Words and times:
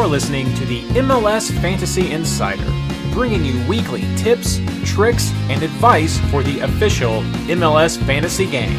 You're 0.00 0.08
listening 0.08 0.54
to 0.54 0.64
the 0.64 0.80
MLS 0.94 1.52
Fantasy 1.60 2.10
Insider, 2.10 2.64
bringing 3.12 3.44
you 3.44 3.62
weekly 3.68 4.00
tips, 4.16 4.58
tricks, 4.82 5.30
and 5.50 5.62
advice 5.62 6.18
for 6.30 6.42
the 6.42 6.60
official 6.60 7.20
MLS 7.50 8.02
fantasy 8.06 8.46
game. 8.46 8.70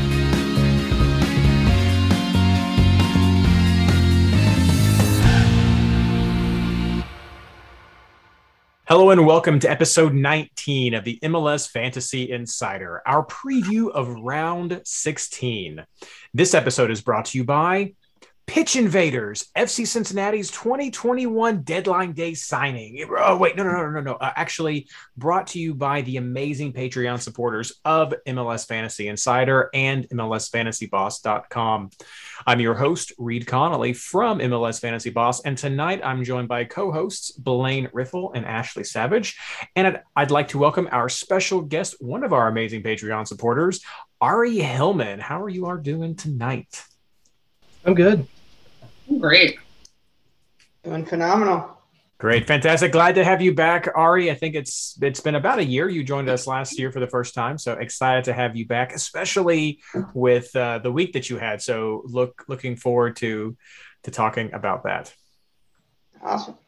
Hello 8.88 9.12
and 9.12 9.24
welcome 9.28 9.60
to 9.60 9.70
episode 9.70 10.16
19 10.16 10.96
of 10.96 11.04
the 11.04 11.20
MLS 11.22 11.70
Fantasy 11.70 12.32
Insider, 12.32 13.04
our 13.06 13.24
preview 13.28 13.92
of 13.92 14.10
round 14.10 14.82
16. 14.84 15.86
This 16.34 16.56
episode 16.56 16.90
is 16.90 17.02
brought 17.02 17.26
to 17.26 17.38
you 17.38 17.44
by 17.44 17.94
Pitch 18.52 18.76
Invaders, 18.76 19.50
FC 19.58 19.88
Cincinnati's 19.88 20.52
2021 20.52 21.62
deadline 21.62 22.12
day 22.12 22.34
signing. 22.34 23.08
Oh, 23.18 23.38
wait, 23.38 23.56
no, 23.56 23.64
no, 23.64 23.72
no, 23.72 23.90
no, 23.90 24.02
no. 24.02 24.14
Uh, 24.16 24.34
actually, 24.36 24.90
brought 25.16 25.48
to 25.48 25.60
you 25.60 25.74
by 25.74 26.02
the 26.02 26.18
amazing 26.18 26.74
Patreon 26.74 27.22
supporters 27.22 27.80
of 27.86 28.14
MLS 28.28 28.68
Fantasy 28.68 29.08
Insider 29.08 29.70
and 29.74 30.06
MLSFantasyBoss.com. 30.10 31.92
I'm 32.46 32.60
your 32.60 32.74
host, 32.74 33.14
Reed 33.18 33.48
Connolly 33.48 33.94
from 33.94 34.40
MLS 34.40 34.82
Fantasy 34.82 35.12
Boss, 35.12 35.40
and 35.44 35.58
tonight 35.58 36.02
I'm 36.04 36.26
joined 36.26 36.50
by 36.50 36.66
co 36.66 36.92
hosts 36.92 37.32
Blaine 37.32 37.88
Riffle 37.94 38.34
and 38.36 38.46
Ashley 38.46 38.84
Savage. 38.84 39.40
And 39.78 39.88
I'd, 39.88 40.02
I'd 40.14 40.32
like 40.32 40.50
to 40.50 40.58
welcome 40.58 40.90
our 40.92 41.08
special 41.08 41.62
guest, 41.62 41.96
one 42.02 42.26
of 42.26 42.34
our 42.34 42.50
amazing 42.50 42.84
Patreon 42.84 43.30
supporters, 43.30 43.80
Ari 44.20 44.58
Hillman. 44.58 45.22
How 45.22 45.42
are 45.42 45.50
you 45.50 45.68
are 45.68 45.78
doing 45.78 46.16
tonight? 46.18 46.84
I'm 47.86 47.96
good. 47.96 48.28
Great. 49.20 49.60
Doing 50.84 51.06
phenomenal. 51.06 51.78
Great, 52.18 52.46
fantastic. 52.46 52.92
Glad 52.92 53.16
to 53.16 53.24
have 53.24 53.42
you 53.42 53.52
back, 53.52 53.88
Ari. 53.96 54.30
I 54.30 54.36
think 54.36 54.54
it's 54.54 54.96
it's 55.02 55.22
been 55.22 55.34
about 55.34 55.58
a 55.58 55.66
year. 55.66 55.90
You 55.90 56.04
joined 56.04 56.30
us 56.30 56.46
last 56.46 56.78
year 56.78 56.92
for 56.92 57.00
the 57.00 57.08
first 57.08 57.34
time, 57.34 57.58
so 57.58 57.74
excited 57.74 58.26
to 58.26 58.34
have 58.34 58.56
you 58.56 58.68
back, 58.68 58.94
especially 58.94 59.82
with 60.14 60.56
uh, 60.56 60.78
the 60.80 60.92
week 60.92 61.14
that 61.14 61.32
you 61.32 61.38
had. 61.38 61.64
So 61.64 62.04
look 62.06 62.46
looking 62.48 62.76
forward 62.76 63.16
to 63.18 63.58
to 64.04 64.12
talking 64.12 64.54
about 64.54 64.84
that. 64.84 65.12
Awesome. 66.22 66.60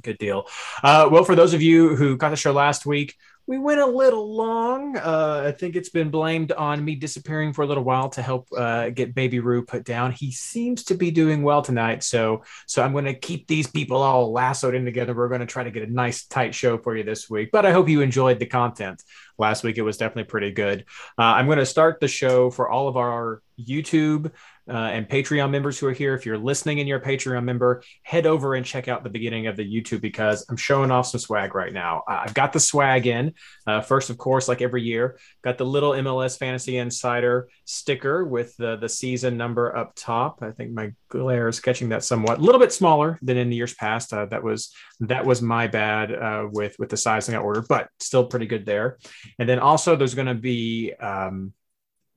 Good 0.00 0.16
deal. 0.16 0.46
Uh, 0.82 1.08
well, 1.12 1.24
for 1.24 1.34
those 1.34 1.52
of 1.52 1.60
you 1.60 1.94
who 1.94 2.16
got 2.16 2.30
the 2.30 2.36
show 2.36 2.52
last 2.52 2.86
week, 2.86 3.14
we 3.48 3.56
went 3.58 3.80
a 3.80 3.86
little 3.86 4.36
long. 4.36 4.98
Uh, 4.98 5.44
I 5.46 5.52
think 5.52 5.74
it's 5.74 5.88
been 5.88 6.10
blamed 6.10 6.52
on 6.52 6.84
me 6.84 6.94
disappearing 6.94 7.54
for 7.54 7.62
a 7.62 7.66
little 7.66 7.82
while 7.82 8.10
to 8.10 8.20
help 8.20 8.46
uh, 8.54 8.90
get 8.90 9.14
Baby 9.14 9.40
Roo 9.40 9.64
put 9.64 9.84
down. 9.84 10.12
He 10.12 10.30
seems 10.30 10.84
to 10.84 10.94
be 10.94 11.10
doing 11.10 11.42
well 11.42 11.62
tonight, 11.62 12.04
so 12.04 12.42
so 12.66 12.82
I'm 12.82 12.92
going 12.92 13.06
to 13.06 13.14
keep 13.14 13.48
these 13.48 13.66
people 13.66 14.02
all 14.02 14.30
lassoed 14.32 14.74
in 14.74 14.84
together. 14.84 15.14
We're 15.14 15.28
going 15.28 15.40
to 15.40 15.46
try 15.46 15.64
to 15.64 15.70
get 15.70 15.88
a 15.88 15.90
nice 15.90 16.26
tight 16.26 16.54
show 16.54 16.76
for 16.76 16.94
you 16.94 17.04
this 17.04 17.30
week. 17.30 17.48
But 17.50 17.64
I 17.64 17.72
hope 17.72 17.88
you 17.88 18.02
enjoyed 18.02 18.38
the 18.38 18.44
content 18.46 19.02
last 19.38 19.64
week. 19.64 19.78
It 19.78 19.82
was 19.82 19.96
definitely 19.96 20.24
pretty 20.24 20.50
good. 20.50 20.84
Uh, 21.16 21.22
I'm 21.22 21.46
going 21.46 21.58
to 21.58 21.66
start 21.66 22.00
the 22.00 22.08
show 22.08 22.50
for 22.50 22.68
all 22.68 22.86
of 22.86 22.98
our 22.98 23.40
YouTube 23.58 24.30
uh, 24.68 24.72
and 24.72 25.08
Patreon 25.08 25.50
members 25.50 25.78
who 25.78 25.86
are 25.86 25.92
here. 25.92 26.14
If 26.14 26.26
you're 26.26 26.38
listening 26.38 26.80
and 26.80 26.88
you're 26.88 26.98
a 26.98 27.02
Patreon 27.02 27.44
member, 27.44 27.82
head 28.02 28.26
over 28.26 28.54
and 28.54 28.64
check 28.64 28.88
out 28.88 29.02
the 29.02 29.10
beginning 29.10 29.46
of 29.46 29.56
the 29.56 29.64
YouTube 29.64 30.00
because 30.00 30.44
I'm 30.48 30.56
showing 30.56 30.90
off 30.90 31.06
some 31.06 31.20
swag 31.20 31.54
right 31.54 31.72
now. 31.72 32.02
I've 32.06 32.34
got 32.34 32.52
the 32.52 32.60
swag 32.60 33.06
in. 33.06 33.34
Uh, 33.66 33.80
first, 33.80 34.10
of 34.10 34.18
course, 34.18 34.48
like 34.48 34.62
every 34.62 34.82
year, 34.82 35.18
got 35.42 35.58
the 35.58 35.66
little 35.66 35.92
MLS 35.92 36.38
Fantasy 36.38 36.76
Insider 36.76 37.48
sticker 37.64 38.24
with 38.24 38.56
the, 38.56 38.76
the 38.76 38.88
season 38.88 39.36
number 39.36 39.74
up 39.76 39.92
top. 39.94 40.42
I 40.42 40.50
think 40.50 40.72
my 40.72 40.92
glare 41.08 41.48
is 41.48 41.60
catching 41.60 41.90
that 41.90 42.04
somewhat. 42.04 42.38
A 42.38 42.42
little 42.42 42.60
bit 42.60 42.72
smaller 42.72 43.18
than 43.22 43.36
in 43.36 43.50
the 43.50 43.56
years 43.56 43.74
past. 43.74 44.12
Uh, 44.12 44.26
that 44.26 44.42
was 44.42 44.74
that 45.00 45.24
was 45.24 45.40
my 45.42 45.66
bad 45.66 46.12
uh, 46.12 46.46
with 46.50 46.76
with 46.78 46.88
the 46.88 46.96
sizing 46.96 47.34
I 47.34 47.38
ordered, 47.38 47.68
but 47.68 47.88
still 48.00 48.26
pretty 48.26 48.46
good 48.46 48.66
there. 48.66 48.98
And 49.38 49.48
then 49.48 49.58
also 49.58 49.96
there's 49.96 50.14
going 50.14 50.26
to 50.26 50.34
be 50.34 50.92
um, 50.94 51.52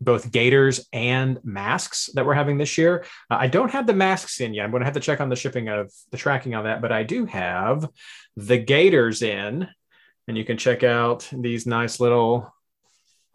both 0.01 0.31
gaiters 0.31 0.87
and 0.91 1.39
masks 1.43 2.09
that 2.15 2.25
we're 2.25 2.33
having 2.33 2.57
this 2.57 2.77
year. 2.77 3.05
Uh, 3.29 3.37
I 3.39 3.47
don't 3.47 3.71
have 3.71 3.87
the 3.87 3.93
masks 3.93 4.41
in 4.41 4.53
yet. 4.53 4.65
I'm 4.65 4.71
going 4.71 4.81
to 4.81 4.85
have 4.85 4.95
to 4.95 4.99
check 4.99 5.21
on 5.21 5.29
the 5.29 5.35
shipping 5.35 5.69
of 5.69 5.91
the 6.09 6.17
tracking 6.17 6.55
on 6.55 6.65
that, 6.65 6.81
but 6.81 6.91
I 6.91 7.03
do 7.03 7.25
have 7.25 7.87
the 8.35 8.57
gaiters 8.57 9.21
in, 9.21 9.67
and 10.27 10.37
you 10.37 10.43
can 10.43 10.57
check 10.57 10.83
out 10.83 11.29
these 11.31 11.65
nice 11.65 11.99
little 11.99 12.53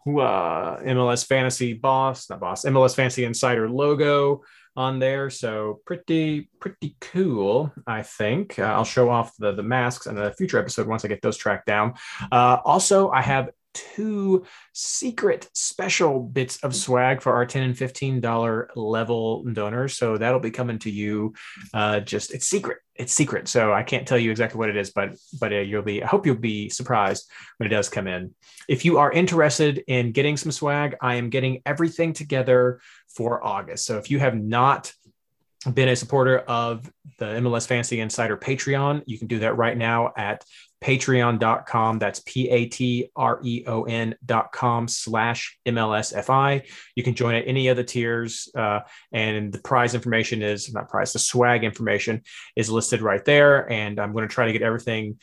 uh, 0.05 0.77
MLS 0.77 1.25
Fantasy 1.25 1.73
Boss, 1.73 2.29
not 2.29 2.39
Boss, 2.39 2.65
MLS 2.65 2.95
Fantasy 2.95 3.23
Insider 3.23 3.69
logo 3.69 4.43
on 4.75 4.99
there. 4.99 5.29
So 5.29 5.81
pretty, 5.85 6.49
pretty 6.59 6.95
cool, 7.01 7.73
I 7.87 8.03
think. 8.03 8.59
Uh, 8.59 8.63
I'll 8.63 8.83
show 8.83 9.09
off 9.09 9.35
the, 9.37 9.51
the 9.51 9.63
masks 9.63 10.05
in 10.05 10.17
a 10.17 10.31
future 10.31 10.59
episode 10.59 10.87
once 10.87 11.03
I 11.03 11.07
get 11.07 11.21
those 11.21 11.35
tracked 11.35 11.65
down. 11.65 11.95
Uh, 12.31 12.59
also, 12.63 13.09
I 13.09 13.21
have 13.21 13.49
two 13.77 14.45
secret 14.73 15.49
special 15.53 16.19
bits 16.19 16.57
of 16.63 16.75
swag 16.75 17.21
for 17.21 17.33
our 17.33 17.45
10 17.45 17.63
and 17.63 17.77
15 17.77 18.21
dollar 18.21 18.69
level 18.75 19.43
donors. 19.43 19.97
So 19.97 20.17
that'll 20.17 20.39
be 20.39 20.51
coming 20.51 20.79
to 20.79 20.91
you 20.91 21.33
uh, 21.73 21.99
just 21.99 22.33
it's 22.33 22.47
secret 22.47 22.79
it's 22.95 23.13
secret. 23.13 23.47
So 23.47 23.73
i 23.73 23.83
can't 23.83 24.07
tell 24.07 24.17
you 24.17 24.31
exactly 24.31 24.57
what 24.57 24.69
it 24.69 24.77
is 24.77 24.91
but 24.91 25.15
but 25.39 25.53
uh, 25.53 25.57
you'll 25.57 25.83
be 25.83 26.03
i 26.03 26.07
hope 26.07 26.25
you'll 26.25 26.35
be 26.35 26.69
surprised 26.69 27.29
when 27.57 27.67
it 27.67 27.73
does 27.73 27.89
come 27.89 28.07
in. 28.07 28.33
If 28.67 28.85
you 28.85 28.97
are 28.97 29.11
interested 29.11 29.83
in 29.87 30.11
getting 30.11 30.37
some 30.37 30.51
swag 30.51 30.95
i 31.01 31.15
am 31.15 31.29
getting 31.29 31.61
everything 31.65 32.13
together 32.13 32.79
for 33.07 33.45
august. 33.45 33.85
So 33.85 33.97
if 33.97 34.09
you 34.11 34.19
have 34.19 34.35
not 34.35 34.93
been 35.73 35.89
a 35.89 35.95
supporter 35.95 36.39
of 36.39 36.89
the 37.19 37.25
MLS 37.25 37.67
Fantasy 37.67 37.99
Insider 37.99 38.37
Patreon, 38.37 39.03
you 39.05 39.17
can 39.17 39.27
do 39.27 39.39
that 39.39 39.57
right 39.57 39.77
now 39.77 40.13
at 40.17 40.43
patreon.com. 40.83 41.99
That's 41.99 42.21
P 42.25 42.49
A 42.49 42.65
T 42.67 43.09
R 43.15 43.39
E 43.43 43.63
O 43.67 43.83
N.com 43.83 44.87
slash 44.87 45.57
MLSFI. 45.65 46.67
You 46.95 47.03
can 47.03 47.15
join 47.15 47.35
at 47.35 47.47
any 47.47 47.67
of 47.67 47.77
the 47.77 47.83
tiers, 47.83 48.49
uh, 48.55 48.81
and 49.11 49.51
the 49.51 49.59
prize 49.59 49.95
information 49.95 50.41
is 50.41 50.73
not 50.73 50.89
prize, 50.89 51.13
the 51.13 51.19
swag 51.19 51.63
information 51.63 52.21
is 52.55 52.69
listed 52.69 53.01
right 53.01 53.23
there. 53.25 53.69
And 53.71 53.99
I'm 53.99 54.13
going 54.13 54.27
to 54.27 54.33
try 54.33 54.45
to 54.45 54.53
get 54.53 54.61
everything 54.61 55.17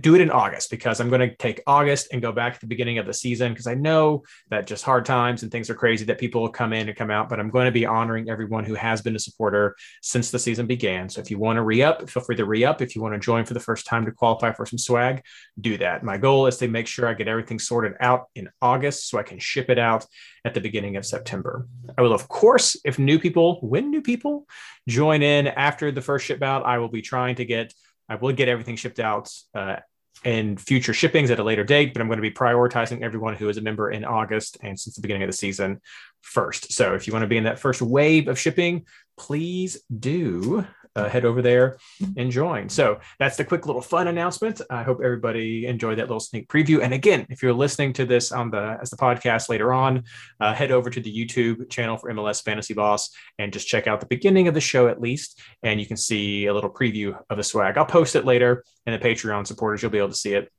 do 0.00 0.14
it 0.14 0.20
in 0.20 0.30
August 0.30 0.70
because 0.70 1.00
I'm 1.00 1.08
going 1.08 1.26
to 1.26 1.34
take 1.36 1.62
August 1.66 2.08
and 2.12 2.20
go 2.20 2.32
back 2.32 2.52
to 2.54 2.60
the 2.60 2.66
beginning 2.66 2.98
of 2.98 3.06
the 3.06 3.14
season 3.14 3.52
because 3.52 3.66
I 3.66 3.74
know 3.74 4.24
that 4.50 4.66
just 4.66 4.84
hard 4.84 5.06
times 5.06 5.42
and 5.42 5.50
things 5.50 5.70
are 5.70 5.74
crazy 5.74 6.04
that 6.04 6.18
people 6.18 6.42
will 6.42 6.50
come 6.50 6.74
in 6.74 6.88
and 6.88 6.96
come 6.96 7.10
out, 7.10 7.30
but 7.30 7.40
I'm 7.40 7.48
going 7.48 7.64
to 7.64 7.72
be 7.72 7.86
honoring 7.86 8.28
everyone 8.28 8.64
who 8.64 8.74
has 8.74 9.00
been 9.00 9.16
a 9.16 9.18
supporter 9.18 9.76
since 10.02 10.30
the 10.30 10.38
season 10.38 10.66
began. 10.66 11.08
So 11.08 11.22
if 11.22 11.30
you 11.30 11.38
want 11.38 11.56
to 11.56 11.62
re 11.62 11.82
up, 11.82 12.10
feel 12.10 12.22
free 12.22 12.36
to 12.36 12.44
re 12.44 12.62
up. 12.62 12.82
If 12.82 12.94
you 12.94 13.00
want 13.00 13.14
to 13.14 13.20
join 13.20 13.46
for 13.46 13.54
the 13.54 13.60
first 13.60 13.86
time 13.86 14.04
to 14.04 14.12
qualify 14.12 14.52
for 14.52 14.66
some 14.66 14.78
swag, 14.78 15.22
do 15.58 15.78
that. 15.78 16.04
My 16.04 16.18
goal 16.18 16.46
is 16.46 16.58
to 16.58 16.68
make 16.68 16.86
sure 16.86 17.08
I 17.08 17.14
get 17.14 17.28
everything 17.28 17.58
sorted 17.58 17.94
out 18.00 18.26
in 18.34 18.50
August 18.60 19.08
so 19.08 19.18
I 19.18 19.22
can 19.22 19.38
ship 19.38 19.70
it 19.70 19.78
out 19.78 20.04
at 20.44 20.52
the 20.52 20.60
beginning 20.60 20.96
of 20.96 21.06
September. 21.06 21.66
I 21.96 22.02
will, 22.02 22.12
of 22.12 22.28
course, 22.28 22.76
if 22.84 22.98
new 22.98 23.18
people, 23.18 23.60
when 23.62 23.90
new 23.90 24.02
people 24.02 24.46
join 24.88 25.22
in 25.22 25.46
after 25.46 25.90
the 25.90 26.02
first 26.02 26.26
ship 26.26 26.42
out, 26.42 26.66
I 26.66 26.78
will 26.78 26.88
be 26.88 27.02
trying 27.02 27.36
to 27.36 27.44
get 27.44 27.72
I 28.10 28.16
will 28.16 28.32
get 28.32 28.48
everything 28.48 28.76
shipped 28.76 28.98
out 29.00 29.32
uh, 29.54 29.76
in 30.24 30.56
future 30.56 30.92
shippings 30.92 31.30
at 31.30 31.38
a 31.38 31.44
later 31.44 31.64
date, 31.64 31.94
but 31.94 32.02
I'm 32.02 32.08
going 32.08 32.18
to 32.18 32.22
be 32.22 32.30
prioritizing 32.30 33.02
everyone 33.02 33.36
who 33.36 33.48
is 33.48 33.56
a 33.56 33.62
member 33.62 33.90
in 33.90 34.04
August 34.04 34.58
and 34.62 34.78
since 34.78 34.96
the 34.96 35.00
beginning 35.00 35.22
of 35.22 35.28
the 35.28 35.36
season 35.36 35.80
first. 36.20 36.72
So 36.72 36.94
if 36.94 37.06
you 37.06 37.12
want 37.12 37.22
to 37.22 37.28
be 37.28 37.38
in 37.38 37.44
that 37.44 37.60
first 37.60 37.80
wave 37.80 38.28
of 38.28 38.38
shipping, 38.38 38.86
please 39.16 39.82
do 39.96 40.66
uh, 40.96 41.08
head 41.08 41.24
over 41.24 41.42
there 41.42 41.78
and 42.16 42.30
join. 42.30 42.68
So 42.68 43.00
that's 43.18 43.36
the 43.36 43.44
quick 43.44 43.66
little 43.66 43.82
fun 43.82 44.08
announcement. 44.08 44.60
I 44.70 44.82
hope 44.82 45.00
everybody 45.02 45.66
enjoyed 45.66 45.98
that 45.98 46.04
little 46.04 46.20
sneak 46.20 46.48
preview. 46.48 46.82
And 46.82 46.92
again, 46.92 47.26
if 47.30 47.42
you're 47.42 47.52
listening 47.52 47.92
to 47.94 48.06
this 48.06 48.32
on 48.32 48.50
the 48.50 48.78
as 48.80 48.90
the 48.90 48.96
podcast 48.96 49.48
later 49.48 49.72
on, 49.72 50.04
uh, 50.40 50.54
head 50.54 50.70
over 50.70 50.90
to 50.90 51.00
the 51.00 51.12
YouTube 51.12 51.70
channel 51.70 51.96
for 51.96 52.12
MLS 52.12 52.42
Fantasy 52.42 52.74
Boss 52.74 53.10
and 53.38 53.52
just 53.52 53.68
check 53.68 53.86
out 53.86 54.00
the 54.00 54.06
beginning 54.06 54.48
of 54.48 54.54
the 54.54 54.60
show 54.60 54.88
at 54.88 55.00
least, 55.00 55.40
and 55.62 55.80
you 55.80 55.86
can 55.86 55.96
see 55.96 56.46
a 56.46 56.54
little 56.54 56.70
preview 56.70 57.18
of 57.30 57.36
the 57.36 57.44
swag. 57.44 57.78
I'll 57.78 57.86
post 57.86 58.16
it 58.16 58.24
later, 58.24 58.64
and 58.86 59.00
the 59.00 59.04
Patreon 59.04 59.46
supporters 59.46 59.82
you'll 59.82 59.90
be 59.90 59.98
able 59.98 60.08
to 60.08 60.14
see 60.14 60.34
it. 60.34 60.50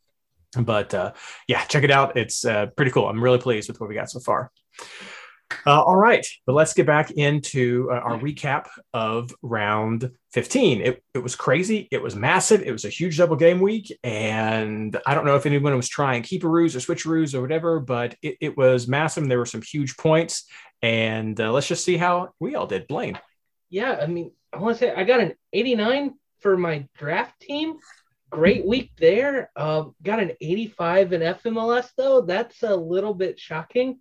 But 0.57 0.93
uh, 0.93 1.13
yeah, 1.47 1.63
check 1.65 1.83
it 1.83 1.91
out. 1.91 2.17
It's 2.17 2.45
uh, 2.45 2.67
pretty 2.75 2.91
cool. 2.91 3.07
I'm 3.07 3.23
really 3.23 3.37
pleased 3.37 3.69
with 3.69 3.79
what 3.79 3.89
we 3.89 3.95
got 3.95 4.09
so 4.09 4.19
far. 4.19 4.51
Uh, 5.65 5.81
all 5.81 5.95
right, 5.95 6.25
but 6.45 6.53
let's 6.53 6.73
get 6.73 6.85
back 6.85 7.11
into 7.11 7.89
uh, 7.91 7.95
our 7.95 8.17
recap 8.17 8.67
of 8.93 9.33
round 9.41 10.11
15. 10.33 10.81
It, 10.81 11.03
it 11.13 11.19
was 11.19 11.35
crazy. 11.35 11.87
It 11.91 12.01
was 12.01 12.15
massive. 12.15 12.61
It 12.61 12.71
was 12.71 12.85
a 12.85 12.89
huge 12.89 13.17
double 13.17 13.35
game 13.35 13.59
week. 13.59 13.95
And 14.03 14.97
I 15.05 15.13
don't 15.13 15.25
know 15.25 15.35
if 15.35 15.45
anyone 15.45 15.75
was 15.75 15.89
trying 15.89 16.23
keeperoos 16.23 16.75
or 16.75 16.79
switcheroos 16.79 17.33
or 17.33 17.41
whatever, 17.41 17.79
but 17.79 18.15
it, 18.21 18.37
it 18.41 18.57
was 18.57 18.87
massive. 18.87 19.27
There 19.27 19.37
were 19.37 19.45
some 19.45 19.61
huge 19.61 19.97
points. 19.97 20.45
And 20.81 21.39
uh, 21.39 21.51
let's 21.51 21.67
just 21.67 21.85
see 21.85 21.97
how 21.97 22.29
we 22.39 22.55
all 22.55 22.67
did. 22.67 22.87
Blaine. 22.87 23.19
Yeah, 23.69 23.99
I 24.01 24.07
mean, 24.07 24.31
I 24.51 24.57
want 24.57 24.77
to 24.77 24.85
say 24.85 24.93
I 24.93 25.03
got 25.03 25.21
an 25.21 25.33
89 25.53 26.15
for 26.39 26.57
my 26.57 26.87
draft 26.97 27.39
team. 27.39 27.77
Great 28.29 28.65
week 28.65 28.91
there. 28.97 29.51
Um, 29.55 29.93
got 30.01 30.21
an 30.21 30.31
85 30.39 31.13
in 31.13 31.21
FMLS, 31.21 31.89
though. 31.97 32.21
That's 32.21 32.63
a 32.63 32.75
little 32.75 33.13
bit 33.13 33.39
shocking 33.39 33.99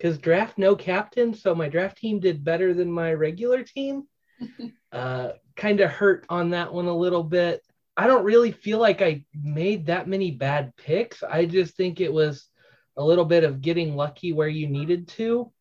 because 0.00 0.18
draft 0.18 0.56
no 0.56 0.74
captain, 0.74 1.34
so 1.34 1.54
my 1.54 1.68
draft 1.68 1.98
team 1.98 2.20
did 2.20 2.42
better 2.42 2.72
than 2.72 2.90
my 2.90 3.12
regular 3.12 3.62
team. 3.62 4.04
uh, 4.92 5.32
kind 5.56 5.80
of 5.80 5.90
hurt 5.90 6.24
on 6.30 6.50
that 6.50 6.72
one 6.72 6.86
a 6.86 6.96
little 6.96 7.22
bit. 7.22 7.60
I 7.96 8.06
don't 8.06 8.24
really 8.24 8.50
feel 8.50 8.78
like 8.78 9.02
I 9.02 9.24
made 9.34 9.86
that 9.86 10.08
many 10.08 10.30
bad 10.30 10.74
picks. 10.76 11.22
I 11.22 11.44
just 11.44 11.76
think 11.76 12.00
it 12.00 12.12
was 12.12 12.48
a 12.96 13.04
little 13.04 13.26
bit 13.26 13.44
of 13.44 13.60
getting 13.60 13.94
lucky 13.94 14.32
where 14.32 14.48
you 14.48 14.68
needed 14.68 15.08
to. 15.08 15.52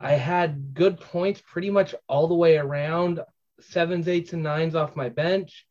I 0.00 0.12
had 0.12 0.72
good 0.72 0.98
points 0.98 1.42
pretty 1.46 1.68
much 1.68 1.94
all 2.08 2.28
the 2.28 2.34
way 2.34 2.56
around, 2.56 3.20
sevens, 3.60 4.08
eights, 4.08 4.32
and 4.32 4.42
nines 4.42 4.74
off 4.74 4.96
my 4.96 5.10
bench. 5.10 5.66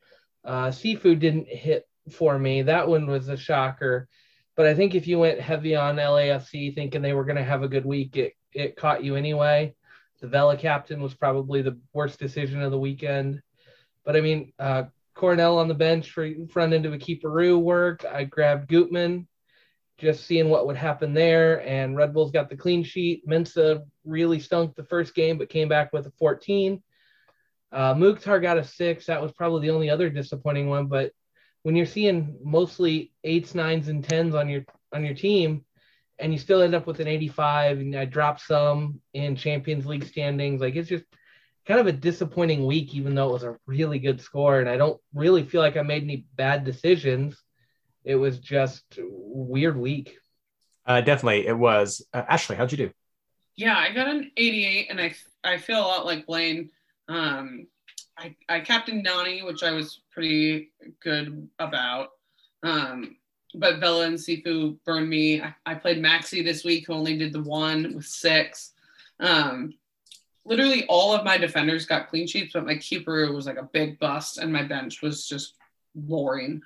Uh, 0.45 0.69
seafood 0.69 1.19
didn't 1.19 1.47
hit 1.47 1.87
for 2.11 2.37
me. 2.37 2.61
That 2.61 2.87
one 2.87 3.07
was 3.07 3.29
a 3.29 3.37
shocker. 3.37 4.07
But 4.55 4.67
I 4.67 4.75
think 4.75 4.95
if 4.95 5.07
you 5.07 5.19
went 5.19 5.39
heavy 5.39 5.75
on 5.75 5.95
LAFC 5.95 6.75
thinking 6.75 7.01
they 7.01 7.13
were 7.13 7.25
going 7.25 7.37
to 7.37 7.43
have 7.43 7.63
a 7.63 7.69
good 7.69 7.85
week, 7.85 8.17
it, 8.17 8.33
it 8.53 8.75
caught 8.75 9.03
you 9.03 9.15
anyway. 9.15 9.73
The 10.19 10.27
Vela 10.27 10.57
captain 10.57 11.01
was 11.01 11.13
probably 11.13 11.61
the 11.61 11.79
worst 11.93 12.19
decision 12.19 12.61
of 12.61 12.71
the 12.71 12.79
weekend. 12.79 13.41
But 14.05 14.15
I 14.15 14.21
mean, 14.21 14.53
uh, 14.59 14.83
Coronel 15.15 15.57
on 15.57 15.67
the 15.67 15.73
bench 15.73 16.11
for 16.11 16.29
front 16.49 16.73
end 16.73 16.85
of 16.85 16.93
a 16.93 16.97
keeperoo 16.97 17.59
work. 17.59 18.05
I 18.05 18.23
grabbed 18.25 18.67
Gutman, 18.67 19.27
just 19.97 20.25
seeing 20.25 20.49
what 20.49 20.67
would 20.67 20.77
happen 20.77 21.13
there. 21.13 21.65
And 21.67 21.95
Red 21.95 22.13
Bulls 22.13 22.31
got 22.31 22.49
the 22.49 22.57
clean 22.57 22.83
sheet. 22.83 23.27
Mensah 23.27 23.81
really 24.05 24.39
stunk 24.39 24.75
the 24.75 24.83
first 24.83 25.15
game, 25.15 25.37
but 25.37 25.49
came 25.49 25.69
back 25.69 25.91
with 25.93 26.07
a 26.07 26.11
14. 26.11 26.81
Uh, 27.71 27.93
Mukhtar 27.93 28.39
got 28.39 28.57
a 28.57 28.63
six. 28.63 29.05
That 29.05 29.21
was 29.21 29.31
probably 29.31 29.61
the 29.61 29.73
only 29.73 29.89
other 29.89 30.09
disappointing 30.09 30.67
one. 30.67 30.87
But 30.87 31.11
when 31.63 31.75
you're 31.75 31.85
seeing 31.85 32.37
mostly 32.43 33.13
eights, 33.23 33.55
nines, 33.55 33.87
and 33.87 34.03
tens 34.03 34.35
on 34.35 34.49
your 34.49 34.65
on 34.93 35.05
your 35.05 35.15
team, 35.15 35.63
and 36.19 36.31
you 36.31 36.39
still 36.39 36.61
end 36.61 36.75
up 36.75 36.87
with 36.87 36.99
an 36.99 37.07
85, 37.07 37.79
and 37.79 37.95
I 37.95 38.05
dropped 38.05 38.41
some 38.41 39.01
in 39.13 39.35
Champions 39.35 39.85
League 39.85 40.05
standings, 40.05 40.61
like 40.61 40.75
it's 40.75 40.89
just 40.89 41.05
kind 41.65 41.79
of 41.79 41.87
a 41.87 41.91
disappointing 41.91 42.65
week, 42.65 42.93
even 42.95 43.15
though 43.15 43.29
it 43.29 43.33
was 43.33 43.43
a 43.43 43.57
really 43.65 43.99
good 43.99 44.21
score. 44.21 44.59
And 44.59 44.69
I 44.69 44.77
don't 44.77 44.99
really 45.13 45.43
feel 45.43 45.61
like 45.61 45.77
I 45.77 45.83
made 45.83 46.03
any 46.03 46.25
bad 46.35 46.63
decisions. 46.63 47.41
It 48.03 48.15
was 48.15 48.39
just 48.39 48.83
weird 48.97 49.77
week. 49.77 50.17
Uh, 50.85 51.01
definitely, 51.01 51.45
it 51.47 51.57
was. 51.57 52.05
Uh, 52.13 52.23
Ashley, 52.27 52.55
how'd 52.55 52.71
you 52.71 52.77
do? 52.77 52.91
Yeah, 53.55 53.77
I 53.77 53.93
got 53.93 54.07
an 54.07 54.31
88, 54.35 54.87
and 54.89 54.99
I 54.99 55.13
I 55.43 55.57
feel 55.57 55.79
a 55.79 55.81
lot 55.81 56.05
like 56.05 56.25
Blaine. 56.25 56.71
Um, 57.07 57.67
I, 58.17 58.35
I 58.49 58.59
captained 58.59 59.03
Nani, 59.03 59.43
which 59.43 59.63
I 59.63 59.71
was 59.71 60.01
pretty 60.11 60.71
good 61.01 61.47
about. 61.59 62.09
Um, 62.63 63.17
but 63.55 63.79
Vela 63.79 64.05
and 64.05 64.17
Sifu 64.17 64.77
burned 64.85 65.09
me. 65.09 65.41
I, 65.41 65.53
I, 65.65 65.75
played 65.75 66.01
Maxi 66.01 66.43
this 66.43 66.63
week, 66.63 66.87
who 66.87 66.93
only 66.93 67.17
did 67.17 67.33
the 67.33 67.41
one 67.41 67.93
with 67.95 68.05
six. 68.05 68.73
Um, 69.19 69.73
literally 70.45 70.85
all 70.87 71.13
of 71.13 71.25
my 71.25 71.37
defenders 71.37 71.85
got 71.85 72.09
clean 72.09 72.27
sheets, 72.27 72.53
but 72.53 72.65
my 72.65 72.75
keeper 72.75 73.31
was 73.31 73.45
like 73.45 73.57
a 73.57 73.69
big 73.73 73.99
bust, 73.99 74.37
and 74.37 74.51
my 74.51 74.63
bench 74.63 75.01
was 75.01 75.27
just 75.27 75.55
boring. 75.95 76.61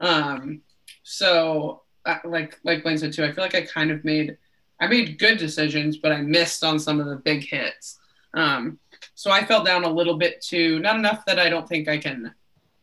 Um, 0.00 0.62
so, 1.02 1.82
like 2.24 2.58
like 2.64 2.82
Blaine 2.82 2.98
said 2.98 3.12
too, 3.12 3.24
I 3.24 3.32
feel 3.32 3.44
like 3.44 3.54
I 3.54 3.62
kind 3.62 3.90
of 3.90 4.04
made 4.04 4.36
I 4.80 4.86
made 4.86 5.18
good 5.18 5.38
decisions, 5.38 5.98
but 5.98 6.12
I 6.12 6.20
missed 6.20 6.62
on 6.62 6.78
some 6.78 7.00
of 7.00 7.06
the 7.06 7.16
big 7.16 7.44
hits. 7.44 7.98
Um, 8.34 8.78
so 9.18 9.32
I 9.32 9.44
fell 9.44 9.64
down 9.64 9.82
a 9.82 9.90
little 9.90 10.16
bit 10.16 10.40
too. 10.40 10.78
Not 10.78 10.94
enough 10.94 11.24
that 11.26 11.40
I 11.40 11.48
don't 11.50 11.68
think 11.68 11.88
I 11.88 11.98
can 11.98 12.32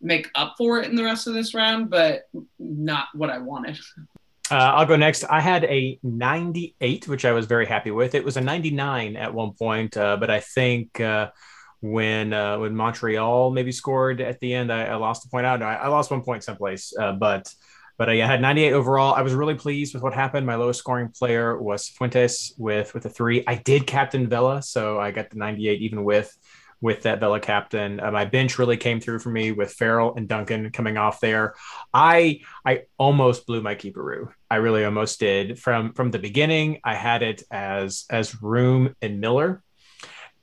make 0.02 0.30
up 0.36 0.56
for 0.58 0.82
it 0.82 0.90
in 0.90 0.98
the 0.98 1.04
rest 1.06 1.28
of 1.28 1.34
this 1.34 1.54
round, 1.54 1.90
but 1.90 2.24
not 2.60 3.08
what 3.14 3.30
I 3.30 3.38
wanted. 3.38 3.80
Uh, 4.52 4.56
I'll 4.56 4.86
go 4.86 4.98
next. 4.98 5.24
I 5.24 5.40
had 5.40 5.64
a 5.64 5.98
98, 6.04 7.08
which 7.08 7.24
I 7.24 7.32
was 7.32 7.46
very 7.46 7.66
happy 7.66 7.90
with. 7.90 8.16
It 8.16 8.26
was 8.26 8.36
a 8.36 8.42
99 8.42 9.16
at 9.16 9.34
one 9.34 9.54
point, 9.54 9.96
uh, 9.96 10.18
but 10.18 10.30
I 10.30 10.42
think 10.42 11.00
uh, 11.00 11.30
when 11.80 12.34
uh, 12.34 12.60
when 12.60 12.76
Montreal 12.76 13.52
maybe 13.52 13.72
scored 13.72 14.20
at 14.20 14.38
the 14.42 14.54
end, 14.54 14.74
I, 14.74 14.88
I 14.88 14.96
lost 14.96 15.26
a 15.26 15.30
point 15.30 15.46
out. 15.46 15.64
I, 15.64 15.76
I 15.76 15.88
lost 15.88 16.12
one 16.12 16.22
point 16.22 16.44
someplace, 16.44 16.94
uh, 17.00 17.14
but 17.97 18.06
but 18.06 18.12
I 18.12 18.18
had 18.27 18.42
98 18.42 18.74
overall. 18.74 19.15
I 19.15 19.21
was 19.21 19.33
really 19.33 19.56
pleased 19.56 19.94
with 19.94 20.03
what 20.03 20.13
happened. 20.13 20.45
My 20.45 20.56
lowest 20.56 20.80
scoring 20.80 21.09
player 21.09 21.59
was 21.59 21.88
Fuentes 21.88 22.53
with 22.57 22.94
with 22.94 23.06
a 23.06 23.09
three. 23.09 23.44
I 23.47 23.56
did 23.56 23.88
captain 23.88 24.27
Vela, 24.27 24.62
so 24.62 25.00
I 25.00 25.12
got 25.12 25.30
the 25.30 25.38
98 25.38 25.81
even 25.81 26.03
with 26.03 26.38
with 26.81 27.03
that 27.03 27.19
Vela 27.19 27.39
captain. 27.39 28.00
Uh, 28.00 28.12
my 28.12 28.25
bench 28.25 28.59
really 28.59 28.77
came 28.77 29.00
through 29.00 29.19
for 29.19 29.30
me 29.30 29.51
with 29.51 29.74
Farrell 29.74 30.13
and 30.15 30.27
Duncan 30.27 30.71
coming 30.71 30.97
off 30.97 31.19
there. 31.19 31.56
I 31.94 32.42
I 32.65 32.83
almost 32.97 33.47
blew 33.47 33.62
my 33.62 33.75
keeperoo. 33.75 34.27
I 34.51 34.57
really 34.57 34.86
almost 34.86 35.19
did. 35.19 35.57
From 35.57 35.94
from 35.94 36.12
the 36.12 36.19
beginning, 36.19 36.81
I 36.83 36.95
had 36.95 37.24
it 37.24 37.44
as 37.50 38.06
as 38.09 38.41
Room 38.41 38.95
and 39.01 39.19
Miller, 39.19 39.63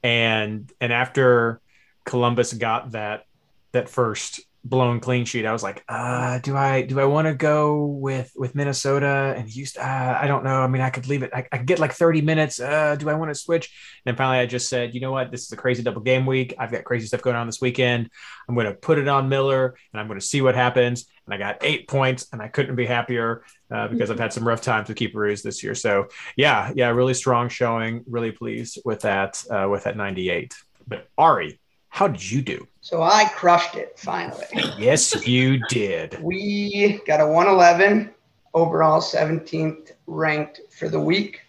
and 0.03 0.73
and 0.81 0.93
after 0.93 1.61
Columbus 2.05 2.55
got 2.55 2.93
that 2.93 3.25
that 3.73 3.89
first 3.89 4.41
blown 4.65 5.01
clean 5.01 5.25
sheet, 5.25 5.45
I 5.45 5.53
was 5.53 5.63
like, 5.63 5.85
uh, 5.89 6.39
do 6.39 6.57
I 6.57 6.83
do 6.83 7.01
I 7.01 7.05
want 7.05 7.27
to 7.27 7.35
go 7.35 7.85
with 7.85 8.33
with 8.37 8.55
Minnesota 8.55 9.35
and 9.37 9.49
Houston? 9.49 9.83
Uh, 9.83 10.19
I 10.21 10.27
don't 10.27 10.45
know. 10.45 10.63
I 10.63 10.67
mean, 10.67 10.83
I 10.83 10.91
could 10.91 11.09
leave 11.09 11.23
it. 11.23 11.31
I, 11.35 11.47
I 11.51 11.59
could 11.59 11.67
get 11.67 11.79
like 11.79 11.93
30 11.93 12.23
minutes. 12.23 12.61
Uh, 12.61 12.97
do 12.97 13.09
I 13.09 13.15
want 13.15 13.31
to 13.31 13.35
switch? 13.35 13.67
And 14.05 14.13
then 14.13 14.17
finally, 14.17 14.39
I 14.39 14.47
just 14.47 14.69
said, 14.69 14.95
you 14.95 15.01
know 15.01 15.13
what? 15.13 15.31
This 15.31 15.43
is 15.43 15.53
a 15.53 15.57
crazy 15.57 15.83
double 15.83 16.03
game 16.03 16.27
week. 16.27 16.55
I've 16.59 16.71
got 16.71 16.85
crazy 16.85 17.07
stuff 17.07 17.23
going 17.23 17.37
on 17.37 17.47
this 17.47 17.61
weekend. 17.61 18.11
I'm 18.49 18.55
going 18.55 18.67
to 18.67 18.75
put 18.75 18.99
it 18.99 19.09
on 19.09 19.29
Miller 19.29 19.77
and 19.93 20.01
I'm 20.01 20.07
going 20.07 20.21
to 20.21 20.27
see 20.27 20.41
what 20.43 20.55
happens. 20.55 21.07
And 21.27 21.35
I 21.35 21.39
got 21.39 21.59
eight 21.61 21.87
points, 21.87 22.27
and 22.33 22.43
I 22.43 22.49
couldn't 22.49 22.75
be 22.75 22.85
happier 22.85 23.45
uh, 23.71 23.87
because 23.87 24.11
I've 24.11 24.19
had 24.19 24.33
some 24.33 24.47
rough 24.47 24.61
times 24.61 24.89
with 24.89 24.99
keeperoos 24.99 25.43
this 25.43 25.63
year. 25.63 25.77
So 25.77 26.09
yeah, 26.37 26.73
yeah, 26.75 26.89
really 26.89 27.15
strong 27.15 27.49
showing. 27.49 28.03
Really 28.09 28.33
pleased 28.33 28.81
with 28.85 29.03
that 29.03 29.43
uh, 29.49 29.69
with 29.71 29.85
that 29.85 29.97
98. 29.97 30.53
But 30.87 31.07
Ari, 31.17 31.61
how 31.93 32.09
did 32.09 32.31
you 32.31 32.41
do? 32.41 32.67
So 32.81 33.03
I 33.03 33.27
crushed 33.27 33.75
it 33.75 33.99
finally. 33.99 34.47
yes, 34.79 35.27
you 35.27 35.61
did. 35.69 36.19
We 36.23 37.03
got 37.07 37.21
a 37.21 37.27
111 37.27 38.11
overall, 38.55 39.03
17th 39.03 39.93
ranked 40.07 40.63
for 40.71 40.89
the 40.89 40.99
week. 40.99 41.43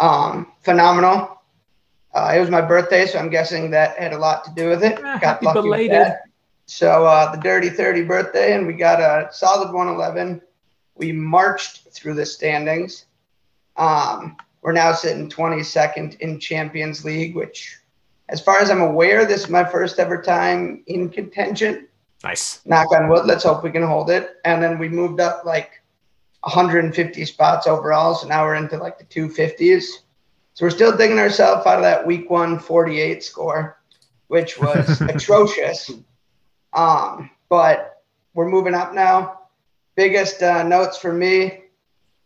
Um, 0.00 0.50
phenomenal. 0.62 1.40
Uh, 2.12 2.32
it 2.34 2.40
was 2.40 2.50
my 2.50 2.60
birthday, 2.60 3.06
so 3.06 3.20
I'm 3.20 3.30
guessing 3.30 3.70
that 3.70 3.96
had 3.96 4.12
a 4.12 4.18
lot 4.18 4.42
to 4.46 4.50
do 4.56 4.68
with 4.68 4.82
it. 4.82 4.98
Ah, 5.04 5.18
got 5.22 5.40
lucky 5.40 5.60
belated. 5.60 5.90
with 5.96 6.08
that. 6.08 6.22
So 6.66 7.06
uh, 7.06 7.30
the 7.30 7.40
dirty 7.40 7.70
30 7.70 8.02
birthday, 8.02 8.54
and 8.54 8.66
we 8.66 8.72
got 8.72 8.98
a 8.98 9.32
solid 9.32 9.72
111. 9.72 10.42
We 10.96 11.12
marched 11.12 11.92
through 11.92 12.14
the 12.14 12.26
standings. 12.26 13.06
Um, 13.76 14.36
we're 14.62 14.72
now 14.72 14.92
sitting 14.94 15.30
22nd 15.30 16.18
in 16.18 16.40
Champions 16.40 17.04
League, 17.04 17.36
which 17.36 17.79
as 18.30 18.40
far 18.40 18.58
as 18.58 18.70
I'm 18.70 18.80
aware, 18.80 19.26
this 19.26 19.42
is 19.42 19.50
my 19.50 19.64
first 19.64 19.98
ever 19.98 20.22
time 20.22 20.84
in 20.86 21.10
contention. 21.10 21.88
Nice. 22.22 22.64
Knock 22.64 22.92
on 22.92 23.08
wood. 23.08 23.26
Let's 23.26 23.44
hope 23.44 23.64
we 23.64 23.72
can 23.72 23.82
hold 23.82 24.08
it. 24.08 24.36
And 24.44 24.62
then 24.62 24.78
we 24.78 24.88
moved 24.88 25.20
up 25.20 25.44
like 25.44 25.82
150 26.42 27.24
spots 27.24 27.66
overall. 27.66 28.14
So 28.14 28.28
now 28.28 28.44
we're 28.44 28.54
into 28.54 28.76
like 28.76 28.98
the 28.98 29.04
250s. 29.04 29.84
So 30.54 30.64
we're 30.64 30.70
still 30.70 30.96
digging 30.96 31.18
ourselves 31.18 31.66
out 31.66 31.78
of 31.78 31.82
that 31.82 32.06
week 32.06 32.30
one 32.30 32.58
48 32.58 33.24
score, 33.24 33.80
which 34.28 34.58
was 34.58 35.00
atrocious. 35.00 35.90
Um, 36.72 37.30
but 37.48 38.02
we're 38.34 38.48
moving 38.48 38.74
up 38.74 38.94
now. 38.94 39.40
Biggest 39.96 40.40
uh, 40.42 40.62
notes 40.62 40.96
for 40.96 41.12
me 41.12 41.64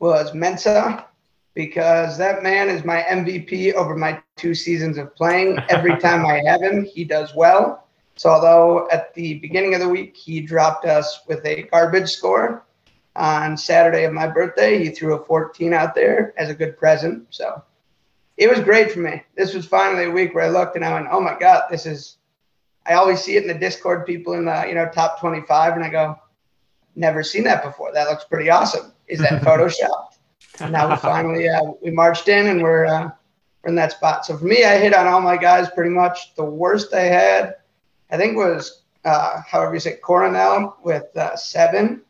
was 0.01 0.33
Mensah 0.33 1.07
because 1.55 2.19
that 2.19 2.43
man 2.43 2.69
is 2.69 2.85
my 2.85 3.03
MVP 3.03 3.75
over 3.75 3.97
my 3.97 4.21
two 4.37 4.55
seasons 4.55 4.99
of 4.99 5.15
playing. 5.15 5.59
Every 5.69 5.97
time 6.01 6.27
I 6.27 6.43
have 6.47 6.63
him, 6.63 6.85
he 6.85 7.05
does 7.05 7.35
well. 7.35 7.87
So, 8.17 8.31
although 8.31 8.89
at 8.91 9.15
the 9.15 9.39
beginning 9.39 9.75
of 9.75 9.81
the 9.81 9.89
week 9.89 10.17
he 10.17 10.41
dropped 10.41 10.85
us 10.85 11.21
with 11.27 11.45
a 11.45 11.63
garbage 11.63 12.11
score 12.11 12.65
on 13.17 13.57
Saturday 13.57 14.05
of 14.05 14.13
my 14.13 14.27
birthday, 14.27 14.83
he 14.83 14.91
threw 14.91 15.15
a 15.15 15.25
14 15.25 15.73
out 15.73 15.95
there 15.95 16.35
as 16.37 16.51
a 16.51 16.55
good 16.55 16.77
present. 16.77 17.27
So, 17.31 17.63
it 18.37 18.49
was 18.49 18.61
great 18.61 18.91
for 18.91 19.01
me. 19.01 19.23
This 19.37 19.55
was 19.55 19.67
finally 19.67 20.05
a 20.05 20.11
week 20.11 20.35
where 20.35 20.45
I 20.45 20.49
looked 20.49 20.77
and 20.77 20.85
I 20.85 20.93
went, 20.93 21.09
"Oh 21.11 21.21
my 21.21 21.37
God, 21.39 21.65
this 21.71 21.87
is." 21.87 22.19
I 22.87 22.95
always 22.95 23.23
see 23.23 23.37
it 23.37 23.43
in 23.43 23.49
the 23.49 23.55
Discord 23.55 24.05
people 24.05 24.35
in 24.35 24.45
the 24.45 24.65
you 24.69 24.75
know 24.75 24.89
top 24.93 25.21
25, 25.21 25.75
and 25.75 25.85
I 25.85 25.89
go, 25.89 26.19
"Never 26.97 27.23
seen 27.23 27.45
that 27.45 27.63
before. 27.63 27.93
That 27.93 28.09
looks 28.09 28.25
pretty 28.25 28.51
awesome. 28.51 28.93
Is 29.07 29.21
that 29.21 29.43
Photoshop?" 29.43 30.14
And 30.61 30.73
now 30.73 30.89
we 30.89 30.97
finally 31.13 31.49
uh, 31.49 31.73
we 31.83 31.91
marched 31.91 32.29
in 32.29 32.47
and 32.47 32.63
we're, 32.63 32.87
uh, 32.87 33.11
we're 33.63 33.71
in 33.71 33.75
that 33.77 33.93
spot. 33.93 34.25
So 34.27 34.37
for 34.37 34.45
me, 34.45 34.65
I 34.65 34.79
hit 34.79 34.95
on 34.95 35.07
all 35.07 35.21
my 35.21 35.37
guys 35.37 35.69
pretty 35.71 35.91
much. 35.91 36.35
The 36.35 36.45
worst 36.45 36.93
I 36.95 37.03
had, 37.03 37.57
I 38.11 38.17
think, 38.17 38.37
was 38.37 38.83
uh, 39.05 39.41
however 39.47 39.75
you 39.75 39.81
say 39.81 39.97
Coronel 39.97 40.77
with 40.83 41.15
uh, 41.17 41.37
seven. 41.37 42.03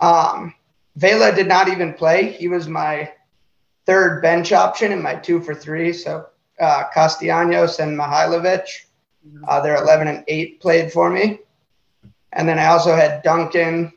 Um, 0.00 0.54
Vela 0.96 1.34
did 1.34 1.46
not 1.46 1.68
even 1.68 1.92
play. 1.92 2.32
He 2.32 2.48
was 2.48 2.68
my 2.68 3.12
third 3.84 4.20
bench 4.22 4.52
option 4.52 4.92
in 4.92 5.02
my 5.02 5.14
two 5.14 5.40
for 5.40 5.54
three. 5.54 5.92
So 5.92 6.26
uh, 6.58 6.84
Castellanos 6.92 7.78
and 7.78 7.98
Mihailovic, 7.98 8.66
uh, 9.46 9.60
they're 9.60 9.76
11 9.76 10.08
and 10.08 10.24
8 10.26 10.60
played 10.60 10.92
for 10.92 11.10
me. 11.10 11.40
And 12.32 12.48
then 12.48 12.58
I 12.58 12.66
also 12.66 12.94
had 12.94 13.22
Duncan, 13.22 13.92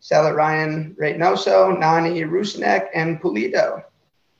Salah 0.00 0.34
Ryan 0.34 0.96
Reynoso, 0.98 1.78
Nani 1.78 2.22
Rusnak, 2.22 2.88
and 2.94 3.20
Pulido. 3.20 3.84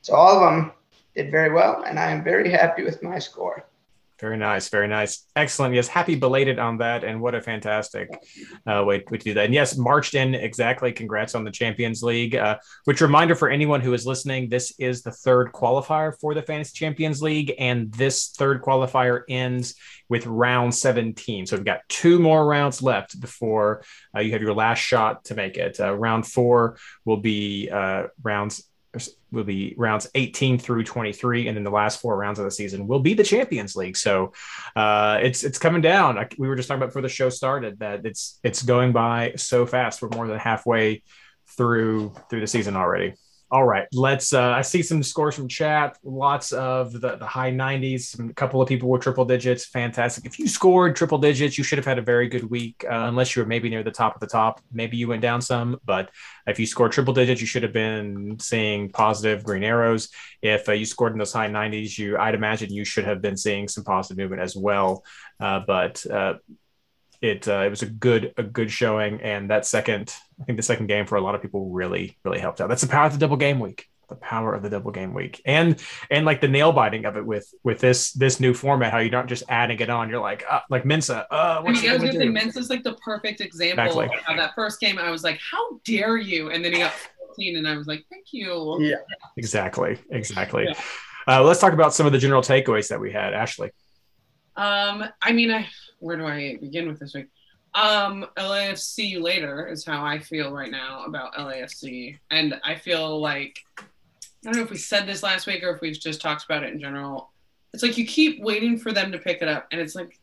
So 0.02 0.14
all 0.14 0.36
of 0.36 0.40
them 0.40 0.72
did 1.14 1.30
very 1.30 1.52
well, 1.52 1.84
and 1.84 1.98
I 1.98 2.10
am 2.10 2.24
very 2.24 2.50
happy 2.50 2.82
with 2.82 3.02
my 3.02 3.18
score. 3.18 3.64
Very 4.20 4.36
nice, 4.36 4.68
very 4.68 4.86
nice, 4.86 5.26
excellent. 5.34 5.74
Yes, 5.74 5.88
happy 5.88 6.14
belated 6.14 6.58
on 6.58 6.78
that, 6.78 7.04
and 7.04 7.20
what 7.20 7.34
a 7.34 7.40
fantastic 7.40 8.10
uh, 8.66 8.84
way, 8.86 9.02
way 9.10 9.18
to 9.18 9.24
do 9.24 9.34
that. 9.34 9.46
And 9.46 9.54
yes, 9.54 9.76
marched 9.76 10.14
in 10.14 10.34
exactly. 10.34 10.92
Congrats 10.92 11.34
on 11.34 11.44
the 11.44 11.50
Champions 11.50 12.02
League. 12.02 12.36
Uh, 12.36 12.58
which 12.84 13.00
reminder 13.00 13.34
for 13.34 13.48
anyone 13.48 13.80
who 13.80 13.94
is 13.94 14.06
listening: 14.06 14.48
this 14.48 14.74
is 14.78 15.02
the 15.02 15.10
third 15.10 15.52
qualifier 15.52 16.12
for 16.20 16.34
the 16.34 16.42
Fantasy 16.42 16.72
Champions 16.74 17.22
League, 17.22 17.54
and 17.58 17.90
this 17.92 18.28
third 18.36 18.62
qualifier 18.62 19.22
ends 19.28 19.74
with 20.10 20.26
round 20.26 20.74
17. 20.74 21.46
So 21.46 21.56
we've 21.56 21.64
got 21.64 21.80
two 21.88 22.18
more 22.18 22.44
rounds 22.46 22.82
left 22.82 23.18
before 23.20 23.82
uh, 24.14 24.20
you 24.20 24.32
have 24.32 24.42
your 24.42 24.54
last 24.54 24.80
shot 24.80 25.24
to 25.26 25.34
make 25.34 25.56
it. 25.56 25.80
Uh, 25.80 25.94
round 25.94 26.26
four 26.26 26.76
will 27.04 27.18
be 27.18 27.70
uh, 27.70 28.04
rounds 28.22 28.62
will 29.32 29.44
be 29.44 29.74
rounds 29.76 30.08
18 30.14 30.58
through 30.58 30.84
23 30.84 31.48
and 31.48 31.56
then 31.56 31.64
the 31.64 31.70
last 31.70 32.00
four 32.00 32.16
rounds 32.16 32.38
of 32.38 32.44
the 32.44 32.50
season 32.50 32.86
will 32.86 33.00
be 33.00 33.14
the 33.14 33.24
champions 33.24 33.76
league. 33.76 33.96
So 33.96 34.32
uh, 34.76 35.18
it's 35.22 35.44
it's 35.44 35.58
coming 35.58 35.82
down. 35.82 36.18
I, 36.18 36.28
we 36.38 36.48
were 36.48 36.56
just 36.56 36.68
talking 36.68 36.80
about 36.80 36.90
before 36.90 37.02
the 37.02 37.08
show 37.08 37.28
started 37.28 37.78
that 37.80 38.04
it's 38.04 38.38
it's 38.42 38.62
going 38.62 38.92
by 38.92 39.34
so 39.36 39.66
fast. 39.66 40.02
We're 40.02 40.08
more 40.08 40.26
than 40.26 40.38
halfway 40.38 41.02
through 41.56 42.12
through 42.28 42.40
the 42.40 42.46
season 42.46 42.76
already 42.76 43.14
all 43.52 43.64
right, 43.64 43.88
let's. 43.92 44.32
Uh, 44.32 44.50
I 44.50 44.62
see 44.62 44.80
some 44.80 45.02
scores 45.02 45.34
from 45.34 45.48
chat. 45.48 45.98
Lots 46.04 46.52
of 46.52 46.92
the, 46.92 47.16
the 47.16 47.26
high 47.26 47.50
90s. 47.50 48.30
A 48.30 48.32
couple 48.34 48.62
of 48.62 48.68
people 48.68 48.88
were 48.88 48.98
triple 48.98 49.24
digits. 49.24 49.64
Fantastic. 49.66 50.24
If 50.24 50.38
you 50.38 50.46
scored 50.46 50.94
triple 50.94 51.18
digits, 51.18 51.58
you 51.58 51.64
should 51.64 51.78
have 51.78 51.84
had 51.84 51.98
a 51.98 52.02
very 52.02 52.28
good 52.28 52.48
week. 52.48 52.84
Uh, 52.84 53.06
unless 53.08 53.34
you 53.34 53.42
were 53.42 53.48
maybe 53.48 53.68
near 53.68 53.82
the 53.82 53.90
top 53.90 54.14
of 54.14 54.20
the 54.20 54.28
top, 54.28 54.60
maybe 54.72 54.96
you 54.96 55.08
went 55.08 55.22
down 55.22 55.42
some. 55.42 55.80
But 55.84 56.10
if 56.46 56.60
you 56.60 56.66
scored 56.66 56.92
triple 56.92 57.12
digits, 57.12 57.40
you 57.40 57.46
should 57.48 57.64
have 57.64 57.72
been 57.72 58.38
seeing 58.38 58.88
positive 58.88 59.42
green 59.42 59.64
arrows. 59.64 60.10
If 60.42 60.68
uh, 60.68 60.72
you 60.72 60.84
scored 60.84 61.12
in 61.12 61.18
those 61.18 61.32
high 61.32 61.48
90s, 61.48 61.98
you 61.98 62.18
I'd 62.18 62.36
imagine 62.36 62.72
you 62.72 62.84
should 62.84 63.04
have 63.04 63.20
been 63.20 63.36
seeing 63.36 63.66
some 63.66 63.82
positive 63.82 64.18
movement 64.18 64.42
as 64.42 64.54
well. 64.54 65.04
Uh, 65.40 65.60
but 65.66 66.06
uh, 66.06 66.34
it 67.22 67.46
uh, 67.48 67.62
it 67.66 67.70
was 67.70 67.82
a 67.82 67.86
good 67.86 68.32
a 68.36 68.42
good 68.42 68.70
showing, 68.70 69.20
and 69.20 69.50
that 69.50 69.66
second 69.66 70.14
I 70.40 70.44
think 70.44 70.56
the 70.56 70.62
second 70.62 70.86
game 70.86 71.06
for 71.06 71.16
a 71.16 71.20
lot 71.20 71.34
of 71.34 71.42
people 71.42 71.68
really 71.70 72.18
really 72.24 72.38
helped 72.38 72.60
out. 72.60 72.68
That's 72.68 72.82
the 72.82 72.88
power 72.88 73.06
of 73.06 73.12
the 73.12 73.18
double 73.18 73.36
game 73.36 73.60
week. 73.60 73.86
The 74.08 74.16
power 74.16 74.54
of 74.54 74.62
the 74.62 74.70
double 74.70 74.90
game 74.90 75.14
week, 75.14 75.40
and 75.44 75.80
and 76.10 76.26
like 76.26 76.40
the 76.40 76.48
nail 76.48 76.72
biting 76.72 77.04
of 77.04 77.16
it 77.16 77.24
with 77.24 77.52
with 77.62 77.78
this 77.78 78.12
this 78.12 78.40
new 78.40 78.54
format, 78.54 78.90
how 78.90 78.98
you're 78.98 79.12
not 79.12 79.28
just 79.28 79.44
adding 79.48 79.78
it 79.78 79.88
on. 79.88 80.08
You're 80.08 80.20
like 80.20 80.44
uh, 80.50 80.60
like 80.68 80.82
Mensah. 80.82 81.26
Uh, 81.30 81.62
I 81.64 81.70
mean, 81.70 81.88
I 81.88 81.92
was 81.92 82.02
gonna 82.02 82.12
say 82.14 82.26
Mensah's 82.26 82.70
like 82.70 82.82
the 82.82 82.94
perfect 82.94 83.40
example 83.40 84.00
exactly. 84.00 84.18
of 84.26 84.36
that 84.36 84.54
first 84.56 84.80
game. 84.80 84.98
I 84.98 85.10
was 85.10 85.22
like, 85.22 85.38
how 85.38 85.78
dare 85.84 86.16
you? 86.16 86.50
And 86.50 86.64
then 86.64 86.72
he 86.72 86.78
got 86.78 86.92
14, 87.26 87.58
and 87.58 87.68
I 87.68 87.76
was 87.76 87.86
like, 87.86 88.04
thank 88.10 88.32
you. 88.32 88.80
Yeah, 88.80 88.96
exactly, 89.36 89.98
exactly. 90.10 90.64
Yeah. 90.64 90.74
Uh, 91.28 91.44
let's 91.44 91.60
talk 91.60 91.72
about 91.72 91.94
some 91.94 92.06
of 92.06 92.10
the 92.10 92.18
general 92.18 92.42
takeaways 92.42 92.88
that 92.88 92.98
we 92.98 93.12
had, 93.12 93.32
Ashley. 93.32 93.70
Um, 94.56 95.04
I 95.22 95.30
mean, 95.30 95.52
I 95.52 95.68
where 96.00 96.16
do 96.16 96.26
I 96.26 96.56
begin 96.60 96.88
with 96.88 96.98
this 96.98 97.14
week? 97.14 97.28
Um, 97.74 98.26
LAFC 98.36 99.20
later 99.22 99.66
is 99.68 99.84
how 99.84 100.04
I 100.04 100.18
feel 100.18 100.52
right 100.52 100.70
now 100.70 101.04
about 101.04 101.34
LAFC, 101.34 102.18
and 102.30 102.60
I 102.64 102.74
feel 102.74 103.20
like 103.20 103.64
I 103.78 103.84
don't 104.44 104.56
know 104.56 104.62
if 104.62 104.70
we 104.70 104.76
said 104.76 105.06
this 105.06 105.22
last 105.22 105.46
week 105.46 105.62
or 105.62 105.70
if 105.70 105.80
we've 105.80 105.98
just 105.98 106.20
talked 106.20 106.44
about 106.44 106.64
it 106.64 106.72
in 106.72 106.80
general. 106.80 107.30
It's 107.72 107.82
like 107.82 107.96
you 107.96 108.06
keep 108.06 108.42
waiting 108.42 108.78
for 108.78 108.90
them 108.90 109.12
to 109.12 109.18
pick 109.18 109.42
it 109.42 109.48
up, 109.48 109.68
and 109.70 109.80
it's 109.80 109.94
like 109.94 110.18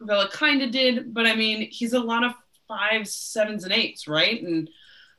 Vela 0.00 0.28
kind 0.30 0.62
of 0.62 0.70
did, 0.70 1.12
but 1.12 1.26
I 1.26 1.34
mean, 1.34 1.68
he's 1.70 1.94
a 1.94 1.98
lot 1.98 2.22
of 2.22 2.32
fives, 2.68 3.12
sevens, 3.12 3.64
and 3.64 3.72
eights, 3.72 4.06
right? 4.06 4.40
And 4.42 4.70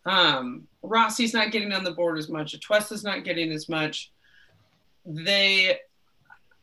um, 0.05 0.67
Rossi's 0.83 1.33
not 1.33 1.51
getting 1.51 1.73
on 1.73 1.83
the 1.83 1.91
board 1.91 2.17
as 2.17 2.29
much. 2.29 2.57
Atuesta's 2.57 3.03
not 3.03 3.23
getting 3.23 3.51
as 3.51 3.67
much. 3.67 4.11
They 5.05 5.79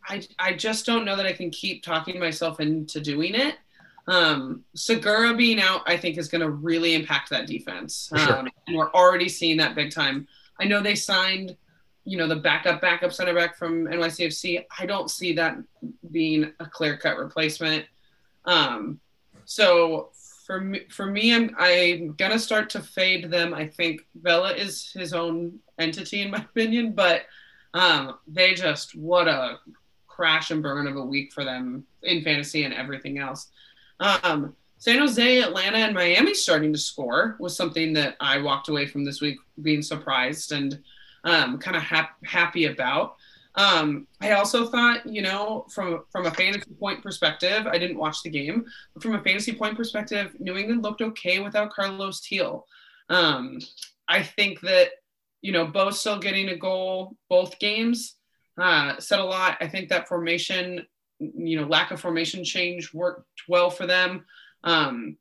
I, 0.06 0.22
I 0.38 0.52
just 0.54 0.86
don't 0.86 1.04
know 1.04 1.16
that 1.16 1.26
I 1.26 1.32
can 1.32 1.50
keep 1.50 1.82
talking 1.82 2.18
myself 2.18 2.60
into 2.60 3.00
doing 3.00 3.34
it. 3.34 3.56
Um, 4.06 4.64
Segura 4.74 5.34
being 5.34 5.60
out, 5.60 5.82
I 5.86 5.96
think, 5.96 6.18
is 6.18 6.28
going 6.28 6.42
to 6.42 6.50
really 6.50 6.94
impact 6.94 7.30
that 7.30 7.46
defense. 7.46 8.10
Sure. 8.14 8.38
Um, 8.38 8.48
and 8.66 8.76
we're 8.76 8.92
already 8.92 9.28
seeing 9.28 9.56
that 9.58 9.74
big 9.74 9.90
time. 9.90 10.28
I 10.60 10.64
know 10.64 10.80
they 10.80 10.94
signed, 10.94 11.56
you 12.04 12.18
know, 12.18 12.28
the 12.28 12.36
backup 12.36 12.80
backup 12.80 13.12
center 13.12 13.34
back 13.34 13.56
from 13.56 13.86
NYCFC. 13.86 14.64
I 14.78 14.86
don't 14.86 15.10
see 15.10 15.32
that 15.34 15.56
being 16.10 16.52
a 16.60 16.66
clear 16.66 16.96
cut 16.96 17.16
replacement. 17.16 17.86
Um, 18.44 19.00
so 19.46 20.10
for 20.44 20.60
me, 20.60 20.80
for 20.90 21.06
me, 21.06 21.34
I'm 21.34 21.54
I'm 21.58 22.12
gonna 22.12 22.38
start 22.38 22.68
to 22.70 22.80
fade 22.80 23.30
them. 23.30 23.54
I 23.54 23.66
think 23.66 24.06
Vela 24.14 24.52
is 24.52 24.92
his 24.92 25.12
own 25.12 25.58
entity 25.78 26.22
in 26.22 26.30
my 26.30 26.38
opinion, 26.50 26.92
but 26.92 27.22
um, 27.72 28.18
they 28.28 28.54
just 28.54 28.94
what 28.94 29.28
a 29.28 29.58
crash 30.14 30.50
and 30.50 30.62
burn 30.62 30.86
of 30.86 30.96
a 30.96 31.04
week 31.04 31.32
for 31.32 31.44
them 31.44 31.84
in 32.02 32.22
fantasy 32.22 32.64
and 32.64 32.72
everything 32.72 33.18
else. 33.18 33.48
Um, 33.98 34.54
San 34.78 34.98
Jose, 34.98 35.42
Atlanta, 35.42 35.78
and 35.78 35.94
Miami 35.94 36.34
starting 36.34 36.72
to 36.72 36.78
score 36.78 37.36
was 37.40 37.56
something 37.56 37.92
that 37.94 38.16
I 38.20 38.38
walked 38.40 38.68
away 38.68 38.86
from 38.86 39.04
this 39.04 39.20
week 39.20 39.38
being 39.62 39.82
surprised 39.82 40.52
and 40.52 40.78
um, 41.24 41.58
kind 41.58 41.76
of 41.76 41.82
hap- 41.82 42.24
happy 42.24 42.66
about. 42.66 43.16
Um, 43.56 44.06
I 44.20 44.32
also 44.32 44.66
thought, 44.66 45.06
you 45.06 45.22
know, 45.22 45.66
from 45.70 46.04
from 46.10 46.26
a 46.26 46.30
fantasy 46.30 46.74
point 46.78 47.02
perspective, 47.02 47.66
I 47.66 47.78
didn't 47.78 47.98
watch 47.98 48.22
the 48.22 48.30
game, 48.30 48.64
but 48.92 49.02
from 49.02 49.14
a 49.14 49.22
fantasy 49.22 49.54
point 49.54 49.76
perspective, 49.76 50.34
New 50.38 50.56
England 50.56 50.82
looked 50.82 51.02
okay 51.02 51.38
without 51.38 51.72
Carles 51.72 52.20
Gil. 52.20 52.66
Um, 53.08 53.58
I 54.08 54.22
think 54.22 54.60
that, 54.60 54.88
you 55.40 55.52
know, 55.52 55.66
both 55.66 55.94
still 55.94 56.18
getting 56.18 56.48
a 56.48 56.56
goal 56.56 57.16
both 57.28 57.58
games 57.58 58.16
uh, 58.58 58.98
said 58.98 59.18
a 59.18 59.24
lot. 59.24 59.56
I 59.60 59.68
think 59.68 59.88
that 59.88 60.08
formation, 60.08 60.86
you 61.18 61.60
know, 61.60 61.66
lack 61.66 61.90
of 61.90 62.00
formation 62.00 62.44
change 62.44 62.92
worked 62.94 63.42
well 63.48 63.70
for 63.70 63.86
them. 63.86 64.24
Um, 64.62 65.16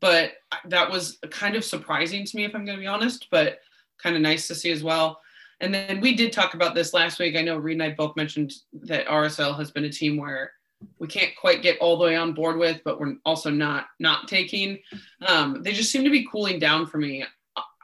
but 0.00 0.32
that 0.66 0.90
was 0.90 1.18
kind 1.30 1.54
of 1.56 1.64
surprising 1.64 2.24
to 2.24 2.36
me, 2.36 2.44
if 2.44 2.54
I'm 2.54 2.64
going 2.64 2.78
to 2.78 2.82
be 2.82 2.86
honest, 2.86 3.28
but 3.30 3.58
kind 4.02 4.16
of 4.16 4.22
nice 4.22 4.48
to 4.48 4.54
see 4.54 4.70
as 4.70 4.82
well. 4.82 5.20
And 5.60 5.72
then 5.72 6.00
we 6.00 6.14
did 6.14 6.32
talk 6.32 6.54
about 6.54 6.74
this 6.74 6.92
last 6.92 7.18
week. 7.18 7.36
I 7.36 7.42
know 7.42 7.56
Reed 7.56 7.80
and 7.80 7.82
I 7.82 7.90
both 7.90 8.16
mentioned 8.16 8.52
that 8.82 9.06
RSL 9.06 9.56
has 9.56 9.70
been 9.70 9.84
a 9.84 9.90
team 9.90 10.16
where 10.16 10.52
we 10.98 11.06
can't 11.06 11.34
quite 11.36 11.62
get 11.62 11.78
all 11.78 11.96
the 11.96 12.04
way 12.04 12.16
on 12.16 12.32
board 12.32 12.58
with, 12.58 12.80
but 12.84 13.00
we're 13.00 13.14
also 13.24 13.50
not 13.50 13.86
not 14.00 14.28
taking. 14.28 14.78
Um, 15.26 15.62
they 15.62 15.72
just 15.72 15.90
seem 15.90 16.04
to 16.04 16.10
be 16.10 16.26
cooling 16.30 16.58
down 16.58 16.86
for 16.86 16.98
me. 16.98 17.24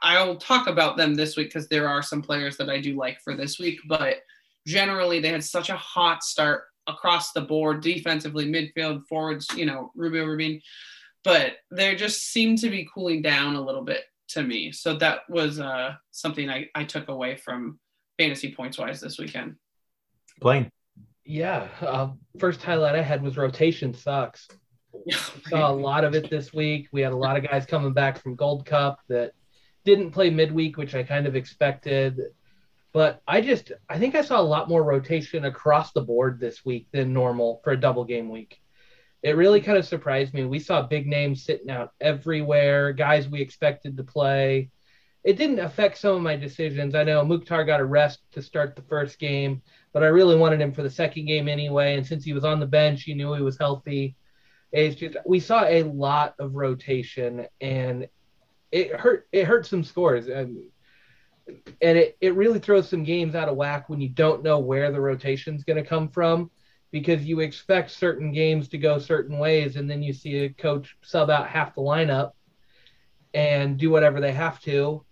I'll 0.03 0.35
talk 0.35 0.67
about 0.67 0.97
them 0.97 1.15
this 1.15 1.37
week 1.37 1.47
because 1.47 1.67
there 1.67 1.87
are 1.87 2.01
some 2.01 2.21
players 2.21 2.57
that 2.57 2.69
I 2.69 2.81
do 2.81 2.95
like 2.95 3.21
for 3.21 3.35
this 3.35 3.59
week, 3.59 3.79
but 3.87 4.17
generally 4.65 5.19
they 5.19 5.29
had 5.29 5.43
such 5.43 5.69
a 5.69 5.75
hot 5.75 6.23
start 6.23 6.63
across 6.87 7.31
the 7.31 7.41
board, 7.41 7.81
defensively, 7.81 8.45
midfield, 8.45 9.05
forwards, 9.07 9.47
you 9.55 9.65
know, 9.65 9.91
Rubio 9.95 10.25
Rubin, 10.25 10.61
but 11.23 11.53
they 11.69 11.95
just 11.95 12.31
seemed 12.31 12.59
to 12.59 12.69
be 12.69 12.87
cooling 12.93 13.21
down 13.21 13.55
a 13.55 13.61
little 13.61 13.83
bit 13.83 14.03
to 14.29 14.43
me. 14.43 14.71
So 14.71 14.95
that 14.95 15.21
was 15.29 15.59
uh, 15.59 15.93
something 16.11 16.49
I, 16.49 16.67
I 16.73 16.83
took 16.83 17.09
away 17.09 17.35
from 17.35 17.79
fantasy 18.17 18.53
points 18.53 18.77
wise 18.77 18.99
this 18.99 19.19
weekend. 19.19 19.55
Blaine. 20.39 20.69
Yeah. 21.23 21.67
Uh, 21.79 22.09
first 22.39 22.63
highlight 22.63 22.95
I 22.95 23.01
had 23.01 23.21
was 23.21 23.37
rotation 23.37 23.93
sucks. 23.93 24.47
Saw 25.47 25.71
a 25.71 25.73
lot 25.73 26.03
of 26.03 26.15
it 26.15 26.29
this 26.29 26.53
week. 26.53 26.87
We 26.91 27.01
had 27.01 27.13
a 27.13 27.17
lot 27.17 27.37
of 27.37 27.43
guys 27.43 27.65
coming 27.65 27.93
back 27.93 28.21
from 28.21 28.35
Gold 28.35 28.65
Cup 28.65 28.99
that 29.07 29.31
didn't 29.85 30.11
play 30.11 30.29
midweek, 30.29 30.77
which 30.77 30.95
I 30.95 31.03
kind 31.03 31.27
of 31.27 31.35
expected. 31.35 32.19
But 32.93 33.21
I 33.27 33.41
just 33.41 33.71
I 33.89 33.97
think 33.97 34.15
I 34.15 34.21
saw 34.21 34.39
a 34.39 34.43
lot 34.43 34.69
more 34.69 34.83
rotation 34.83 35.45
across 35.45 35.91
the 35.91 36.01
board 36.01 36.39
this 36.39 36.65
week 36.65 36.87
than 36.91 37.13
normal 37.13 37.61
for 37.63 37.71
a 37.71 37.79
double 37.79 38.03
game 38.03 38.29
week. 38.29 38.61
It 39.23 39.37
really 39.37 39.61
kind 39.61 39.77
of 39.77 39.85
surprised 39.85 40.33
me. 40.33 40.45
We 40.45 40.59
saw 40.59 40.81
big 40.81 41.07
names 41.07 41.43
sitting 41.43 41.69
out 41.69 41.91
everywhere, 42.01 42.91
guys 42.91 43.29
we 43.29 43.39
expected 43.39 43.95
to 43.97 44.03
play. 44.03 44.71
It 45.23 45.37
didn't 45.37 45.59
affect 45.59 45.99
some 45.99 46.15
of 46.15 46.21
my 46.23 46.35
decisions. 46.35 46.95
I 46.95 47.03
know 47.03 47.23
Mukhtar 47.23 47.63
got 47.63 47.79
a 47.79 47.85
rest 47.85 48.19
to 48.31 48.41
start 48.41 48.75
the 48.75 48.81
first 48.81 49.19
game, 49.19 49.61
but 49.93 50.01
I 50.01 50.07
really 50.07 50.35
wanted 50.35 50.59
him 50.59 50.73
for 50.73 50.81
the 50.81 50.89
second 50.89 51.25
game 51.25 51.47
anyway. 51.47 51.95
And 51.95 52.05
since 52.05 52.25
he 52.25 52.33
was 52.33 52.43
on 52.43 52.59
the 52.59 52.65
bench, 52.65 53.05
you 53.05 53.13
knew 53.13 53.33
he 53.33 53.43
was 53.43 53.59
healthy. 53.59 54.15
It's 54.71 54.95
just 54.95 55.17
we 55.25 55.39
saw 55.39 55.65
a 55.65 55.83
lot 55.83 56.33
of 56.39 56.55
rotation, 56.55 57.45
and 57.59 58.07
it 58.71 58.95
hurt. 58.95 59.27
It 59.31 59.45
hurt 59.45 59.67
some 59.67 59.83
scores. 59.83 60.27
And 60.27 60.63
and 61.81 61.97
it, 61.97 62.17
it 62.21 62.35
really 62.35 62.59
throws 62.59 62.87
some 62.87 63.03
games 63.03 63.33
out 63.33 63.49
of 63.49 63.55
whack 63.55 63.89
when 63.89 63.99
you 63.99 64.09
don't 64.09 64.43
know 64.43 64.59
where 64.59 64.91
the 64.91 65.01
rotation 65.01 65.55
is 65.55 65.63
going 65.63 65.81
to 65.81 65.89
come 65.89 66.07
from 66.07 66.51
because 66.91 67.23
you 67.23 67.39
expect 67.39 67.89
certain 67.89 68.31
games 68.31 68.67
to 68.67 68.77
go 68.77 68.99
certain 68.99 69.39
ways 69.39 69.75
and 69.75 69.89
then 69.89 70.03
you 70.03 70.13
see 70.13 70.39
a 70.39 70.49
coach 70.49 70.95
sub 71.01 71.29
out 71.29 71.47
half 71.47 71.73
the 71.73 71.81
lineup 71.81 72.31
and 73.33 73.77
do 73.77 73.89
whatever 73.89 74.19
they 74.19 74.33
have 74.33 74.59
to. 74.61 75.03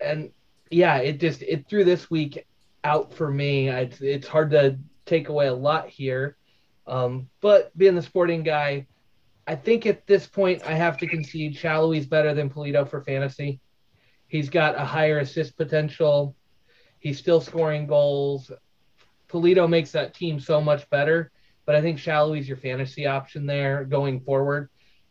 And 0.00 0.30
yeah 0.70 0.98
it 0.98 1.18
just 1.18 1.40
it 1.42 1.66
threw 1.68 1.84
this 1.84 2.10
week 2.10 2.46
out 2.84 3.14
for 3.14 3.30
me. 3.30 3.68
It's, 3.68 4.00
it's 4.00 4.28
hard 4.28 4.50
to 4.50 4.78
take 5.06 5.28
away 5.30 5.46
a 5.46 5.54
lot 5.54 5.88
here. 5.88 6.36
Um, 6.86 7.28
but 7.40 7.76
being 7.76 7.94
the 7.94 8.02
sporting 8.02 8.42
guy 8.42 8.86
i 9.46 9.54
think 9.54 9.86
at 9.86 10.06
this 10.06 10.26
point 10.26 10.62
i 10.66 10.72
have 10.72 10.96
to 10.98 11.06
concede 11.06 11.56
Sallói's 11.56 12.06
better 12.06 12.34
than 12.34 12.50
Pulido 12.50 12.88
for 12.88 13.02
fantasy 13.02 13.60
He's 14.28 14.50
got 14.50 14.76
a 14.76 14.84
higher 14.84 15.18
assist 15.18 15.56
potential. 15.56 16.36
He's 17.00 17.18
still 17.18 17.40
scoring 17.40 17.86
goals. 17.86 18.52
Pulido 19.28 19.68
makes 19.68 19.90
that 19.92 20.14
team 20.14 20.38
so 20.38 20.60
much 20.60 20.88
better. 20.90 21.30
but 21.66 21.74
I 21.76 21.82
think 21.82 21.98
Sallói's 21.98 22.48
your 22.48 22.56
fantasy 22.56 23.06
option 23.06 23.44
there 23.44 23.84
going 23.84 24.20
forward. 24.20 24.70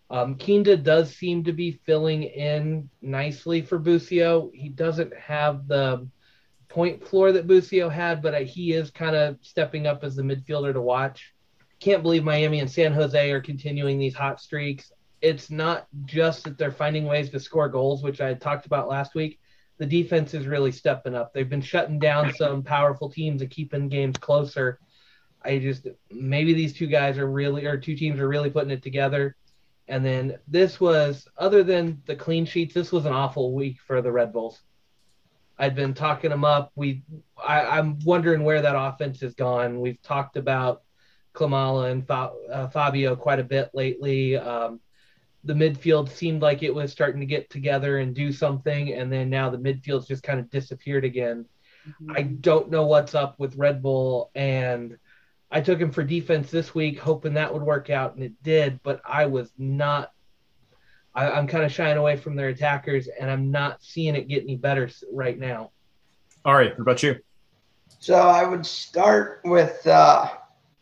Um, 0.10 0.34
Kinda 0.38 0.76
does 0.78 1.16
seem 1.16 1.44
to 1.44 1.54
be 1.54 1.80
filling 1.86 2.24
in 2.24 2.90
nicely 3.00 3.62
for 3.62 3.78
Busio. 3.78 4.50
He 4.56 4.70
doesn't 4.70 5.14
have 5.16 5.68
the 5.68 6.08
point 6.68 7.08
floor 7.08 7.32
that 7.32 7.46
Busio 7.46 7.90
had, 7.90 8.24
but 8.24 8.42
he 8.44 8.74
is 8.74 8.90
kind 8.90 9.16
of 9.16 9.38
stepping 9.42 9.86
up 9.86 10.04
as 10.04 10.16
the 10.16 10.24
midfielder 10.24 10.74
to 10.74 10.82
watch. 10.82 11.36
Can't 11.80 12.02
believe 12.02 12.24
Miami 12.24 12.60
and 12.60 12.72
San 12.72 12.92
Jose 12.92 13.32
are 13.32 13.40
continuing 13.42 14.00
these 14.00 14.16
hot 14.16 14.42
streaks. 14.42 14.92
It's 15.22 15.50
not 15.50 15.88
just 16.06 16.44
that 16.44 16.58
they're 16.58 16.72
finding 16.72 17.06
ways 17.06 17.30
to 17.32 17.40
score 17.40 17.70
goals, 17.70 18.04
which 18.04 18.22
I 18.22 18.34
talked 18.34 18.66
about 18.66 18.88
last 18.88 19.16
week. 19.16 19.40
The 19.78 19.86
defense 19.86 20.34
is 20.34 20.48
really 20.48 20.72
stepping 20.72 21.16
up. 21.16 21.34
They've 21.34 21.50
been 21.50 21.62
shutting 21.62 22.00
down 22.00 22.34
some 22.34 22.64
powerful 22.64 23.10
teams 23.10 23.42
and 23.42 23.52
keeping 23.52 23.90
games 23.90 24.18
closer. 24.18 24.80
I 25.44 25.60
just 25.60 25.88
maybe 26.12 26.54
these 26.54 26.74
two 26.74 26.88
guys 26.88 27.18
are 27.18 27.30
really 27.30 27.66
or 27.66 27.78
two 27.78 27.96
teams 27.96 28.20
are 28.20 28.28
really 28.28 28.50
putting 28.50 28.72
it 28.72 28.84
together. 28.84 29.36
And 29.88 30.06
then 30.06 30.38
this 30.48 30.80
was 30.80 31.28
other 31.38 31.64
than 31.64 32.02
the 32.06 32.16
clean 32.16 32.46
sheets, 32.46 32.74
this 32.74 32.92
was 32.92 33.06
an 33.06 33.14
awful 33.14 33.54
week 33.54 33.78
for 33.86 34.02
the 34.02 34.12
Red 34.12 34.34
Bulls. 34.34 34.62
I'd 35.60 35.76
been 35.76 35.94
talking 35.94 36.30
them 36.30 36.46
up. 36.46 36.72
We 36.76 37.04
I, 37.38 37.80
am 37.80 38.00
wondering 38.04 38.44
where 38.44 38.62
that 38.62 38.76
offense 38.78 39.22
has 39.22 39.34
gone. 39.34 39.80
We've 39.80 40.02
talked 40.02 40.38
about 40.38 40.84
Klimala 41.34 41.92
and 41.92 42.06
Fa, 42.06 42.32
uh, 42.52 42.68
Fabio 42.68 43.16
quite 43.16 43.40
a 43.40 43.44
bit 43.44 43.72
lately. 43.74 44.38
Um, 44.38 44.80
the 45.48 45.54
midfield 45.54 46.10
seemed 46.10 46.42
like 46.42 46.62
it 46.62 46.74
was 46.74 46.92
starting 46.92 47.20
to 47.22 47.26
get 47.26 47.50
together 47.50 47.98
and 48.00 48.14
do 48.14 48.32
something, 48.32 48.94
and 48.94 49.12
then 49.12 49.30
now 49.30 49.50
the 49.50 49.58
midfield's 49.58 50.08
just 50.08 50.24
kind 50.24 50.40
of 50.40 50.50
disappeared 50.50 51.06
again. 51.06 51.46
Mm-hmm. 51.88 52.12
I 52.16 52.22
don't 52.24 52.70
know 52.70 52.86
what's 52.86 53.16
up 53.16 53.40
with 53.40 53.56
Red 53.56 53.82
Bull 53.82 54.30
and 54.36 54.98
I 55.50 55.62
took 55.62 55.80
him 55.80 55.92
for 55.92 56.04
defense 56.04 56.52
this 56.52 56.76
week, 56.76 57.00
hoping 57.00 57.36
that 57.36 57.54
would 57.54 57.64
work 57.64 57.90
out, 57.90 58.16
and 58.16 58.24
it 58.24 58.34
did. 58.44 58.82
But 58.84 59.02
I 59.06 59.28
was 59.28 59.52
not. 59.58 60.12
I, 61.16 61.40
am 61.40 61.48
kind 61.48 61.64
of 61.64 61.72
shying 61.72 61.98
away 61.98 62.18
from 62.18 62.36
their 62.36 62.50
attackers, 62.50 63.08
and 63.08 63.32
I'm 63.32 63.50
not 63.50 63.82
seeing 63.82 64.16
it 64.16 64.28
get 64.28 64.44
any 64.44 64.56
better 64.56 64.90
right 65.12 65.38
now. 65.38 65.72
All 66.46 66.54
right, 66.54 66.72
what 66.72 66.82
about 66.82 67.02
you? 67.02 67.16
So 68.00 68.16
I 68.16 68.44
would 68.44 68.66
start 68.66 69.42
with 69.44 69.86
uh, 69.88 70.30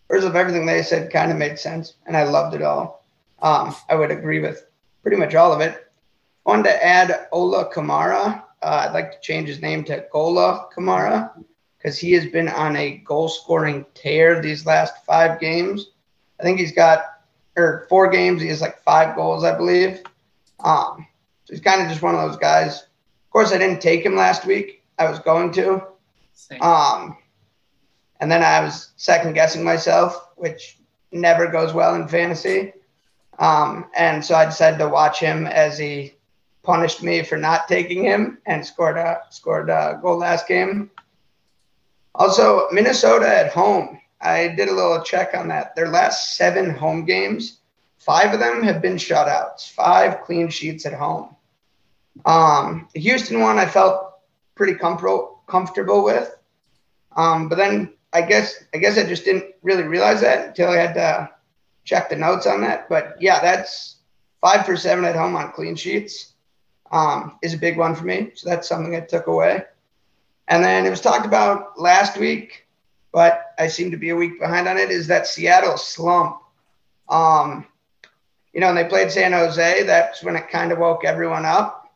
first 0.09 0.25
of 0.25 0.35
everything 0.35 0.65
they 0.65 0.81
said 0.81 1.11
kind 1.11 1.31
of 1.31 1.37
made 1.37 1.59
sense, 1.59 1.93
and 2.07 2.17
I 2.17 2.23
loved 2.23 2.55
it 2.55 2.61
all. 2.61 3.04
Um, 3.45 3.75
I 3.89 3.93
would 3.93 4.09
agree 4.09 4.39
with 4.39 4.65
pretty 5.03 5.17
much 5.17 5.35
all 5.35 5.53
of 5.53 5.61
it. 5.61 5.91
Wanted 6.47 6.63
to 6.63 6.83
add 6.83 7.27
Ola 7.31 7.71
Kamara. 7.71 8.43
Uh, 8.63 8.87
I'd 8.87 8.93
like 8.93 9.11
to 9.11 9.19
change 9.21 9.47
his 9.47 9.61
name 9.61 9.83
to 9.83 10.03
Gola 10.11 10.67
Kamara 10.75 11.31
because 11.77 11.99
he 11.99 12.13
has 12.13 12.25
been 12.25 12.49
on 12.49 12.75
a 12.75 12.97
goal 13.05 13.29
scoring 13.29 13.85
tear 13.93 14.41
these 14.41 14.65
last 14.65 15.05
five 15.05 15.39
games. 15.39 15.91
I 16.39 16.43
think 16.43 16.57
he's 16.57 16.71
got 16.71 17.03
or 17.55 17.85
four 17.87 18.09
games. 18.09 18.41
He 18.41 18.47
has 18.47 18.61
like 18.61 18.81
five 18.81 19.15
goals, 19.15 19.43
I 19.43 19.55
believe. 19.55 20.01
Um, 20.61 21.05
so 21.43 21.53
he's 21.53 21.61
kind 21.61 21.83
of 21.83 21.87
just 21.87 22.01
one 22.01 22.15
of 22.15 22.27
those 22.27 22.39
guys. 22.39 22.81
Of 22.81 23.29
course, 23.29 23.53
I 23.53 23.59
didn't 23.59 23.79
take 23.79 24.03
him 24.03 24.15
last 24.15 24.47
week. 24.47 24.83
I 24.97 25.07
was 25.07 25.19
going 25.19 25.51
to. 25.53 25.83
Same. 26.33 26.63
Um, 26.63 27.17
and 28.19 28.31
then 28.31 28.41
I 28.41 28.61
was 28.61 28.89
second 28.97 29.33
guessing 29.33 29.63
myself, 29.63 30.29
which 30.35 30.79
never 31.11 31.45
goes 31.47 31.73
well 31.73 31.93
in 31.93 32.07
fantasy. 32.07 32.73
Um, 33.39 33.89
and 33.95 34.23
so 34.23 34.35
I 34.35 34.45
decided 34.45 34.79
to 34.79 34.87
watch 34.87 35.19
him 35.19 35.45
as 35.45 35.77
he 35.77 36.13
punished 36.63 37.03
me 37.03 37.23
for 37.23 37.37
not 37.37 37.67
taking 37.67 38.03
him 38.03 38.39
and 38.45 38.65
scored 38.65 38.97
a 38.97 39.21
scored 39.29 39.69
a 39.69 39.99
goal 40.01 40.17
last 40.17 40.47
game. 40.47 40.89
Also, 42.15 42.67
Minnesota 42.71 43.27
at 43.27 43.51
home. 43.51 43.99
I 44.21 44.47
did 44.47 44.69
a 44.69 44.73
little 44.73 45.01
check 45.03 45.35
on 45.35 45.49
that. 45.49 45.75
Their 45.75 45.89
last 45.89 46.37
seven 46.37 46.71
home 46.71 47.05
games, 47.05 47.59
five 47.99 48.33
of 48.33 48.39
them 48.39 48.63
have 48.63 48.81
been 48.81 48.95
shutouts, 48.95 49.69
five 49.69 50.21
clean 50.21 50.49
sheets 50.49 50.85
at 50.85 50.93
home. 50.93 51.35
Um, 52.25 52.87
the 52.93 53.01
Houston 53.01 53.41
one 53.41 53.59
I 53.59 53.65
felt 53.65 54.13
pretty 54.55 54.75
comfortable 54.75 55.43
comfortable 55.47 56.03
with. 56.03 56.35
Um, 57.15 57.49
but 57.49 57.57
then 57.57 57.93
I 58.13 58.21
guess 58.21 58.63
I 58.73 58.77
guess 58.77 58.97
I 58.97 59.05
just 59.05 59.25
didn't 59.25 59.53
really 59.61 59.83
realize 59.83 60.21
that 60.21 60.47
until 60.47 60.69
I 60.69 60.77
had 60.77 60.93
to 60.93 61.29
check 61.85 62.09
the 62.09 62.15
notes 62.15 62.45
on 62.45 62.61
that. 62.61 62.89
But 62.89 63.15
yeah, 63.19 63.39
that's 63.39 63.97
five 64.41 64.65
for 64.65 64.75
seven 64.75 65.05
at 65.05 65.15
home 65.15 65.35
on 65.35 65.53
clean 65.53 65.75
sheets 65.75 66.33
um, 66.91 67.37
is 67.41 67.53
a 67.53 67.57
big 67.57 67.77
one 67.77 67.95
for 67.95 68.03
me. 68.03 68.31
So 68.35 68.49
that's 68.49 68.67
something 68.67 68.95
I 68.95 68.99
took 69.01 69.27
away. 69.27 69.63
And 70.47 70.63
then 70.63 70.85
it 70.85 70.89
was 70.89 71.01
talked 71.01 71.25
about 71.25 71.79
last 71.79 72.17
week, 72.17 72.67
but 73.11 73.53
I 73.57 73.67
seem 73.67 73.91
to 73.91 73.97
be 73.97 74.09
a 74.09 74.15
week 74.15 74.39
behind 74.39 74.67
on 74.67 74.77
it, 74.77 74.91
is 74.91 75.07
that 75.07 75.27
Seattle 75.27 75.77
slump. 75.77 76.41
Um, 77.09 77.65
you 78.53 78.61
know, 78.61 78.69
and 78.69 78.77
they 78.77 78.85
played 78.85 79.11
San 79.11 79.31
Jose. 79.33 79.83
That's 79.83 80.23
when 80.23 80.35
it 80.35 80.49
kind 80.49 80.71
of 80.71 80.77
woke 80.77 81.03
everyone 81.03 81.45
up. 81.45 81.93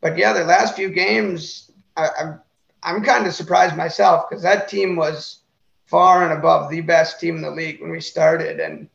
But 0.00 0.16
yeah, 0.16 0.32
their 0.32 0.44
last 0.44 0.76
few 0.76 0.88
games, 0.90 1.70
I, 1.96 2.08
I'm, 2.20 2.40
I'm 2.82 3.04
kind 3.04 3.26
of 3.26 3.34
surprised 3.34 3.76
myself 3.76 4.28
because 4.28 4.42
that 4.42 4.68
team 4.68 4.96
was 4.96 5.40
far 5.86 6.22
and 6.22 6.38
above 6.38 6.70
the 6.70 6.80
best 6.80 7.20
team 7.20 7.36
in 7.36 7.42
the 7.42 7.50
league 7.50 7.80
when 7.80 7.90
we 7.90 8.00
started. 8.00 8.60
And 8.60 8.88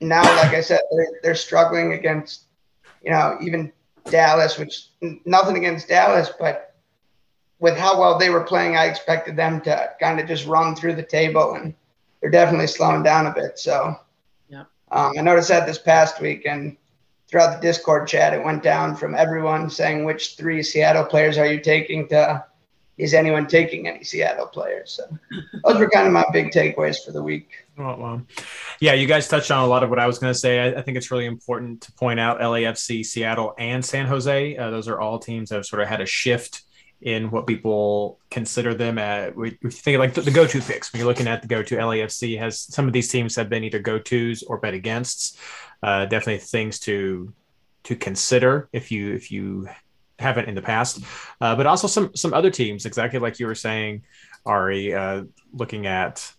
now, 0.00 0.22
like 0.36 0.54
I 0.54 0.60
said, 0.60 0.80
they're, 0.90 1.20
they're 1.22 1.34
struggling 1.34 1.92
against, 1.92 2.44
you 3.02 3.10
know, 3.10 3.38
even 3.40 3.72
Dallas, 4.04 4.58
which 4.58 4.88
nothing 5.24 5.56
against 5.56 5.88
Dallas, 5.88 6.30
but 6.38 6.74
with 7.58 7.76
how 7.76 8.00
well 8.00 8.18
they 8.18 8.30
were 8.30 8.42
playing, 8.42 8.76
I 8.76 8.86
expected 8.86 9.36
them 9.36 9.60
to 9.62 9.90
kind 10.00 10.18
of 10.18 10.26
just 10.26 10.46
run 10.46 10.74
through 10.74 10.94
the 10.94 11.02
table, 11.02 11.54
and 11.54 11.74
they're 12.20 12.30
definitely 12.30 12.66
slowing 12.66 13.02
down 13.02 13.26
a 13.26 13.34
bit. 13.34 13.58
So, 13.58 13.96
yeah, 14.48 14.64
um, 14.90 15.12
I 15.18 15.22
noticed 15.22 15.48
that 15.48 15.66
this 15.66 15.78
past 15.78 16.20
week, 16.20 16.46
and 16.46 16.76
throughout 17.28 17.54
the 17.54 17.66
Discord 17.66 18.08
chat, 18.08 18.32
it 18.32 18.42
went 18.42 18.62
down 18.62 18.96
from 18.96 19.14
everyone 19.14 19.70
saying 19.70 20.04
which 20.04 20.36
three 20.36 20.62
Seattle 20.62 21.04
players 21.04 21.38
are 21.38 21.46
you 21.46 21.60
taking 21.60 22.08
to 22.08 22.44
is 23.00 23.14
anyone 23.14 23.46
taking 23.46 23.88
any 23.88 24.04
Seattle 24.04 24.46
players? 24.46 24.92
So 24.92 25.18
those 25.64 25.78
were 25.78 25.88
kind 25.88 26.06
of 26.06 26.12
my 26.12 26.24
big 26.32 26.50
takeaways 26.50 27.04
for 27.04 27.12
the 27.12 27.22
week. 27.22 27.50
Oh, 27.78 27.96
well, 27.96 28.22
yeah, 28.80 28.92
you 28.92 29.06
guys 29.06 29.26
touched 29.26 29.50
on 29.50 29.64
a 29.64 29.66
lot 29.66 29.82
of 29.82 29.88
what 29.88 29.98
I 29.98 30.06
was 30.06 30.18
going 30.18 30.32
to 30.32 30.38
say. 30.38 30.60
I, 30.60 30.78
I, 30.78 30.82
think 30.82 30.98
it's 30.98 31.10
really 31.10 31.24
important 31.24 31.80
to 31.82 31.92
point 31.92 32.20
out 32.20 32.40
LAFC, 32.40 33.04
Seattle, 33.04 33.54
and 33.58 33.82
San 33.82 34.06
Jose. 34.06 34.56
Uh, 34.56 34.70
those 34.70 34.86
are 34.86 35.00
all 35.00 35.18
teams 35.18 35.48
that 35.48 35.56
have 35.56 35.66
sort 35.66 35.80
of 35.80 35.88
had 35.88 36.02
a 36.02 36.06
shift 36.06 36.62
in 37.00 37.30
what 37.30 37.46
people 37.46 38.18
consider 38.30 38.74
them 38.74 38.98
at 38.98 39.34
we, 39.34 39.56
we 39.62 39.70
think 39.70 39.98
like 39.98 40.12
the, 40.12 40.20
the, 40.20 40.30
go-to 40.30 40.60
picks 40.60 40.92
when 40.92 41.00
you're 41.00 41.08
looking 41.08 41.26
at 41.26 41.40
the 41.40 41.48
go-to 41.48 41.76
LAFC 41.76 42.38
has 42.38 42.60
some 42.60 42.86
of 42.86 42.92
these 42.92 43.08
teams 43.08 43.34
have 43.36 43.48
been 43.48 43.64
either 43.64 43.78
go-tos 43.78 44.42
or 44.42 44.58
bet 44.58 44.74
against 44.74 45.38
uh, 45.82 46.04
definitely 46.04 46.36
things 46.36 46.78
to 46.78 47.32
to 47.84 47.96
consider 47.96 48.68
if 48.74 48.92
you 48.92 49.14
if 49.14 49.32
you 49.32 49.66
haven't 50.20 50.48
in 50.48 50.54
the 50.54 50.62
past 50.62 51.02
uh, 51.40 51.54
but 51.56 51.66
also 51.66 51.86
some 51.86 52.14
some 52.14 52.32
other 52.34 52.50
teams 52.50 52.86
exactly 52.86 53.18
like 53.18 53.38
you 53.38 53.46
were 53.46 53.54
saying 53.54 54.02
Ari 54.46 54.94
uh, 54.94 55.24
looking 55.52 55.86
at 55.86 56.32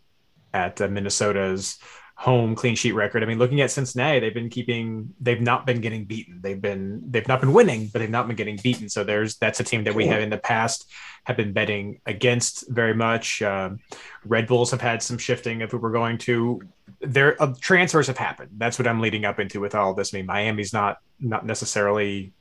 at 0.54 0.82
uh, 0.82 0.88
Minnesota's 0.88 1.80
home 2.22 2.54
clean 2.54 2.76
sheet 2.76 2.92
record. 2.92 3.24
I 3.24 3.26
mean, 3.26 3.40
looking 3.40 3.62
at 3.62 3.72
Cincinnati, 3.72 4.20
they've 4.20 4.32
been 4.32 4.52
keeping, 4.52 5.12
they've 5.20 5.42
not 5.42 5.66
been 5.66 5.82
getting 5.82 6.06
beaten. 6.06 6.40
They've 6.40 6.62
been, 6.62 7.02
they've 7.10 7.28
not 7.28 7.42
been 7.42 7.52
winning, 7.52 7.88
but 7.88 7.98
they've 7.98 8.12
not 8.12 8.28
been 8.28 8.36
getting 8.36 8.60
beaten. 8.62 8.90
So 8.90 9.04
there's, 9.04 9.38
that's 9.38 9.60
a 9.60 9.64
team 9.64 9.86
that 9.86 9.96
we 9.96 10.06
have 10.06 10.22
in 10.22 10.30
the 10.30 10.38
past 10.38 10.88
have 11.24 11.36
been 11.36 11.52
betting 11.52 12.00
against 12.06 12.70
very 12.70 12.94
much. 12.94 13.42
Um, 13.42 13.80
Red 14.24 14.46
Bulls 14.46 14.70
have 14.70 14.82
had 14.82 15.02
some 15.02 15.18
shifting 15.18 15.62
if 15.62 15.74
we 15.74 15.80
were 15.80 15.90
going 15.90 16.20
to, 16.20 16.62
their 17.00 17.42
uh, 17.42 17.56
transfers 17.60 18.06
have 18.06 18.20
happened. 18.20 18.52
That's 18.56 18.78
what 18.78 18.88
I'm 18.88 19.02
leading 19.02 19.26
up 19.26 19.40
into 19.40 19.60
with 19.60 19.74
all 19.74 19.96
this. 19.96 20.14
I 20.14 20.18
mean, 20.18 20.28
Miami's 20.28 20.74
not, 20.74 21.00
not 21.20 21.44
necessarily 21.44 22.34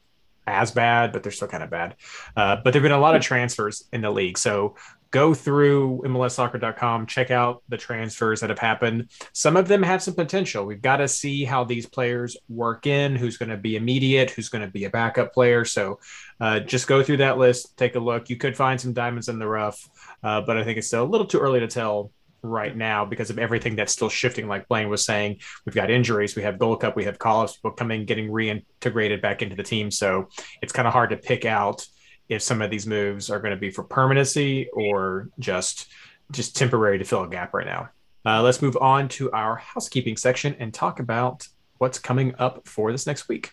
as 0.47 0.71
bad, 0.71 1.13
but 1.13 1.23
they're 1.23 1.33
still 1.33 1.49
kind 1.49 1.63
of 1.63 1.71
bad. 1.71 1.97
Uh, 2.37 2.57
but 2.63 2.73
there've 2.73 2.83
been 2.83 2.93
a 2.93 2.99
lot 2.99 3.17
of 3.17 3.23
transfers 3.23 3.85
in 3.93 4.01
the 4.01 4.11
league. 4.11 4.39
So 4.39 4.77
go 5.11 5.35
through 5.35 6.03
MLSsoccer.com, 6.05 7.07
check 7.07 7.31
out 7.31 7.63
the 7.69 7.77
transfers 7.77 8.41
that 8.41 8.51
have 8.51 8.59
happened. 8.59 9.11
Some 9.33 9.57
of 9.57 9.67
them 9.67 9.83
have 9.83 10.03
some 10.03 10.15
potential. 10.15 10.65
We've 10.65 10.83
got 10.83 10.99
to 10.99 11.09
see 11.09 11.45
how 11.45 11.65
these 11.65 11.87
players 11.87 12.37
work 12.49 12.87
in, 12.87 13.17
who's 13.17 13.37
going 13.37 13.49
to 13.49 13.57
be 13.57 13.77
immediate, 13.77 14.31
who's 14.31 14.49
going 14.49 14.65
to 14.65 14.71
be 14.71 14.85
a 14.85 14.91
backup 14.91 15.33
player. 15.33 15.65
So 15.65 15.99
uh, 16.41 16.61
just 16.61 16.87
go 16.87 17.03
through 17.03 17.19
that 17.19 17.39
list, 17.39 17.77
take 17.77 17.97
a 17.97 18.01
look. 18.01 18.31
You 18.31 18.37
could 18.37 18.57
find 18.57 18.81
some 18.81 18.93
diamonds 18.93 19.29
in 19.29 19.39
the 19.39 19.49
rough, 19.49 19.89
uh, 20.23 20.43
but 20.43 20.57
I 20.57 20.65
think 20.65 20.79
it's 20.79 20.87
still 20.87 21.05
a 21.05 21.07
little 21.07 21.27
too 21.27 21.39
early 21.39 21.61
to 21.61 21.69
tell 21.69 22.13
right 22.43 22.77
now 22.77 23.05
because 23.05 23.31
of 23.31 23.39
everything 23.39 23.77
that's 23.77 23.93
still 23.93 24.09
shifting. 24.09 24.49
Like 24.49 24.69
Blaine 24.69 24.89
was 24.89 25.05
saying, 25.05 25.39
we've 25.65 25.75
got 25.75 25.91
injuries, 25.91 26.37
we 26.37 26.43
have 26.43 26.59
Gold 26.59 26.81
Cup, 26.81 26.97
we 26.97 27.05
have 27.05 27.19
call 27.19 27.47
people 27.47 27.73
coming, 27.73 28.05
getting 28.05 28.29
reintegrated 28.29 29.23
back 29.23 29.43
into 29.43 29.57
the 29.57 29.63
team. 29.63 29.91
So 29.91 30.29
it's 30.63 30.73
kind 30.73 30.89
of 30.89 30.95
hard 30.95 31.11
to 31.11 31.17
pick 31.17 31.45
out– 31.45 31.87
if 32.31 32.41
some 32.43 32.63
of 32.63 32.71
these 32.71 32.87
moves 32.87 33.29
are 33.29 33.41
going 33.41 33.51
to 33.51 33.61
be 33.61 33.71
for 33.71 33.83
permanency 33.83 34.69
or 34.73 35.29
just 35.39 35.93
just 36.31 36.57
temporary 36.57 36.97
to 36.97 37.05
fill 37.05 37.25
a 37.25 37.29
gap 37.29 37.53
right 37.53 37.67
now. 37.67 37.91
Uh, 38.25 38.41
let's 38.41 38.63
move 38.63 38.77
on 38.77 39.09
to 39.09 39.31
our 39.33 39.57
housekeeping 39.57 40.17
section 40.17 40.55
and 40.61 40.73
talk 40.73 41.01
about 41.01 41.47
what's 41.79 41.99
coming 41.99 42.33
up 42.39 42.67
for 42.69 42.93
this 42.93 43.07
next 43.07 43.29
week. 43.29 43.51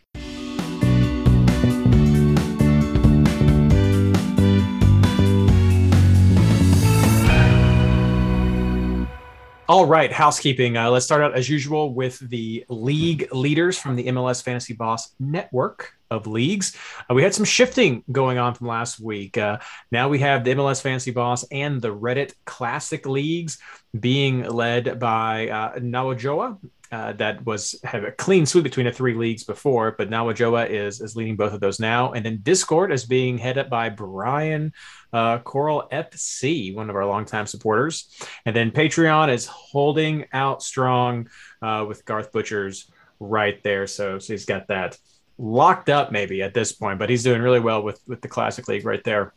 All 9.69 9.85
right, 9.85 10.09
housekeeping. 10.13 10.77
Uh, 10.77 10.89
let's 10.89 11.03
start 11.03 11.21
out 11.21 11.35
as 11.35 11.49
usual 11.49 11.93
with 11.93 12.19
the 12.19 12.63
league 12.69 13.27
leaders 13.33 13.77
from 13.77 13.97
the 13.97 14.05
MLS 14.05 14.41
Fantasy 14.41 14.73
Boss 14.73 15.13
network 15.19 15.93
of 16.09 16.25
leagues. 16.25 16.73
Uh, 17.09 17.13
we 17.13 17.21
had 17.21 17.33
some 17.33 17.43
shifting 17.43 18.01
going 18.09 18.37
on 18.37 18.53
from 18.53 18.67
last 18.67 18.97
week. 18.97 19.37
Uh, 19.37 19.57
now 19.91 20.07
we 20.07 20.19
have 20.19 20.45
the 20.45 20.51
MLS 20.51 20.81
Fantasy 20.81 21.11
Boss 21.11 21.43
and 21.51 21.81
the 21.81 21.93
Reddit 21.93 22.31
Classic 22.45 23.05
leagues 23.05 23.57
being 23.99 24.43
led 24.43 24.99
by 24.99 25.49
uh, 25.49 25.75
Nawajoa 25.79 26.57
uh, 26.91 27.13
that 27.13 27.45
was 27.45 27.79
have 27.83 28.03
a 28.03 28.11
clean 28.11 28.45
sweep 28.45 28.63
between 28.63 28.85
the 28.85 28.91
three 28.91 29.13
leagues 29.13 29.43
before, 29.43 29.95
but 29.97 30.09
now 30.09 30.25
Wajoa 30.25 30.69
is 30.69 31.01
is 31.01 31.15
leading 31.15 31.35
both 31.35 31.53
of 31.53 31.59
those 31.59 31.79
now, 31.79 32.13
and 32.13 32.25
then 32.25 32.39
Discord 32.43 32.91
is 32.91 33.05
being 33.05 33.37
headed 33.37 33.69
by 33.69 33.89
Brian 33.89 34.73
uh, 35.13 35.39
Coral 35.39 35.87
FC, 35.91 36.73
one 36.73 36.89
of 36.89 36.95
our 36.95 37.05
longtime 37.05 37.47
supporters, 37.47 38.09
and 38.45 38.55
then 38.55 38.71
Patreon 38.71 39.33
is 39.33 39.45
holding 39.45 40.25
out 40.33 40.63
strong 40.63 41.29
uh, 41.61 41.85
with 41.87 42.05
Garth 42.05 42.31
Butchers 42.31 42.89
right 43.19 43.61
there, 43.63 43.87
so 43.87 44.19
so 44.19 44.33
he's 44.33 44.45
got 44.45 44.67
that 44.67 44.97
locked 45.37 45.89
up 45.89 46.11
maybe 46.11 46.41
at 46.41 46.53
this 46.53 46.71
point, 46.71 46.99
but 46.99 47.09
he's 47.09 47.23
doing 47.23 47.41
really 47.41 47.59
well 47.59 47.83
with 47.83 48.01
with 48.07 48.21
the 48.21 48.27
Classic 48.27 48.67
League 48.67 48.85
right 48.85 49.03
there. 49.03 49.33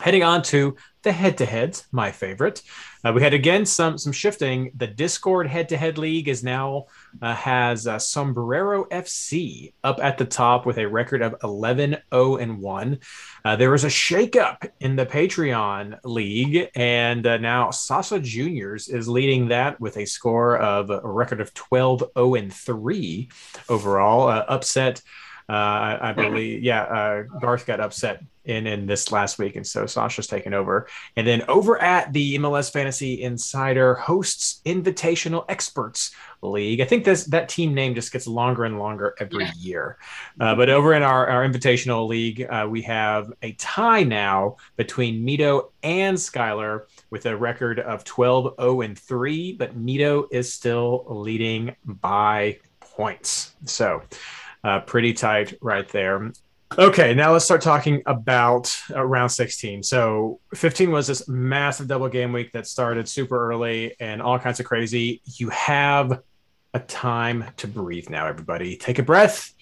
Heading 0.00 0.24
on 0.24 0.42
to 0.44 0.76
the 1.02 1.12
head-to-heads, 1.12 1.86
my 1.92 2.10
favorite. 2.10 2.62
Uh, 3.04 3.12
we 3.12 3.22
had 3.22 3.34
again 3.34 3.64
some 3.64 3.96
some 3.96 4.12
shifting. 4.12 4.72
The 4.74 4.86
Discord 4.86 5.46
head-to-head 5.46 5.98
league 5.98 6.28
is 6.28 6.42
now 6.42 6.86
uh, 7.22 7.34
has 7.34 7.86
uh, 7.86 7.98
Sombrero 7.98 8.86
FC 8.86 9.72
up 9.84 10.00
at 10.02 10.18
the 10.18 10.24
top 10.24 10.66
with 10.66 10.78
a 10.78 10.88
record 10.88 11.22
of 11.22 11.36
11 11.44 11.96
0 12.12 12.36
and 12.36 12.58
1. 12.58 12.98
Uh, 13.44 13.56
there 13.56 13.70
was 13.70 13.84
a 13.84 13.88
shakeup 13.88 14.68
in 14.80 14.96
the 14.96 15.06
Patreon 15.06 15.98
league, 16.02 16.70
and 16.74 17.26
uh, 17.26 17.36
now 17.36 17.70
Sasa 17.70 18.18
Juniors 18.18 18.88
is 18.88 19.06
leading 19.06 19.48
that 19.48 19.78
with 19.80 19.96
a 19.98 20.06
score 20.06 20.56
of 20.56 20.90
a 20.90 21.00
record 21.04 21.40
of 21.40 21.54
12 21.54 22.04
0 22.16 22.34
and 22.34 22.52
3 22.52 23.28
overall. 23.68 24.28
Uh, 24.28 24.44
upset. 24.48 25.02
Uh, 25.46 25.98
I, 26.00 26.14
believe, 26.16 26.62
yeah, 26.62 26.84
uh, 26.84 27.22
Garth 27.38 27.66
got 27.66 27.78
upset 27.78 28.22
in 28.44 28.66
in 28.66 28.86
this 28.86 29.10
last 29.10 29.38
week, 29.38 29.56
and 29.56 29.66
so 29.66 29.86
Sasha's 29.86 30.26
taken 30.26 30.54
over. 30.54 30.86
And 31.16 31.26
then 31.26 31.42
over 31.48 31.80
at 31.80 32.12
the 32.12 32.38
MLS 32.38 32.72
Fantasy 32.72 33.22
Insider 33.22 33.94
hosts 33.94 34.60
Invitational 34.66 35.44
Experts 35.48 36.14
League. 36.42 36.80
I 36.80 36.84
think 36.84 37.04
this 37.04 37.24
that 37.26 37.48
team 37.48 37.74
name 37.74 37.94
just 37.94 38.12
gets 38.12 38.26
longer 38.26 38.64
and 38.64 38.78
longer 38.78 39.14
every 39.18 39.44
yeah. 39.44 39.52
year. 39.58 39.98
Uh, 40.38 40.54
but 40.54 40.68
over 40.68 40.94
in 40.94 41.02
our, 41.02 41.26
our 41.26 41.48
Invitational 41.48 42.06
League, 42.06 42.46
uh, 42.48 42.66
we 42.68 42.82
have 42.82 43.32
a 43.42 43.52
tie 43.52 44.02
now 44.02 44.56
between 44.76 45.24
Mito 45.24 45.70
and 45.82 46.16
Skylar 46.16 46.82
with 47.10 47.26
a 47.26 47.36
record 47.36 47.80
of 47.80 48.04
12 48.04 48.54
0 48.60 48.80
and 48.82 48.98
3, 48.98 49.52
but 49.54 49.76
Mito 49.76 50.26
is 50.30 50.52
still 50.52 51.04
leading 51.08 51.74
by 51.84 52.58
points. 52.80 53.54
So 53.64 54.02
uh, 54.62 54.80
pretty 54.80 55.12
tight 55.12 55.56
right 55.60 55.88
there. 55.88 56.32
Okay, 56.76 57.14
now 57.14 57.30
let's 57.32 57.44
start 57.44 57.60
talking 57.60 58.02
about 58.04 58.76
uh, 58.90 59.04
round 59.04 59.30
16. 59.30 59.84
So 59.84 60.40
15 60.56 60.90
was 60.90 61.06
this 61.06 61.28
massive 61.28 61.86
double 61.86 62.08
game 62.08 62.32
week 62.32 62.50
that 62.50 62.66
started 62.66 63.08
super 63.08 63.48
early 63.48 63.94
and 64.00 64.20
all 64.20 64.40
kinds 64.40 64.58
of 64.58 64.66
crazy. 64.66 65.22
You 65.24 65.50
have 65.50 66.20
a 66.72 66.80
time 66.80 67.44
to 67.58 67.68
breathe 67.68 68.10
now, 68.10 68.26
everybody. 68.26 68.76
Take 68.76 68.98
a 68.98 69.04
breath 69.04 69.54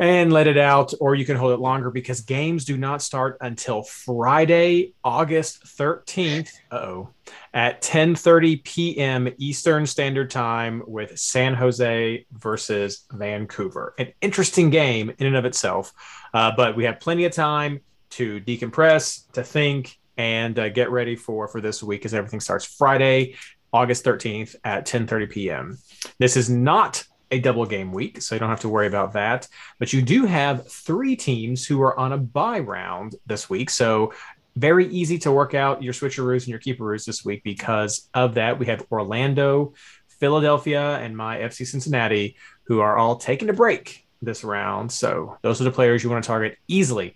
and 0.00 0.32
let 0.32 0.46
it 0.46 0.56
out, 0.56 0.94
or 0.98 1.14
you 1.14 1.26
can 1.26 1.36
hold 1.36 1.52
it 1.52 1.60
longer 1.60 1.90
because 1.90 2.22
games 2.22 2.64
do 2.64 2.78
not 2.78 3.02
start 3.02 3.36
until 3.42 3.82
Friday, 3.82 4.94
August 5.04 5.62
13th. 5.64 6.50
oh 6.72 7.10
at 7.52 7.82
10:30 7.82 8.64
p.m. 8.64 9.28
Eastern 9.38 9.86
Standard 9.86 10.30
Time 10.30 10.82
with 10.86 11.18
San 11.18 11.54
Jose 11.54 12.24
versus 12.32 13.04
Vancouver. 13.12 13.94
An 13.98 14.12
interesting 14.20 14.70
game 14.70 15.12
in 15.18 15.26
and 15.26 15.36
of 15.36 15.44
itself, 15.44 15.92
uh, 16.32 16.52
but 16.56 16.76
we 16.76 16.84
have 16.84 16.98
plenty 16.98 17.26
of 17.26 17.32
time 17.32 17.80
to 18.10 18.40
decompress, 18.40 19.30
to 19.32 19.44
think, 19.44 19.98
and 20.16 20.58
uh, 20.58 20.70
get 20.70 20.90
ready 20.90 21.14
for 21.14 21.46
for 21.46 21.60
this 21.60 21.82
week 21.82 22.04
as 22.04 22.14
everything 22.14 22.40
starts 22.40 22.64
Friday, 22.64 23.36
August 23.72 24.04
13th 24.04 24.56
at 24.64 24.86
10:30 24.86 25.30
p.m. 25.30 25.78
This 26.18 26.36
is 26.36 26.48
not 26.48 27.04
a 27.30 27.38
double 27.38 27.66
game 27.66 27.92
week, 27.92 28.20
so 28.22 28.34
you 28.34 28.38
don't 28.38 28.48
have 28.48 28.60
to 28.60 28.68
worry 28.68 28.86
about 28.86 29.12
that. 29.12 29.48
But 29.78 29.92
you 29.92 30.02
do 30.02 30.24
have 30.24 30.70
three 30.70 31.16
teams 31.16 31.64
who 31.64 31.80
are 31.82 31.98
on 31.98 32.12
a 32.12 32.18
bye 32.18 32.60
round 32.60 33.14
this 33.26 33.48
week. 33.48 33.70
So 33.70 34.12
very 34.56 34.86
easy 34.88 35.18
to 35.18 35.32
work 35.32 35.54
out 35.54 35.82
your 35.82 35.92
switcheroos 35.92 36.42
and 36.42 36.48
your 36.48 36.58
keeperoos 36.58 37.04
this 37.04 37.24
week 37.24 37.42
because 37.44 38.08
of 38.14 38.34
that. 38.34 38.58
We 38.58 38.66
have 38.66 38.84
Orlando, 38.90 39.74
Philadelphia, 40.08 40.98
and 40.98 41.16
my 41.16 41.38
FC 41.38 41.66
Cincinnati 41.66 42.36
who 42.64 42.80
are 42.80 42.96
all 42.96 43.16
taking 43.16 43.48
a 43.48 43.52
break 43.52 44.06
this 44.22 44.44
round. 44.44 44.92
So 44.92 45.38
those 45.42 45.60
are 45.60 45.64
the 45.64 45.70
players 45.70 46.04
you 46.04 46.10
want 46.10 46.22
to 46.22 46.28
target 46.28 46.58
easily. 46.68 47.14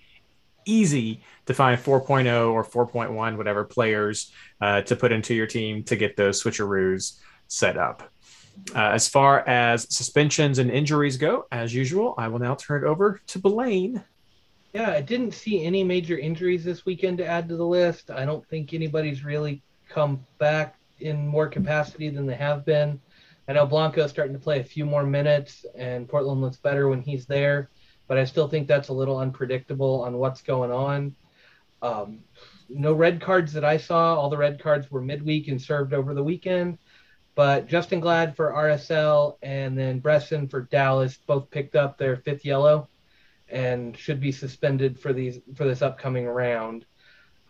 Easy 0.65 1.23
to 1.47 1.55
find 1.55 1.79
4.0 1.79 2.53
or 2.53 2.65
4.1, 2.65 3.37
whatever 3.37 3.65
players 3.65 4.33
uh, 4.61 4.81
to 4.83 4.97
put 4.97 5.13
into 5.13 5.35
your 5.35 5.47
team 5.47 5.83
to 5.85 5.97
get 5.97 6.17
those 6.17 6.43
switcheroos 6.43 7.19
set 7.49 7.77
up. 7.77 8.11
Uh, 8.75 8.91
as 8.93 9.09
far 9.09 9.47
as 9.49 9.87
suspensions 9.95 10.59
and 10.59 10.71
injuries 10.71 11.17
go, 11.17 11.47
as 11.53 11.75
usual, 11.75 12.15
I 12.19 12.29
will 12.29 12.39
now 12.39 12.55
turn 12.55 12.85
it 12.85 12.87
over 12.87 13.21
to 13.29 13.39
Blaine. 13.39 14.03
Yeah, 14.73 14.91
I 14.91 15.01
didn't 15.01 15.33
see 15.33 15.65
any 15.65 15.85
major 15.85 16.19
injuries 16.19 16.65
this 16.65 16.85
weekend 16.85 17.19
to 17.19 17.27
add 17.27 17.49
to 17.49 17.57
the 17.57 17.67
list. 17.67 18.11
I 18.11 18.25
don't 18.25 18.47
think 18.49 18.75
anybody's 18.75 19.25
really 19.25 19.63
come 19.89 20.25
back 20.39 20.77
in 21.01 21.27
more 21.27 21.47
capacity 21.47 22.09
than 22.09 22.27
they 22.27 22.35
have 22.35 22.65
been. 22.65 23.01
I 23.47 23.53
know 23.53 23.67
Blanco's 23.67 24.11
starting 24.11 24.33
to 24.33 24.41
play 24.41 24.61
a 24.61 24.65
few 24.65 24.87
more 24.87 25.05
minutes, 25.05 25.67
and 25.77 26.09
Portland 26.09 26.41
looks 26.41 26.57
better 26.57 26.89
when 26.89 27.03
he's 27.03 27.27
there, 27.27 27.69
but 28.09 28.19
I 28.19 28.25
still 28.25 28.49
think 28.49 28.67
that's 28.67 28.89
a 28.89 28.95
little 28.95 29.19
unpredictable 29.19 30.03
on 30.03 30.17
what's 30.17 30.43
going 30.43 30.73
on. 30.73 31.15
Um, 31.83 32.21
no 32.69 32.95
red 32.95 33.21
cards 33.21 33.53
that 33.53 33.65
I 33.65 33.77
saw. 33.77 34.17
All 34.17 34.31
the 34.31 34.39
red 34.39 34.59
cards 34.59 34.91
were 34.91 35.03
midweek 35.03 35.49
and 35.49 35.61
served 35.61 35.93
over 35.93 36.15
the 36.15 36.25
weekend. 36.25 36.79
But 37.35 37.67
Justen 37.67 38.01
Glad 38.01 38.37
for 38.37 38.53
RSL 38.53 39.39
and 39.43 39.77
then 39.77 40.01
Bressan 40.01 40.49
for 40.49 40.63
Dallas 40.63 41.17
both 41.17 41.51
picked 41.51 41.75
up 41.75 41.99
their 41.99 42.17
fifth 42.17 42.45
yellow 42.45 42.89
and 43.49 43.97
should 43.97 44.21
be 44.21 44.33
suspended 44.33 44.99
for 44.99 45.13
these 45.13 45.41
for 45.55 45.65
this 45.65 45.83
upcoming 45.83 46.27
round. 46.27 46.87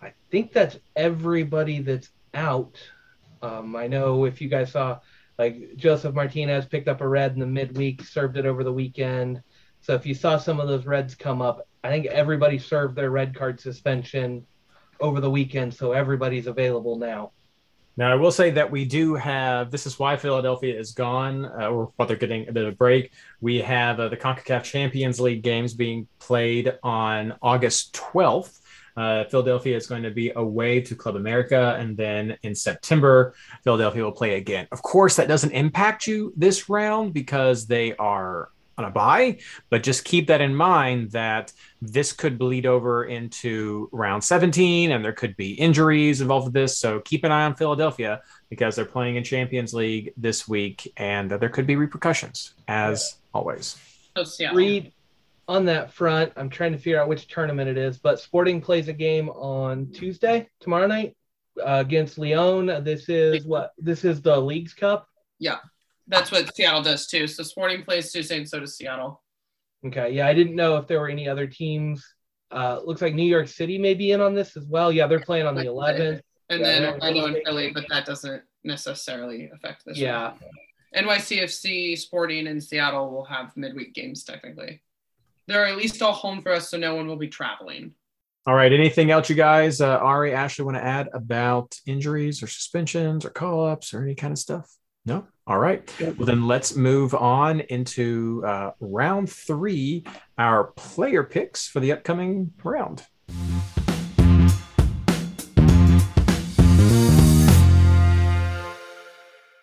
I 0.01 0.13
think 0.31 0.53
that's 0.53 0.79
everybody 0.97 1.81
that's 1.81 2.11
out. 2.33 2.79
Um, 3.43 3.77
I 3.77 3.87
know 3.87 4.25
if 4.25 4.41
you 4.41 4.49
guys 4.49 4.73
saw, 4.73 5.01
like 5.39 5.77
Josef 5.77 6.15
Martinez 6.15 6.67
picked 6.67 6.89
up 6.89 7.01
a 7.01 7.09
red 7.09 7.33
in 7.33 7.41
the 7.41 7.47
midweek, 7.47 8.03
served 8.03 8.37
it 8.37 8.47
over 8.47 8.65
the 8.65 8.73
weekend. 8.73 9.43
So 9.81 9.95
if 9.95 10.07
you 10.07 10.15
saw 10.15 10.39
some 10.39 10.61
of 10.61 10.69
those 10.69 10.87
reds 10.87 11.15
come 11.15 11.43
up, 11.43 11.69
I 11.83 11.91
think 11.91 12.07
everybody 12.07 12.59
served 12.59 12.97
their 12.97 13.11
red 13.11 13.35
card 13.35 13.61
suspension 13.61 14.47
over 15.01 15.21
the 15.21 15.31
weekend, 15.31 15.75
so 15.75 15.93
everybody's 15.93 16.47
available 16.47 16.97
now. 16.99 17.33
Now, 17.97 18.11
I 18.11 18.17
will 18.17 18.33
say 18.33 18.51
that 18.51 18.71
we 18.71 18.85
do 18.85 19.15
have 19.15 19.71
this 19.71 19.87
is 19.87 19.99
why 19.99 20.17
Philadelphia 20.17 20.77
is 20.77 20.93
gone, 20.93 21.45
uh, 21.45 21.69
or 21.69 21.93
while 21.95 22.09
they're 22.09 22.17
getting 22.17 22.49
a 22.49 22.53
bit 22.53 22.65
of 22.65 22.73
a 22.73 22.77
break. 22.77 23.13
We 23.41 23.61
have 23.61 24.01
uh, 24.01 24.09
the 24.09 24.17
CONCACAF 24.17 24.65
Champions 24.65 25.21
League 25.21 25.43
games 25.43 25.75
being 25.75 26.09
played 26.19 26.77
on 26.83 27.35
August 27.41 27.95
12th. 27.95 28.61
Uh, 28.97 29.25
Philadelphia 29.25 29.77
is 29.77 29.87
going 29.87 30.03
to 30.03 30.11
be 30.11 30.33
away 30.35 30.81
to 30.81 30.95
Club 30.97 31.17
America, 31.17 31.77
and 31.79 31.97
then 31.97 32.37
in 32.43 32.55
September, 32.55 33.35
Philadelphia 33.63 34.03
will 34.03 34.13
play 34.13 34.37
again. 34.37 34.67
Of 34.73 34.83
course, 34.83 35.17
that 35.17 35.29
doesn't 35.29 35.51
impact 35.53 36.07
you 36.07 36.33
this 36.37 36.69
round 36.69 37.13
because 37.13 37.67
they 37.67 37.95
are 37.97 38.51
on 38.77 38.85
a 38.85 38.91
buy, 38.91 39.39
but 39.71 39.83
just 39.83 40.05
keep 40.05 40.27
that 40.29 40.41
in 40.41 40.55
mind 40.55 41.11
that 41.13 41.53
this 41.81 42.13
could 42.13 42.39
bleed 42.39 42.67
over 42.67 43.05
into 43.05 43.89
round 43.93 44.25
17 44.25 44.93
and 44.93 45.05
there 45.05 45.13
could 45.13 45.37
be 45.37 45.53
injuries 45.53 46.21
involved 46.21 46.47
with 46.47 46.55
this. 46.55 46.79
So 46.79 47.01
keep 47.01 47.25
an 47.25 47.33
eye 47.33 47.45
on 47.45 47.55
Philadelphia 47.55 48.23
because 48.49 48.77
they're 48.77 48.85
playing 48.85 49.17
in 49.17 49.25
Champions 49.25 49.75
League 49.75 50.13
this 50.17 50.49
week 50.49 50.93
and 50.97 51.31
there 51.31 51.49
could 51.49 51.67
be 51.67 51.77
repercussions 51.77 52.55
as 52.69 53.17
yeah. 53.17 53.39
always. 53.39 53.77
Reed 54.57 54.93
on 55.49 55.65
that 55.67 55.93
front. 55.93 56.33
I'm 56.37 56.49
trying 56.49 56.73
to 56.73 56.79
figure 56.79 57.01
out 57.01 57.09
which 57.09 57.29
tournament 57.29 57.69
it 57.69 57.77
is, 57.77 57.99
but 57.99 58.21
Sporting 58.21 58.61
plays 58.61 58.89
a 58.89 58.93
game 58.93 59.29
on 59.31 59.91
Tuesday, 59.93 60.49
tomorrow 60.61 60.87
night 60.87 61.17
uh, 61.61 61.83
against 61.85 62.19
León. 62.19 62.85
This 62.85 63.09
is 63.09 63.45
what? 63.45 63.73
This 63.79 64.05
is 64.05 64.23
the 64.23 64.37
Leagues 64.37 64.75
Cup. 64.75 65.09
Yeah. 65.39 65.59
That's 66.07 66.31
what 66.31 66.55
Seattle 66.55 66.83
does 66.83 67.07
too. 67.07 67.27
So 67.27 67.43
Sporting 67.43 67.83
plays 67.83 68.13
Tuesday, 68.13 68.39
and 68.39 68.49
so 68.49 68.61
does 68.61 68.77
Seattle. 68.77 69.23
Okay, 69.87 70.13
yeah, 70.13 70.27
I 70.27 70.35
didn't 70.35 70.57
know 70.57 70.77
if 70.77 70.87
there 70.87 71.01
were 71.01 71.09
any 71.09 71.29
other 71.29 71.47
teams. 71.47 72.05
Uh, 72.51 72.81
looks 72.85 73.03
like 73.03 73.15
New 73.15 73.25
York 73.25 73.49
City 73.49 73.79
may 73.79 73.95
be 73.95 74.13
in 74.13 74.21
on 74.21 74.35
this 74.35 74.57
as 74.57 74.65
well. 74.67 74.93
Yeah, 74.93 75.07
they're 75.07 75.21
playing 75.21 75.47
on 75.47 75.55
the 75.55 75.65
11th. 75.65 76.21
And 76.51 76.61
yeah, 76.61 76.81
then 76.81 76.99
I 77.03 77.11
know 77.11 77.27
in 77.27 77.43
Philly, 77.45 77.71
but 77.73 77.85
that 77.89 78.07
doesn't 78.07 78.43
necessarily 78.63 79.51
affect 79.53 79.85
this. 79.85 79.99
Yeah. 79.99 80.33
One. 80.33 81.07
NYCFC, 81.07 81.99
Sporting, 81.99 82.47
and 82.47 82.63
Seattle 82.63 83.11
will 83.11 83.25
have 83.25 83.57
midweek 83.57 83.95
games 83.95 84.25
technically. 84.25 84.81
They're 85.47 85.67
at 85.67 85.77
least 85.77 86.01
all 86.01 86.13
home 86.13 86.43
for 86.43 86.53
us, 86.53 86.71
so 86.71 86.79
no 86.79 86.95
one 86.95 87.07
will 87.07 87.17
be 87.17 87.29
traveling. 87.29 87.95
All 88.47 88.55
right. 88.55 88.73
Anything 88.73 89.11
else 89.11 89.29
you 89.29 89.35
guys, 89.35 89.81
uh, 89.81 89.97
Ari, 89.99 90.35
Ashley, 90.35 90.65
want 90.65 90.77
to 90.77 90.85
add 90.85 91.09
about 91.13 91.79
injuries 91.87 92.43
or 92.43 92.47
suspensions 92.47 93.25
or 93.25 93.31
call 93.31 93.67
ups 93.67 93.93
or 93.93 94.03
any 94.03 94.15
kind 94.15 94.33
of 94.33 94.39
stuff? 94.39 94.71
No. 95.07 95.27
All 95.47 95.59
right. 95.59 95.93
Well, 96.01 96.27
then 96.27 96.47
let's 96.47 96.75
move 96.75 97.15
on 97.15 97.61
into 97.61 98.43
uh, 98.47 98.71
round 98.81 99.31
three, 99.31 100.05
our 100.39 100.69
player 100.69 101.23
picks 101.23 101.69
for 101.69 101.81
the 101.81 101.93
upcoming 101.93 102.53
round. 102.63 103.05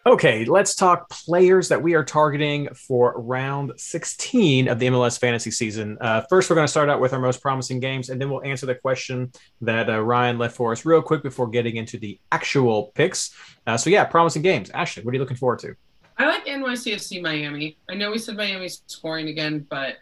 Okay, 0.04 0.46
let's 0.46 0.74
talk 0.74 1.08
players 1.12 1.70
that 1.70 1.80
we 1.80 1.94
are 1.94 2.04
targeting 2.04 2.68
for 2.74 3.14
round 3.22 3.72
16 3.78 4.68
of 4.68 4.80
the 4.80 4.88
MLS 4.88 5.20
fantasy 5.20 5.52
season. 5.52 5.96
Uh, 6.02 6.22
first, 6.28 6.50
we're 6.50 6.56
going 6.56 6.66
to 6.66 6.72
start 6.72 6.90
out 6.90 7.00
with 7.00 7.14
our 7.14 7.20
most 7.20 7.40
promising 7.40 7.80
games, 7.80 8.10
and 8.10 8.20
then 8.20 8.28
we'll 8.28 8.44
answer 8.44 8.66
the 8.66 8.74
question 8.74 9.32
that 9.62 9.92
uh, 9.92 10.02
Ryan 10.02 10.40
left 10.40 10.56
for 10.56 10.72
us 10.72 10.86
real 10.86 11.04
quick 11.04 11.22
before 11.22 11.48
getting 11.48 11.76
into 11.76 12.00
the 12.00 12.20
actual 12.32 12.86
picks. 12.96 13.36
Uh, 13.68 13.78
so, 13.78 13.92
yeah, 13.92 14.04
promising 14.04 14.42
games. 14.42 14.72
Ashley, 14.72 15.04
what 15.04 15.12
are 15.12 15.14
you 15.14 15.20
looking 15.20 15.38
forward 15.38 15.60
to? 15.60 15.76
I 16.18 16.26
like 16.26 16.48
NYCFC 16.48 17.22
Miami. 17.22 17.78
I 17.88 17.94
know 17.94 18.10
we 18.10 18.18
said 18.18 18.36
Miami's 18.36 18.82
scoring 18.88 19.28
again, 19.28 19.68
but 19.70 19.98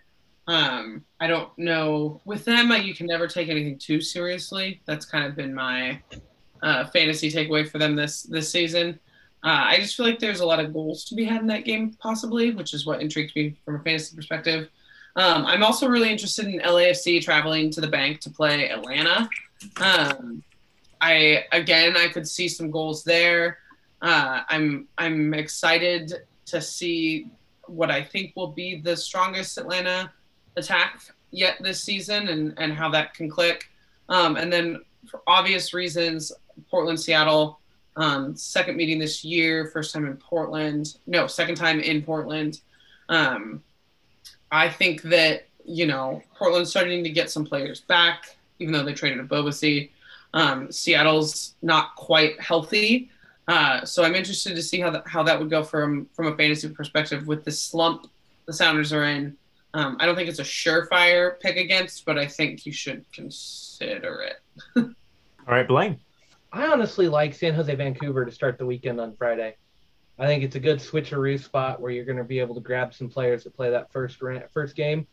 um, 0.48 1.04
I 1.20 1.28
don't 1.28 1.50
know. 1.58 2.22
With 2.24 2.46
them, 2.46 2.72
you 2.72 2.96
can 2.96 3.06
never 3.06 3.28
take 3.28 3.50
anything 3.50 3.78
too 3.78 4.00
seriously. 4.00 4.82
That's 4.86 5.06
kind 5.06 5.26
of 5.26 5.36
been 5.36 5.54
my 5.54 6.02
uh, 6.64 6.86
fantasy 6.86 7.30
takeaway 7.30 7.70
for 7.70 7.80
them 7.80 7.98
this 7.98 8.24
this 8.24 8.50
season. 8.50 8.98
Uh, 9.44 9.72
I 9.72 9.78
just 9.78 9.96
feel 9.96 10.06
like 10.06 10.20
there's 10.20 10.42
a 10.42 10.46
lot 10.46 10.60
of 10.60 10.74
goals 10.74 11.06
to 11.06 11.16
be 11.16 11.24
had 11.24 11.42
in 11.42 11.48
that 11.48 11.64
game, 11.64 11.92
possibly, 12.00 12.52
which 12.52 12.74
is 12.74 12.86
what 12.86 13.02
intrigues 13.02 13.34
me 13.36 13.56
from 13.64 13.78
a 13.78 13.80
fantasy 13.80 14.16
perspective. 14.16 14.70
Um, 15.16 15.46
I'm 15.46 15.64
also 15.64 15.88
really 15.88 16.10
interested 16.10 16.46
in 16.46 16.60
LAFC 16.60 17.22
traveling 17.22 17.72
to 17.72 17.82
the 17.82 17.88
bank 17.88 18.20
to 18.22 18.30
play 18.30 18.70
Atlanta. 18.70 19.30
Um, 19.78 20.44
I 21.02 21.46
again, 21.52 21.96
I 21.96 22.10
could 22.10 22.28
see 22.28 22.48
some 22.48 22.72
goals 22.72 23.04
there. 23.04 23.60
Uh, 24.02 24.42
I'm 24.50 24.88
I'm 24.98 25.34
excited 25.34 26.14
to 26.48 26.62
see 26.62 27.28
what 27.68 27.92
I 27.92 28.04
think 28.04 28.34
will 28.36 28.48
be 28.48 28.80
the 28.82 28.96
strongest 28.96 29.58
Atlanta 29.58 30.12
attack 30.56 31.02
yet 31.32 31.58
this 31.62 31.84
season, 31.84 32.28
and 32.28 32.54
and 32.58 32.74
how 32.74 32.90
that 32.90 33.14
can 33.14 33.30
click. 33.30 33.70
Um, 34.10 34.36
and 34.38 34.52
then, 34.52 34.82
for 35.10 35.22
obvious 35.28 35.74
reasons, 35.74 36.32
Portland, 36.70 37.00
Seattle 37.00 37.59
um, 38.00 38.34
second 38.34 38.78
meeting 38.78 38.98
this 38.98 39.26
year, 39.26 39.66
first 39.68 39.94
time 39.94 40.06
in 40.06 40.16
Portland. 40.16 40.98
No, 41.06 41.28
second 41.28 41.56
time 41.56 41.82
in 41.82 42.02
Portland. 42.02 42.62
Um, 43.10 43.62
I 44.52 44.70
think 44.70 45.02
that 45.04 45.48
you 45.66 45.86
know 45.86 46.24
Portland's 46.36 46.70
starting 46.70 47.04
to 47.04 47.10
get 47.10 47.30
some 47.30 47.46
players 47.46 47.82
back, 47.82 48.38
even 48.60 48.74
though 48.74 48.84
they 48.84 48.94
traded 48.94 49.28
Ebobisse. 49.28 49.90
Um, 50.34 50.72
Seattle's 50.72 51.56
not 51.62 51.96
quite 51.96 52.40
healthy, 52.40 53.10
uh, 53.50 53.84
so 53.84 54.04
I'm 54.06 54.16
interested 54.16 54.56
to 54.56 54.64
see 54.64 54.80
how 54.80 54.92
that 54.92 55.06
how 55.06 55.22
that 55.24 55.38
would 55.38 55.50
go 55.50 55.62
from 55.62 56.08
from 56.14 56.28
a 56.28 56.38
fantasy 56.38 56.70
perspective 56.70 57.28
with 57.28 57.44
the 57.44 57.52
slump 57.52 58.08
the 58.46 58.54
Sounders 58.54 58.94
are 58.94 59.04
in. 59.04 59.36
Um, 59.74 59.98
I 60.00 60.06
don't 60.06 60.16
think 60.16 60.30
it's 60.30 60.40
a 60.40 60.44
surefire 60.44 61.38
pick 61.42 61.58
against, 61.58 62.06
but 62.06 62.18
I 62.18 62.28
think 62.28 62.66
you 62.66 62.72
should 62.72 63.04
consider 63.12 64.22
it. 64.22 64.42
All 64.78 64.94
right, 65.46 65.68
Blaine. 65.68 66.00
I 66.52 66.68
honestly 66.68 67.08
like 67.08 67.34
San 67.34 67.54
Jose 67.54 67.74
Vancouver 67.76 68.26
to 68.26 68.32
start 68.32 68.58
the 68.58 68.66
weekend 68.66 69.00
on 69.00 69.16
Friday. 69.16 69.56
I 70.18 70.26
think 70.26 70.44
it's 70.44 70.56
a 70.56 70.60
good 70.60 70.80
switcheroo 70.80 71.42
spot 71.42 71.80
where 71.80 71.92
you're 71.92 72.06
going 72.06 72.18
to 72.18 72.24
be 72.24 72.40
able 72.40 72.56
to 72.56 72.62
grab 72.62 72.94
some 72.94 73.10
players 73.10 73.44
to 73.44 73.52
play 73.52 73.70
that 73.70 73.92
first 73.92 74.18
first 74.52 74.76
game. 74.76 75.08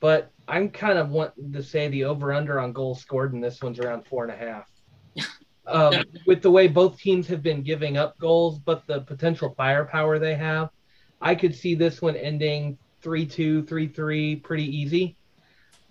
But 0.00 0.30
I'm 0.48 0.68
kind 0.68 0.98
of 0.98 1.10
wanting 1.10 1.52
to 1.52 1.62
say 1.62 1.88
the 1.88 2.04
over 2.04 2.32
under 2.32 2.58
on 2.58 2.72
goals 2.72 3.00
scored 3.00 3.32
in 3.32 3.40
this 3.40 3.62
one's 3.62 3.78
around 3.78 4.06
four 4.06 4.24
and 4.24 4.32
a 4.32 4.36
half. 4.36 4.68
Um, 5.64 6.02
with 6.26 6.42
the 6.42 6.50
way 6.50 6.66
both 6.66 6.98
teams 6.98 7.28
have 7.28 7.40
been 7.40 7.62
giving 7.62 7.96
up 7.96 8.18
goals, 8.18 8.58
but 8.58 8.84
the 8.88 9.02
potential 9.02 9.54
firepower 9.56 10.18
they 10.18 10.34
have, 10.34 10.70
I 11.20 11.36
could 11.36 11.54
see 11.54 11.76
this 11.76 12.02
one 12.02 12.16
ending 12.16 12.76
3 13.00 13.24
2, 13.24 13.62
3 13.62 13.86
3 13.86 14.36
pretty 14.36 14.64
easy. 14.64 15.16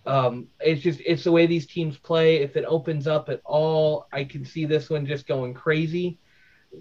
Um, 0.06 0.48
it's 0.60 0.82
just 0.82 1.00
it's 1.06 1.24
the 1.24 1.32
way 1.32 1.46
these 1.46 1.68
teams 1.68 1.98
play. 1.98 2.38
If 2.38 2.58
it 2.58 2.66
opens 2.66 3.08
up 3.08 3.30
at 3.30 3.42
all, 3.46 4.08
I 4.12 4.24
can 4.24 4.46
see 4.46 4.66
this 4.66 4.90
one 4.90 5.06
just 5.06 5.28
going 5.28 5.54
crazy. 5.54 6.18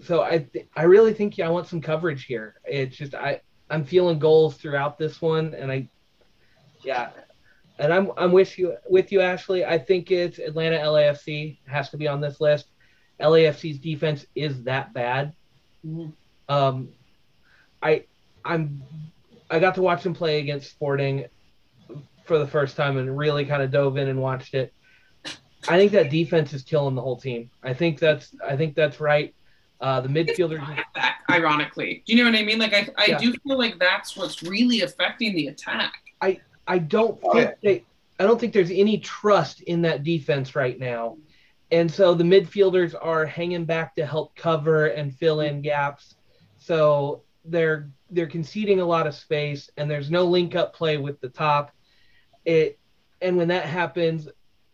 So 0.05 0.23
I 0.23 0.47
th- 0.53 0.69
I 0.77 0.85
really 0.85 1.13
think 1.13 1.37
yeah, 1.37 1.47
I 1.47 1.51
want 1.51 1.67
some 1.67 1.81
coverage 1.81 2.25
here. 2.25 2.57
It's 2.65 2.97
just 2.97 3.15
I 3.15 3.41
I'm 3.69 3.85
feeling 3.85 4.19
goals 4.19 4.57
throughout 4.57 4.99
this 4.99 5.21
one, 5.21 5.55
and 5.55 5.71
I 5.71 5.89
yeah, 6.83 7.11
and 7.79 7.93
I'm 7.93 8.11
I'm 8.17 8.33
with 8.33 8.59
you 8.59 8.77
with 8.89 9.13
you 9.13 9.21
Ashley. 9.21 9.65
I 9.65 9.79
think 9.79 10.11
it's 10.11 10.39
Atlanta 10.39 10.79
LAFC 10.79 11.59
has 11.67 11.91
to 11.91 11.99
be 11.99 12.09
on 12.09 12.21
this 12.21 12.41
list. 12.41 12.67
LAFC's 13.21 13.79
defense 13.79 14.25
is 14.35 14.63
that 14.63 14.95
bad. 14.95 15.35
Mm-hmm. 15.87 16.11
Um, 16.49 16.89
I 17.83 18.05
I'm 18.45 18.83
I 19.51 19.59
got 19.59 19.75
to 19.75 19.83
watch 19.83 20.03
them 20.03 20.15
play 20.15 20.41
against 20.41 20.71
Sporting 20.71 21.27
for 22.31 22.39
the 22.39 22.47
first 22.47 22.77
time 22.77 22.97
and 22.97 23.19
really 23.19 23.45
kind 23.45 23.61
of 23.61 23.73
dove 23.73 23.97
in 23.97 24.07
and 24.07 24.23
watched 24.23 24.55
it. 24.55 24.73
I 25.69 25.77
think 25.77 25.91
that 25.91 26.11
defense 26.11 26.53
is 26.53 26.63
killing 26.63 26.95
the 26.95 27.03
whole 27.03 27.17
team. 27.17 27.51
I 27.61 27.75
think 27.75 27.99
that's 27.99 28.37
I 28.49 28.57
think 28.57 28.77
that's 28.77 29.01
right. 29.01 29.35
Uh, 29.81 30.01
the 30.01 30.09
midfielders, 30.09 30.65
ironically, 31.29 32.05
do 32.07 32.15
you 32.15 32.23
know 32.23 32.31
what 32.31 32.39
I 32.39 32.45
mean? 32.45 32.61
Like 32.61 32.73
I, 32.73 32.89
I 32.97 33.07
yeah. 33.07 33.19
do 33.19 33.33
feel 33.33 33.59
like 33.59 33.81
that's 33.81 34.17
what's 34.17 34.45
really 34.45 34.83
affecting 34.83 35.35
the 35.35 35.49
attack. 35.49 35.95
I 36.21 36.39
I 36.69 36.79
don't 36.79 37.21
think 37.33 37.51
they 37.65 37.83
I 38.21 38.27
don't 38.27 38.39
think 38.39 38.53
there's 38.53 38.71
any 38.71 38.99
trust 38.99 39.63
in 39.63 39.83
that 39.83 40.05
defense 40.05 40.55
right 40.55 40.79
now, 40.79 41.17
and 41.73 41.91
so 41.91 42.15
the 42.15 42.23
midfielders 42.23 42.95
are 42.95 43.27
hanging 43.27 43.65
back 43.65 43.97
to 43.97 44.07
help 44.07 44.37
cover 44.37 44.87
and 44.87 45.13
fill 45.13 45.41
in 45.41 45.63
gaps. 45.63 46.15
So 46.59 47.23
they're 47.45 47.91
they're 48.09 48.29
conceding 48.29 48.79
a 48.79 48.87
lot 48.87 49.09
of 49.09 49.17
space, 49.17 49.69
and 49.77 49.91
there's 49.91 50.13
no 50.13 50.23
link 50.27 50.55
up 50.55 50.77
play 50.77 50.97
with 50.97 51.21
the 51.21 51.29
top 51.29 51.73
it 52.45 52.79
and 53.21 53.37
when 53.37 53.49
that 53.49 53.67
happens, 53.67 54.29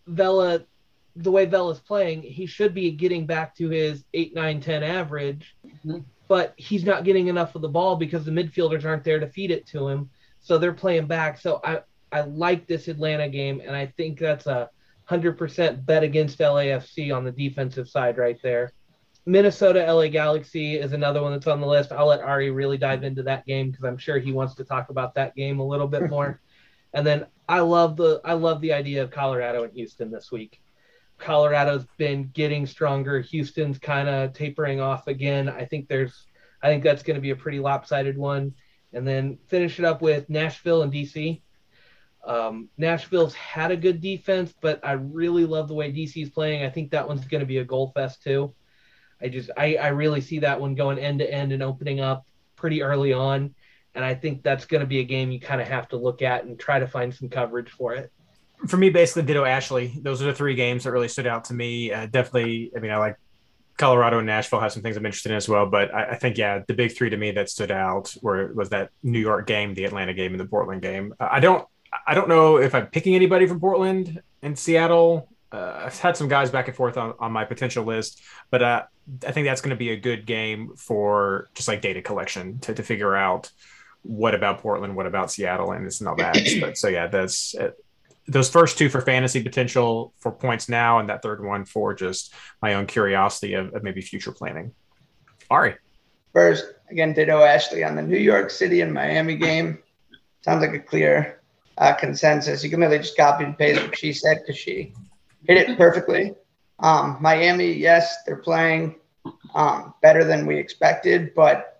Vela, 0.07 0.65
the 1.17 1.31
way 1.31 1.47
Vela's 1.47 1.81
playing, 1.81 2.23
he 2.23 2.47
should 2.47 2.75
be 2.75 2.91
getting 2.91 3.27
back 3.27 3.57
to 3.57 3.69
his 3.69 4.05
8, 4.15 4.35
9, 4.35 4.61
10 4.61 4.83
average, 4.83 5.57
mm-hmm. 5.67 5.99
but 6.29 6.55
he's 6.57 6.85
not 6.85 7.05
getting 7.05 7.29
enough 7.29 7.55
of 7.55 7.63
the 7.63 7.69
ball 7.69 7.97
because 7.97 8.25
the 8.25 8.31
midfielders 8.31 8.85
aren't 8.85 9.05
there 9.05 9.19
to 9.19 9.29
feed 9.29 9.51
it 9.51 9.67
to 9.69 9.89
him. 9.89 10.11
So 10.41 10.59
they're 10.59 10.73
playing 10.73 11.07
back. 11.07 11.41
So 11.41 11.61
I, 11.65 11.81
I 12.13 12.21
like 12.21 12.67
this 12.67 12.89
Atlanta 12.89 13.29
game, 13.29 13.61
and 13.65 13.75
I 13.75 13.87
think 13.97 14.19
that's 14.19 14.47
a 14.47 14.71
100% 15.11 15.85
bet 15.85 16.03
against 16.03 16.39
LAFC 16.39 17.15
on 17.15 17.25
the 17.25 17.33
defensive 17.33 17.89
side 17.89 18.19
right 18.19 18.39
there. 18.43 18.73
Minnesota 19.29 19.93
LA 19.93 20.07
Galaxy 20.07 20.77
is 20.77 20.93
another 20.93 21.21
one 21.21 21.33
that's 21.33 21.49
on 21.49 21.61
the 21.61 21.67
list. 21.67 21.91
I'll 21.91 22.07
let 22.07 22.21
Ari 22.21 22.51
really 22.51 22.79
dive 22.79 23.03
into 23.03 23.25
that 23.25 23.45
game 23.45 23.71
because 23.71 23.85
I'm 23.85 23.99
sure 23.99 24.19
he 24.19 24.31
wants 24.31 24.55
to 24.55 24.65
talk 24.65 24.89
about 24.91 25.17
that 25.17 25.35
game 25.35 25.59
a 25.59 25.67
little 25.67 25.89
bit 25.89 26.09
more. 26.11 26.41
And 26.93 27.07
then 27.07 27.27
I 27.49 27.61
love 27.61 27.97
the 27.97 28.21
I 28.25 28.35
love 28.35 28.61
the 28.61 28.73
idea 28.73 29.03
of 29.03 29.11
Colorado 29.11 29.65
and 29.65 29.73
Houston 29.73 30.11
this 30.11 30.33
week. 30.33 30.61
Colorado's 31.19 31.87
been 31.97 32.31
getting 32.33 32.67
stronger. 32.67 33.21
Houston's 33.21 33.79
kind 33.79 34.09
of 34.09 34.33
tapering 34.33 34.81
off 34.81 35.07
again. 35.07 35.49
I 35.49 35.65
think 35.65 35.89
there's 35.89 36.27
I 36.63 36.69
think 36.69 36.83
that's 36.83 37.03
going 37.03 37.17
to 37.17 37.21
be 37.21 37.31
a 37.31 37.37
pretty 37.37 37.61
lopsided 37.61 38.19
one. 38.19 38.55
And 38.93 39.07
then 39.07 39.39
finish 39.49 39.79
it 39.79 39.85
up 39.85 40.01
with 40.01 40.29
Nashville 40.31 40.83
and 40.83 40.93
DC. 40.93 41.43
Um, 42.25 42.69
Nashville's 42.77 43.35
had 43.35 43.71
a 43.71 43.77
good 43.77 44.01
defense, 44.01 44.53
but 44.61 44.81
I 44.85 44.93
really 44.93 45.45
love 45.45 45.69
the 45.69 45.75
way 45.75 45.93
DC's 45.93 46.31
playing. 46.31 46.65
I 46.65 46.71
think 46.71 46.91
that 46.91 47.07
one's 47.07 47.25
going 47.25 47.41
to 47.41 47.47
be 47.47 47.59
a 47.59 47.65
goal 47.65 47.93
fest 47.95 48.23
too. 48.23 48.55
I 49.21 49.29
just 49.29 49.51
I, 49.57 49.77
I 49.77 49.89
really 49.89 50.21
see 50.21 50.41
that 50.41 50.61
one 50.61 50.75
going 50.75 50.99
end 50.99 51.21
to 51.21 51.33
end 51.33 51.53
and 51.53 51.63
opening 51.63 52.01
up 52.01 52.27
pretty 52.57 52.83
early 52.83 53.13
on. 53.13 53.55
And 53.97 54.05
I 54.05 54.15
think 54.15 54.43
that's 54.43 54.67
going 54.67 54.83
to 54.83 54.87
be 54.87 55.01
a 55.01 55.05
game 55.05 55.33
you 55.33 55.41
kind 55.41 55.61
of 55.61 55.67
have 55.67 55.89
to 55.89 55.97
look 55.97 56.21
at 56.21 56.45
and 56.45 56.59
try 56.59 56.79
to 56.79 56.87
find 56.87 57.13
some 57.13 57.31
coverage 57.31 57.71
for 57.71 57.95
it. 57.95 58.13
For 58.69 58.77
me, 58.77 58.91
basically, 58.91 59.23
ditto 59.23 59.45
Ashley. 59.45 59.93
Those 60.03 60.21
are 60.23 60.27
the 60.27 60.35
three 60.35 60.55
games 60.55 60.85
that 60.85 60.93
really 60.93 61.09
stood 61.09 61.27
out 61.27 61.45
to 61.47 61.55
me. 61.55 61.91
Uh, 61.91 62.07
definitely, 62.07 62.71
I 62.77 62.81
mean, 62.81 62.91
I 62.91 62.99
like 62.99 63.17
Colorado 63.79 64.19
and 64.19 64.27
Nashville 64.27 64.61
have 64.61 64.73
some 64.73 64.83
things 64.83 64.99
I'm 64.99 65.07
interested 65.07 65.33
in 65.33 65.37
as 65.37 65.49
well. 65.49 65.67
But 65.67 65.95
I, 65.95 66.11
I, 66.11 66.15
think, 66.17 66.37
yeah, 66.37 66.61
the 66.67 66.75
big 66.75 66.95
three 66.95 67.09
to 67.09 67.17
me 67.17 67.31
that 67.33 67.49
stood 67.49 67.71
out 67.71 68.15
were 68.21 68.53
was 68.53 68.69
that 68.71 68.91
New 69.03 69.19
York 69.19 69.47
game, 69.47 69.73
the 69.73 69.85
Atlanta 69.85 70.13
game, 70.13 70.33
and 70.33 70.41
the 70.41 70.47
Portland 70.47 70.83
game. 70.83 71.15
Uh, 71.19 71.29
I 71.31 71.41
don't, 71.41 71.67
I 72.07 72.13
don't 72.13 72.29
know 72.29 72.59
if 72.59 72.75
I'm 72.75 72.87
picking 72.87 73.15
anybody 73.15 73.47
from 73.47 73.61
Portland 73.61 74.21
and 74.43 74.59
Seattle. 74.59 75.29
Uh, 75.53 75.85
I've 75.87 75.99
had 75.99 76.17
some 76.19 76.29
guys 76.29 76.51
back 76.51 76.69
and 76.69 76.77
forth 76.77 76.99
on, 76.99 77.15
on 77.19 77.33
my 77.33 77.45
potential 77.45 77.85
list, 77.85 78.21
but 78.51 78.63
uh, 78.63 78.83
I 79.27 79.33
think 79.33 79.47
that's 79.47 79.61
going 79.61 79.71
to 79.71 79.77
be 79.77 79.91
a 79.91 79.97
good 79.97 80.27
game 80.27 80.75
for 80.77 81.49
just 81.55 81.69
like 81.69 81.81
data 81.81 82.03
collection 82.03 82.59
to, 82.61 82.75
to 82.75 82.83
figure 82.83 83.15
out 83.15 83.51
what 84.07 84.35
about 84.35 84.61
Portland? 84.61 84.97
What 84.97 85.07
about 85.07 85.31
Seattle? 85.31 85.73
And 85.73 85.87
it's 85.87 86.01
not 86.01 86.19
that. 86.19 86.37
but 86.61 86.79
so 86.79 86.89
yeah, 86.89 87.07
that's 87.07 87.55
uh, 87.55 87.71
those 88.29 88.49
first 88.49 88.79
two 88.79 88.89
for 88.89 89.01
fantasy 89.01 89.43
potential 89.43 90.13
for 90.19 90.33
points 90.33 90.69
now, 90.69 90.99
and 90.99 91.09
that 91.09 91.23
third 91.23 91.45
one 91.45 91.65
for 91.65 91.95
just 91.95 92.33
my 92.63 92.75
own 92.75 92.87
curiosity 92.87 93.55
of, 93.55 93.75
of 93.75 93.83
maybe 93.83 94.01
future 94.01 94.33
planning. 94.33 94.73
Ari. 95.51 95.77
First, 96.33 96.67
again, 96.91 97.13
ditto 97.13 97.43
Ashley 97.43 97.85
on 97.85 97.97
the 97.97 98.03
New 98.03 98.19
York 98.19 98.51
City 98.51 98.81
and 98.81 98.93
Miami 98.93 99.37
game. 99.37 99.79
Sounds 100.43 100.61
like 100.61 100.75
a 100.75 100.81
clear 100.81 101.41
uh, 101.79 101.95
consensus. 101.95 102.63
You 102.63 102.71
can 102.71 102.81
really 102.81 102.99
just 102.99 103.17
copy 103.17 103.45
and 103.45 103.57
paste 103.57 103.83
what 103.83 103.97
she 103.97 104.13
said 104.13 104.39
because 104.41 104.59
she 104.59 104.93
hit 105.47 105.57
it 105.57 105.79
perfectly. 105.79 106.35
Um, 106.79 107.19
Miami, 107.21 107.73
yes, 107.73 108.23
they're 108.27 108.37
playing 108.37 108.97
um, 109.55 109.95
better 110.03 110.25
than 110.25 110.47
we 110.47 110.59
expected, 110.59 111.35
but 111.35 111.76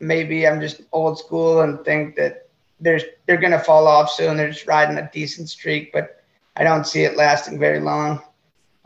maybe 0.00 0.46
I'm 0.46 0.60
just 0.60 0.82
old 0.92 1.18
school 1.18 1.60
and 1.62 1.84
think 1.84 2.16
that 2.16 2.48
there's 2.80 3.02
they're 3.26 3.36
gonna 3.36 3.58
fall 3.58 3.86
off 3.86 4.10
soon. 4.10 4.36
They're 4.36 4.50
just 4.50 4.66
riding 4.66 4.98
a 4.98 5.10
decent 5.12 5.48
streak, 5.48 5.92
but 5.92 6.22
I 6.56 6.64
don't 6.64 6.86
see 6.86 7.04
it 7.04 7.16
lasting 7.16 7.58
very 7.58 7.80
long. 7.80 8.22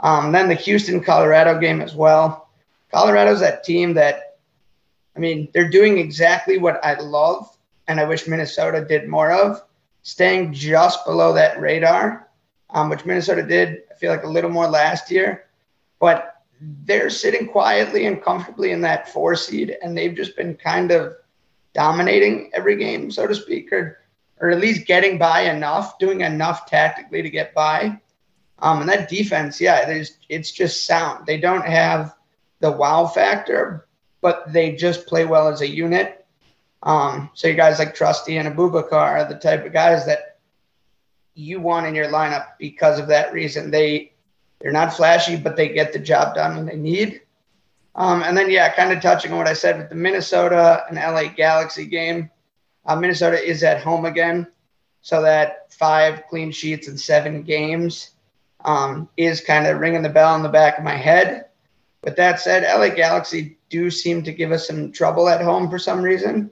Um, 0.01 0.33
then 0.33 0.48
the 0.48 0.55
Houston 0.55 1.03
Colorado 1.03 1.59
game 1.59 1.81
as 1.81 1.94
well. 1.94 2.48
Colorado's 2.92 3.40
that 3.40 3.64
team 3.64 3.94
that, 3.94 4.37
I 5.16 5.20
mean, 5.20 5.48
they're 5.55 5.70
doing 5.70 5.98
exactly 5.98 6.59
what 6.59 6.85
I 6.85 6.98
love 7.01 7.48
and 7.88 8.01
I 8.01 8.05
wish 8.05 8.27
Minnesota 8.27 8.85
did 8.85 9.09
more 9.09 9.33
of, 9.33 9.62
staying 10.03 10.53
just 10.53 11.05
below 11.05 11.33
that 11.35 11.61
radar, 11.61 12.29
um, 12.70 12.88
which 12.88 13.05
Minnesota 13.05 13.42
did, 13.42 13.83
I 13.90 13.94
feel 13.94 14.11
like, 14.11 14.25
a 14.25 14.29
little 14.29 14.51
more 14.51 14.68
last 14.68 15.11
year. 15.11 15.46
But 16.01 16.41
they're 16.85 17.11
sitting 17.11 17.48
quietly 17.48 18.07
and 18.07 18.22
comfortably 18.22 18.72
in 18.72 18.81
that 18.83 19.09
four 19.12 19.35
seed, 19.35 19.77
and 19.83 19.96
they've 19.96 20.14
just 20.14 20.37
been 20.37 20.55
kind 20.55 20.90
of 20.90 21.14
dominating 21.75 22.51
every 22.55 22.77
game, 22.77 23.11
so 23.11 23.27
to 23.27 23.35
speak, 23.35 23.72
or, 23.72 23.98
or 24.40 24.51
at 24.51 24.61
least 24.61 24.87
getting 24.87 25.18
by 25.18 25.42
enough, 25.42 25.98
doing 25.98 26.20
enough 26.20 26.66
tactically 26.66 27.22
to 27.22 27.31
get 27.31 27.55
by. 27.55 27.98
Um, 28.59 28.81
and 28.81 28.88
that 28.88 29.09
defense, 29.09 29.61
yeah, 29.61 29.85
there's 29.87 30.18
it's 30.29 30.53
just 30.53 30.87
sound. 30.87 31.27
They 31.27 31.38
don't 31.38 31.66
have 31.66 32.14
the 32.61 32.70
wow 32.70 33.07
factor, 33.07 33.88
but 34.20 34.53
they 34.53 34.77
just 34.77 35.07
play 35.07 35.25
well 35.25 35.48
as 35.48 35.62
a 35.62 35.68
unit. 35.68 36.25
Um, 36.85 37.31
so 37.35 37.48
you 37.48 37.55
guys 37.55 37.79
like 37.79 37.94
Trusty 37.94 38.37
and 38.37 38.48
Abubakar 38.48 38.92
are 38.92 39.29
the 39.29 39.38
type 39.38 39.66
of 39.66 39.72
guys 39.72 40.07
that 40.07 40.38
you 41.35 41.61
want 41.61 41.87
in 41.87 41.94
your 41.94 42.07
lineup 42.07 42.48
because 42.59 43.01
of 43.01 43.09
that 43.09 43.33
reason. 43.33 43.70
They 43.70 44.12
they're 44.62 44.72
not 44.72 44.94
flashy, 44.94 45.37
but 45.37 45.57
they 45.57 45.68
get 45.68 45.92
the 45.92 45.98
job 45.98 46.35
done 46.35 46.57
when 46.57 46.66
they 46.66 46.77
need. 46.77 47.22
Um, 47.96 48.22
and 48.22 48.37
then 48.37 48.51
yeah, 48.51 48.72
kind 48.72 48.92
of 48.92 49.03
touching 49.03 49.33
on 49.33 49.38
what 49.38 49.48
I 49.48 49.53
said 49.53 49.77
with 49.77 49.88
the 49.88 49.96
Minnesota 49.96 50.85
and 50.88 50.96
LA 50.96 51.25
Galaxy 51.25 51.85
game. 51.85 52.31
Uh, 52.87 52.96
Minnesota 52.96 53.42
is 53.42 53.62
at 53.62 53.83
home 53.83 54.07
again, 54.07 54.46
so 55.03 55.20
that 55.22 55.72
five 55.72 56.22
clean 56.29 56.51
sheets 56.51 56.88
in 56.88 56.96
seven 56.96 57.42
games 57.42 58.11
um, 58.64 59.09
is 59.16 59.40
kind 59.40 59.66
of 59.66 59.79
ringing 59.79 60.03
the 60.03 60.09
bell 60.09 60.35
in 60.37 60.42
the 60.42 60.48
back 60.48 60.79
of 60.79 60.85
my 60.85 60.96
head. 60.96 61.46
With 62.05 62.16
that 62.16 62.40
said, 62.40 62.62
LA 62.62 62.94
Galaxy 62.94 63.59
do 63.68 63.90
seem 63.90 64.22
to 64.22 64.33
give 64.33 64.53
us 64.53 64.66
some 64.66 64.90
trouble 64.90 65.29
at 65.29 65.42
home 65.42 65.68
for 65.68 65.79
some 65.79 66.03
reason. 66.03 66.51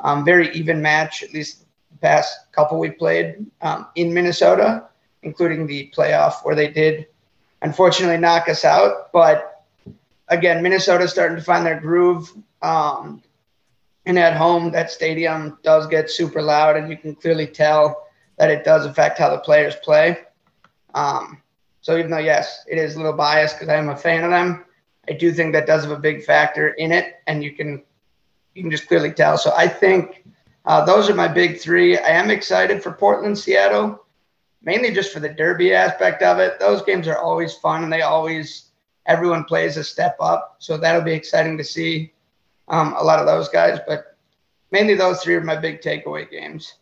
Um, 0.00 0.24
very 0.24 0.50
even 0.52 0.80
match, 0.80 1.22
at 1.22 1.34
least 1.34 1.64
the 1.90 1.98
past 1.98 2.52
couple 2.52 2.78
we 2.78 2.90
played 2.90 3.46
um, 3.60 3.86
in 3.96 4.14
Minnesota, 4.14 4.88
including 5.22 5.66
the 5.66 5.92
playoff 5.96 6.44
where 6.44 6.54
they 6.54 6.68
did 6.68 7.08
unfortunately 7.62 8.18
knock 8.18 8.48
us 8.48 8.64
out. 8.64 9.12
But 9.12 9.64
again, 10.28 10.62
Minnesota's 10.62 11.10
starting 11.10 11.36
to 11.36 11.42
find 11.42 11.64
their 11.64 11.80
groove. 11.80 12.32
Um, 12.62 13.22
and 14.06 14.18
at 14.18 14.36
home, 14.36 14.70
that 14.72 14.90
stadium 14.90 15.58
does 15.62 15.86
get 15.86 16.10
super 16.10 16.40
loud, 16.40 16.76
and 16.76 16.90
you 16.90 16.96
can 16.96 17.14
clearly 17.14 17.46
tell 17.46 18.06
that 18.38 18.50
it 18.50 18.64
does 18.64 18.86
affect 18.86 19.18
how 19.18 19.30
the 19.30 19.38
players 19.38 19.76
play. 19.76 20.18
Um, 20.94 21.42
so 21.82 21.96
even 21.98 22.10
though 22.10 22.18
yes, 22.18 22.64
it 22.68 22.78
is 22.78 22.94
a 22.94 22.98
little 22.98 23.12
biased 23.12 23.56
because 23.56 23.68
I 23.68 23.76
am 23.76 23.90
a 23.90 23.96
fan 23.96 24.24
of 24.24 24.30
them, 24.30 24.64
I 25.08 25.12
do 25.12 25.32
think 25.32 25.52
that 25.52 25.66
does 25.66 25.82
have 25.82 25.90
a 25.90 25.98
big 25.98 26.24
factor 26.24 26.70
in 26.70 26.92
it, 26.92 27.16
and 27.26 27.42
you 27.42 27.52
can 27.52 27.82
you 28.54 28.62
can 28.62 28.70
just 28.70 28.88
clearly 28.88 29.12
tell. 29.12 29.38
So 29.38 29.52
I 29.56 29.68
think 29.68 30.24
uh, 30.64 30.84
those 30.84 31.08
are 31.08 31.14
my 31.14 31.28
big 31.28 31.60
three. 31.60 31.98
I 31.98 32.08
am 32.08 32.30
excited 32.30 32.82
for 32.82 32.92
Portland, 32.92 33.38
Seattle, 33.38 34.04
mainly 34.62 34.92
just 34.92 35.12
for 35.12 35.20
the 35.20 35.28
derby 35.28 35.72
aspect 35.72 36.22
of 36.22 36.38
it. 36.38 36.58
Those 36.58 36.82
games 36.82 37.08
are 37.08 37.18
always 37.18 37.54
fun, 37.54 37.84
and 37.84 37.92
they 37.92 38.02
always 38.02 38.70
everyone 39.06 39.44
plays 39.44 39.76
a 39.76 39.84
step 39.84 40.16
up. 40.20 40.56
So 40.58 40.76
that'll 40.76 41.02
be 41.02 41.12
exciting 41.12 41.56
to 41.58 41.64
see 41.64 42.12
um, 42.68 42.94
a 42.98 43.02
lot 43.02 43.18
of 43.18 43.26
those 43.26 43.48
guys. 43.48 43.78
But 43.86 44.16
mainly 44.70 44.94
those 44.94 45.22
three 45.22 45.34
are 45.34 45.40
my 45.40 45.56
big 45.56 45.80
takeaway 45.80 46.30
games. 46.30 46.74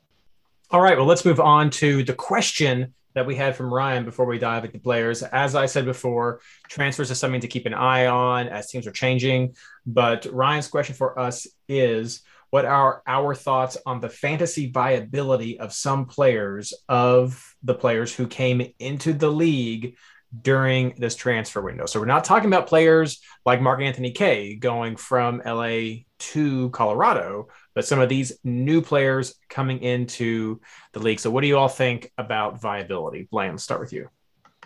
All 0.70 0.80
right. 0.80 0.96
Well, 0.96 1.06
let's 1.06 1.24
move 1.24 1.38
on 1.38 1.70
to 1.70 2.02
the 2.02 2.14
question 2.14 2.92
that 3.14 3.26
we 3.26 3.36
had 3.36 3.56
from 3.56 3.72
Ryan 3.72 4.04
before 4.04 4.26
we 4.26 4.38
dive 4.38 4.64
into 4.64 4.78
players. 4.78 5.22
As 5.22 5.54
I 5.54 5.66
said 5.66 5.86
before, 5.86 6.40
transfers 6.68 7.10
is 7.10 7.18
something 7.18 7.40
to 7.40 7.48
keep 7.48 7.64
an 7.64 7.72
eye 7.72 8.06
on 8.06 8.48
as 8.48 8.66
teams 8.66 8.86
are 8.86 8.92
changing. 8.92 9.54
But 9.86 10.26
Ryan's 10.30 10.68
question 10.68 10.94
for 10.94 11.18
us 11.18 11.46
is 11.68 12.22
what 12.50 12.64
are 12.64 13.02
our 13.06 13.34
thoughts 13.34 13.76
on 13.86 14.00
the 14.00 14.08
fantasy 14.08 14.70
viability 14.70 15.58
of 15.58 15.72
some 15.72 16.06
players 16.06 16.72
of 16.88 17.54
the 17.62 17.74
players 17.74 18.14
who 18.14 18.26
came 18.26 18.72
into 18.78 19.12
the 19.12 19.30
league 19.30 19.96
during 20.42 20.94
this 20.98 21.14
transfer 21.14 21.60
window. 21.60 21.86
So 21.86 22.00
we're 22.00 22.06
not 22.06 22.24
talking 22.24 22.48
about 22.48 22.66
players 22.66 23.20
like 23.44 23.60
Mark 23.60 23.80
Anthony 23.80 24.10
Kaye 24.10 24.56
going 24.56 24.96
from 24.96 25.40
LA 25.44 26.04
to 26.18 26.70
Colorado, 26.70 27.48
but 27.74 27.86
some 27.86 28.00
of 28.00 28.08
these 28.08 28.32
new 28.42 28.82
players 28.82 29.34
coming 29.48 29.80
into 29.82 30.60
the 30.92 31.00
league. 31.00 31.20
So, 31.20 31.30
what 31.30 31.42
do 31.42 31.46
you 31.46 31.58
all 31.58 31.68
think 31.68 32.10
about 32.18 32.60
viability? 32.60 33.28
Blaine, 33.30 33.58
start 33.58 33.80
with 33.80 33.92
you. 33.92 34.08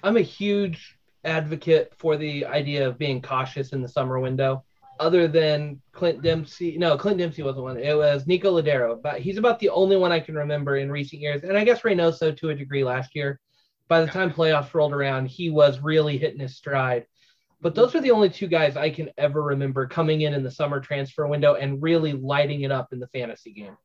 I'm 0.03 0.17
a 0.17 0.23
huge 0.23 0.97
advocate 1.25 1.93
for 1.99 2.17
the 2.17 2.47
idea 2.47 2.89
of 2.89 2.99
being 2.99 3.21
cautious 3.21 3.73
in 3.73 3.83
the 3.83 3.89
summer 3.89 4.19
window. 4.19 4.65
Other 5.01 5.27
than 5.27 5.81
Clint 5.93 6.21
Dempsey, 6.21 6.77
no, 6.77 6.97
Clint 6.99 7.17
Dempsey 7.17 7.43
wasn't 7.43 7.65
one. 7.65 7.79
It 7.79 7.97
was 7.97 8.27
Nico 8.27 8.61
Lodeiro, 8.61 9.01
but 9.03 9.19
he's 9.19 9.39
about 9.39 9.59
the 9.59 9.71
only 9.71 9.97
one 9.97 10.13
I 10.13 10.21
can 10.21 10.35
remember 10.35 10.77
in 10.77 10.93
recent 10.93 11.23
years, 11.23 11.43
and 11.43 11.57
I 11.57 11.65
guess 11.65 11.81
Reynoso 11.81 12.37
to 12.37 12.51
a 12.51 12.55
degree 12.55 12.85
last 12.85 13.17
year. 13.17 13.41
By 13.89 14.03
the 14.03 14.07
time 14.07 14.31
playoffs 14.31 14.75
rolled 14.75 14.93
around, 14.93 15.27
he 15.27 15.49
was 15.49 15.81
really 15.81 16.19
hitting 16.19 16.39
his 16.39 16.57
stride. 16.57 17.07
But 17.63 17.75
those 17.75 17.95
are 17.95 18.03
the 18.03 18.11
only 18.11 18.29
two 18.29 18.47
guys 18.47 18.77
I 18.77 18.91
can 18.91 19.11
ever 19.17 19.43
remember 19.43 19.87
coming 19.87 20.21
in 20.21 20.35
in 20.35 20.43
the 20.43 20.51
summer 20.51 20.81
transfer 20.81 21.27
window 21.27 21.55
and 21.55 21.83
really 21.83 22.13
lighting 22.13 22.63
it 22.63 22.71
up 22.71 22.93
in 22.93 23.01
the 23.01 23.09
fantasy 23.09 23.53
game. 23.53 23.77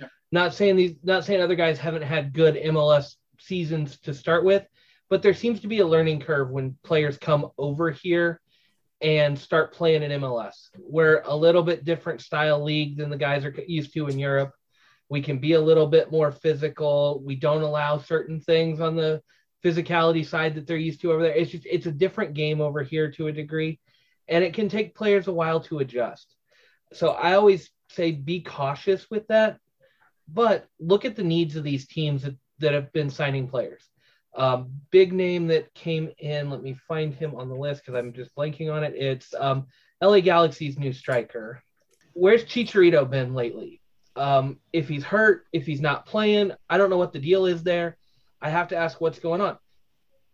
Yeah. 0.00 0.08
Not 0.32 0.52
saying 0.52 0.74
these, 0.74 0.96
not 1.04 1.24
saying 1.24 1.40
other 1.40 1.54
guys 1.54 1.78
haven't 1.78 2.02
had 2.02 2.32
good 2.32 2.56
MLS 2.56 3.14
seasons 3.38 3.98
to 4.00 4.12
start 4.12 4.44
with, 4.44 4.66
but 5.08 5.22
there 5.22 5.34
seems 5.34 5.60
to 5.60 5.68
be 5.68 5.78
a 5.78 5.86
learning 5.86 6.20
curve 6.20 6.50
when 6.50 6.76
players 6.82 7.18
come 7.18 7.50
over 7.56 7.90
here 7.90 8.40
and 9.00 9.38
start 9.38 9.74
playing 9.74 10.02
in 10.02 10.20
MLS. 10.20 10.70
We're 10.78 11.22
a 11.26 11.36
little 11.36 11.62
bit 11.62 11.84
different 11.84 12.20
style 12.20 12.62
league 12.62 12.96
than 12.96 13.10
the 13.10 13.16
guys 13.16 13.44
are 13.44 13.54
used 13.66 13.92
to 13.94 14.08
in 14.08 14.18
Europe. 14.18 14.52
We 15.08 15.22
can 15.22 15.38
be 15.38 15.52
a 15.52 15.60
little 15.60 15.86
bit 15.86 16.10
more 16.10 16.32
physical. 16.32 17.22
We 17.24 17.36
don't 17.36 17.62
allow 17.62 17.98
certain 17.98 18.40
things 18.40 18.80
on 18.80 18.96
the 18.96 19.22
physicality 19.64 20.24
side 20.26 20.54
that 20.54 20.66
they're 20.66 20.76
used 20.76 21.00
to 21.02 21.12
over 21.12 21.22
there. 21.22 21.34
It's 21.34 21.50
just 21.50 21.66
it's 21.66 21.86
a 21.86 21.92
different 21.92 22.34
game 22.34 22.60
over 22.60 22.82
here 22.82 23.10
to 23.12 23.28
a 23.28 23.32
degree, 23.32 23.80
and 24.28 24.42
it 24.42 24.54
can 24.54 24.68
take 24.68 24.94
players 24.94 25.28
a 25.28 25.32
while 25.32 25.60
to 25.62 25.78
adjust. 25.78 26.34
So 26.92 27.10
I 27.10 27.34
always 27.34 27.70
say 27.90 28.12
be 28.12 28.40
cautious 28.40 29.10
with 29.10 29.26
that, 29.28 29.58
but 30.28 30.66
look 30.80 31.04
at 31.04 31.16
the 31.16 31.24
needs 31.24 31.56
of 31.56 31.64
these 31.64 31.86
teams 31.86 32.22
that, 32.22 32.36
that 32.58 32.72
have 32.72 32.92
been 32.92 33.10
signing 33.10 33.48
players. 33.48 33.82
Um, 34.36 34.70
big 34.90 35.12
name 35.12 35.46
that 35.48 35.72
came 35.74 36.10
in. 36.18 36.50
Let 36.50 36.62
me 36.62 36.76
find 36.86 37.14
him 37.14 37.34
on 37.34 37.48
the 37.48 37.54
list 37.54 37.82
because 37.84 37.98
I'm 37.98 38.12
just 38.12 38.34
blanking 38.36 38.72
on 38.72 38.84
it. 38.84 38.94
It's 38.94 39.34
um, 39.38 39.66
LA 40.02 40.20
Galaxy's 40.20 40.78
new 40.78 40.92
striker. 40.92 41.62
Where's 42.12 42.44
Chicharito 42.44 43.08
been 43.08 43.34
lately? 43.34 43.80
Um, 44.14 44.58
if 44.72 44.88
he's 44.88 45.04
hurt, 45.04 45.46
if 45.52 45.66
he's 45.66 45.80
not 45.80 46.06
playing, 46.06 46.52
I 46.68 46.78
don't 46.78 46.90
know 46.90 46.98
what 46.98 47.12
the 47.12 47.18
deal 47.18 47.46
is 47.46 47.62
there. 47.62 47.96
I 48.40 48.50
have 48.50 48.68
to 48.68 48.76
ask 48.76 49.00
what's 49.00 49.18
going 49.18 49.40
on. 49.40 49.58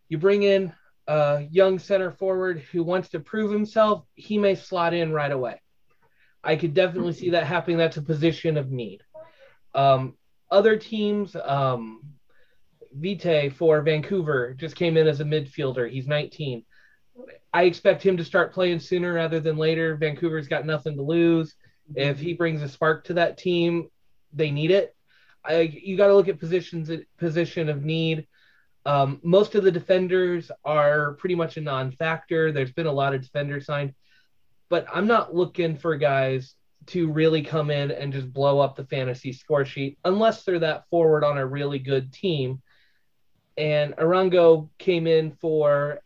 You 0.09 0.19
bring 0.19 0.43
in 0.43 0.73
a 1.07 1.47
young 1.51 1.79
center 1.79 2.11
forward 2.11 2.63
who 2.73 2.83
wants 2.83 3.11
to 3.11 3.21
prove 3.21 3.53
himself, 3.53 4.05
he 4.15 4.39
may 4.39 4.55
slot 4.55 4.95
in 4.95 5.13
right 5.13 5.31
away. 5.31 5.61
I 6.45 6.57
could 6.57 6.75
definitely 6.75 7.13
see 7.13 7.31
that 7.31 7.47
happening. 7.47 7.77
That's 7.77 7.97
a 7.97 8.03
position 8.03 8.57
of 8.57 8.71
need. 8.71 9.03
Um, 9.75 10.17
other 10.51 10.77
teams, 10.77 11.37
um, 11.37 12.03
Vite 12.95 13.53
for 13.53 13.83
Vancouver 13.83 14.55
just 14.55 14.77
came 14.77 14.97
in 14.97 15.07
as 15.07 15.21
a 15.21 15.25
midfielder. 15.25 15.91
He's 15.91 16.07
19. 16.07 16.65
I 17.53 17.65
expect 17.65 18.03
him 18.03 18.17
to 18.17 18.25
start 18.25 18.55
playing 18.55 18.81
sooner 18.81 19.13
rather 19.13 19.41
than 19.41 19.57
later. 19.57 19.97
Vancouver's 19.97 20.49
got 20.49 20.67
nothing 20.67 20.97
to 20.97 21.03
lose. 21.03 21.55
If 21.95 22.19
he 22.19 22.33
brings 22.33 22.63
a 22.63 22.69
spark 22.69 23.05
to 23.05 23.15
that 23.15 23.37
team, 23.37 23.89
they 24.33 24.51
need 24.51 24.71
it. 24.71 24.95
I, 25.45 25.61
you 25.61 25.97
got 25.97 26.07
to 26.07 26.15
look 26.15 26.29
at 26.29 26.39
positions 26.39 26.91
position 27.19 27.69
of 27.69 27.85
need. 27.85 28.27
Um, 28.85 29.21
most 29.23 29.55
of 29.55 29.65
the 29.65 29.71
defenders 29.71 30.51
are 30.65 31.15
pretty 31.15 31.35
much 31.35 31.57
a 31.57 31.61
non-factor. 31.61 32.53
There's 32.53 32.73
been 32.73 32.87
a 32.87 32.93
lot 32.93 33.15
of 33.15 33.23
defenders 33.23 33.67
signed, 33.67 33.95
but 34.69 34.87
I'm 34.93 35.07
not 35.07 35.35
looking 35.35 35.77
for 35.77 35.97
guys 35.97 36.55
to 36.87 37.11
really 37.11 37.43
come 37.43 37.71
in 37.71 37.91
and 37.91 38.13
just 38.13 38.33
blow 38.33 38.59
up 38.59 38.75
the 38.75 38.85
fantasy 38.87 39.33
score 39.33 39.65
sheet 39.65 39.99
unless 40.05 40.43
they're 40.43 40.59
that 40.59 40.89
forward 40.89 41.23
on 41.23 41.39
a 41.39 41.47
really 41.47 41.79
good 41.79 42.13
team. 42.13 42.61
And 43.57 43.95
Arango 43.97 44.69
came 44.79 45.07
in 45.07 45.33
for 45.33 46.01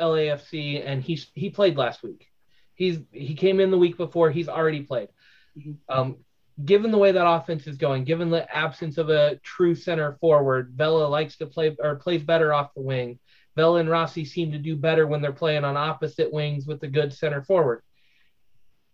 LAFC 0.00 0.86
and 0.86 1.02
he 1.02 1.20
he 1.34 1.50
played 1.50 1.76
last 1.76 2.02
week. 2.02 2.28
He's 2.74 2.98
he 3.10 3.34
came 3.34 3.60
in 3.60 3.70
the 3.70 3.78
week 3.78 3.96
before. 3.96 4.30
He's 4.30 4.48
already 4.48 4.82
played. 4.82 5.08
Mm-hmm. 5.56 5.72
Um, 5.88 6.16
given 6.64 6.90
the 6.90 6.98
way 6.98 7.12
that 7.12 7.26
offense 7.26 7.66
is 7.66 7.76
going, 7.76 8.04
given 8.04 8.30
the 8.30 8.50
absence 8.54 8.98
of 8.98 9.08
a 9.08 9.36
true 9.42 9.74
center 9.74 10.16
forward, 10.20 10.72
Vela 10.74 11.06
likes 11.06 11.36
to 11.38 11.46
play 11.46 11.76
or 11.78 11.96
plays 11.96 12.22
better 12.22 12.52
off 12.52 12.74
the 12.74 12.82
wing. 12.82 13.18
Vela 13.56 13.80
and 13.80 13.90
Rossi 13.90 14.24
seem 14.24 14.52
to 14.52 14.58
do 14.58 14.76
better 14.76 15.06
when 15.06 15.20
they're 15.20 15.32
playing 15.32 15.64
on 15.64 15.76
opposite 15.76 16.32
wings 16.32 16.66
with 16.66 16.82
a 16.82 16.88
good 16.88 17.12
center 17.12 17.42
forward. 17.42 17.82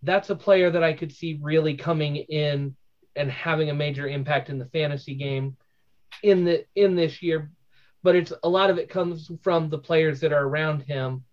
That's 0.02 0.30
a 0.30 0.36
player 0.36 0.70
that 0.70 0.82
I 0.82 0.92
could 0.92 1.12
see 1.12 1.38
really 1.40 1.76
coming 1.76 2.16
in 2.16 2.76
and 3.16 3.30
having 3.30 3.70
a 3.70 3.74
major 3.74 4.06
impact 4.06 4.48
in 4.48 4.58
the 4.58 4.66
fantasy 4.66 5.14
game 5.14 5.56
in 6.22 6.44
the 6.44 6.64
in 6.74 6.96
this 6.96 7.22
year. 7.22 7.50
But 8.02 8.16
it's 8.16 8.32
a 8.42 8.48
lot 8.48 8.70
of 8.70 8.78
it 8.78 8.88
comes 8.88 9.30
from 9.42 9.68
the 9.68 9.78
players 9.78 10.20
that 10.20 10.32
are 10.32 10.44
around 10.44 10.82
him. 10.82 11.24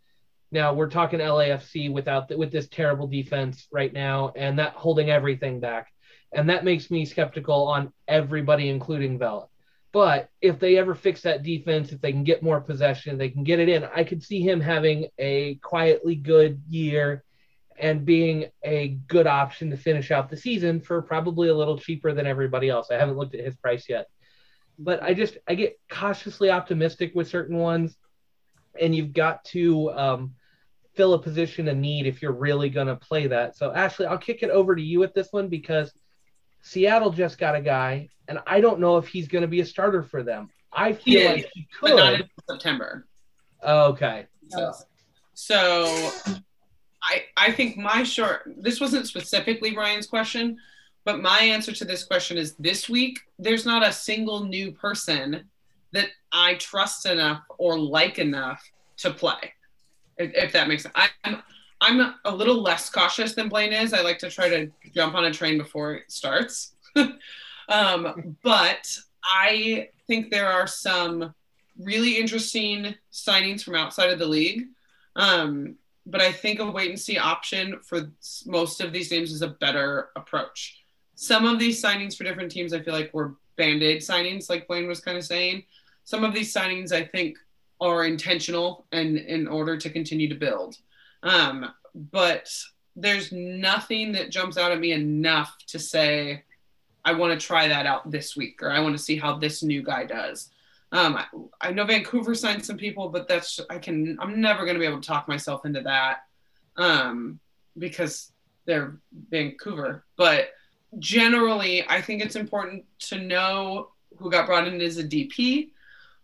Now 0.51 0.74
we're 0.74 0.89
talking 0.89 1.20
LAFC 1.20 1.91
without 1.91 2.28
the, 2.28 2.38
with 2.38 2.51
this 2.51 2.68
terrible 2.68 3.07
defense 3.07 3.68
right 3.72 3.91
now, 3.91 4.32
and 4.36 4.59
that 4.59 4.74
holding 4.74 5.09
everything 5.09 5.59
back, 5.59 5.91
and 6.32 6.49
that 6.49 6.63
makes 6.63 6.89
me 6.89 7.05
skeptical 7.05 7.68
on 7.68 7.91
everybody, 8.07 8.70
including 8.70 9.18
Vela. 9.18 9.47
But 9.91 10.30
if 10.41 10.59
they 10.59 10.78
ever 10.78 10.93
fix 10.93 11.22
that 11.22 11.43
defense, 11.43 11.93
if 11.93 12.01
they 12.01 12.11
can 12.11 12.26
get 12.26 12.43
more 12.43 12.59
possession, 12.59 13.18
they 13.18 13.30
can 13.30 13.45
get 13.45 13.59
it 13.59 13.70
in. 13.70 13.86
I 13.86 14.03
could 14.03 14.22
see 14.22 14.41
him 14.41 14.59
having 14.59 15.07
a 15.18 15.55
quietly 15.55 16.16
good 16.16 16.61
year 16.70 17.24
and 17.80 18.05
being 18.05 18.47
a 18.63 18.89
good 19.07 19.26
option 19.26 19.70
to 19.70 19.78
finish 19.78 20.11
out 20.11 20.30
the 20.30 20.36
season 20.36 20.82
for 20.82 21.01
probably 21.01 21.47
a 21.47 21.55
little 21.55 21.78
cheaper 21.78 22.13
than 22.13 22.28
everybody 22.28 22.70
else. 22.70 22.91
I 22.91 22.95
haven't 22.95 23.16
looked 23.16 23.36
at 23.36 23.45
his 23.45 23.55
price 23.55 23.88
yet. 23.88 24.07
But 24.78 25.01
I 25.01 25.13
just 25.13 25.38
I 25.47 25.55
get 25.55 25.80
cautiously 25.89 26.49
optimistic 26.49 27.13
with 27.15 27.28
certain 27.30 27.57
ones, 27.57 27.97
and 28.80 28.93
you've 28.95 29.13
got 29.13 29.43
to 29.45 29.91
um, 29.91 30.36
fill 30.93 31.13
a 31.13 31.21
position 31.21 31.67
of 31.67 31.78
need 31.78 32.05
if 32.07 32.21
you're 32.21 32.32
really 32.34 32.69
going 32.69 32.88
to 32.88 32.95
play 32.95 33.28
that. 33.28 33.55
So 33.55 33.71
Ashley, 33.73 34.05
I'll 34.05 34.17
kick 34.17 34.43
it 34.43 34.49
over 34.49 34.76
to 34.76 34.82
you 34.82 35.03
at 35.03 35.13
this 35.13 35.30
one 35.32 35.47
because 35.47 35.93
Seattle 36.61 37.11
just 37.11 37.38
got 37.38 37.55
a 37.55 37.61
guy, 37.61 38.09
and 38.28 38.39
I 38.47 38.59
don't 38.59 38.80
know 38.80 38.97
if 38.97 39.07
he's 39.07 39.28
going 39.28 39.43
to 39.43 39.47
be 39.47 39.61
a 39.61 39.65
starter 39.65 40.03
for 40.03 40.23
them. 40.23 40.49
I 40.73 40.91
feel 40.93 41.21
He 41.21 41.28
like 41.28 41.38
is, 41.39 41.45
he 41.53 41.67
could. 41.80 41.91
but 41.91 41.95
not 41.95 42.13
in 42.15 42.23
September. 42.49 43.07
Okay. 43.65 44.28
So, 44.49 44.73
so 45.34 46.11
I 47.01 47.23
I 47.38 47.51
think 47.51 47.78
my 47.78 48.03
short 48.03 48.51
this 48.57 48.82
wasn't 48.82 49.07
specifically 49.07 49.76
Ryan's 49.76 50.07
question, 50.07 50.57
but 51.05 51.21
my 51.21 51.39
answer 51.39 51.71
to 51.71 51.85
this 51.85 52.03
question 52.03 52.37
is 52.37 52.55
this 52.55 52.89
week 52.89 53.19
there's 53.39 53.65
not 53.65 53.87
a 53.87 53.93
single 53.93 54.43
new 54.43 54.71
person 54.71 55.45
that 55.93 56.09
I 56.31 56.55
trust 56.55 57.05
enough 57.05 57.43
or 57.57 57.79
like 57.79 58.19
enough 58.19 58.61
to 58.97 59.11
play. 59.11 59.53
If, 60.17 60.31
if 60.33 60.51
that 60.53 60.67
makes 60.67 60.83
sense. 60.83 60.95
I'm 61.23 61.41
I'm 61.81 62.15
a 62.23 62.33
little 62.33 62.61
less 62.61 62.89
cautious 62.89 63.33
than 63.35 63.49
Blaine 63.49 63.73
is. 63.73 63.93
I 63.93 64.01
like 64.01 64.17
to 64.19 64.29
try 64.29 64.49
to 64.49 64.71
jump 64.93 65.13
on 65.13 65.25
a 65.25 65.33
train 65.33 65.57
before 65.57 65.93
it 65.95 66.11
starts. 66.11 66.73
um, 67.69 68.37
but 68.41 68.87
I 69.23 69.89
think 70.07 70.31
there 70.31 70.47
are 70.47 70.67
some 70.67 71.33
really 71.77 72.17
interesting 72.17 72.95
signings 73.11 73.61
from 73.61 73.75
outside 73.75 74.09
of 74.09 74.19
the 74.19 74.25
league. 74.25 74.67
Um, 75.15 75.75
but 76.05 76.21
I 76.21 76.31
think 76.31 76.59
a 76.59 76.69
wait 76.69 76.89
and 76.89 76.99
see 76.99 77.17
option 77.17 77.79
for 77.83 78.09
most 78.45 78.79
of 78.81 78.93
these 78.93 79.11
names 79.11 79.31
is 79.31 79.41
a 79.41 79.49
better 79.49 80.09
approach. 80.15 80.84
Some 81.16 81.45
of 81.45 81.59
these 81.59 81.82
signings 81.82 82.16
for 82.16 82.24
different 82.24 82.51
teams, 82.51 82.74
I 82.74 82.82
feel 82.82 82.93
like 82.93 83.13
were 83.13 83.36
band 83.55 83.84
aid 83.84 84.01
signings, 84.01 84.49
like 84.49 84.68
Blaine 84.68 84.88
was 84.88 84.99
kind 84.99 85.18
of 85.18 85.24
saying. 85.24 85.63
Some 86.03 86.24
of 86.24 86.34
these 86.34 86.53
signings, 86.53 86.91
I 86.91 87.03
think, 87.03 87.38
are 87.82 88.05
intentional 88.05 88.86
and 88.91 89.18
in 89.18 89.47
order 89.47 89.78
to 89.78 89.89
continue 89.89 90.30
to 90.30 90.36
build. 90.36 90.78
Um, 91.24 91.72
but 92.11 92.49
there's 92.95 93.32
nothing 93.32 94.11
that 94.13 94.30
jumps 94.30 94.57
out 94.57 94.72
at 94.72 94.80
me 94.80 94.91
enough 94.91 95.57
to 95.68 95.80
say, 95.80 96.43
I 97.03 97.13
want 97.13 97.39
to 97.39 97.45
try 97.45 97.68
that 97.68 97.86
out 97.86 98.09
this 98.09 98.36
week 98.36 98.61
or 98.61 98.72
I 98.72 98.80
want 98.80 98.97
to 98.97 99.03
see 99.03 99.18
how 99.18 99.38
this 99.38 99.63
new 99.63 99.84
guy 99.84 100.05
does. 100.05 100.49
Um, 100.91 101.18
I, 101.18 101.26
I 101.61 101.72
know 101.72 101.86
Vancouver 101.86 102.36
signed 102.36 102.66
some 102.66 102.78
people, 102.78 103.09
but 103.09 103.28
that's 103.28 103.59
I 103.70 103.80
can 103.80 104.18
I'm 104.20 104.39
never 104.39 104.63
going 104.63 104.76
to 104.76 104.80
be 104.80 104.86
able 104.86 105.01
to 105.01 105.07
talk 105.07 105.28
myself 105.28 105.66
into 105.66 105.82
that 105.82 106.20
um, 106.78 107.39
because 107.78 108.32
they're 108.66 108.97
Vancouver. 109.30 110.05
But 110.16 110.49
generally, 110.99 111.87
I 111.87 112.01
think 112.01 112.21
it's 112.21 112.35
important 112.35 112.85
to 112.99 113.19
know 113.19 113.89
who 114.17 114.31
got 114.31 114.45
brought 114.45 114.67
in 114.67 114.79
as 114.81 114.97
a 114.97 115.03
DP, 115.03 115.69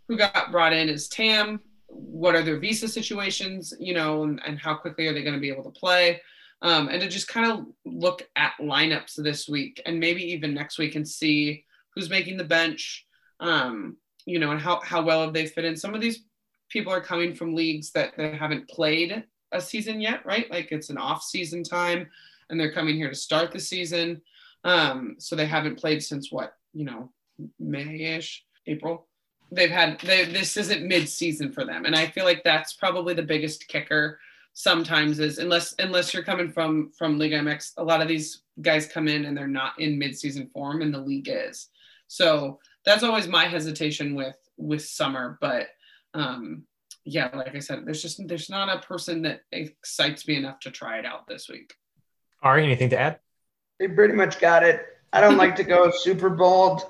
who 0.08 0.18
got 0.18 0.52
brought 0.52 0.74
in 0.74 0.90
as 0.90 1.08
TAM, 1.08 1.60
what 1.88 2.36
are 2.36 2.42
their 2.42 2.60
visa 2.60 2.88
situations, 2.88 3.74
you 3.80 3.94
know, 3.94 4.24
and, 4.24 4.42
and 4.46 4.58
how 4.58 4.74
quickly 4.74 5.08
are 5.08 5.14
they 5.14 5.24
going 5.24 5.36
to 5.36 5.42
be 5.42 5.50
able 5.50 5.64
to 5.64 5.80
play. 5.80 6.22
Um, 6.62 6.90
and 6.90 7.02
to 7.02 7.08
just 7.08 7.28
kind 7.28 7.52
of 7.52 7.66
look 7.86 8.30
at 8.36 8.54
lineups 8.62 9.16
this 9.24 9.50
week 9.50 9.82
and 9.86 10.00
maybe 10.00 10.24
even 10.32 10.54
next 10.54 10.78
week 10.78 10.96
and 10.96 11.08
see 11.08 11.66
who's 11.96 12.10
making 12.10 12.38
the 12.38 12.44
bench, 12.44 13.08
um, 13.40 13.98
you 14.26 14.38
know, 14.38 14.52
and 14.52 14.62
how, 14.62 14.80
how 14.82 15.02
well 15.02 15.24
have 15.24 15.34
they 15.34 15.48
fit 15.48 15.66
in. 15.66 15.76
Some 15.76 15.96
of 15.96 16.02
these 16.02 16.24
people 16.70 16.94
are 16.94 17.02
coming 17.02 17.34
from 17.34 17.56
leagues 17.56 17.92
that 17.92 18.14
they 18.16 18.36
haven't 18.36 18.70
played 18.70 19.24
a 19.52 19.60
season 19.60 20.00
yet, 20.00 20.26
right? 20.26 20.50
Like 20.52 20.72
it's 20.72 20.90
an 20.90 20.98
off 20.98 21.24
season 21.24 21.64
time 21.64 22.08
and 22.50 22.60
they're 22.60 22.72
coming 22.72 22.96
here 22.96 23.10
to 23.10 23.16
start 23.16 23.52
the 23.52 23.60
season. 23.60 24.22
Um, 24.64 25.16
so 25.20 25.36
they 25.36 25.46
haven't 25.46 25.80
played 25.80 26.04
since 26.04 26.32
what, 26.32 26.54
you 26.74 26.86
know, 26.86 27.12
May-ish, 27.60 28.44
April. 28.68 29.08
They've 29.52 29.72
had 29.72 30.00
they, 30.00 30.26
this 30.26 30.56
isn't 30.56 30.88
mid-season 30.88 31.52
for 31.52 31.66
them, 31.66 31.86
and 31.86 31.96
I 31.96 32.08
feel 32.08 32.24
like 32.24 32.44
that's 32.44 32.74
probably 32.74 33.14
the 33.14 33.24
biggest 33.24 33.68
kicker. 33.68 34.20
Sometimes 34.54 35.20
is 35.20 35.40
unless 35.40 35.76
unless 35.80 36.14
you're 36.14 36.24
coming 36.24 36.52
from 36.52 36.92
from 36.98 37.20
Liga 37.20 37.40
MX, 37.40 37.74
a 37.78 37.84
lot 37.84 38.02
of 38.02 38.08
these 38.08 38.44
guys 38.62 38.88
come 38.88 39.08
in 39.08 39.26
and 39.26 39.36
they're 39.36 39.48
not 39.48 39.78
in 39.80 40.00
mid-season 40.00 40.50
form, 40.54 40.82
and 40.82 40.94
the 40.94 41.00
league 41.00 41.30
is. 41.30 41.68
So 42.08 42.60
that's 42.86 43.04
always 43.04 43.28
my 43.28 43.46
hesitation 43.46 44.16
with 44.16 44.38
with 44.58 44.86
summer, 44.86 45.38
but 45.42 45.68
um, 46.14 46.64
yeah, 47.04 47.30
like 47.34 47.56
I 47.56 47.60
said, 47.60 47.86
there's 47.86 48.02
just 48.02 48.26
there's 48.28 48.50
not 48.50 48.70
a 48.70 48.86
person 48.86 49.24
that 49.24 49.42
excites 49.52 50.28
me 50.28 50.38
enough 50.38 50.60
to 50.62 50.72
try 50.72 51.00
it 51.00 51.06
out 51.06 51.28
this 51.28 51.50
week. 51.50 51.74
Ari, 52.42 52.64
anything 52.64 52.90
to 52.92 53.00
add? 53.00 53.20
They 53.82 53.88
pretty 53.88 54.14
much 54.14 54.40
got 54.40 54.62
it. 54.62 54.86
I 55.12 55.22
don't 55.22 55.38
like 55.38 55.56
to 55.56 55.64
go 55.64 55.90
super 56.02 56.30
bold. 56.30 56.84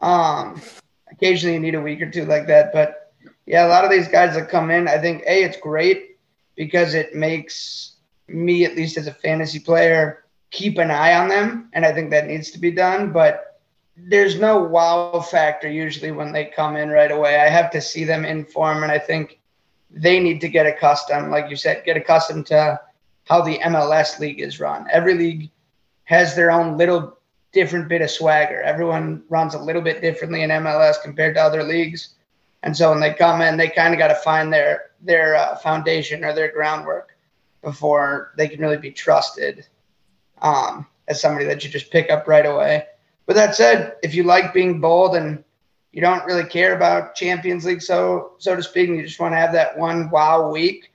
Um, 0.00 0.62
occasionally 1.10 1.56
you 1.56 1.60
need 1.60 1.74
a 1.74 1.80
week 1.80 2.00
or 2.00 2.10
two 2.10 2.24
like 2.24 2.46
that, 2.46 2.72
but 2.72 3.12
yeah, 3.44 3.66
a 3.66 3.68
lot 3.68 3.84
of 3.84 3.90
these 3.90 4.08
guys 4.08 4.34
that 4.34 4.48
come 4.48 4.70
in, 4.70 4.88
I 4.88 4.96
think 4.96 5.24
a 5.26 5.42
it's 5.42 5.58
great 5.58 6.16
because 6.56 6.94
it 6.94 7.14
makes 7.14 7.96
me 8.28 8.64
at 8.64 8.76
least 8.76 8.96
as 8.96 9.08
a 9.08 9.12
fantasy 9.12 9.60
player 9.60 10.24
keep 10.50 10.78
an 10.78 10.90
eye 10.90 11.12
on 11.16 11.28
them, 11.28 11.68
and 11.74 11.84
I 11.84 11.92
think 11.92 12.10
that 12.10 12.28
needs 12.28 12.50
to 12.52 12.58
be 12.58 12.70
done. 12.70 13.12
But 13.12 13.60
there's 13.94 14.40
no 14.40 14.62
wow 14.62 15.20
factor 15.20 15.70
usually 15.70 16.12
when 16.12 16.32
they 16.32 16.46
come 16.46 16.76
in 16.76 16.88
right 16.88 17.10
away. 17.10 17.38
I 17.38 17.50
have 17.50 17.70
to 17.72 17.80
see 17.82 18.04
them 18.04 18.24
in 18.24 18.46
form, 18.46 18.84
and 18.84 18.90
I 18.90 18.98
think 18.98 19.38
they 19.90 20.18
need 20.18 20.40
to 20.40 20.48
get 20.48 20.64
accustomed, 20.64 21.30
like 21.30 21.50
you 21.50 21.56
said, 21.56 21.84
get 21.84 21.98
accustomed 21.98 22.46
to 22.46 22.80
how 23.28 23.42
the 23.42 23.58
MLS 23.58 24.18
league 24.18 24.40
is 24.40 24.58
run. 24.58 24.86
Every 24.90 25.12
league 25.12 25.50
has 26.04 26.34
their 26.34 26.50
own 26.50 26.76
little 26.76 27.18
different 27.52 27.88
bit 27.88 28.02
of 28.02 28.10
swagger. 28.10 28.62
Everyone 28.62 29.22
runs 29.28 29.54
a 29.54 29.58
little 29.58 29.82
bit 29.82 30.00
differently 30.00 30.42
in 30.42 30.50
MLS 30.50 31.02
compared 31.02 31.34
to 31.34 31.42
other 31.42 31.62
leagues. 31.62 32.14
And 32.62 32.76
so 32.76 32.90
when 32.90 33.00
they 33.00 33.12
come 33.12 33.42
in, 33.42 33.56
they 33.56 33.68
kind 33.68 33.92
of 33.92 33.98
got 33.98 34.08
to 34.08 34.14
find 34.14 34.52
their 34.52 34.90
their 35.00 35.34
uh, 35.34 35.56
foundation 35.56 36.24
or 36.24 36.32
their 36.32 36.52
groundwork 36.52 37.16
before 37.60 38.32
they 38.36 38.48
can 38.48 38.60
really 38.60 38.76
be 38.76 38.90
trusted 38.90 39.66
um, 40.40 40.86
as 41.08 41.20
somebody 41.20 41.44
that 41.46 41.64
you 41.64 41.70
just 41.70 41.90
pick 41.90 42.10
up 42.10 42.28
right 42.28 42.46
away. 42.46 42.86
But 43.26 43.36
that 43.36 43.54
said, 43.54 43.96
if 44.02 44.14
you 44.14 44.24
like 44.24 44.54
being 44.54 44.80
bold 44.80 45.16
and 45.16 45.42
you 45.92 46.00
don't 46.00 46.24
really 46.24 46.44
care 46.44 46.74
about 46.74 47.14
Champions 47.14 47.64
League, 47.64 47.82
so 47.82 48.32
so 48.38 48.56
to 48.56 48.62
speak, 48.62 48.88
and 48.88 48.96
you 48.96 49.04
just 49.04 49.20
want 49.20 49.32
to 49.32 49.38
have 49.38 49.52
that 49.52 49.76
one 49.76 50.10
wow 50.10 50.50
week, 50.50 50.92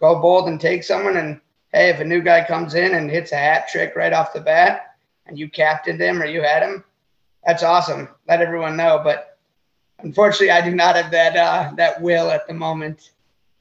go 0.00 0.20
bold 0.20 0.48
and 0.48 0.60
take 0.60 0.82
someone. 0.82 1.16
And 1.16 1.40
hey, 1.74 1.90
if 1.90 2.00
a 2.00 2.04
new 2.04 2.22
guy 2.22 2.44
comes 2.46 2.74
in 2.74 2.94
and 2.94 3.10
hits 3.10 3.32
a 3.32 3.36
hat 3.36 3.68
trick 3.68 3.94
right 3.96 4.12
off 4.12 4.32
the 4.32 4.40
bat, 4.40 4.94
and 5.26 5.38
you 5.38 5.48
captained 5.48 6.00
him 6.00 6.22
or 6.22 6.26
you 6.26 6.42
had 6.42 6.62
him, 6.62 6.84
that's 7.44 7.62
awesome. 7.62 8.08
Let 8.28 8.40
everyone 8.40 8.76
know. 8.76 9.00
But 9.02 9.38
unfortunately, 9.98 10.50
I 10.50 10.60
do 10.66 10.74
not 10.74 10.96
have 10.96 11.10
that 11.10 11.36
uh, 11.36 11.72
that 11.76 12.00
will 12.00 12.30
at 12.30 12.46
the 12.46 12.54
moment. 12.54 13.10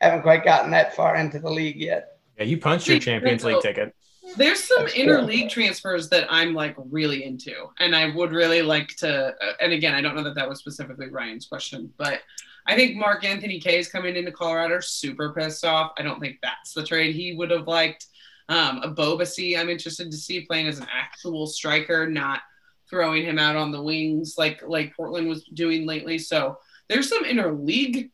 I 0.02 0.06
Haven't 0.06 0.22
quite 0.22 0.44
gotten 0.44 0.72
that 0.72 0.96
far 0.96 1.16
into 1.16 1.40
the 1.40 1.50
league 1.50 1.78
yet. 1.78 2.18
Yeah, 2.38 2.46
you 2.46 2.58
punched 2.58 2.88
your 2.88 3.00
Champions 3.00 3.44
League 3.44 3.62
ticket. 3.62 3.96
There's 4.38 4.64
some 4.64 4.84
That's 4.84 4.96
inter 4.96 5.18
cool. 5.18 5.28
league 5.28 5.50
transfers 5.50 6.10
that 6.10 6.28
I'm 6.30 6.54
like 6.54 6.76
really 6.90 7.24
into, 7.24 7.54
and 7.80 7.96
I 7.96 8.14
would 8.16 8.32
really 8.32 8.62
like 8.62 8.90
to. 8.98 9.28
uh, 9.28 9.54
And 9.62 9.74
again, 9.74 9.94
I 9.94 10.02
don't 10.02 10.16
know 10.16 10.24
that 10.24 10.36
that 10.36 10.48
was 10.50 10.60
specifically 10.60 11.10
Ryan's 11.10 11.46
question, 11.46 11.94
but 11.98 12.22
I 12.66 12.76
think 12.76 12.96
Mark 12.96 13.26
Anthony 13.26 13.60
Kaye 13.60 13.80
is 13.80 13.90
coming 13.90 14.16
into 14.16 14.32
Colorado 14.32 14.80
super 14.80 15.34
pissed 15.34 15.66
off. 15.66 15.92
I 15.98 16.02
don't 16.02 16.20
think 16.20 16.38
that's 16.42 16.74
the 16.74 16.84
trade 16.84 17.16
he 17.16 17.36
would 17.36 17.52
have 17.52 17.68
liked. 17.68 18.08
Um, 18.50 18.82
Ebobisse, 18.82 19.58
I'm 19.58 19.70
interested 19.70 20.12
to 20.12 20.18
see 20.18 20.42
playing 20.42 20.68
as 20.68 20.80
an 20.80 20.88
actual 20.92 21.48
striker, 21.48 22.08
not 22.08 22.42
throwing 22.90 23.24
him 23.24 23.40
out 23.40 23.56
on 23.56 23.72
the 23.72 23.82
wings 23.82 24.36
like 24.38 24.62
like 24.68 24.96
Portland 24.96 25.28
was 25.28 25.44
doing 25.46 25.86
lately. 25.86 26.18
So 26.18 26.58
there's 26.90 27.10
some 27.10 27.24
interleague 27.24 28.12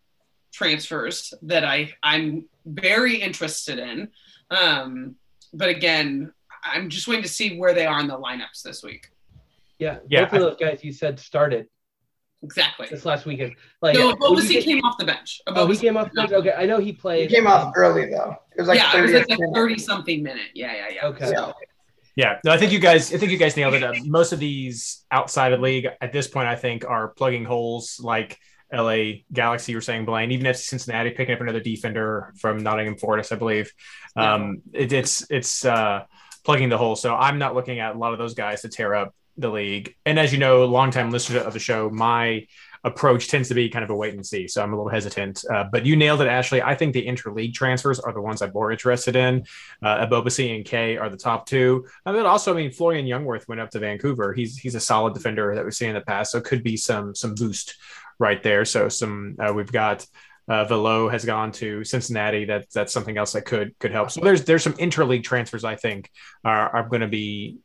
transfers 0.52 1.34
that 1.44 1.64
I 1.64 1.92
I'm 2.04 2.46
very 2.66 3.18
interested 3.18 3.80
in. 3.80 4.10
Um, 4.52 5.16
but 5.54 5.70
again, 5.70 6.32
I'm 6.64 6.90
just 6.90 7.08
waiting 7.08 7.24
to 7.24 7.30
see 7.30 7.58
where 7.58 7.74
they 7.74 7.86
are 7.86 8.00
in 8.00 8.08
the 8.08 8.18
lineups 8.18 8.62
this 8.64 8.84
week. 8.84 9.10
Yeah, 9.80 10.00
Yeah, 10.08 10.26
both 10.26 10.34
of 10.34 10.40
those 10.42 10.58
guys 10.58 10.84
you 10.84 10.92
said 10.92 11.20
started. 11.20 11.68
Exactly. 12.44 12.88
this 12.90 13.06
last 13.06 13.26
weekend. 13.26 13.54
Like, 13.82 13.96
No, 13.96 14.16
when 14.20 14.44
you 14.44 14.50
get- 14.50 14.64
came 14.64 14.84
off 14.84 14.98
the 14.98 15.06
bench. 15.06 15.42
oh, 15.48 15.68
he 15.68 15.78
came 15.78 15.98
off 15.98 16.10
the 16.12 16.22
bench. 16.22 16.32
Okay, 16.32 16.54
I 16.56 16.66
know 16.66 16.80
he 16.80 16.94
played. 16.94 17.30
He 17.30 17.36
played. 17.36 17.36
came 17.36 17.48
off 17.48 17.74
early 17.76 18.10
though. 18.10 18.36
It 18.56 18.62
was 18.62 18.68
like 18.68 18.78
yeah, 18.80 18.98
it 18.98 19.02
was 19.02 19.12
like 19.14 19.30
a 19.30 19.54
thirty 19.54 19.78
something 19.78 20.24
minute. 20.24 20.50
Yeah, 20.54 20.74
yeah, 20.74 20.96
yeah. 20.96 21.06
Okay. 21.08 21.26
So, 21.28 21.54
Yeah, 22.16 22.40
no, 22.44 22.52
I 22.52 22.58
think 22.58 22.72
you 22.72 22.80
guys. 22.80 23.14
I 23.14 23.18
think 23.18 23.32
you 23.32 23.38
guys 23.38 23.56
nailed 23.56 23.74
it. 23.76 23.84
Uh, 23.84 23.94
most 24.06 24.34
of 24.34 24.40
these 24.40 25.06
outside 25.12 25.54
of 25.54 25.62
league 25.62 25.88
at 26.02 26.12
this 26.12 26.28
point, 26.28 26.48
I 26.48 26.56
think, 26.56 26.84
are 26.86 27.10
plugging 27.10 27.46
holes 27.46 28.00
like 28.02 28.38
LA 28.74 29.22
Galaxy. 29.32 29.72
You 29.72 29.78
were 29.78 29.82
saying, 29.82 30.06
Blaine. 30.06 30.32
Even 30.32 30.46
if 30.46 30.58
Cincinnati 30.58 31.12
picking 31.12 31.36
up 31.36 31.42
another 31.42 31.60
defender 31.62 32.34
from 32.38 32.58
Nottingham 32.62 32.98
Forest, 32.98 33.32
I 33.32 33.36
believe, 33.36 33.72
um, 34.16 34.62
it, 34.74 34.92
it's 34.92 35.26
it's 35.32 35.64
uh, 35.66 36.04
plugging 36.44 36.70
the 36.70 36.78
hole. 36.78 36.96
So 36.96 37.16
I'm 37.16 37.38
not 37.40 37.56
looking 37.56 37.80
at 37.80 37.96
a 37.96 37.98
lot 37.98 38.12
of 38.14 38.20
those 38.20 38.34
guys 38.34 38.62
to 38.64 38.70
tear 38.70 38.96
up 38.96 39.16
the 39.40 39.50
league. 39.50 39.96
And 40.06 40.20
as 40.20 40.32
you 40.32 40.40
know, 40.40 40.66
longtime 40.66 41.12
listener 41.12 41.40
of 41.40 41.54
the 41.54 41.60
show, 41.60 41.90
my 41.90 42.46
approach 42.84 43.28
tends 43.28 43.50
to 43.50 43.54
be 43.54 43.70
kind 43.70 43.84
of 43.84 43.90
a 43.90 43.96
wait 43.96 44.14
and 44.14 44.26
see. 44.26 44.48
So 44.48 44.64
I'm 44.64 44.74
a 44.74 44.76
little 44.76 44.92
hesitant. 44.92 45.44
Uh, 45.52 45.66
but 45.72 45.86
you 45.86 45.96
nailed 45.96 46.22
it, 46.22 46.28
Ashley. 46.28 46.62
I 46.62 46.76
think 46.76 46.94
the 46.94 47.06
interleague 47.06 47.54
transfers 47.54 48.00
are 48.00 48.14
the 48.14 48.22
ones 48.22 48.42
I'm 48.42 48.54
more 48.54 48.72
interested 48.72 49.16
in. 49.16 49.46
Uh, 49.82 50.06
Ebobisse 50.06 50.56
and 50.56 50.64
Kaye 50.66 50.98
are 50.98 51.10
the 51.10 51.18
top 51.18 51.46
two. 51.46 51.86
And 52.06 52.16
then 52.16 52.26
also, 52.26 52.54
I 52.54 52.58
mean, 52.58 52.72
Florian 52.72 53.06
Jungwirth 53.06 53.48
went 53.48 53.62
up 53.62 53.72
to 53.72 53.80
Vancouver. 53.80 54.34
He's 54.34 54.58
he's 54.58 54.76
a 54.76 54.80
solid 54.80 55.14
defender 55.14 55.56
that 55.56 55.64
we've 55.64 55.74
seen 55.74 55.90
in 55.90 55.96
the 55.96 56.02
past. 56.02 56.32
So 56.32 56.38
it 56.38 56.46
could 56.46 56.64
be 56.64 56.78
some 56.78 57.14
some 57.16 57.36
boost 57.36 57.76
right 58.18 58.42
there. 58.42 58.66
So 58.66 58.90
some 58.90 59.36
uh, 59.40 59.54
we've 59.54 59.72
got. 59.72 60.06
Uh, 60.48 60.66
Velo 60.66 61.10
has 61.10 61.26
gone 61.26 61.52
to 61.52 61.84
Cincinnati. 61.84 62.46
That 62.46 62.72
that's 62.74 62.92
something 62.92 63.20
else 63.20 63.34
that 63.34 63.46
could 63.46 63.78
could 63.78 63.92
help. 63.92 64.10
So 64.10 64.22
there's 64.22 64.46
there's 64.46 64.64
some 64.64 64.74
interleague 64.74 65.24
transfers 65.24 65.64
I 65.64 65.76
think 65.76 66.10
are, 66.44 66.70
are 66.70 66.90
going 66.90 67.02
to 67.02 67.08
be 67.08 67.60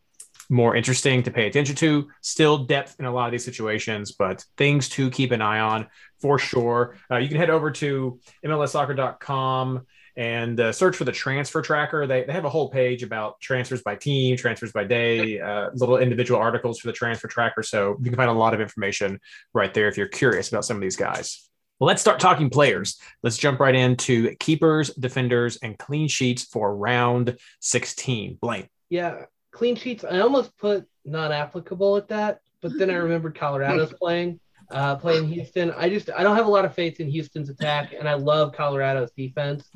more 0.50 0.76
interesting 0.76 1.22
to 1.22 1.30
pay 1.30 1.46
attention 1.46 1.76
to. 1.76 2.08
Still 2.20 2.58
depth 2.58 2.96
in 2.98 3.04
a 3.04 3.12
lot 3.12 3.26
of 3.26 3.32
these 3.32 3.44
situations, 3.44 4.12
but 4.12 4.44
things 4.56 4.88
to 4.90 5.10
keep 5.10 5.32
an 5.32 5.42
eye 5.42 5.60
on 5.60 5.88
for 6.20 6.38
sure. 6.38 6.96
Uh, 7.10 7.16
you 7.16 7.28
can 7.28 7.36
head 7.36 7.50
over 7.50 7.70
to 7.70 8.18
MLSsoccer.com 8.44 9.86
and 10.16 10.60
uh, 10.60 10.72
search 10.72 10.96
for 10.96 11.04
the 11.04 11.12
transfer 11.12 11.60
tracker. 11.60 12.06
They, 12.06 12.24
they 12.24 12.32
have 12.32 12.44
a 12.44 12.50
whole 12.50 12.70
page 12.70 13.02
about 13.02 13.40
transfers 13.40 13.82
by 13.82 13.96
team, 13.96 14.36
transfers 14.36 14.72
by 14.72 14.84
day, 14.84 15.40
uh, 15.40 15.70
little 15.74 15.98
individual 15.98 16.40
articles 16.40 16.78
for 16.78 16.86
the 16.86 16.92
transfer 16.92 17.28
tracker. 17.28 17.62
So 17.62 17.96
you 18.00 18.10
can 18.10 18.16
find 18.16 18.30
a 18.30 18.34
lot 18.34 18.54
of 18.54 18.60
information 18.60 19.20
right 19.52 19.74
there 19.74 19.88
if 19.88 19.96
you're 19.96 20.06
curious 20.06 20.48
about 20.48 20.64
some 20.64 20.76
of 20.76 20.82
these 20.82 20.96
guys. 20.96 21.48
Well, 21.80 21.88
let's 21.88 22.00
start 22.00 22.20
talking 22.20 22.50
players. 22.50 23.00
Let's 23.24 23.36
jump 23.36 23.58
right 23.58 23.74
into 23.74 24.34
keepers, 24.36 24.90
defenders, 24.94 25.56
and 25.56 25.76
clean 25.76 26.06
sheets 26.06 26.44
for 26.44 26.74
round 26.74 27.36
16. 27.60 28.38
Blaine. 28.40 28.68
Yeah, 28.90 29.24
clean 29.54 29.76
sheets. 29.76 30.04
I 30.04 30.18
almost 30.18 30.56
put 30.58 30.86
not 31.04 31.32
applicable 31.32 31.96
at 31.96 32.08
that, 32.08 32.40
but 32.60 32.76
then 32.78 32.90
I 32.90 32.94
remembered 33.06 33.38
Colorado's 33.38 33.94
playing, 33.94 34.40
uh, 34.70 34.96
playing 34.96 35.28
Houston. 35.32 35.70
I 35.70 35.88
just 35.88 36.10
I 36.10 36.22
don't 36.22 36.36
have 36.36 36.46
a 36.46 36.50
lot 36.50 36.66
of 36.66 36.74
faith 36.74 37.00
in 37.00 37.08
Houston's 37.08 37.48
attack, 37.48 37.94
and 37.98 38.08
I 38.08 38.14
love 38.14 38.52
Colorado's 38.52 39.12
defense. 39.16 39.70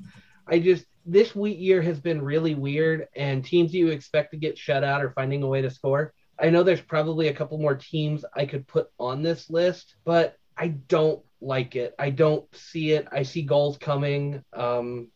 I 0.47 0.59
just 0.59 0.85
this 1.07 1.35
week 1.35 1.59
year 1.59 1.81
has 1.81 2.01
been 2.01 2.21
really 2.21 2.55
weird, 2.55 3.09
and 3.17 3.45
teams 3.45 3.73
you 3.73 3.89
expect 3.89 4.33
to 4.33 4.37
get 4.37 4.59
shut 4.59 4.85
out 4.85 5.03
are 5.03 5.13
finding 5.13 5.43
a 5.43 5.47
way 5.47 5.63
to 5.63 5.71
score. 5.71 6.13
I 6.41 6.51
know 6.51 6.63
there's 6.63 6.81
probably 6.81 7.29
a 7.29 7.35
couple 7.35 7.59
more 7.59 7.75
teams 7.75 8.25
I 8.35 8.47
could 8.47 8.67
put 8.67 8.91
on 8.99 9.23
this 9.23 9.51
list, 9.51 9.97
but 10.05 10.37
I 10.57 10.69
don't 10.69 11.23
like 11.41 11.77
it. 11.77 11.95
I 11.99 12.11
don't 12.11 12.45
see 12.55 12.93
it. 12.93 13.09
I 13.11 13.23
see 13.23 13.43
goals 13.43 13.79
coming. 13.79 14.45
Um, 14.53 15.09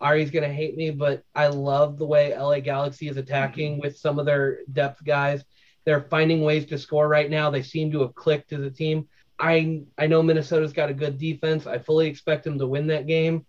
Ari's 0.00 0.30
gonna 0.30 0.52
hate 0.52 0.76
me, 0.76 0.90
but 0.90 1.22
I 1.34 1.48
love 1.48 1.98
the 1.98 2.06
way 2.06 2.36
LA 2.36 2.60
Galaxy 2.60 3.08
is 3.08 3.16
attacking 3.16 3.72
mm-hmm. 3.74 3.82
with 3.82 3.96
some 3.96 4.18
of 4.18 4.26
their 4.26 4.60
depth 4.72 5.04
guys. 5.04 5.44
They're 5.84 6.02
finding 6.02 6.42
ways 6.42 6.66
to 6.66 6.78
score 6.78 7.08
right 7.08 7.30
now. 7.30 7.50
They 7.50 7.62
seem 7.62 7.90
to 7.92 8.00
have 8.02 8.14
clicked 8.14 8.52
as 8.52 8.62
a 8.62 8.70
team. 8.70 9.08
I 9.38 9.82
I 9.96 10.06
know 10.06 10.22
Minnesota's 10.22 10.72
got 10.72 10.90
a 10.90 10.94
good 10.94 11.18
defense. 11.18 11.66
I 11.66 11.78
fully 11.78 12.06
expect 12.08 12.44
them 12.44 12.58
to 12.58 12.66
win 12.66 12.86
that 12.88 13.06
game. 13.06 13.46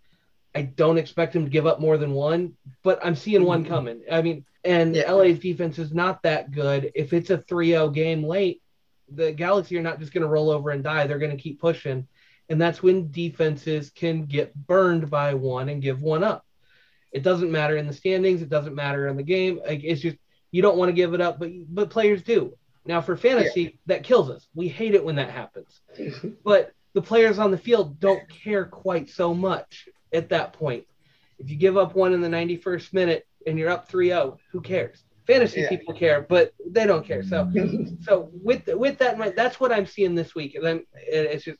I 0.55 0.63
don't 0.63 0.97
expect 0.97 1.33
them 1.33 1.45
to 1.45 1.51
give 1.51 1.67
up 1.67 1.79
more 1.79 1.97
than 1.97 2.13
one, 2.13 2.53
but 2.83 3.03
I'm 3.05 3.15
seeing 3.15 3.43
one 3.43 3.63
mm-hmm. 3.63 3.73
coming. 3.73 4.01
I 4.11 4.21
mean, 4.21 4.45
and 4.63 4.95
Yeah. 4.95 5.11
LA's 5.11 5.39
defense 5.39 5.79
is 5.79 5.93
not 5.93 6.23
that 6.23 6.51
good. 6.51 6.91
If 6.95 7.13
it's 7.13 7.29
a 7.29 7.37
3-0 7.37 7.93
game 7.93 8.23
late, 8.23 8.61
the 9.11 9.31
Galaxy 9.31 9.77
are 9.77 9.81
not 9.81 9.99
just 9.99 10.13
going 10.13 10.23
to 10.23 10.27
roll 10.27 10.49
over 10.49 10.71
and 10.71 10.83
die. 10.83 11.07
They're 11.07 11.19
going 11.19 11.35
to 11.35 11.41
keep 11.41 11.59
pushing. 11.59 12.07
And 12.49 12.59
that's 12.59 12.81
when 12.81 13.11
defenses 13.11 13.91
can 13.91 14.25
get 14.25 14.55
burned 14.55 15.09
by 15.09 15.35
one 15.35 15.69
and 15.69 15.81
give 15.81 16.01
one 16.01 16.23
up. 16.23 16.45
It 17.11 17.23
doesn't 17.23 17.51
matter 17.51 17.77
in 17.77 17.87
the 17.87 17.93
standings. 17.93 18.41
It 18.41 18.49
doesn't 18.49 18.75
matter 18.75 19.07
in 19.07 19.17
the 19.17 19.23
game. 19.23 19.59
Like, 19.65 19.81
it's 19.83 20.01
just 20.01 20.17
you 20.51 20.61
don't 20.61 20.77
want 20.77 20.89
to 20.89 20.93
give 20.93 21.13
it 21.13 21.21
up, 21.21 21.39
but 21.39 21.51
but 21.67 21.89
players 21.89 22.23
do. 22.23 22.53
Now 22.85 23.01
for 23.01 23.15
fantasy, 23.15 23.79
that 23.85 24.03
kills 24.03 24.29
us. 24.31 24.47
We 24.55 24.67
hate 24.67 24.95
it 24.95 25.03
when 25.03 25.15
that 25.17 25.29
happens. 25.29 25.79
Mm-hmm. 25.97 26.29
But 26.43 26.71
the 26.93 27.01
players 27.01 27.37
on 27.37 27.51
the 27.51 27.57
field 27.57 27.99
don't 27.99 28.27
care 28.29 28.65
quite 28.65 29.09
so 29.09 29.33
much 29.33 29.87
at 30.11 30.29
that 30.29 30.53
point. 30.53 30.85
If 31.37 31.49
you 31.51 31.55
give 31.55 31.77
up 31.77 31.95
one 31.95 32.13
in 32.13 32.21
the 32.21 32.27
91st 32.27 32.93
minute 32.93 33.27
and 33.45 33.59
you're 33.59 33.69
up 33.69 33.89
3-0, 33.91 34.37
who 34.51 34.61
cares? 34.61 35.03
Fantasy 35.27 35.61
Yeah. 35.61 35.69
people 35.69 35.93
care, 35.93 36.25
but 36.27 36.53
they 36.67 36.87
don't 36.87 37.05
care. 37.05 37.21
So 37.21 37.49
so 38.01 38.29
with 38.33 38.63
with 38.67 38.97
that 38.99 39.13
in 39.13 39.19
mind, 39.19 39.33
that's 39.35 39.59
what 39.59 39.71
I'm 39.71 39.85
seeing 39.85 40.15
this 40.15 40.33
week. 40.33 40.55
And 40.55 40.65
then 40.65 40.77
it- 40.95 41.31
it's 41.31 41.45
just 41.45 41.59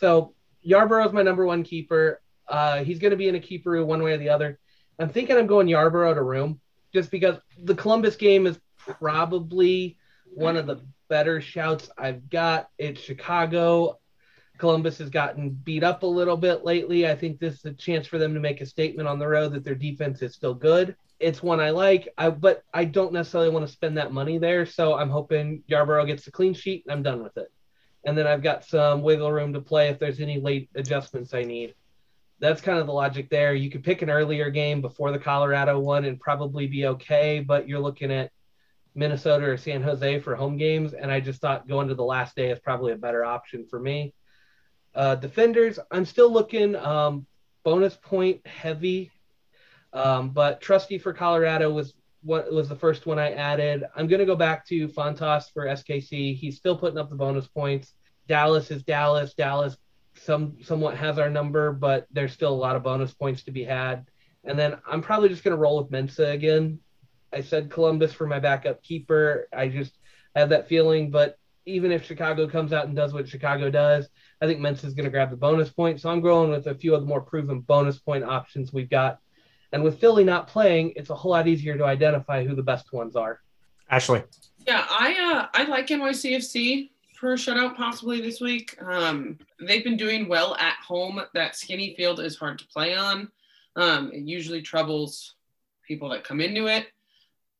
so 0.00 0.34
Yarbrough's 0.66 1.12
my 1.12 1.22
number 1.22 1.44
one 1.44 1.62
keeper. 1.62 2.22
Uh, 2.48 2.82
he's 2.82 2.98
going 2.98 3.10
to 3.10 3.16
be 3.16 3.28
in 3.28 3.34
a 3.34 3.40
keeper 3.40 3.84
one 3.84 4.02
way 4.02 4.12
or 4.12 4.16
the 4.16 4.30
other. 4.30 4.58
I'm 4.98 5.10
thinking 5.10 5.36
I'm 5.36 5.46
going 5.46 5.66
Yarbrough 5.66 6.14
to 6.14 6.22
room 6.22 6.60
just 6.92 7.10
because 7.10 7.36
the 7.62 7.74
Columbus 7.74 8.16
game 8.16 8.46
is 8.46 8.58
probably 8.76 9.98
one 10.34 10.56
of 10.56 10.66
the 10.66 10.80
better 11.08 11.40
shouts 11.40 11.90
I've 11.98 12.28
got. 12.30 12.68
It's 12.78 13.00
Chicago. 13.00 13.98
Columbus 14.58 14.98
has 14.98 15.10
gotten 15.10 15.50
beat 15.50 15.84
up 15.84 16.02
a 16.02 16.06
little 16.06 16.36
bit 16.36 16.64
lately. 16.64 17.06
I 17.06 17.14
think 17.14 17.38
this 17.38 17.54
is 17.54 17.64
a 17.64 17.72
chance 17.72 18.06
for 18.06 18.18
them 18.18 18.34
to 18.34 18.40
make 18.40 18.60
a 18.60 18.66
statement 18.66 19.08
on 19.08 19.18
the 19.18 19.28
road 19.28 19.52
that 19.52 19.64
their 19.64 19.74
defense 19.74 20.22
is 20.22 20.34
still 20.34 20.54
good. 20.54 20.96
It's 21.18 21.42
one 21.42 21.60
I 21.60 21.70
like, 21.70 22.08
I, 22.16 22.30
but 22.30 22.62
I 22.72 22.84
don't 22.86 23.12
necessarily 23.12 23.50
want 23.50 23.66
to 23.66 23.72
spend 23.72 23.98
that 23.98 24.12
money 24.12 24.38
there. 24.38 24.64
So 24.64 24.94
I'm 24.94 25.10
hoping 25.10 25.62
Yarbrough 25.70 26.06
gets 26.06 26.24
the 26.24 26.30
clean 26.30 26.54
sheet 26.54 26.84
and 26.86 26.92
I'm 26.92 27.02
done 27.02 27.22
with 27.22 27.36
it. 27.36 27.50
And 28.04 28.16
then 28.16 28.26
I've 28.26 28.42
got 28.42 28.64
some 28.64 29.02
wiggle 29.02 29.30
room 29.30 29.52
to 29.52 29.60
play 29.60 29.88
if 29.88 29.98
there's 29.98 30.20
any 30.20 30.40
late 30.40 30.70
adjustments 30.74 31.34
I 31.34 31.42
need. 31.42 31.74
That's 32.38 32.62
kind 32.62 32.78
of 32.78 32.86
the 32.86 32.92
logic 32.92 33.28
there. 33.28 33.54
You 33.54 33.70
could 33.70 33.84
pick 33.84 34.00
an 34.00 34.08
earlier 34.08 34.48
game 34.48 34.80
before 34.80 35.12
the 35.12 35.18
Colorado 35.18 35.78
one 35.78 36.06
and 36.06 36.18
probably 36.18 36.66
be 36.66 36.86
okay, 36.86 37.40
but 37.40 37.68
you're 37.68 37.80
looking 37.80 38.10
at 38.10 38.30
Minnesota 38.94 39.44
or 39.44 39.56
San 39.58 39.82
Jose 39.82 40.20
for 40.20 40.34
home 40.34 40.56
games. 40.56 40.94
And 40.94 41.10
I 41.10 41.20
just 41.20 41.40
thought 41.42 41.68
going 41.68 41.88
to 41.88 41.94
the 41.94 42.02
last 42.02 42.34
day 42.34 42.50
is 42.50 42.58
probably 42.58 42.92
a 42.92 42.96
better 42.96 43.24
option 43.24 43.66
for 43.68 43.78
me. 43.78 44.14
Uh, 44.94 45.14
defenders, 45.14 45.78
I'm 45.90 46.06
still 46.06 46.32
looking 46.32 46.74
um, 46.74 47.26
bonus 47.62 47.96
point 47.96 48.46
heavy, 48.46 49.10
um, 49.92 50.30
but 50.30 50.60
Trusty 50.60 50.98
for 50.98 51.12
Colorado 51.12 51.70
was 51.70 51.94
what 52.22 52.52
was 52.52 52.68
the 52.68 52.76
first 52.76 53.06
one 53.06 53.18
I 53.18 53.32
added. 53.32 53.84
I'm 53.96 54.06
going 54.06 54.20
to 54.20 54.26
go 54.26 54.36
back 54.36 54.66
to 54.68 54.88
Fontas 54.88 55.52
for 55.52 55.66
SKC. 55.66 56.36
He's 56.36 56.56
still 56.56 56.76
putting 56.76 56.98
up 56.98 57.08
the 57.08 57.16
bonus 57.16 57.46
points. 57.46 57.94
Dallas 58.28 58.70
is 58.70 58.82
Dallas. 58.82 59.34
Dallas 59.34 59.76
some 60.16 60.56
somewhat 60.62 60.96
has 60.96 61.18
our 61.18 61.30
number, 61.30 61.72
but 61.72 62.06
there's 62.10 62.32
still 62.32 62.52
a 62.52 62.54
lot 62.54 62.76
of 62.76 62.82
bonus 62.82 63.14
points 63.14 63.44
to 63.44 63.50
be 63.50 63.64
had. 63.64 64.06
And 64.44 64.58
then 64.58 64.76
I'm 64.86 65.02
probably 65.02 65.28
just 65.28 65.44
going 65.44 65.56
to 65.56 65.60
roll 65.60 65.82
with 65.82 65.90
Mensah 65.90 66.32
again. 66.32 66.80
I 67.32 67.40
said 67.42 67.70
Columbus 67.70 68.12
for 68.12 68.26
my 68.26 68.38
backup 68.38 68.82
keeper. 68.82 69.48
I 69.52 69.68
just 69.68 69.98
have 70.34 70.48
that 70.50 70.68
feeling, 70.68 71.10
but 71.10 71.36
even 71.66 71.92
if 71.92 72.04
Chicago 72.04 72.48
comes 72.48 72.72
out 72.72 72.86
and 72.86 72.96
does 72.96 73.12
what 73.12 73.28
Chicago 73.28 73.70
does, 73.70 74.08
I 74.40 74.46
think 74.46 74.60
Mensah 74.60 74.84
is 74.84 74.94
going 74.94 75.04
to 75.04 75.10
grab 75.10 75.30
the 75.30 75.36
bonus 75.36 75.70
point. 75.70 76.00
So 76.00 76.10
I'm 76.10 76.20
going 76.20 76.50
with 76.50 76.66
a 76.66 76.74
few 76.74 76.94
of 76.94 77.02
the 77.02 77.06
more 77.06 77.20
proven 77.20 77.60
bonus 77.60 77.98
point 77.98 78.24
options 78.24 78.72
we've 78.72 78.90
got. 78.90 79.18
And 79.72 79.84
with 79.84 80.00
Philly 80.00 80.24
not 80.24 80.48
playing, 80.48 80.92
it's 80.96 81.10
a 81.10 81.14
whole 81.14 81.30
lot 81.32 81.46
easier 81.46 81.76
to 81.76 81.84
identify 81.84 82.44
who 82.44 82.54
the 82.54 82.62
best 82.62 82.92
ones 82.92 83.16
are. 83.16 83.40
Ashley. 83.88 84.22
Yeah, 84.66 84.84
I 84.88 85.14
uh, 85.14 85.46
I 85.54 85.64
like 85.64 85.88
NYCFC 85.88 86.90
for 87.14 87.32
a 87.32 87.36
shutout 87.36 87.76
possibly 87.76 88.20
this 88.20 88.40
week. 88.40 88.80
Um, 88.82 89.38
they've 89.60 89.84
been 89.84 89.96
doing 89.96 90.28
well 90.28 90.54
at 90.56 90.76
home. 90.76 91.20
That 91.34 91.56
skinny 91.56 91.94
field 91.96 92.20
is 92.20 92.36
hard 92.36 92.58
to 92.58 92.66
play 92.68 92.94
on. 92.94 93.30
Um, 93.76 94.10
it 94.12 94.22
usually 94.22 94.62
troubles 94.62 95.34
people 95.86 96.08
that 96.10 96.24
come 96.24 96.40
into 96.40 96.66
it. 96.66 96.86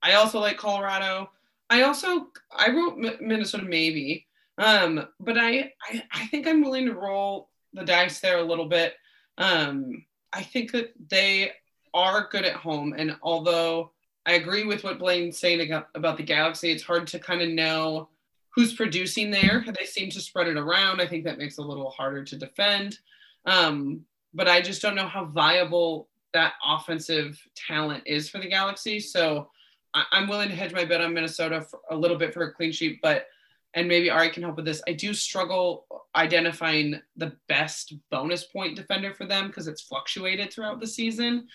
I 0.02 0.14
also 0.14 0.40
like 0.40 0.56
Colorado. 0.56 1.30
I 1.68 1.82
also 1.82 2.28
I 2.56 2.70
wrote 2.70 3.04
M- 3.04 3.28
Minnesota 3.28 3.64
maybe, 3.64 4.26
um, 4.58 5.06
but 5.20 5.36
I, 5.36 5.72
I 5.88 6.02
I 6.12 6.26
think 6.26 6.46
I'm 6.46 6.62
willing 6.62 6.86
to 6.86 6.94
roll 6.94 7.50
the 7.72 7.84
dice 7.84 8.20
there 8.20 8.38
a 8.38 8.42
little 8.44 8.66
bit. 8.66 8.94
Um, 9.38 10.04
I 10.32 10.42
think 10.42 10.72
that 10.72 10.92
they 11.08 11.52
are 11.94 12.28
good 12.30 12.44
at 12.44 12.56
home, 12.56 12.94
and 12.96 13.16
although 13.22 13.92
I 14.26 14.34
agree 14.34 14.64
with 14.64 14.84
what 14.84 14.98
Blaine's 14.98 15.38
saying 15.38 15.72
about, 15.94 16.16
the 16.16 16.22
Galaxy. 16.22 16.70
It's 16.70 16.82
hard 16.82 17.06
to 17.08 17.18
kind 17.18 17.40
of 17.40 17.48
know 17.48 18.08
who's 18.50 18.74
producing 18.74 19.30
there. 19.30 19.64
They 19.66 19.86
seem 19.86 20.10
to 20.10 20.20
spread 20.20 20.48
it 20.48 20.56
around. 20.56 21.00
I 21.00 21.06
think 21.06 21.24
that 21.24 21.38
makes 21.38 21.58
it 21.58 21.62
a 21.62 21.66
little 21.66 21.90
harder 21.90 22.24
to 22.24 22.36
defend. 22.36 22.98
Um, 23.46 24.04
but 24.34 24.48
I 24.48 24.60
just 24.60 24.82
don't 24.82 24.94
know 24.94 25.08
how 25.08 25.24
viable 25.24 26.08
that 26.32 26.54
offensive 26.64 27.40
talent 27.56 28.04
is 28.06 28.28
for 28.28 28.38
the 28.38 28.48
Galaxy. 28.48 29.00
So 29.00 29.48
I, 29.94 30.04
I'm 30.12 30.28
willing 30.28 30.48
to 30.48 30.54
hedge 30.54 30.72
my 30.72 30.84
bet 30.84 31.00
on 31.00 31.14
Minnesota 31.14 31.66
a 31.90 31.96
little 31.96 32.18
bit 32.18 32.34
for 32.34 32.42
a 32.42 32.52
clean 32.52 32.72
sheet, 32.72 33.00
but 33.02 33.26
and 33.74 33.86
maybe 33.86 34.10
Ari 34.10 34.30
can 34.30 34.42
help 34.42 34.56
with 34.56 34.64
this. 34.64 34.82
I 34.88 34.92
do 34.92 35.14
struggle 35.14 35.86
identifying 36.16 37.00
the 37.16 37.32
best 37.48 37.94
bonus 38.10 38.44
point 38.44 38.74
defender 38.74 39.14
for 39.14 39.26
them 39.26 39.46
because 39.46 39.68
it's 39.68 39.82
fluctuated 39.82 40.52
throughout 40.52 40.80
the 40.80 40.88
season. 40.88 41.46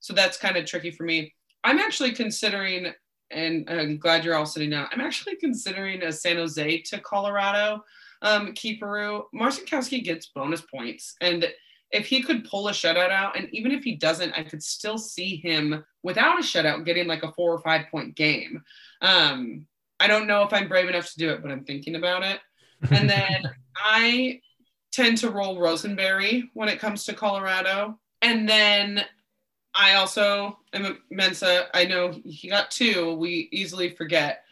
So 0.00 0.12
that's 0.12 0.36
kind 0.36 0.56
of 0.56 0.64
tricky 0.64 0.90
for 0.90 1.04
me. 1.04 1.34
I'm 1.64 1.78
actually 1.78 2.12
considering, 2.12 2.92
and 3.30 3.68
I'm 3.68 3.98
glad 3.98 4.24
you're 4.24 4.34
all 4.34 4.46
sitting 4.46 4.70
down. 4.70 4.88
I'm 4.92 5.00
actually 5.00 5.36
considering 5.36 6.02
a 6.02 6.12
San 6.12 6.36
Jose 6.36 6.82
to 6.82 7.00
Colorado 7.00 7.84
um, 8.22 8.52
keeper. 8.54 9.22
Marcinkowski 9.34 10.02
gets 10.04 10.28
bonus 10.28 10.60
points, 10.62 11.14
and 11.20 11.48
if 11.90 12.06
he 12.06 12.22
could 12.22 12.44
pull 12.44 12.68
a 12.68 12.72
shutout 12.72 13.10
out, 13.10 13.36
and 13.36 13.48
even 13.52 13.72
if 13.72 13.82
he 13.82 13.96
doesn't, 13.96 14.32
I 14.32 14.42
could 14.42 14.62
still 14.62 14.98
see 14.98 15.36
him 15.36 15.84
without 16.02 16.38
a 16.38 16.42
shutout 16.42 16.84
getting 16.84 17.06
like 17.06 17.22
a 17.22 17.32
four 17.32 17.52
or 17.52 17.60
five 17.60 17.86
point 17.90 18.14
game. 18.14 18.62
Um, 19.00 19.66
I 20.00 20.06
don't 20.06 20.26
know 20.26 20.42
if 20.42 20.52
I'm 20.52 20.68
brave 20.68 20.88
enough 20.88 21.10
to 21.12 21.18
do 21.18 21.30
it, 21.30 21.42
but 21.42 21.50
I'm 21.50 21.64
thinking 21.64 21.94
about 21.94 22.22
it. 22.22 22.40
And 22.90 23.08
then 23.10 23.50
I 23.76 24.40
tend 24.92 25.18
to 25.18 25.30
roll 25.30 25.60
Rosenberry 25.60 26.50
when 26.54 26.68
it 26.68 26.78
comes 26.78 27.04
to 27.04 27.14
Colorado. 27.14 27.98
And 28.22 28.48
then 28.48 29.04
I 29.74 29.94
also 29.94 30.58
am 30.72 30.84
a 30.84 31.14
Mensah. 31.14 31.66
I 31.74 31.84
know 31.84 32.12
he 32.24 32.48
got 32.48 32.70
two. 32.70 33.14
We 33.14 33.48
easily 33.52 33.94
forget. 33.94 34.44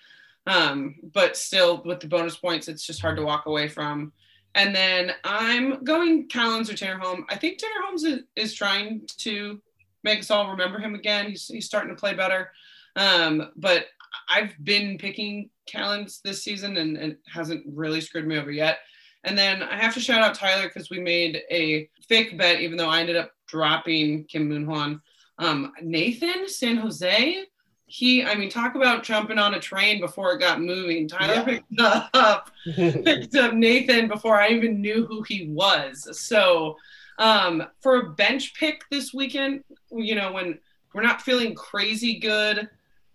Um, 0.47 0.97
but 1.13 1.37
still, 1.37 1.83
with 1.85 2.01
the 2.01 2.07
bonus 2.07 2.37
points, 2.37 2.69
it's 2.69 2.87
just 2.87 3.01
hard 3.01 3.17
to 3.17 3.25
walk 3.25 3.47
away 3.47 3.69
from. 3.69 4.13
And 4.55 4.75
then 4.75 5.13
I'm 5.25 5.85
going 5.85 6.29
Callens 6.29 6.71
or 6.71 6.77
Tanner 6.77 6.99
Home. 6.99 7.27
I 7.29 7.37
think 7.37 7.59
Tanner 7.59 7.83
Holmes 7.85 8.05
is, 8.05 8.21
is 8.37 8.55
trying 8.55 9.07
to 9.19 9.61
make 10.03 10.21
us 10.21 10.31
all 10.31 10.51
remember 10.51 10.79
him 10.79 10.95
again. 10.95 11.29
He's, 11.29 11.47
he's 11.49 11.67
starting 11.67 11.95
to 11.95 12.01
play 12.01 12.15
better. 12.15 12.51
Um, 12.95 13.51
but 13.57 13.87
I've 14.29 14.55
been 14.63 14.99
picking 14.99 15.51
Callens 15.71 16.23
this 16.23 16.43
season 16.43 16.77
and, 16.77 16.97
and 16.97 17.17
hasn't 17.27 17.65
really 17.67 18.01
screwed 18.01 18.27
me 18.27 18.39
over 18.39 18.51
yet. 18.51 18.79
And 19.25 19.37
then 19.37 19.63
I 19.63 19.77
have 19.77 19.95
to 19.95 20.01
shout 20.01 20.23
out 20.23 20.35
Tyler 20.35 20.69
because 20.69 20.91
we 20.91 21.01
made 21.01 21.43
a 21.51 21.89
fake 22.09 22.37
bet, 22.39 22.61
even 22.61 22.77
though 22.77 22.89
I 22.89 23.01
ended 23.01 23.17
up 23.17 23.33
dropping 23.47 24.25
Kim 24.25 24.49
Moon 24.49 24.65
Hwan. 24.65 25.01
Um, 25.39 25.73
Nathan 25.83 26.49
San 26.49 26.77
Jose, 26.77 27.45
he, 27.87 28.25
I 28.25 28.35
mean, 28.35 28.51
talk 28.51 28.75
about 28.75 29.03
jumping 29.03 29.39
on 29.39 29.55
a 29.55 29.61
train 29.61 30.01
before 30.01 30.33
it 30.33 30.41
got 30.41 30.61
moving. 30.61 31.09
Tyler 31.09 31.35
yeah. 31.35 31.45
picked 31.45 31.81
up, 31.81 32.51
picked 32.75 33.37
up 33.37 33.55
Nathan 33.55 34.09
before 34.09 34.41
I 34.41 34.49
even 34.49 34.81
knew 34.81 35.07
who 35.07 35.23
he 35.23 35.49
was. 35.49 36.09
So 36.19 36.77
um, 37.19 37.65
for 37.81 37.97
a 37.97 38.11
bench 38.11 38.55
pick 38.55 38.85
this 38.91 39.13
weekend, 39.15 39.65
you 39.91 40.15
know, 40.15 40.33
when 40.33 40.59
we're 40.95 41.03
not 41.03 41.23
feeling 41.23 41.55
crazy 41.55 42.19
good 42.19 42.69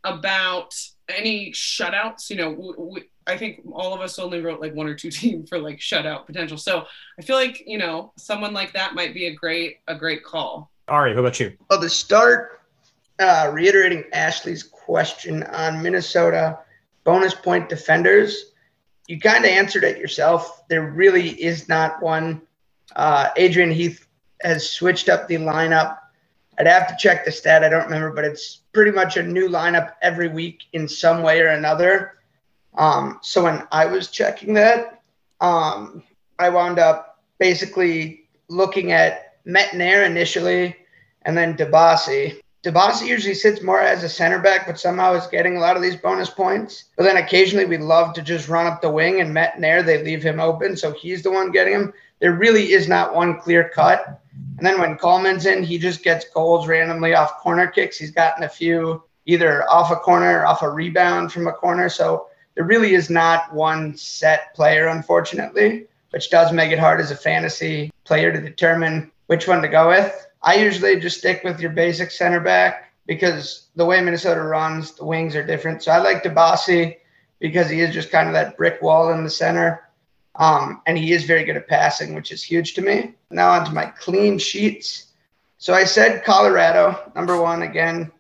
about 0.04 0.74
any 1.10 1.52
shutouts. 1.52 2.30
You 2.30 2.38
know, 2.38 2.74
we, 2.78 3.04
I 3.28 3.38
think 3.38 3.62
all 3.72 3.94
of 3.94 4.02
us 4.02 4.20
only 4.20 4.42
wrote 4.42 4.62
like 4.62 4.74
one 4.74 4.88
or 4.88 4.96
two 4.96 5.12
team 5.12 5.46
for 5.46 5.60
like 5.60 5.80
shutout 5.80 6.26
potential. 6.26 6.58
So 6.58 6.86
I 7.20 7.22
feel 7.22 7.36
like 7.36 7.64
you 7.66 7.78
know 7.78 8.14
someone 8.18 8.54
like 8.54 8.74
that 8.74 8.94
might 8.94 9.14
be 9.14 9.28
a 9.28 9.36
great 9.36 9.78
a 9.88 9.96
great 9.96 10.24
call. 10.24 10.72
Ari, 10.88 11.14
what 11.14 11.20
about 11.20 11.40
you? 11.40 11.56
Well, 11.70 11.80
to 11.80 11.90
start, 11.90 12.62
uh, 13.20 13.50
reiterating 13.54 14.04
Ashley's 14.14 14.64
question 14.64 15.44
on 15.44 15.82
Minnesota 15.82 16.60
bonus 17.04 17.34
point 17.34 17.70
defenders, 17.70 18.52
you 19.08 19.20
kind 19.20 19.46
of 19.46 19.52
answered 19.52 19.84
it 19.84 19.98
yourself. 19.98 20.68
There 20.68 20.92
really 20.92 21.30
is 21.42 21.70
not 21.70 22.02
one. 22.02 22.42
Uh, 22.96 23.30
Adrian 23.38 23.72
Heath 23.72 24.06
has 24.42 24.70
switched 24.70 25.08
up 25.08 25.28
the 25.28 25.36
lineup 25.36 25.98
I'd 26.62 26.68
have 26.68 26.88
to 26.88 26.96
check 26.96 27.26
the 27.26 27.32
stat. 27.32 27.64
I 27.64 27.70
don't 27.70 27.86
remember, 27.86 28.12
but 28.12 28.24
it's 28.24 28.58
pretty 28.72 28.92
much 28.92 29.18
a 29.18 29.24
new 29.24 29.50
lineup 29.50 29.94
every 30.04 30.28
week 30.28 30.66
in 30.74 30.88
some 30.88 31.24
way 31.24 31.42
or 31.42 31.48
another. 31.48 32.20
Um, 32.76 33.20
so 33.22 33.44
when 33.44 33.68
I 33.72 33.86
was 33.86 34.10
checking 34.10 34.54
that, 34.56 35.02
um, 35.42 36.04
I 36.40 36.50
wound 36.50 36.80
up 36.80 37.20
basically 37.40 38.26
looking 38.48 38.92
at 38.92 39.44
Métanire 39.46 40.06
initially 40.06 40.76
and 41.24 41.38
then 41.38 41.58
Dibassy. 41.58 42.40
Dibassy 42.64 43.08
usually 43.08 43.34
sits 43.34 43.64
more 43.64 43.82
as 43.82 44.04
a 44.04 44.10
center 44.10 44.40
back, 44.40 44.68
but 44.68 44.80
somehow 44.80 45.14
is 45.14 45.26
getting 45.28 45.58
a 45.58 45.60
lot 45.60 45.76
of 45.76 45.82
these 45.82 45.96
bonus 45.96 46.30
points. 46.30 46.86
But 46.96 47.04
then 47.04 47.18
occasionally 47.18 47.66
we 47.66 47.78
love 47.78 48.14
to 48.14 48.22
just 48.22 48.50
run 48.50 48.68
up 48.68 48.82
the 48.82 48.92
wing 48.92 49.20
and 49.20 49.36
Métanire, 49.36 49.84
they 49.84 50.04
leave 50.04 50.22
him 50.22 50.40
open. 50.40 50.78
So 50.78 50.92
he's 50.92 51.24
the 51.24 51.32
one 51.32 51.52
getting 51.52 51.74
him. 51.74 51.94
There 52.20 52.34
really 52.34 52.74
is 52.74 52.88
not 52.88 53.16
one 53.16 53.40
clear 53.40 53.70
cut. 53.70 54.22
And 54.58 54.66
then 54.66 54.80
when 54.80 54.98
Kallman's 54.98 55.48
in, 55.48 55.64
he 55.64 55.80
just 55.80 56.04
gets 56.04 56.30
goals 56.30 56.68
randomly 56.68 57.16
off 57.16 57.40
corner 57.40 57.66
kicks. 57.66 57.98
He's 57.98 58.12
gotten 58.12 58.44
a 58.44 58.50
few 58.50 59.04
either 59.26 59.68
off 59.70 59.92
a 59.92 59.96
corner 59.96 60.40
or 60.40 60.46
off 60.46 60.62
a 60.62 60.70
rebound 60.70 61.32
from 61.32 61.48
a 61.48 61.52
corner. 61.52 61.90
So 61.90 62.28
there 62.56 62.66
really 62.66 62.94
is 62.94 63.10
not 63.10 63.54
one 63.54 63.96
set 63.96 64.54
player, 64.54 64.88
unfortunately, 64.88 65.86
which 66.12 66.30
does 66.30 66.52
make 66.52 66.72
it 66.72 66.80
hard 66.80 67.00
as 67.00 67.12
a 67.12 67.16
fantasy 67.16 67.92
player 68.04 68.32
to 68.32 68.42
determine 68.42 69.12
which 69.28 69.48
one 69.48 69.62
to 69.62 69.68
go 69.68 69.90
with. 69.90 70.28
I 70.44 70.56
usually 70.56 71.00
just 71.00 71.20
stick 71.20 71.44
with 71.44 71.60
your 71.60 71.72
basic 71.72 72.12
center 72.12 72.40
back 72.40 72.92
because 73.06 73.68
the 73.76 73.86
way 73.86 74.02
Minnesota 74.02 74.42
runs, 74.42 74.94
the 74.94 75.06
wings 75.06 75.36
are 75.36 75.46
different. 75.46 75.84
So 75.84 75.92
I 75.92 76.00
like 76.00 76.24
Dibassy 76.24 76.98
because 77.40 77.70
he 77.70 77.82
is 77.82 77.94
just 77.94 78.12
kind 78.12 78.28
of 78.28 78.34
that 78.34 78.58
brick 78.58 78.82
wall 78.82 79.12
in 79.12 79.24
the 79.24 79.30
center. 79.30 79.90
Um, 80.36 80.82
and 80.86 80.98
he 80.98 81.12
is 81.12 81.26
very 81.26 81.44
good 81.44 81.58
at 81.58 81.68
passing, 81.68 82.14
which 82.16 82.32
is 82.32 82.44
huge 82.44 82.74
to 82.76 82.82
me. 82.82 83.16
Now 83.30 83.52
onto 83.52 83.74
my 83.74 83.86
clean 83.86 84.38
sheets. 84.38 85.08
So 85.58 85.74
I 85.74 85.84
said 85.84 86.24
Colorado, 86.24 87.12
number 87.16 87.40
one 87.40 87.64
again. 87.64 88.12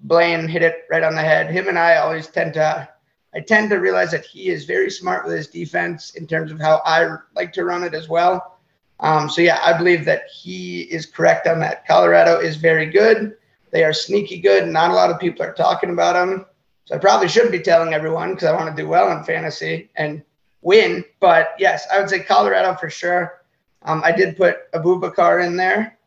Blaine 0.00 0.48
hit 0.48 0.62
it 0.62 0.84
right 0.90 1.02
on 1.02 1.14
the 1.14 1.20
head. 1.20 1.50
Him 1.50 1.68
and 1.68 1.78
I 1.78 1.96
always 1.96 2.26
tend 2.26 2.54
to, 2.54 2.88
I 3.34 3.40
tend 3.40 3.70
to 3.70 3.76
realize 3.76 4.10
that 4.10 4.24
he 4.24 4.48
is 4.48 4.64
very 4.64 4.90
smart 4.90 5.24
with 5.24 5.36
his 5.36 5.46
defense 5.46 6.14
in 6.14 6.26
terms 6.26 6.50
of 6.50 6.60
how 6.60 6.82
I 6.84 7.16
like 7.34 7.52
to 7.54 7.64
run 7.64 7.84
it 7.84 7.94
as 7.94 8.08
well. 8.08 8.58
Um, 8.98 9.30
so 9.30 9.40
yeah, 9.40 9.60
I 9.62 9.76
believe 9.76 10.04
that 10.04 10.24
he 10.26 10.82
is 10.82 11.06
correct 11.06 11.46
on 11.46 11.60
that. 11.60 11.86
Colorado 11.86 12.38
is 12.38 12.56
very 12.56 12.86
good. 12.86 13.36
They 13.70 13.84
are 13.84 13.92
sneaky 13.92 14.40
good. 14.40 14.68
Not 14.68 14.90
a 14.90 14.94
lot 14.94 15.10
of 15.10 15.20
people 15.20 15.44
are 15.44 15.52
talking 15.52 15.90
about 15.90 16.14
them. 16.14 16.44
So 16.84 16.96
I 16.96 16.98
probably 16.98 17.28
shouldn't 17.28 17.52
be 17.52 17.60
telling 17.60 17.94
everyone 17.94 18.34
because 18.34 18.48
I 18.48 18.52
want 18.52 18.74
to 18.74 18.82
do 18.82 18.88
well 18.88 19.16
in 19.16 19.22
fantasy. 19.24 19.90
And 19.94 20.22
win. 20.62 21.04
But 21.20 21.54
yes, 21.58 21.86
I 21.92 22.00
would 22.00 22.10
say 22.10 22.20
Colorado 22.20 22.74
for 22.74 22.90
sure. 22.90 23.42
Um, 23.82 24.02
I 24.04 24.12
did 24.12 24.36
put 24.36 24.70
Abubakar 24.72 25.44
in 25.44 25.56
there 25.56 25.98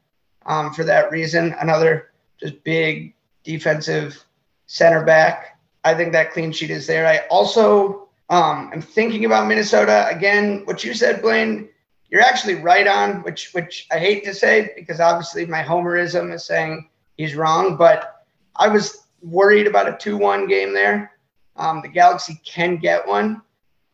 um, 0.45 0.73
for 0.73 0.83
that 0.83 1.11
reason. 1.11 1.55
Another 1.59 2.11
just 2.39 2.63
big 2.63 3.15
defensive 3.43 4.23
center 4.67 5.03
back. 5.03 5.52
I 5.83 5.93
think 5.93 6.13
that 6.13 6.31
clean 6.31 6.51
sheet 6.51 6.69
is 6.69 6.87
there. 6.87 7.05
I 7.05 7.27
also 7.29 8.07
um, 8.29 8.71
am 8.73 8.81
thinking 8.81 9.25
about 9.25 9.47
Minnesota 9.47 10.07
again. 10.09 10.61
What 10.65 10.83
you 10.83 10.93
said, 10.93 11.21
Blaine, 11.21 11.69
you're 12.09 12.21
actually 12.21 12.55
right 12.55 12.87
on. 12.87 13.23
Which 13.23 13.51
which 13.53 13.87
I 13.91 13.99
hate 13.99 14.23
to 14.25 14.33
say 14.33 14.71
because 14.75 14.99
obviously 14.99 15.45
my 15.45 15.63
homerism 15.63 16.33
is 16.33 16.45
saying 16.45 16.89
he's 17.17 17.35
wrong. 17.35 17.75
But 17.75 18.25
I 18.55 18.67
was 18.67 19.07
worried 19.21 19.67
about 19.67 19.89
a 19.89 19.97
two-one 19.97 20.47
game 20.47 20.73
there. 20.73 21.11
Um, 21.55 21.81
the 21.81 21.87
Galaxy 21.87 22.39
can 22.45 22.77
get 22.77 23.07
one. 23.07 23.41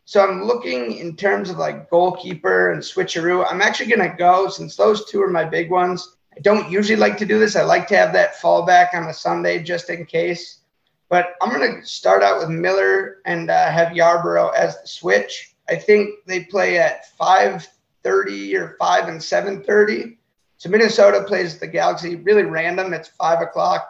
So 0.06 0.28
I'm 0.28 0.44
looking 0.44 0.94
in 0.94 1.16
terms 1.16 1.50
of 1.50 1.58
like 1.58 1.90
goalkeeper 1.90 2.72
and 2.72 2.82
switcheroo. 2.82 3.46
I'm 3.48 3.62
actually 3.62 3.94
going 3.94 4.10
to 4.10 4.18
go 4.18 4.50
since 4.50 4.76
those 4.76 5.06
two 5.06 5.22
are 5.22 5.30
my 5.30 5.46
big 5.46 5.70
ones. 5.70 6.16
I 6.36 6.40
don't 6.42 6.72
usually 6.72 6.96
like 6.96 7.18
to 7.20 7.26
do 7.26 7.38
this. 7.38 7.56
I 7.56 7.62
like 7.62 7.88
to 7.90 7.98
have 7.98 8.12
that 8.14 8.36
fallback 8.36 8.96
on 8.96 9.08
a 9.08 9.14
Sunday 9.14 9.62
just 9.62 9.90
in 9.90 10.06
case. 10.06 10.59
But 11.10 11.36
I'm 11.42 11.50
going 11.50 11.82
to 11.82 11.86
start 11.86 12.22
out 12.22 12.40
with 12.40 12.50
Miller 12.50 13.18
and 13.26 13.50
uh, 13.50 13.72
have 13.72 13.90
Yarbrough 13.90 14.54
as 14.54 14.80
the 14.80 14.88
switch. 14.88 15.56
I 15.68 15.76
think 15.76 16.12
they 16.26 16.44
play 16.46 16.78
at 16.78 17.06
5:30 17.20 18.54
or 18.56 18.76
5 18.80 19.08
and 19.08 19.20
7:30. 19.20 20.16
So 20.58 20.70
Minnesota 20.70 21.24
plays 21.24 21.58
the 21.58 21.68
Galaxy 21.68 22.16
really 22.18 22.44
random. 22.44 22.94
It's 22.94 23.10
five 23.10 23.42
o'clock 23.42 23.90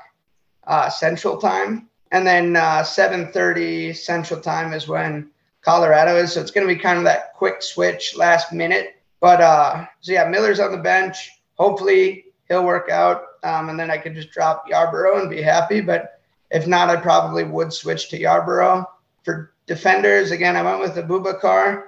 uh, 0.68 0.90
Central 0.90 1.38
Time, 1.38 1.90
and 2.12 2.26
then 2.26 2.56
uh, 2.56 2.84
7:30 2.84 3.96
Central 3.96 4.40
Time 4.40 4.72
is 4.74 4.88
when 4.88 5.30
Colorado 5.62 6.16
is. 6.16 6.34
So 6.34 6.42
it's 6.42 6.52
going 6.52 6.68
to 6.68 6.74
be 6.74 6.80
kind 6.80 7.00
of 7.00 7.04
that 7.06 7.34
quick 7.34 7.62
switch 7.62 8.16
last 8.16 8.54
minute. 8.54 8.96
But 9.20 9.42
uh, 9.42 9.86
so 10.00 10.14
yeah, 10.14 10.30
Miller's 10.30 10.60
on 10.60 10.72
the 10.72 10.78
bench. 10.78 11.32
Hopefully 11.56 12.26
he'll 12.48 12.64
work 12.64 12.90
out, 12.90 13.24
um, 13.44 13.70
and 13.70 13.80
then 13.80 13.92
I 13.92 13.98
could 13.98 14.16
just 14.16 14.32
drop 14.32 14.70
Yarbrough 14.70 15.22
and 15.22 15.30
be 15.30 15.42
happy. 15.42 15.82
But 15.82 16.19
if 16.52 16.68
not, 16.68 16.90
I 16.90 16.96
probably 16.96 17.44
would 17.44 17.74
switch 17.74 18.10
to 18.10 18.20
Yarbrough. 18.20 18.86
For 19.24 19.54
defenders, 19.68 20.32
again, 20.32 20.56
I 20.56 20.64
went 20.64 20.80
with 20.80 20.96
the 20.96 21.04
Bubakar. 21.04 21.84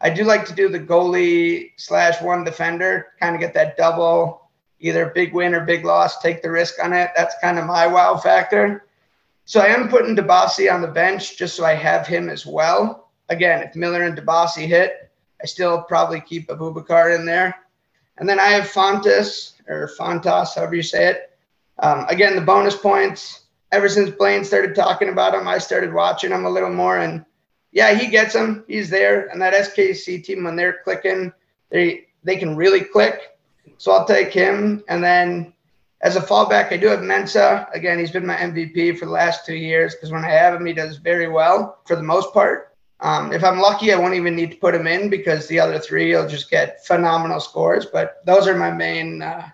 I 0.00 0.10
do 0.10 0.24
like 0.24 0.44
to 0.46 0.54
do 0.54 0.68
the 0.68 0.80
goalie 0.80 1.72
slash 1.76 2.20
one 2.20 2.44
defender, 2.44 3.08
kind 3.20 3.34
of 3.34 3.40
get 3.40 3.54
that 3.54 3.76
double, 3.76 4.48
either 4.80 5.12
big 5.14 5.32
win 5.32 5.54
or 5.54 5.64
big 5.64 5.84
loss, 5.84 6.20
take 6.20 6.42
the 6.42 6.50
risk 6.50 6.74
on 6.82 6.92
it. 6.92 7.10
That's 7.16 7.34
kind 7.40 7.58
of 7.58 7.66
my 7.66 7.86
wow 7.86 8.16
factor. 8.16 8.86
So 9.46 9.60
I 9.60 9.66
am 9.66 9.88
putting 9.88 10.16
Dibassy 10.16 10.72
on 10.72 10.82
the 10.82 10.88
bench 10.88 11.36
just 11.36 11.56
so 11.56 11.64
I 11.64 11.74
have 11.74 12.06
him 12.06 12.28
as 12.28 12.44
well 12.46 13.04
again, 13.28 13.62
if 13.62 13.74
Miller 13.74 14.02
and 14.02 14.16
Dibassy 14.16 14.66
hit, 14.66 15.10
I 15.42 15.46
still 15.46 15.82
probably 15.82 16.20
keep 16.20 16.48
Abubakar 16.48 17.14
in 17.18 17.26
there. 17.26 17.54
And 18.18 18.28
then 18.28 18.38
I 18.38 18.46
have 18.48 18.64
Fontas 18.64 19.52
or 19.68 19.90
Fontas, 19.98 20.54
however 20.54 20.76
you 20.76 20.82
say 20.82 21.08
it. 21.08 21.36
Um, 21.80 22.06
again, 22.08 22.36
the 22.36 22.42
bonus 22.42 22.76
points. 22.76 23.43
Ever 23.74 23.88
since 23.88 24.08
Blaine 24.08 24.44
started 24.44 24.76
talking 24.76 25.08
about 25.08 25.34
him, 25.34 25.48
I 25.48 25.58
started 25.58 25.92
watching 25.92 26.30
him 26.30 26.44
a 26.44 26.50
little 26.50 26.70
more, 26.70 26.98
and 26.98 27.24
yeah, 27.72 27.92
he 27.92 28.06
gets 28.06 28.32
him. 28.32 28.62
He's 28.68 28.88
there, 28.88 29.26
and 29.26 29.42
that 29.42 29.52
SKC 29.52 30.22
team 30.22 30.44
when 30.44 30.54
they're 30.54 30.78
clicking, 30.84 31.32
they 31.70 32.06
they 32.22 32.36
can 32.36 32.54
really 32.54 32.82
click. 32.82 33.36
So 33.78 33.90
I'll 33.90 34.06
take 34.06 34.32
him, 34.32 34.84
and 34.86 35.02
then 35.02 35.54
as 36.02 36.14
a 36.14 36.20
fallback, 36.20 36.72
I 36.72 36.76
do 36.76 36.86
have 36.86 37.00
Mensah. 37.00 37.68
Again, 37.74 37.98
he's 37.98 38.12
been 38.12 38.24
my 38.24 38.36
MVP 38.36 38.96
for 38.96 39.06
the 39.06 39.10
last 39.10 39.44
two 39.44 39.56
years 39.56 39.96
because 39.96 40.12
when 40.12 40.24
I 40.24 40.30
have 40.30 40.54
him, 40.54 40.66
he 40.66 40.72
does 40.72 40.98
very 40.98 41.26
well 41.26 41.78
for 41.84 41.96
the 41.96 42.02
most 42.04 42.32
part. 42.32 42.76
Um, 43.00 43.32
if 43.32 43.42
I'm 43.42 43.58
lucky, 43.58 43.92
I 43.92 43.98
won't 43.98 44.14
even 44.14 44.36
need 44.36 44.52
to 44.52 44.56
put 44.58 44.76
him 44.76 44.86
in 44.86 45.10
because 45.10 45.48
the 45.48 45.58
other 45.58 45.80
three 45.80 46.14
will 46.14 46.28
just 46.28 46.48
get 46.48 46.86
phenomenal 46.86 47.40
scores. 47.40 47.86
But 47.86 48.24
those 48.24 48.46
are 48.46 48.56
my 48.56 48.70
main 48.70 49.20
uh, 49.20 49.48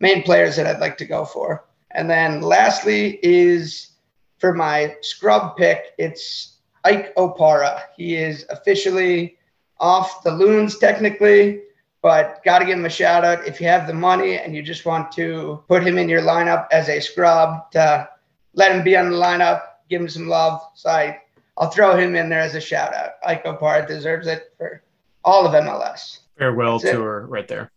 main 0.00 0.22
players 0.22 0.56
that 0.56 0.66
I'd 0.66 0.80
like 0.80 0.98
to 0.98 1.06
go 1.06 1.24
for. 1.24 1.64
And 1.94 2.10
then 2.10 2.40
lastly 2.40 3.18
is 3.22 3.92
for 4.38 4.52
my 4.52 4.96
scrub 5.00 5.56
pick, 5.56 5.92
it's 5.96 6.58
Ike 6.84 7.14
Opara. 7.16 7.82
He 7.96 8.16
is 8.16 8.44
officially 8.50 9.38
off 9.80 10.22
the 10.22 10.32
loons 10.32 10.78
technically, 10.78 11.62
but 12.02 12.42
got 12.44 12.58
to 12.58 12.66
give 12.66 12.78
him 12.78 12.84
a 12.84 12.90
shout 12.90 13.24
out. 13.24 13.46
If 13.46 13.60
you 13.60 13.68
have 13.68 13.86
the 13.86 13.94
money 13.94 14.38
and 14.38 14.54
you 14.54 14.62
just 14.62 14.84
want 14.84 15.10
to 15.12 15.62
put 15.68 15.86
him 15.86 15.96
in 15.98 16.08
your 16.08 16.20
lineup 16.20 16.66
as 16.72 16.88
a 16.88 17.00
scrub 17.00 17.70
to 17.72 18.08
let 18.52 18.72
him 18.72 18.82
be 18.82 18.96
on 18.96 19.10
the 19.10 19.16
lineup, 19.16 19.62
give 19.88 20.00
him 20.00 20.08
some 20.08 20.28
love. 20.28 20.60
So 20.74 20.90
I, 20.90 21.20
I'll 21.56 21.70
throw 21.70 21.96
him 21.96 22.14
in 22.14 22.28
there 22.28 22.40
as 22.40 22.54
a 22.54 22.60
shout 22.60 22.92
out. 22.94 23.12
Ike 23.24 23.44
Opara 23.44 23.86
deserves 23.86 24.26
it 24.26 24.52
for 24.58 24.82
all 25.24 25.46
of 25.46 25.52
MLS. 25.52 26.18
Farewell 26.38 26.78
That's 26.78 26.94
tour 26.94 27.20
it. 27.20 27.26
right 27.26 27.48
there. 27.48 27.70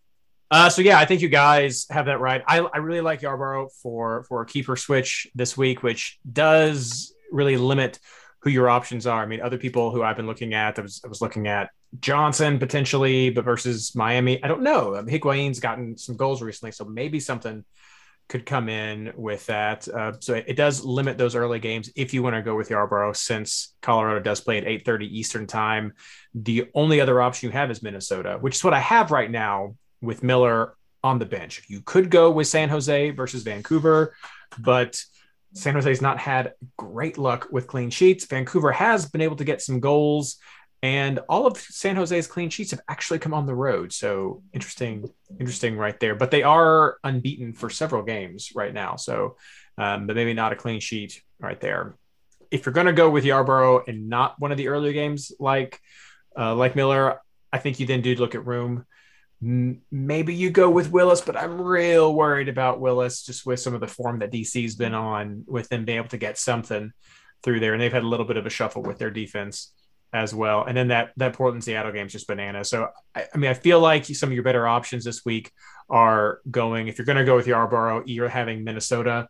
Uh, 0.50 0.70
so 0.70 0.82
yeah, 0.82 0.98
I 0.98 1.06
think 1.06 1.22
you 1.22 1.30
guys 1.30 1.86
have 1.90 2.06
that 2.06 2.20
right. 2.20 2.42
I, 2.48 2.60
I 2.60 2.78
really 2.78 3.02
like 3.02 3.22
Yarbrough 3.22 3.72
for 3.82 4.24
for 4.24 4.42
a 4.42 4.46
keeper 4.46 4.76
switch 4.76 5.28
this 5.36 5.58
week, 5.58 5.84
which 5.84 6.20
does 6.32 7.14
really 7.32 7.58
limit 7.58 8.00
who 8.40 8.50
your 8.50 8.70
options 8.70 9.06
are. 9.06 9.22
I 9.22 9.26
mean, 9.26 9.42
other 9.42 9.58
people 9.58 9.92
who 9.92 10.04
I've 10.04 10.16
been 10.16 10.28
looking 10.28 10.54
at, 10.54 10.80
I 10.80 10.82
was 10.82 11.02
I 11.04 11.08
was 11.10 11.22
looking 11.22 11.48
at 11.48 11.70
Johnson 12.00 12.60
potentially, 12.60 13.30
but 13.30 13.44
versus 13.44 13.94
Miami, 13.94 14.42
I 14.42 14.48
don't 14.48 14.64
know. 14.64 14.92
Mean, 14.92 15.08
Higuain's 15.08 15.60
gotten 15.60 15.98
some 15.98 16.16
goals 16.16 16.42
recently, 16.42 16.72
so 16.72 16.86
maybe 16.86 17.20
something 17.20 17.66
could 18.30 18.46
come 18.46 18.68
in 18.70 19.14
with 19.16 19.46
that. 19.46 19.88
Uh, 19.88 20.14
so 20.20 20.34
it, 20.34 20.46
it, 20.50 20.56
does 20.58 20.84
limit 20.84 21.18
those 21.18 21.34
early 21.34 21.60
games 21.60 21.90
if 21.96 22.14
you 22.14 22.22
want 22.22 22.36
to 22.36 22.42
go 22.42 22.58
with 22.58 22.68
Yarbrough, 22.68 23.16
since 23.16 23.74
Colorado 23.82 24.20
does 24.20 24.42
play 24.42 24.58
at 24.58 24.66
8:30 24.66 25.08
Eastern 25.10 25.48
time. 25.48 25.94
The 26.34 26.70
only 26.74 27.02
other 27.02 27.22
option 27.22 27.48
you 27.48 27.54
have 27.54 27.72
is 27.72 27.82
Minnesota, 27.84 28.38
which 28.40 28.56
is 28.56 28.64
what 28.64 28.74
I 28.74 28.80
have 28.80 29.12
right 29.12 29.32
now 29.32 29.76
with 30.02 30.24
Miller 30.24 30.76
on 31.04 31.20
the 31.20 31.26
bench. 31.26 31.64
You 31.68 31.82
could 31.82 32.10
go 32.10 32.32
with 32.32 32.48
San 32.48 32.70
Jose 32.70 33.12
versus 33.12 33.44
Vancouver, 33.44 34.16
but 34.60 35.02
San 35.54 35.74
Jose's 35.74 36.02
not 36.02 36.20
had 36.20 36.54
great 36.78 37.18
luck 37.18 37.48
with 37.52 37.68
clean 37.68 37.90
sheets. 37.90 38.26
Vancouver 38.26 38.72
has 38.72 39.10
been 39.10 39.22
able 39.22 39.36
to 39.38 39.44
get 39.44 39.62
some 39.62 39.80
goals, 39.80 40.38
and 40.84 41.20
all 41.30 41.48
of 41.48 41.58
San 41.58 41.96
Jose's 41.96 42.28
clean 42.28 42.50
sheets 42.50 42.72
have 42.72 42.82
actually 42.88 43.20
come 43.20 43.34
on 43.34 43.46
the 43.46 43.56
road. 43.56 43.92
So 43.92 44.44
interesting, 44.54 45.10
interesting 45.40 45.78
right 45.78 46.00
there. 46.00 46.16
But 46.16 46.32
they 46.32 46.44
are 46.44 46.98
unbeaten 47.04 47.54
for 47.54 47.70
several 47.70 48.04
games 48.04 48.52
right 48.54 48.74
now. 48.74 48.96
So, 48.96 49.38
um, 49.78 50.06
but 50.06 50.16
maybe 50.16 50.34
not 50.34 50.52
a 50.52 50.56
clean 50.56 50.80
sheet 50.80 51.22
right 51.40 51.60
there. 51.60 51.96
If 52.52 52.66
you're 52.66 52.74
going 52.74 52.88
to 52.88 52.94
go 52.94 53.10
with 53.10 53.26
Yarbrough 53.26 53.88
and 53.88 54.10
not 54.10 54.40
one 54.40 54.52
of 54.52 54.58
the 54.58 54.68
earlier 54.68 54.94
games 54.94 55.32
like 55.40 55.80
uh, 56.38 56.54
like 56.56 56.76
Miller, 56.76 57.20
I 57.52 57.58
think 57.58 57.80
you 57.80 57.88
then 57.88 58.02
do 58.02 58.16
look 58.16 58.36
at 58.36 58.46
Room 58.46 58.86
maybe 59.40 60.34
you 60.34 60.50
go 60.50 60.70
with 60.70 60.92
Willis, 60.92 61.22
but 61.22 61.38
I'm 61.38 61.62
real 61.62 62.14
worried 62.14 62.50
about 62.50 62.80
Willis 62.80 63.24
just 63.24 63.46
with 63.46 63.60
some 63.60 63.74
of 63.74 63.82
the 63.82 63.88
form 63.88 64.20
that 64.20 64.32
DC's 64.32 64.76
been 64.76 64.94
on, 64.94 65.44
with 65.48 65.70
them 65.70 65.86
being 65.86 66.00
able 66.00 66.10
to 66.10 66.18
get 66.18 66.38
something 66.38 66.92
through 67.44 67.60
there, 67.60 67.74
and 67.74 67.82
they've 67.82 67.94
had 67.94 68.04
a 68.04 68.08
little 68.08 68.26
bit 68.26 68.38
of 68.38 68.46
a 68.46 68.50
shuffle 68.50 68.82
with 68.82 68.98
their 68.98 69.12
defense 69.12 69.72
as 70.14 70.34
well. 70.34 70.64
And 70.64 70.76
then 70.76 70.88
that 70.88 71.12
that 71.18 71.34
Portland 71.34 71.64
Seattle 71.64 71.92
game 71.92 72.08
is 72.08 72.14
just 72.14 72.28
banana. 72.28 72.64
So 72.64 72.88
I, 73.14 73.26
I, 73.34 73.38
mean, 73.38 73.50
I 73.50 73.54
feel 73.54 73.80
like 73.80 74.06
some 74.06 74.30
of 74.30 74.34
your 74.34 74.44
better 74.44 74.68
options 74.68 75.04
this 75.04 75.24
week 75.26 75.52
are 75.90 76.40
going 76.50 76.88
if 76.88 76.98
you're 76.98 77.06
going 77.06 77.18
to 77.18 77.26
go 77.26 77.36
with 77.36 77.46
Yarbrough, 77.46 78.04
you're 78.08 78.30
having 78.30 78.64
Minnesota 78.64 79.28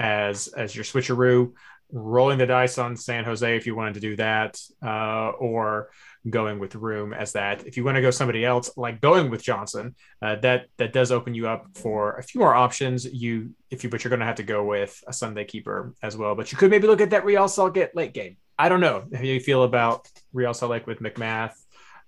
as 0.00 0.48
as 0.48 0.74
your 0.74 0.84
switcheroo, 0.84 1.52
rolling 1.92 2.38
the 2.38 2.46
dice 2.46 2.78
on 2.78 2.96
San 2.96 3.24
Jose 3.24 3.56
if 3.56 3.66
you 3.66 3.74
wanted 3.74 3.94
to 3.94 4.00
do 4.00 4.16
that, 4.16 4.60
uh, 4.84 5.30
or 5.38 5.90
going 6.28 6.58
with 6.58 6.74
Room 6.74 7.12
as 7.12 7.32
that. 7.32 7.66
If 7.66 7.76
you 7.76 7.84
want 7.84 7.96
to 7.96 8.02
go 8.02 8.10
somebody 8.10 8.44
else, 8.44 8.70
like 8.76 9.00
going 9.00 9.30
with 9.30 9.42
Johnson, 9.42 9.94
uh, 10.22 10.36
that 10.36 10.66
that 10.76 10.92
does 10.92 11.12
open 11.12 11.34
you 11.34 11.48
up 11.48 11.66
for 11.74 12.16
a 12.16 12.22
few 12.22 12.40
more 12.40 12.54
options. 12.54 13.04
You 13.04 13.54
if 13.70 13.84
you 13.84 13.90
but 13.90 14.04
you're 14.04 14.10
going 14.10 14.20
to 14.20 14.26
have 14.26 14.36
to 14.36 14.42
go 14.42 14.64
with 14.64 15.02
a 15.06 15.12
Sunday 15.12 15.44
keeper 15.44 15.94
as 16.02 16.16
well. 16.16 16.34
But 16.34 16.52
you 16.52 16.58
could 16.58 16.70
maybe 16.70 16.86
look 16.86 17.00
at 17.00 17.10
that 17.10 17.24
Real 17.24 17.48
Salt 17.48 17.74
get 17.74 17.96
late 17.96 18.14
game. 18.14 18.36
I 18.58 18.68
don't 18.68 18.80
know 18.80 19.04
how 19.14 19.22
you 19.22 19.40
feel 19.40 19.62
about 19.62 20.08
Real 20.32 20.54
Salt 20.54 20.72
Lake 20.72 20.86
with 20.86 21.00
MacMath. 21.00 21.54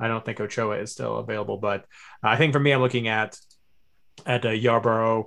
I 0.00 0.08
don't 0.08 0.24
think 0.24 0.40
Ochoa 0.40 0.78
is 0.78 0.92
still 0.92 1.18
available, 1.18 1.58
but 1.58 1.84
I 2.22 2.36
think 2.36 2.52
for 2.52 2.58
me, 2.58 2.72
I'm 2.72 2.80
looking 2.80 3.08
at 3.08 3.36
at 4.26 4.44
uh, 4.44 4.50
Yarbrough 4.50 5.26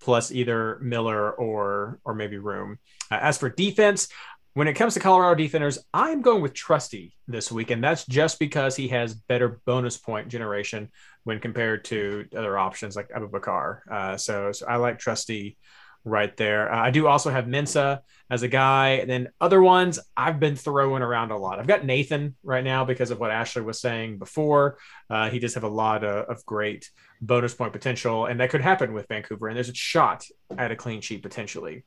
plus 0.00 0.30
either 0.32 0.78
Miller 0.80 1.32
or 1.32 1.98
or 2.04 2.14
maybe 2.14 2.38
Room. 2.38 2.78
Uh, 3.10 3.18
as 3.20 3.38
for 3.38 3.48
defense, 3.48 4.08
when 4.54 4.68
it 4.68 4.74
comes 4.74 4.94
to 4.94 5.00
Colorado 5.00 5.34
defenders, 5.34 5.78
I'm 5.92 6.22
going 6.22 6.40
with 6.40 6.54
Trusty 6.54 7.14
this 7.28 7.52
week, 7.52 7.70
and 7.70 7.82
that's 7.82 8.06
just 8.06 8.38
because 8.38 8.76
he 8.76 8.88
has 8.88 9.14
better 9.14 9.60
bonus 9.66 9.98
point 9.98 10.28
generation 10.28 10.90
when 11.24 11.40
compared 11.40 11.84
to 11.86 12.26
other 12.36 12.56
options 12.56 12.96
like 12.96 13.10
Abubakar. 13.10 13.80
Uh, 13.90 14.16
so, 14.16 14.52
so 14.52 14.66
I 14.66 14.76
like 14.76 14.98
Trusty 14.98 15.58
right 16.04 16.36
there. 16.36 16.72
Uh, 16.72 16.78
I 16.78 16.90
do 16.90 17.06
also 17.06 17.30
have 17.30 17.46
Mensah 17.46 18.00
as 18.30 18.42
a 18.42 18.48
guy. 18.48 18.90
And 19.00 19.10
then 19.10 19.28
other 19.40 19.62
ones 19.62 19.98
I've 20.16 20.38
been 20.38 20.56
throwing 20.56 21.02
around 21.02 21.30
a 21.30 21.36
lot. 21.36 21.58
I've 21.58 21.66
got 21.66 21.84
Nathan 21.84 22.36
right 22.42 22.64
now 22.64 22.84
because 22.84 23.10
of 23.10 23.18
what 23.18 23.30
Ashley 23.30 23.62
was 23.62 23.80
saying 23.80 24.18
before. 24.18 24.78
Uh, 25.08 25.30
he 25.30 25.38
does 25.38 25.54
have 25.54 25.64
a 25.64 25.68
lot 25.68 26.04
of, 26.04 26.28
of, 26.28 26.44
great 26.46 26.90
bonus 27.20 27.54
point 27.54 27.72
potential, 27.72 28.26
and 28.26 28.38
that 28.40 28.50
could 28.50 28.60
happen 28.60 28.92
with 28.92 29.08
Vancouver. 29.08 29.48
And 29.48 29.56
there's 29.56 29.70
a 29.70 29.74
shot 29.74 30.26
at 30.56 30.70
a 30.70 30.76
clean 30.76 31.00
sheet 31.00 31.22
potentially. 31.22 31.84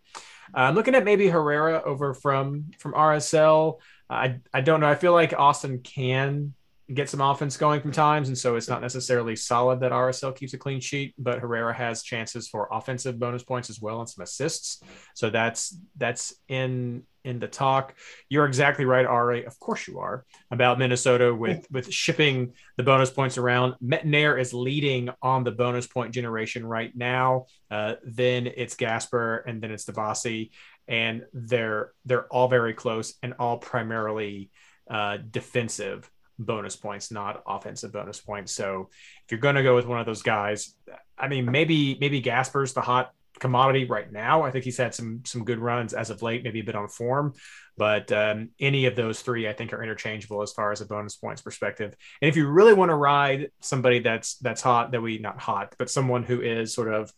Uh, 0.56 0.62
I'm 0.62 0.76
looking 0.76 0.96
at 0.96 1.04
maybe 1.04 1.28
Herrera 1.28 1.82
over 1.84 2.14
from 2.14 2.72
from 2.80 2.94
RSL. 2.94 3.80
I 4.10 4.40
I 4.54 4.62
don't 4.62 4.80
know. 4.80 4.90
I 4.90 4.96
feel 4.96 5.14
like 5.14 5.34
Austin 5.38 5.80
can 5.80 6.54
get 6.94 7.10
some 7.10 7.22
offense 7.22 7.58
going 7.58 7.82
from 7.82 7.92
times, 7.92 8.30
and 8.30 8.38
so 8.38 8.56
it's 8.56 8.70
not 8.70 8.82
necessarily 8.82 9.36
solid 9.36 9.82
that 9.82 9.92
RSL 9.92 10.36
keeps 10.36 10.54
a 10.54 10.58
clean 10.58 10.80
sheet, 10.80 11.14
but 11.18 11.40
Herrera 11.40 11.74
has 11.74 12.02
chances 12.02 12.48
for 12.48 12.70
offensive 12.72 13.20
bonus 13.20 13.44
points 13.44 13.70
as 13.70 13.82
well 13.82 14.00
and 14.00 14.10
some 14.10 14.24
assists. 14.24 14.82
So 15.14 15.30
that's 15.30 15.78
that's 15.98 16.34
in 16.48 17.04
in 17.26 17.40
the 17.40 17.48
talk. 17.48 17.94
You're 18.30 18.46
exactly 18.46 18.86
right, 18.86 19.06
Ari. 19.06 19.46
Of 19.46 19.60
course 19.60 19.86
you 19.86 20.00
are 20.00 20.26
about 20.50 20.80
Minnesota 20.80 21.36
with 21.36 21.68
with 21.70 21.92
shipping 21.92 22.54
the 22.78 22.84
bonus 22.84 23.10
points 23.10 23.38
around. 23.38 23.76
Métanire 23.84 24.40
is 24.40 24.54
leading 24.54 25.10
on 25.22 25.44
the 25.44 25.52
bonus 25.52 25.88
point 25.88 26.14
generation 26.14 26.66
right 26.66 26.96
now. 26.96 27.48
Uh, 27.70 27.96
then 28.06 28.48
it's 28.48 28.76
Gasper, 28.76 29.44
and 29.46 29.62
then 29.62 29.72
it's 29.72 29.86
Dibassy, 29.86 30.52
and 30.88 31.24
they're 31.34 31.92
they're 32.06 32.28
all 32.28 32.48
very 32.48 32.74
close 32.74 33.14
and 33.22 33.34
all 33.40 33.58
primarily 33.58 34.50
uh, 34.90 35.18
defensive 35.18 36.10
bonus 36.40 36.76
points, 36.76 37.12
not 37.12 37.44
offensive 37.48 37.92
bonus 37.92 38.20
points. 38.20 38.52
So 38.52 38.90
if 39.26 39.32
you're 39.32 39.40
going 39.40 39.56
to 39.56 39.64
go 39.64 39.76
with 39.76 39.86
one 39.86 40.00
of 40.00 40.06
those 40.06 40.22
guys, 40.22 40.76
I 41.18 41.28
mean, 41.28 41.50
maybe 41.50 41.98
maybe 42.00 42.22
Gasper's 42.22 42.74
the 42.74 42.82
hot 42.82 43.12
commodity 43.40 43.86
right 43.86 44.12
now. 44.12 44.44
I 44.44 44.52
think 44.52 44.66
he's 44.66 44.78
had 44.78 44.94
some 44.94 45.22
some 45.26 45.44
good 45.44 45.60
runs 45.60 45.94
as 45.94 46.10
of 46.10 46.22
late, 46.22 46.44
maybe 46.44 46.60
a 46.60 46.64
bit 46.64 46.76
on 46.76 46.88
form, 46.88 47.34
but 47.76 48.12
um, 48.12 48.50
any 48.60 48.86
of 48.86 48.96
those 48.96 49.22
three 49.22 49.48
I 49.48 49.54
think 49.54 49.74
are 49.74 49.84
interchangeable 49.84 50.42
as 50.42 50.54
far 50.54 50.72
as 50.72 50.82
a 50.82 50.86
bonus 50.86 51.16
points 51.16 51.42
perspective. 51.42 51.96
And 52.22 52.30
if 52.30 52.36
you 52.36 52.48
really 52.48 52.74
want 52.74 52.90
to 52.90 52.96
ride 52.96 53.52
somebody 53.62 54.00
that's 54.00 54.38
that's 54.38 54.62
hot, 54.62 54.92
that 54.92 55.02
we 55.02 55.18
not 55.20 55.40
hot, 55.40 55.76
but 55.78 55.90
someone 55.90 56.24
who 56.24 56.42
is 56.42 56.74
sort 56.74 56.94
of 56.94 57.12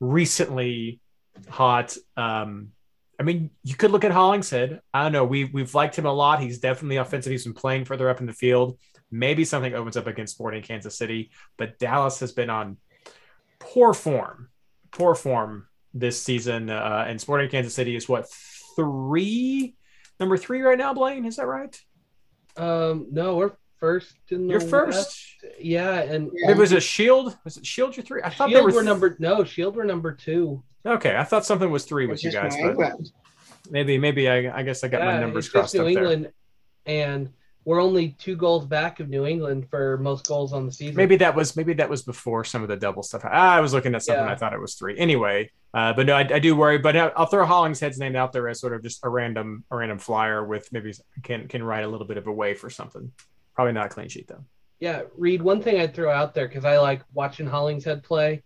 recently 0.00 1.00
hot. 1.48 1.96
Um, 2.16 2.72
I 3.18 3.22
mean, 3.22 3.50
you 3.62 3.74
could 3.74 3.90
look 3.90 4.04
at 4.04 4.12
Hollingshead. 4.12 4.80
I 4.92 5.02
don't 5.02 5.12
know. 5.12 5.24
We 5.24 5.44
we've 5.44 5.74
liked 5.74 5.96
him 5.96 6.06
a 6.06 6.12
lot. 6.12 6.40
He's 6.40 6.58
definitely 6.58 6.96
offensive. 6.96 7.30
He's 7.30 7.44
been 7.44 7.54
playing 7.54 7.84
further 7.84 8.10
up 8.10 8.20
in 8.20 8.26
the 8.26 8.32
field. 8.32 8.78
Maybe 9.10 9.44
something 9.44 9.74
opens 9.74 9.96
up 9.96 10.06
against 10.06 10.34
Sporting 10.34 10.62
Kansas 10.62 10.98
City, 10.98 11.30
but 11.56 11.78
Dallas 11.78 12.20
has 12.20 12.32
been 12.32 12.50
on 12.50 12.76
poor 13.58 13.94
form, 13.94 14.48
poor 14.90 15.14
form 15.14 15.68
this 15.94 16.20
season. 16.20 16.68
Uh, 16.70 17.04
and 17.06 17.20
Sporting 17.20 17.48
Kansas 17.48 17.74
City 17.74 17.96
is 17.96 18.08
what 18.08 18.26
three, 18.76 19.76
number 20.20 20.36
three 20.36 20.60
right 20.60 20.78
now. 20.78 20.92
Blaine, 20.92 21.24
is 21.24 21.36
that 21.36 21.46
right? 21.46 21.78
Um, 22.56 23.08
no, 23.10 23.36
we're 23.36 23.52
first 23.86 24.16
in 24.30 24.46
the. 24.46 24.52
You're 24.52 24.60
first. 24.60 24.96
West. 24.96 25.54
Yeah, 25.60 26.00
and 26.00 26.30
yeah. 26.34 26.50
it 26.50 26.56
was 26.56 26.72
a 26.72 26.80
Shield. 26.80 27.36
Was 27.44 27.56
it 27.56 27.64
Shield? 27.64 27.96
Your 27.96 28.04
three? 28.04 28.20
I 28.22 28.30
thought 28.30 28.50
Shield 28.50 28.60
they 28.60 28.64
were, 28.64 28.70
th- 28.70 28.76
were 28.76 28.82
number. 28.82 29.16
No, 29.18 29.44
Shield 29.44 29.76
were 29.76 29.84
number 29.84 30.12
two. 30.12 30.62
Okay, 30.84 31.16
I 31.16 31.24
thought 31.24 31.44
something 31.44 31.70
was 31.70 31.84
three 31.84 32.06
with 32.06 32.22
you 32.24 32.32
guys, 32.32 32.54
but 32.60 32.76
maybe 33.70 33.98
maybe 33.98 34.28
I, 34.28 34.58
I 34.58 34.62
guess 34.62 34.82
I 34.84 34.88
got 34.88 35.00
yeah, 35.00 35.12
my 35.12 35.20
numbers 35.20 35.48
crossed 35.48 35.74
New 35.74 35.82
up 35.82 35.88
England, 35.88 36.32
there. 36.84 37.10
and 37.10 37.30
we're 37.64 37.82
only 37.82 38.10
two 38.20 38.36
goals 38.36 38.64
back 38.64 39.00
of 39.00 39.08
New 39.08 39.26
England 39.26 39.68
for 39.68 39.98
most 39.98 40.28
goals 40.28 40.52
on 40.52 40.66
the 40.66 40.72
season. 40.72 40.94
Maybe 40.94 41.16
that 41.16 41.34
was 41.34 41.56
maybe 41.56 41.72
that 41.74 41.90
was 41.90 42.02
before 42.02 42.44
some 42.44 42.62
of 42.62 42.68
the 42.68 42.76
double 42.76 43.02
stuff. 43.02 43.24
I 43.24 43.60
was 43.60 43.72
looking 43.72 43.94
at 43.94 44.04
something. 44.04 44.24
Yeah. 44.24 44.30
I 44.30 44.36
thought 44.36 44.52
it 44.52 44.60
was 44.60 44.74
three. 44.74 44.96
Anyway, 44.96 45.50
uh, 45.74 45.92
but 45.92 46.06
no, 46.06 46.14
I, 46.14 46.20
I 46.20 46.38
do 46.38 46.54
worry. 46.54 46.78
But 46.78 46.96
I- 46.96 47.12
I'll 47.16 47.26
throw 47.26 47.44
Hollingshead's 47.44 47.98
name 47.98 48.14
out 48.14 48.32
there 48.32 48.48
as 48.48 48.60
sort 48.60 48.72
of 48.72 48.84
just 48.84 49.00
a 49.04 49.08
random 49.08 49.64
a 49.72 49.76
random 49.76 49.98
flyer 49.98 50.44
with 50.44 50.72
maybe 50.72 50.94
can 51.24 51.48
can 51.48 51.62
write 51.62 51.82
a 51.84 51.88
little 51.88 52.06
bit 52.06 52.18
of 52.18 52.28
a 52.28 52.32
way 52.32 52.54
for 52.54 52.70
something. 52.70 53.10
Probably 53.56 53.72
not 53.72 53.86
a 53.86 53.88
clean 53.88 54.08
sheet 54.08 54.28
though. 54.28 54.44
Yeah, 54.78 55.02
Reed, 55.16 55.40
one 55.42 55.62
thing 55.62 55.80
I'd 55.80 55.94
throw 55.94 56.10
out 56.12 56.34
there 56.34 56.46
because 56.46 56.66
I 56.66 56.78
like 56.78 57.02
watching 57.14 57.46
Hollingshead 57.46 58.04
play. 58.04 58.42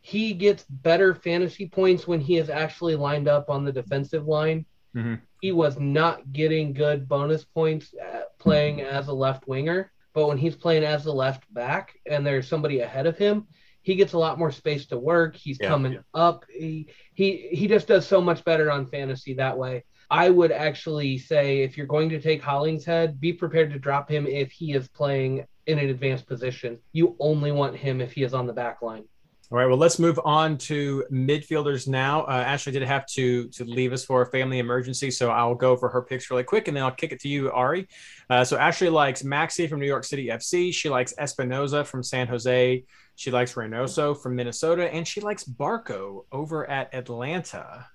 He 0.00 0.34
gets 0.34 0.64
better 0.64 1.14
fantasy 1.14 1.68
points 1.68 2.06
when 2.08 2.20
he 2.20 2.36
is 2.36 2.50
actually 2.50 2.96
lined 2.96 3.28
up 3.28 3.48
on 3.48 3.64
the 3.64 3.72
defensive 3.72 4.26
line. 4.26 4.66
Mhm. 4.96 5.20
He 5.40 5.52
was 5.52 5.78
not 5.78 6.32
getting 6.32 6.72
good 6.72 7.08
bonus 7.08 7.44
points 7.44 7.94
playing 8.40 8.80
as 8.80 9.06
a 9.08 9.12
left 9.12 9.46
winger, 9.46 9.92
but 10.12 10.26
when 10.26 10.38
he's 10.38 10.56
playing 10.56 10.82
as 10.82 11.06
a 11.06 11.12
left 11.12 11.44
back 11.54 11.94
and 12.10 12.26
there's 12.26 12.48
somebody 12.48 12.80
ahead 12.80 13.06
of 13.06 13.16
him, 13.16 13.46
he 13.82 13.94
gets 13.94 14.14
a 14.14 14.18
lot 14.18 14.38
more 14.38 14.50
space 14.50 14.86
to 14.86 14.98
work. 14.98 15.36
He's 15.36 15.58
Yeah. 15.60 15.68
coming 15.68 15.98
up. 16.12 16.44
He, 16.50 16.88
he 17.14 17.48
he 17.52 17.68
just 17.68 17.86
does 17.86 18.06
so 18.06 18.20
much 18.20 18.44
better 18.44 18.70
on 18.70 18.86
fantasy 18.86 19.34
that 19.34 19.56
way. 19.56 19.84
I 20.10 20.28
would 20.30 20.50
actually 20.50 21.18
say 21.18 21.62
if 21.62 21.76
you're 21.76 21.86
going 21.86 22.08
to 22.08 22.20
take 22.20 22.42
Hollingshead, 22.42 23.20
be 23.20 23.32
prepared 23.32 23.70
to 23.72 23.78
drop 23.78 24.10
him 24.10 24.26
if 24.26 24.50
he 24.50 24.72
is 24.72 24.88
playing 24.88 25.46
in 25.66 25.78
an 25.78 25.88
advanced 25.88 26.26
position. 26.26 26.78
You 26.92 27.16
only 27.20 27.52
want 27.52 27.76
him 27.76 28.00
if 28.00 28.12
he 28.12 28.24
is 28.24 28.34
on 28.34 28.46
the 28.46 28.52
back 28.52 28.82
line. 28.82 29.04
All 29.52 29.58
right, 29.58 29.66
well, 29.66 29.78
let's 29.78 29.98
move 29.98 30.20
on 30.24 30.58
to 30.58 31.04
midfielders 31.10 31.88
now. 31.88 32.22
Uh, 32.22 32.44
Ashley 32.46 32.70
did 32.70 32.82
have 32.82 33.04
to 33.06 33.48
to 33.48 33.64
leave 33.64 33.92
us 33.92 34.04
for 34.04 34.22
a 34.22 34.26
family 34.26 34.60
emergency, 34.60 35.10
so 35.10 35.30
I'll 35.30 35.56
go 35.56 35.76
for 35.76 35.88
her 35.88 36.02
picks 36.02 36.30
really 36.30 36.44
quick, 36.44 36.68
and 36.68 36.76
then 36.76 36.84
I'll 36.84 36.92
kick 36.92 37.10
it 37.10 37.20
to 37.22 37.28
you, 37.28 37.50
Ari. 37.50 37.88
Uh, 38.28 38.44
so 38.44 38.56
Ashley 38.56 38.90
likes 38.90 39.24
Maxi 39.24 39.68
from 39.68 39.80
New 39.80 39.88
York 39.88 40.04
City 40.04 40.28
FC. 40.28 40.72
She 40.72 40.88
likes 40.88 41.14
Espinoza 41.18 41.84
from 41.84 42.04
San 42.04 42.28
Jose. 42.28 42.84
She 43.16 43.30
likes 43.32 43.54
Reynoso 43.54 44.16
from 44.16 44.36
Minnesota, 44.36 44.88
and 44.94 45.06
she 45.06 45.20
likes 45.20 45.42
Barco 45.42 46.26
over 46.30 46.70
at 46.70 46.94
Atlanta. 46.94 47.86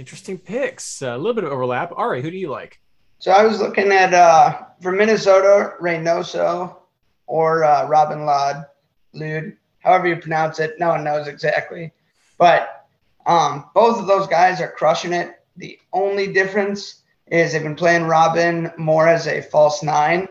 Interesting 0.00 0.38
picks. 0.38 1.02
A 1.02 1.14
little 1.14 1.34
bit 1.34 1.44
of 1.44 1.52
overlap. 1.52 1.92
Ari, 1.94 2.22
who 2.22 2.30
do 2.30 2.38
you 2.38 2.48
like? 2.48 2.80
So 3.18 3.32
I 3.32 3.44
was 3.44 3.60
looking 3.60 3.92
at 3.92 4.14
uh, 4.14 4.62
for 4.80 4.92
Minnesota, 4.92 5.74
Reynoso 5.78 6.74
or 7.26 7.64
uh, 7.64 7.86
Robin 7.86 8.24
Lod, 8.24 8.64
Lude, 9.12 9.58
however 9.80 10.08
you 10.08 10.16
pronounce 10.16 10.58
it. 10.58 10.76
No 10.78 10.88
one 10.88 11.04
knows 11.04 11.28
exactly, 11.28 11.92
but 12.38 12.86
um, 13.26 13.66
both 13.74 13.98
of 13.98 14.06
those 14.06 14.26
guys 14.26 14.62
are 14.62 14.72
crushing 14.72 15.12
it. 15.12 15.38
The 15.58 15.78
only 15.92 16.32
difference 16.32 17.02
is 17.26 17.52
they've 17.52 17.62
been 17.62 17.76
playing 17.76 18.04
Robin 18.04 18.72
more 18.78 19.06
as 19.06 19.26
a 19.26 19.42
false 19.42 19.82
nine. 19.82 20.28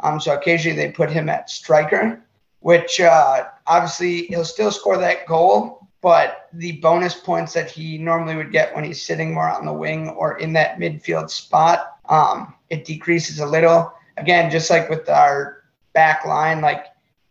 Um, 0.00 0.20
so 0.20 0.34
occasionally 0.34 0.74
they 0.74 0.90
put 0.90 1.10
him 1.10 1.28
at 1.28 1.50
striker, 1.50 2.24
which 2.60 2.98
uh, 2.98 3.44
obviously 3.66 4.22
he'll 4.28 4.46
still 4.46 4.70
score 4.70 4.96
that 4.96 5.26
goal, 5.26 5.81
but 6.02 6.48
the 6.52 6.72
bonus 6.72 7.14
points 7.14 7.54
that 7.54 7.70
he 7.70 7.96
normally 7.96 8.36
would 8.36 8.52
get 8.52 8.74
when 8.74 8.84
he's 8.84 9.00
sitting 9.00 9.32
more 9.32 9.48
on 9.48 9.64
the 9.64 9.72
wing 9.72 10.10
or 10.10 10.36
in 10.38 10.52
that 10.52 10.78
midfield 10.78 11.30
spot, 11.30 11.96
um, 12.08 12.54
it 12.68 12.84
decreases 12.84 13.38
a 13.38 13.46
little. 13.46 13.92
Again, 14.16 14.50
just 14.50 14.68
like 14.68 14.90
with 14.90 15.08
our 15.08 15.62
back 15.94 16.26
line, 16.26 16.60
like 16.60 16.86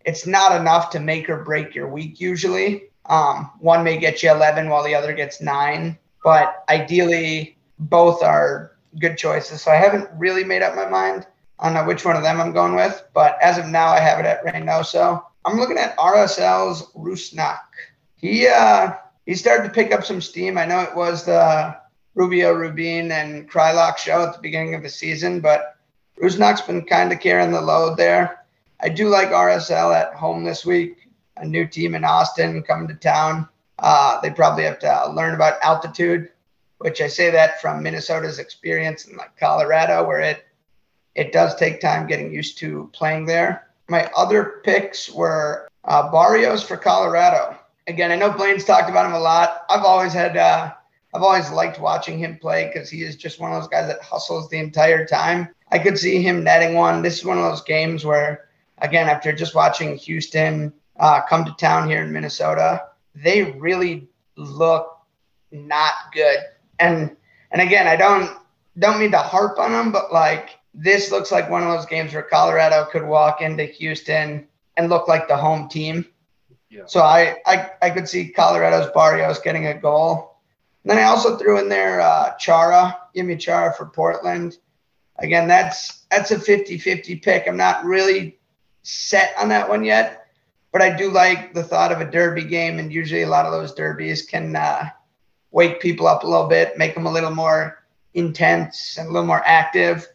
it's 0.05 0.26
not 0.26 0.59
enough 0.59 0.89
to 0.91 0.99
make 0.99 1.30
or 1.30 1.43
break 1.43 1.76
your 1.76 1.89
week 1.89 2.19
usually. 2.19 2.86
Um, 3.07 3.51
one 3.59 3.84
may 3.84 3.97
get 3.97 4.24
you 4.24 4.32
11 4.32 4.69
while 4.69 4.84
the 4.84 4.95
other 4.95 5.13
gets 5.13 5.41
nine, 5.41 5.97
but 6.24 6.63
ideally 6.69 7.57
both 7.78 8.24
are 8.24 8.78
good 8.99 9.17
choices. 9.17 9.61
So 9.61 9.72
I 9.72 9.76
haven't 9.76 10.09
really 10.17 10.45
made 10.45 10.61
up 10.61 10.76
my 10.76 10.88
mind 10.88 11.28
on 11.59 11.76
uh, 11.76 11.84
which 11.84 12.05
one 12.05 12.15
of 12.15 12.24
them 12.24 12.39
I'm 12.39 12.53
going 12.53 12.76
with, 12.76 13.03
but 13.13 13.38
as 13.41 13.57
of 13.57 13.67
now, 13.67 13.88
I 13.88 13.99
have 13.99 14.19
it 14.19 14.26
at 14.26 14.43
Reynoso. 14.45 15.24
I'm 15.45 15.57
looking 15.57 15.78
at 15.78 15.97
RSL's 15.97 16.91
Rusnak. 16.93 17.59
He 18.22 18.47
uh, 18.47 18.93
he 19.26 19.36
started 19.36 19.63
to 19.63 19.74
pick 19.74 19.91
up 19.91 20.03
some 20.03 20.22
steam. 20.22 20.57
I 20.57 20.65
know 20.65 20.82
it 20.82 20.95
was 20.95 21.26
the 21.26 21.76
Rubio, 22.13 22.53
Rubin, 22.53 23.11
and 23.11 23.49
Kreilach 23.49 23.97
show 23.97 24.24
at 24.24 24.34
the 24.34 24.41
beginning 24.41 24.76
of 24.76 24.84
the 24.84 24.89
season, 24.89 25.39
but 25.39 25.78
Rusnak's 26.22 26.61
been 26.61 26.86
kind 26.86 27.11
of 27.11 27.19
carrying 27.19 27.51
the 27.51 27.61
load 27.61 27.97
there. 27.97 28.45
I 28.80 28.89
do 28.89 29.09
like 29.09 29.30
RSL 29.30 29.95
at 29.95 30.13
home 30.13 30.43
this 30.43 30.65
week. 30.65 31.07
A 31.38 31.45
new 31.45 31.65
team 31.65 31.95
in 31.95 32.03
Austin 32.03 32.61
coming 32.61 32.88
to 32.89 32.93
town. 32.93 33.47
Uh, 33.80 34.19
they 34.22 34.30
probably 34.30 34.63
have 34.63 34.80
to 34.80 35.11
learn 35.15 35.34
about 35.34 35.61
altitude, 35.63 36.30
which 36.78 37.01
I 37.01 37.07
say 37.07 37.32
that 37.32 37.61
from 37.61 37.82
Minnesota's 37.82 38.38
experience 38.38 39.05
in 39.05 39.17
like 39.17 39.36
Colorado, 39.39 40.05
where 40.05 40.19
it 40.19 40.45
it 41.15 41.34
does 41.34 41.55
take 41.55 41.82
time 41.82 42.07
getting 42.07 42.32
used 42.32 42.57
to 42.59 42.89
playing 42.93 43.26
there. 43.26 43.67
My 43.89 44.09
other 44.15 44.61
picks 44.63 45.09
were 45.09 45.67
uh, 45.84 46.11
Barrios 46.11 46.63
for 46.63 46.78
Colorado. 46.78 47.57
Again, 47.88 48.11
I 48.11 48.15
know 48.15 48.32
Blaine's 48.32 48.63
talked 48.63 48.89
about 48.89 49.05
him 49.05 49.13
a 49.13 49.19
lot. 49.19 49.65
I've 49.69 49.84
always 49.84 50.13
had, 50.13 50.38
uh, 50.38 50.71
I've 51.13 51.23
always 51.23 51.51
liked 51.51 51.79
watching 51.79 52.19
him 52.19 52.38
play 52.38 52.71
because 52.71 52.89
he 52.89 53.03
is 53.03 53.15
just 53.15 53.39
one 53.39 53.51
of 53.51 53.61
those 53.61 53.69
guys 53.69 53.88
that 53.88 54.01
hustles 54.01 54.49
the 54.49 54.59
entire 54.59 55.05
time. 55.05 55.49
I 55.71 55.79
could 55.79 55.97
see 55.97 56.21
him 56.21 56.43
netting 56.43 56.75
one. 56.75 57.01
This 57.01 57.19
is 57.19 57.25
one 57.25 57.38
of 57.38 57.43
those 57.43 57.63
games 57.63 58.05
where, 58.05 58.49
again, 58.79 59.09
after 59.09 59.32
just 59.34 59.55
watching 59.55 59.95
Houston 59.97 60.73
uh, 60.99 61.21
come 61.21 61.45
to 61.45 61.53
town 61.53 61.89
here 61.89 62.03
in 62.03 62.11
Minnesota, 62.11 62.88
they 63.15 63.43
really 63.43 64.07
look 64.36 64.99
not 65.51 65.93
good. 66.13 66.39
And 66.79 67.15
and 67.51 67.61
again, 67.61 67.88
I 67.88 67.95
don't 67.95 68.38
don't 68.79 68.99
mean 68.99 69.11
to 69.11 69.17
harp 69.17 69.59
on 69.59 69.71
them, 69.71 69.91
but 69.91 70.13
like 70.13 70.57
this 70.73 71.11
looks 71.11 71.32
like 71.32 71.49
one 71.49 71.63
of 71.63 71.69
those 71.69 71.86
games 71.86 72.13
where 72.13 72.23
Colorado 72.23 72.86
could 72.89 73.03
walk 73.03 73.41
into 73.41 73.65
Houston 73.65 74.47
and 74.77 74.89
look 74.89 75.07
like 75.07 75.27
the 75.27 75.36
home 75.36 75.67
team. 75.67 76.05
So 76.88 77.01
I, 77.01 77.38
I 77.45 77.72
I 77.82 77.89
could 77.89 78.07
see 78.07 78.30
Colorado's 78.30 78.91
Barrios 78.93 79.39
getting 79.39 79.67
a 79.67 79.74
goal. 79.74 80.38
And 80.84 80.91
then 80.91 80.97
I 80.97 81.03
also 81.03 81.38
threw 81.38 81.59
in 81.59 81.69
there 81.69 82.01
uh, 82.01 82.34
Chara, 82.38 82.97
Yimmi 83.15 83.39
Chara 83.39 83.74
for 83.74 83.86
Portland. 83.86 84.57
Again, 85.19 85.47
that's 85.47 86.05
that's 86.09 86.32
a 86.32 86.38
50-50 86.38 87.22
pick. 87.22 87.47
I'm 87.47 87.57
not 87.57 87.86
really 87.86 88.39
set 88.84 89.34
on 89.38 89.49
that 89.49 89.69
one 89.69 89.84
yet, 89.84 90.28
but 90.72 90.82
I 90.82 90.95
do 90.95 91.11
like 91.11 91.53
the 91.53 91.63
thought 91.63 91.91
of 91.91 92.01
a 92.01 92.09
derby 92.09 92.43
game, 92.43 92.80
and 92.80 92.91
usually 92.91 93.22
a 93.22 93.30
lot 93.30 93.45
of 93.45 93.51
those 93.51 93.74
derbies 93.74 94.24
can 94.24 94.55
uh, 94.55 94.89
wake 95.51 95.80
people 95.80 96.07
up 96.07 96.24
a 96.24 96.28
little 96.28 96.47
bit, 96.47 96.78
make 96.78 96.95
them 96.95 97.05
a 97.05 97.11
little 97.11 97.32
more 97.32 97.84
intense 98.13 98.97
and 98.97 99.07
a 99.07 99.11
little 99.11 99.28
more 99.28 99.43
active. 99.45 100.07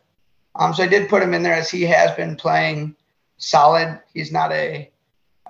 Um, 0.57 0.75
so 0.75 0.83
I 0.83 0.89
did 0.89 1.09
put 1.09 1.23
him 1.23 1.35
in 1.35 1.43
there 1.43 1.55
as 1.55 1.71
he 1.71 1.83
has 1.83 2.11
been 2.17 2.37
playing 2.37 2.97
solid. 3.37 4.01
He's 4.13 4.33
not 4.33 4.53
a 4.53 4.91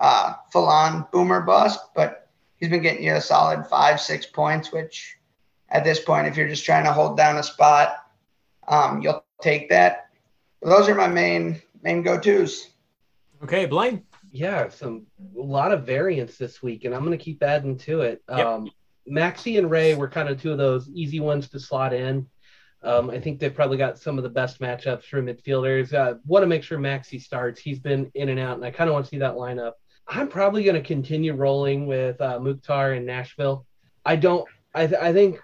uh, 0.01 0.35
full-on 0.53 1.07
boomer 1.13 1.41
bust, 1.41 1.81
but 1.95 2.29
he's 2.57 2.69
been 2.69 2.83
getting 2.83 3.05
you 3.05 3.15
a 3.15 3.21
solid 3.21 3.67
five, 3.67 4.01
six 4.01 4.27
points. 4.27 4.73
Which, 4.73 5.17
at 5.71 5.85
this 5.85 6.01
point, 6.01 6.27
if 6.27 6.37
you're 6.37 6.49
just 6.49 6.65
trying 6.65 6.85
to 6.85 6.93
hold 6.93 7.17
down 7.17 7.39
a 7.39 7.43
spot, 7.43 7.97
um, 8.69 9.01
you'll 9.01 9.25
take 9.41 9.69
that. 9.71 10.09
Those 10.63 10.89
are 10.89 10.95
my 10.95 11.09
main 11.09 11.61
main 11.83 12.03
go-tos. 12.03 12.71
Okay, 13.43 13.67
Blaine. 13.67 14.03
Yeah, 14.33 14.69
some 14.69 15.07
a 15.39 15.41
lot 15.41 15.73
of 15.73 15.87
variance 15.87 16.37
this 16.37 16.63
week, 16.63 16.85
and 16.85 16.95
I'm 16.95 17.05
going 17.05 17.17
to 17.17 17.25
keep 17.25 17.43
adding 17.43 17.79
to 17.79 18.03
it. 18.03 18.23
Yep. 18.29 18.47
Um, 18.47 18.71
Maxi 19.09 19.59
and 19.59 19.71
Ray 19.71 19.95
were 19.95 20.09
kind 20.09 20.29
of 20.29 20.41
two 20.41 20.53
of 20.53 20.59
those 20.59 20.89
easy 20.91 21.21
ones 21.21 21.49
to 21.51 21.61
slot 21.61 21.93
in. 21.93 22.27
Um, 22.83 23.09
I 23.09 23.21
think 23.21 23.39
they've 23.39 23.55
probably 23.55 23.79
got 23.79 23.99
some 23.99 24.19
of 24.19 24.25
the 24.25 24.31
best 24.31 24.61
matchups 24.61 25.05
for 25.05 25.23
midfielders. 25.23 25.95
Uh, 25.95 26.19
want 26.27 26.43
to 26.43 26.47
make 26.47 26.63
sure 26.63 26.79
Maxi 26.79 27.21
starts. 27.21 27.61
He's 27.61 27.79
been 27.79 28.11
in 28.15 28.29
and 28.29 28.39
out, 28.39 28.57
and 28.57 28.65
I 28.65 28.71
kind 28.71 28.89
of 28.89 28.95
want 28.95 29.07
to 29.07 29.11
see 29.11 29.19
that 29.19 29.35
lineup. 29.35 29.73
I'm 30.09 30.29
probably 30.29 30.63
going 30.65 30.77
to 30.77 30.87
continue 30.87 31.35
rolling 31.35 31.87
with 31.87 32.21
uh, 32.21 32.39
Mukhtar 32.39 32.95
in 32.95 33.05
Nashville. 33.05 33.67
I 34.05 34.17
don't. 34.17 34.47
I, 34.75 34.87
th- 34.87 35.01
I 35.01 35.13
think, 35.13 35.41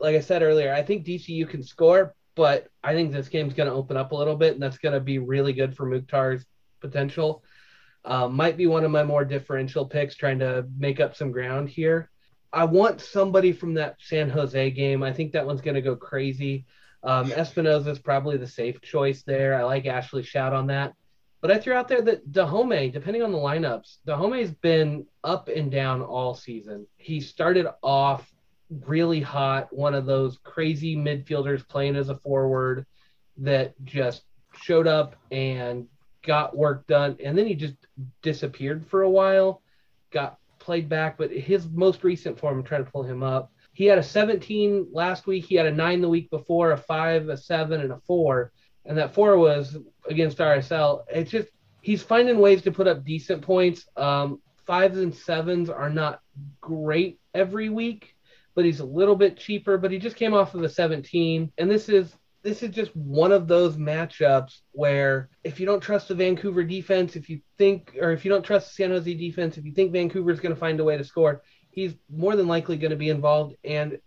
like 0.00 0.16
I 0.16 0.20
said 0.20 0.42
earlier, 0.42 0.72
I 0.72 0.82
think 0.82 1.04
DCU 1.04 1.48
can 1.48 1.62
score, 1.62 2.14
but 2.34 2.68
I 2.82 2.94
think 2.94 3.12
this 3.12 3.28
game's 3.28 3.54
going 3.54 3.68
to 3.68 3.74
open 3.74 3.96
up 3.96 4.12
a 4.12 4.16
little 4.16 4.36
bit, 4.36 4.54
and 4.54 4.62
that's 4.62 4.78
going 4.78 4.94
to 4.94 5.00
be 5.00 5.18
really 5.18 5.52
good 5.52 5.76
for 5.76 5.86
Mukhtar's 5.86 6.46
potential. 6.80 7.42
Um, 8.04 8.34
might 8.34 8.56
be 8.56 8.68
one 8.68 8.84
of 8.84 8.90
my 8.90 9.02
more 9.02 9.24
differential 9.24 9.84
picks, 9.84 10.14
trying 10.14 10.38
to 10.38 10.66
make 10.78 11.00
up 11.00 11.16
some 11.16 11.32
ground 11.32 11.68
here. 11.68 12.10
I 12.52 12.64
want 12.64 13.00
somebody 13.00 13.52
from 13.52 13.74
that 13.74 13.96
San 13.98 14.30
Jose 14.30 14.70
game. 14.70 15.02
I 15.02 15.12
think 15.12 15.32
that 15.32 15.46
one's 15.46 15.60
going 15.60 15.74
to 15.74 15.82
go 15.82 15.96
crazy. 15.96 16.64
Um, 17.02 17.30
Espinoza 17.30 17.88
is 17.88 17.98
probably 17.98 18.36
the 18.36 18.46
safe 18.46 18.80
choice 18.80 19.22
there. 19.24 19.54
I 19.54 19.64
like 19.64 19.86
Ashley 19.86 20.22
Shout 20.22 20.52
on 20.52 20.68
that. 20.68 20.94
But 21.40 21.50
I 21.50 21.58
threw 21.58 21.74
out 21.74 21.88
there 21.88 22.02
that 22.02 22.30
Dájome, 22.32 22.92
depending 22.92 23.22
on 23.22 23.32
the 23.32 23.38
lineups, 23.38 23.98
Dájome's 24.06 24.52
been 24.52 25.06
up 25.22 25.48
and 25.48 25.70
down 25.70 26.02
all 26.02 26.34
season. 26.34 26.86
He 26.96 27.20
started 27.20 27.66
off 27.82 28.32
really 28.70 29.20
hot, 29.20 29.68
one 29.72 29.94
of 29.94 30.06
those 30.06 30.38
crazy 30.42 30.96
midfielders 30.96 31.66
playing 31.66 31.96
as 31.96 32.08
a 32.08 32.16
forward 32.16 32.86
that 33.38 33.74
just 33.84 34.24
showed 34.62 34.86
up 34.86 35.16
and 35.30 35.86
got 36.24 36.56
work 36.56 36.86
done. 36.86 37.16
And 37.22 37.36
then 37.36 37.46
he 37.46 37.54
just 37.54 37.76
disappeared 38.22 38.86
for 38.86 39.02
a 39.02 39.10
while, 39.10 39.62
got 40.10 40.38
played 40.58 40.88
back. 40.88 41.16
But 41.18 41.30
his 41.30 41.68
most 41.68 42.02
recent 42.02 42.38
form, 42.38 42.58
I'm 42.58 42.64
trying 42.64 42.84
to 42.84 42.90
pull 42.90 43.04
him 43.04 43.22
up. 43.22 43.52
He 43.72 43.84
had 43.84 43.98
a 43.98 44.02
17 44.02 44.88
last 44.90 45.26
week. 45.26 45.44
He 45.44 45.54
had 45.54 45.66
a 45.66 45.72
nine 45.72 46.00
the 46.00 46.08
week 46.08 46.30
before, 46.30 46.72
a 46.72 46.78
five, 46.78 47.28
a 47.28 47.36
seven, 47.36 47.82
and 47.82 47.92
a 47.92 48.00
four. 48.06 48.52
and 48.86 48.96
that 48.96 49.14
four 49.14 49.36
was 49.36 49.76
against 50.08 50.38
RSL. 50.38 51.04
It's 51.08 51.30
just 51.30 51.48
he's 51.80 52.02
finding 52.02 52.38
ways 52.38 52.62
to 52.62 52.72
put 52.72 52.86
up 52.86 53.04
decent 53.04 53.42
points. 53.42 53.86
Um, 53.96 54.40
fives 54.66 54.98
and 54.98 55.14
sevens 55.14 55.70
are 55.70 55.90
not 55.90 56.20
great 56.60 57.20
every 57.34 57.68
week, 57.68 58.14
but 58.54 58.64
he's 58.64 58.80
a 58.80 58.84
little 58.84 59.16
bit 59.16 59.36
cheaper. 59.36 59.78
But 59.78 59.92
he 59.92 59.98
just 59.98 60.16
came 60.16 60.34
off 60.34 60.54
of 60.54 60.62
a 60.62 60.68
17, 60.68 61.52
and 61.58 61.70
this 61.70 61.88
is 61.88 62.14
this 62.46 62.62
is 62.62 62.70
just 62.70 62.94
one 62.94 63.32
of 63.32 63.48
those 63.48 63.76
matchups 63.76 64.60
where 64.70 65.28
if 65.42 65.58
you 65.58 65.66
don't 65.66 65.80
trust 65.80 66.08
the 66.08 66.14
Vancouver 66.14 66.62
defense, 66.62 67.16
if 67.16 67.28
you 67.28 67.40
think, 67.58 67.96
or 68.00 68.12
if 68.12 68.24
you 68.24 68.30
don't 68.30 68.44
trust 68.44 68.68
the 68.68 68.74
San 68.74 68.90
Jose 68.90 69.12
defense, 69.14 69.58
if 69.58 69.64
you 69.64 69.72
think 69.72 69.92
Vancouver 69.92 70.30
is 70.30 70.38
going 70.38 70.54
to 70.54 70.60
find 70.60 70.78
a 70.78 70.84
way 70.84 70.96
to 70.96 71.02
score, 71.02 71.42
he's 71.70 71.94
more 72.08 72.36
than 72.36 72.46
likely 72.46 72.76
going 72.76 72.92
to 72.92 72.96
be 72.96 73.10
involved. 73.10 73.56
And 73.64 73.98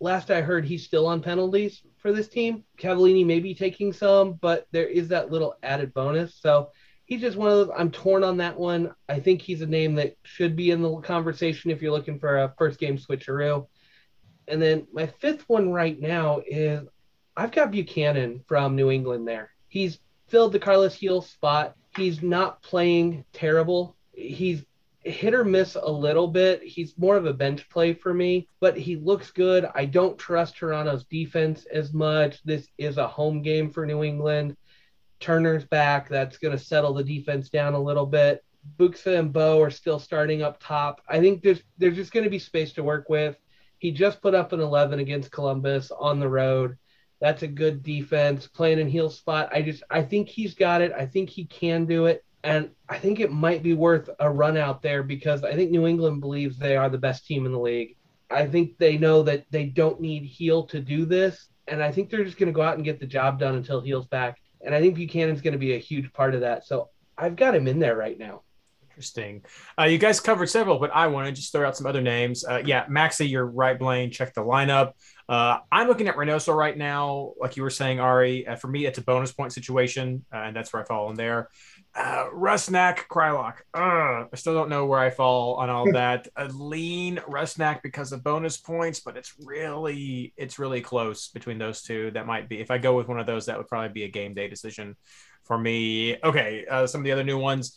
last 0.00 0.30
I 0.30 0.40
heard, 0.40 0.64
he's 0.64 0.84
still 0.84 1.06
on 1.06 1.22
penalties 1.22 1.82
for 1.98 2.12
this 2.12 2.28
team. 2.28 2.64
Cavallini 2.78 3.24
may 3.24 3.40
be 3.40 3.54
taking 3.54 3.92
some, 3.92 4.34
but 4.34 4.66
there 4.70 4.86
is 4.86 5.08
that 5.08 5.30
little 5.30 5.56
added 5.62 5.94
bonus. 5.94 6.34
So 6.34 6.70
he's 7.06 7.20
just 7.20 7.36
one 7.36 7.50
of 7.50 7.54
those. 7.54 7.76
I'm 7.76 7.90
torn 7.90 8.24
on 8.24 8.36
that 8.38 8.58
one. 8.58 8.94
I 9.08 9.20
think 9.20 9.42
he's 9.42 9.62
a 9.62 9.66
name 9.66 9.94
that 9.96 10.16
should 10.22 10.56
be 10.56 10.70
in 10.70 10.82
the 10.82 11.00
conversation 11.00 11.70
if 11.70 11.80
you're 11.80 11.92
looking 11.92 12.18
for 12.18 12.38
a 12.38 12.54
first 12.58 12.78
game 12.78 12.98
switcheroo. 12.98 13.66
And 14.48 14.60
then 14.60 14.86
my 14.92 15.06
fifth 15.06 15.48
one 15.48 15.72
right 15.72 16.00
now 16.00 16.40
is 16.46 16.86
I've 17.36 17.52
got 17.52 17.70
Buchanan 17.70 18.44
from 18.46 18.76
New 18.76 18.90
England 18.90 19.26
there. 19.26 19.50
He's 19.68 19.98
filled 20.28 20.52
the 20.52 20.58
Carles 20.58 20.96
Gil 20.96 21.22
spot. 21.22 21.74
He's 21.96 22.22
not 22.22 22.62
playing 22.62 23.24
terrible. 23.32 23.96
He's 24.12 24.64
hit 25.06 25.34
or 25.34 25.44
miss 25.44 25.76
a 25.76 25.90
little 25.90 26.26
bit. 26.26 26.62
He's 26.62 26.98
more 26.98 27.16
of 27.16 27.26
a 27.26 27.32
bench 27.32 27.68
play 27.70 27.94
for 27.94 28.12
me, 28.12 28.48
but 28.60 28.76
he 28.76 28.96
looks 28.96 29.30
good. 29.30 29.66
I 29.74 29.84
don't 29.84 30.18
trust 30.18 30.56
Toronto's 30.56 31.04
defense 31.04 31.64
as 31.66 31.92
much. 31.92 32.42
This 32.42 32.68
is 32.76 32.98
a 32.98 33.06
home 33.06 33.42
game 33.42 33.70
for 33.70 33.86
New 33.86 34.02
England. 34.02 34.56
Turner's 35.20 35.64
back. 35.64 36.08
That's 36.08 36.38
going 36.38 36.56
to 36.56 36.62
settle 36.62 36.92
the 36.92 37.04
defense 37.04 37.48
down 37.48 37.74
a 37.74 37.82
little 37.82 38.06
bit. 38.06 38.44
Buksa 38.78 39.18
and 39.18 39.32
Bou 39.32 39.62
are 39.62 39.70
still 39.70 40.00
starting 40.00 40.42
up 40.42 40.58
top. 40.60 41.00
I 41.08 41.20
think 41.20 41.42
there's 41.42 41.62
there's 41.78 41.96
just 41.96 42.12
going 42.12 42.24
to 42.24 42.30
be 42.30 42.40
space 42.40 42.72
to 42.72 42.82
work 42.82 43.08
with. 43.08 43.36
He 43.78 43.92
just 43.92 44.20
put 44.20 44.34
up 44.34 44.52
an 44.52 44.60
11 44.60 44.98
against 44.98 45.30
Columbus 45.30 45.92
on 45.92 46.18
the 46.18 46.28
road. 46.28 46.76
That's 47.20 47.42
a 47.42 47.48
good 47.48 47.82
defense 47.82 48.46
playing 48.48 48.80
in 48.80 48.90
Gil 48.90 49.08
spot. 49.08 49.50
I 49.52 49.62
just 49.62 49.84
I 49.88 50.02
think 50.02 50.28
he's 50.28 50.54
got 50.54 50.82
it. 50.82 50.92
I 50.92 51.06
think 51.06 51.30
he 51.30 51.44
can 51.46 51.86
do 51.86 52.06
it. 52.06 52.24
And 52.46 52.70
I 52.88 52.96
think 52.96 53.18
it 53.18 53.32
might 53.32 53.64
be 53.64 53.74
worth 53.74 54.08
a 54.20 54.30
run 54.30 54.56
out 54.56 54.80
there 54.80 55.02
because 55.02 55.42
I 55.42 55.54
think 55.56 55.72
New 55.72 55.84
England 55.84 56.20
believes 56.20 56.56
they 56.56 56.76
are 56.76 56.88
the 56.88 56.96
best 56.96 57.26
team 57.26 57.44
in 57.44 57.50
the 57.50 57.58
league. 57.58 57.96
I 58.30 58.46
think 58.46 58.78
they 58.78 58.96
know 58.96 59.24
that 59.24 59.46
they 59.50 59.64
don't 59.64 60.00
need 60.00 60.32
Gil 60.38 60.62
to 60.68 60.78
do 60.78 61.06
this. 61.06 61.48
And 61.66 61.82
I 61.82 61.90
think 61.90 62.08
they're 62.08 62.24
just 62.24 62.38
going 62.38 62.46
to 62.46 62.52
go 62.52 62.62
out 62.62 62.76
and 62.76 62.84
get 62.84 63.00
the 63.00 63.06
job 63.06 63.40
done 63.40 63.56
until 63.56 63.80
Gil's 63.80 64.06
back. 64.06 64.40
And 64.64 64.76
I 64.76 64.80
think 64.80 64.94
Buchanan's 64.94 65.40
going 65.40 65.54
to 65.54 65.58
be 65.58 65.74
a 65.74 65.78
huge 65.78 66.12
part 66.12 66.36
of 66.36 66.42
that. 66.42 66.64
So 66.64 66.90
I've 67.18 67.34
got 67.34 67.56
him 67.56 67.66
in 67.66 67.80
there 67.80 67.96
right 67.96 68.16
now. 68.16 68.42
Interesting. 68.90 69.42
Uh, 69.78 69.84
you 69.84 69.98
guys 69.98 70.20
covered 70.20 70.46
several, 70.46 70.78
but 70.78 70.90
I 70.94 71.08
want 71.08 71.26
to 71.26 71.32
just 71.32 71.52
throw 71.52 71.66
out 71.66 71.76
some 71.76 71.86
other 71.86 72.00
names. 72.00 72.44
Uh, 72.44 72.62
yeah, 72.64 72.86
Maxi, 72.86 73.28
you're 73.28 73.44
right, 73.44 73.78
Blaine. 73.78 74.10
Check 74.10 74.32
the 74.32 74.40
lineup. 74.40 74.92
Uh, 75.28 75.58
I'm 75.70 75.86
looking 75.86 76.08
at 76.08 76.16
Reynoso 76.16 76.56
right 76.56 76.78
now, 76.78 77.32
like 77.38 77.56
you 77.56 77.62
were 77.62 77.70
saying, 77.70 78.00
Ari. 78.00 78.46
Uh, 78.46 78.56
for 78.56 78.68
me, 78.68 78.86
it's 78.86 78.96
a 78.96 79.02
bonus 79.02 79.32
point 79.32 79.52
situation, 79.52 80.24
uh, 80.32 80.38
and 80.38 80.56
that's 80.56 80.72
where 80.72 80.82
I 80.82 80.86
fall 80.86 81.10
in 81.10 81.16
there. 81.16 81.50
Uh, 81.96 82.28
Rusnak. 82.30 83.04
Uh, 83.72 83.78
I 84.30 84.36
still 84.36 84.52
don't 84.52 84.68
know 84.68 84.84
where 84.84 84.98
I 84.98 85.08
fall 85.08 85.54
on 85.54 85.70
all 85.70 85.90
that. 85.92 86.28
A 86.36 86.46
lean 86.48 87.16
Rusnak 87.26 87.82
because 87.82 88.12
of 88.12 88.22
bonus 88.22 88.58
points, 88.58 89.00
but 89.00 89.16
it's 89.16 89.32
really 89.42 90.34
it's 90.36 90.58
really 90.58 90.82
close 90.82 91.28
between 91.28 91.58
those 91.58 91.82
two. 91.82 92.10
That 92.10 92.26
might 92.26 92.48
be 92.48 92.60
if 92.60 92.70
I 92.70 92.78
go 92.78 92.94
with 92.96 93.08
one 93.08 93.18
of 93.18 93.26
those, 93.26 93.46
that 93.46 93.56
would 93.56 93.68
probably 93.68 93.88
be 93.88 94.04
a 94.04 94.08
game 94.08 94.34
day 94.34 94.46
decision 94.46 94.94
for 95.44 95.56
me. 95.56 96.18
Okay, 96.22 96.66
uh, 96.70 96.86
some 96.86 97.00
of 97.00 97.04
the 97.04 97.12
other 97.12 97.24
new 97.24 97.38
ones. 97.38 97.76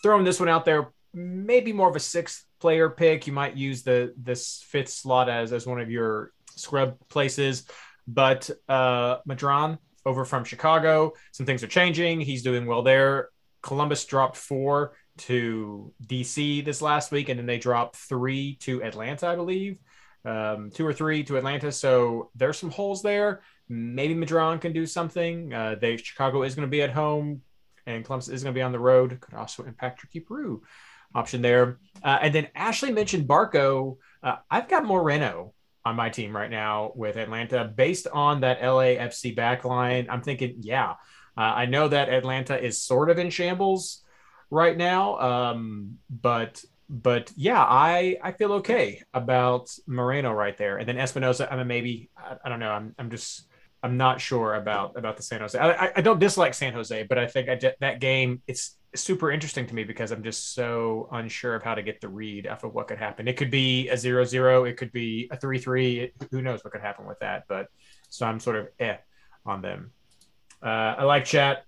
Throwing 0.00 0.24
this 0.24 0.38
one 0.38 0.48
out 0.48 0.64
there, 0.64 0.92
maybe 1.12 1.72
more 1.72 1.88
of 1.88 1.96
a 1.96 2.00
sixth 2.00 2.44
player 2.60 2.88
pick. 2.88 3.26
You 3.26 3.32
might 3.32 3.56
use 3.56 3.82
the 3.82 4.14
this 4.16 4.64
fifth 4.68 4.90
slot 4.90 5.28
as 5.28 5.52
as 5.52 5.66
one 5.66 5.80
of 5.80 5.90
your 5.90 6.30
scrub 6.54 6.96
places. 7.08 7.66
But 8.06 8.48
uh, 8.68 9.16
Medrán 9.28 9.78
over 10.04 10.24
from 10.24 10.44
Chicago, 10.44 11.14
some 11.32 11.46
things 11.46 11.64
are 11.64 11.68
changing. 11.68 12.20
He's 12.20 12.44
doing 12.44 12.66
well 12.66 12.82
there. 12.82 13.30
Columbus 13.66 14.04
dropped 14.04 14.36
four 14.36 14.92
to 15.18 15.92
DC 16.06 16.64
this 16.64 16.80
last 16.80 17.10
week, 17.10 17.28
and 17.28 17.38
then 17.38 17.46
they 17.46 17.58
dropped 17.58 17.96
three 17.96 18.56
to 18.60 18.80
Atlanta, 18.82 19.26
I 19.26 19.34
believe. 19.34 19.78
Um, 20.24 20.70
two 20.72 20.86
or 20.86 20.92
three 20.92 21.24
to 21.24 21.36
Atlanta. 21.36 21.72
So 21.72 22.30
there's 22.36 22.58
some 22.58 22.70
holes 22.70 23.02
there. 23.02 23.42
Maybe 23.68 24.14
Medrán 24.14 24.60
can 24.60 24.72
do 24.72 24.86
something. 24.86 25.52
Uh, 25.52 25.74
they 25.80 25.96
Chicago 25.96 26.44
is 26.44 26.54
going 26.54 26.66
to 26.66 26.70
be 26.70 26.82
at 26.82 26.92
home, 26.92 27.42
and 27.86 28.04
Columbus 28.04 28.28
is 28.28 28.44
going 28.44 28.54
to 28.54 28.58
be 28.58 28.62
on 28.62 28.70
the 28.70 28.78
road. 28.78 29.18
Could 29.20 29.34
also 29.34 29.64
impact 29.64 30.04
Ricky 30.04 30.20
Peru 30.20 30.62
option 31.12 31.42
there. 31.42 31.80
Uh, 32.04 32.18
and 32.22 32.32
then 32.32 32.48
Ashley 32.54 32.92
mentioned 32.92 33.26
Barco. 33.26 33.96
Uh, 34.22 34.36
I've 34.48 34.68
got 34.68 34.84
Moreno 34.84 35.54
on 35.84 35.96
my 35.96 36.10
team 36.10 36.36
right 36.36 36.50
now 36.50 36.92
with 36.94 37.16
Atlanta 37.16 37.64
based 37.64 38.06
on 38.12 38.42
that 38.42 38.60
LAFC 38.60 39.36
backline. 39.36 40.06
I'm 40.08 40.22
thinking, 40.22 40.56
yeah, 40.60 40.94
uh, 41.36 41.40
I 41.40 41.66
know 41.66 41.88
that 41.88 42.08
Atlanta 42.08 42.62
is 42.62 42.82
sort 42.82 43.10
of 43.10 43.18
in 43.18 43.30
shambles 43.30 44.02
right 44.50 44.76
now, 44.76 45.18
um, 45.18 45.98
but 46.08 46.64
but 46.88 47.32
yeah, 47.36 47.62
I 47.62 48.16
I 48.22 48.32
feel 48.32 48.52
okay 48.54 49.02
about 49.12 49.70
Moreno 49.86 50.32
right 50.32 50.56
there, 50.56 50.78
and 50.78 50.88
then 50.88 50.96
Espinoza. 50.96 51.50
I 51.50 51.56
mean, 51.56 51.66
maybe 51.66 52.10
I, 52.16 52.36
I 52.44 52.48
don't 52.48 52.60
know. 52.60 52.70
I'm 52.70 52.94
I'm 52.98 53.10
just 53.10 53.46
I'm 53.82 53.96
not 53.96 54.20
sure 54.20 54.54
about 54.54 54.96
about 54.96 55.16
the 55.16 55.22
San 55.22 55.40
Jose. 55.40 55.58
I, 55.58 55.92
I 55.96 56.00
don't 56.00 56.18
dislike 56.18 56.54
San 56.54 56.72
Jose, 56.72 57.02
but 57.04 57.18
I 57.18 57.26
think 57.26 57.48
I 57.48 57.54
did, 57.54 57.74
that 57.80 58.00
game 58.00 58.42
it's 58.46 58.76
super 58.94 59.30
interesting 59.30 59.66
to 59.66 59.74
me 59.74 59.84
because 59.84 60.10
I'm 60.10 60.22
just 60.22 60.54
so 60.54 61.08
unsure 61.12 61.54
of 61.54 61.62
how 61.62 61.74
to 61.74 61.82
get 61.82 62.00
the 62.00 62.08
read 62.08 62.46
off 62.46 62.64
of 62.64 62.72
what 62.72 62.88
could 62.88 62.98
happen. 62.98 63.28
It 63.28 63.36
could 63.36 63.50
be 63.50 63.88
a 63.88 63.96
zero 63.96 64.24
zero, 64.24 64.64
it 64.64 64.76
could 64.76 64.92
be 64.92 65.28
a 65.30 65.36
three 65.36 65.58
three. 65.58 66.12
Who 66.30 66.42
knows 66.42 66.64
what 66.64 66.72
could 66.72 66.82
happen 66.82 67.06
with 67.06 67.18
that? 67.20 67.44
But 67.48 67.68
so 68.08 68.26
I'm 68.26 68.40
sort 68.40 68.56
of 68.56 68.68
eh 68.78 68.96
on 69.44 69.62
them. 69.62 69.92
Uh, 70.66 70.96
I 70.98 71.04
like 71.04 71.24
chat. 71.24 71.64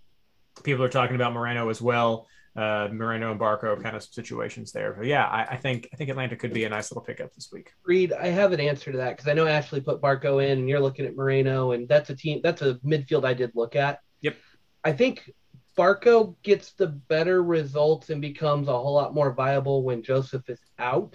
People 0.65 0.83
are 0.83 0.89
talking 0.89 1.15
about 1.15 1.33
Moreno 1.33 1.69
as 1.69 1.81
well. 1.81 2.27
Uh, 2.57 2.89
Moreno 2.91 3.31
and 3.31 3.39
Barco 3.39 3.81
kind 3.81 3.95
of 3.95 4.03
situations 4.03 4.73
there. 4.73 4.93
But 4.93 5.07
yeah, 5.07 5.25
I, 5.27 5.45
I, 5.53 5.57
think 5.57 5.89
I 5.93 5.97
think 5.97 6.11
Atlanta 6.11 6.35
could 6.35 6.53
be 6.53 6.65
a 6.65 6.69
nice 6.69 6.91
little 6.91 7.05
pickup 7.05 7.33
this 7.33 7.51
week. 7.53 7.73
Reed, 7.85 8.13
I 8.13 8.27
have 8.27 8.51
an 8.51 8.59
answer 8.59 8.91
to 8.91 8.99
that 8.99 9.11
because 9.11 9.29
I 9.29 9.35
know 9.35 9.47
Ashley 9.47 9.81
put 9.81 10.01
Barco 10.01 10.45
in, 10.45 10.59
and 10.59 10.69
you're 10.69 10.81
looking 10.81 11.07
at 11.07 11.15
Moreno, 11.15 11.71
and 11.71 11.89
that's 11.89 12.11
a 12.11 12.17
team. 12.17 12.41
That's 12.43 12.63
a 12.63 12.75
midfield 12.85 13.25
I 13.25 13.35
did 13.35 13.53
look 13.55 13.77
at. 13.77 14.01
Yep. 14.23 14.37
I 14.83 14.93
think 14.93 15.31
Barco 15.77 16.35
gets 16.43 16.73
the 16.73 16.89
better 16.89 17.45
results 17.45 18.11
and 18.11 18.21
becomes 18.21 18.67
a 18.67 18.73
whole 18.73 18.95
lot 18.95 19.15
more 19.15 19.33
viable 19.33 19.85
when 19.85 20.03
Josef 20.03 20.51
is 20.51 20.61
out. 20.81 21.15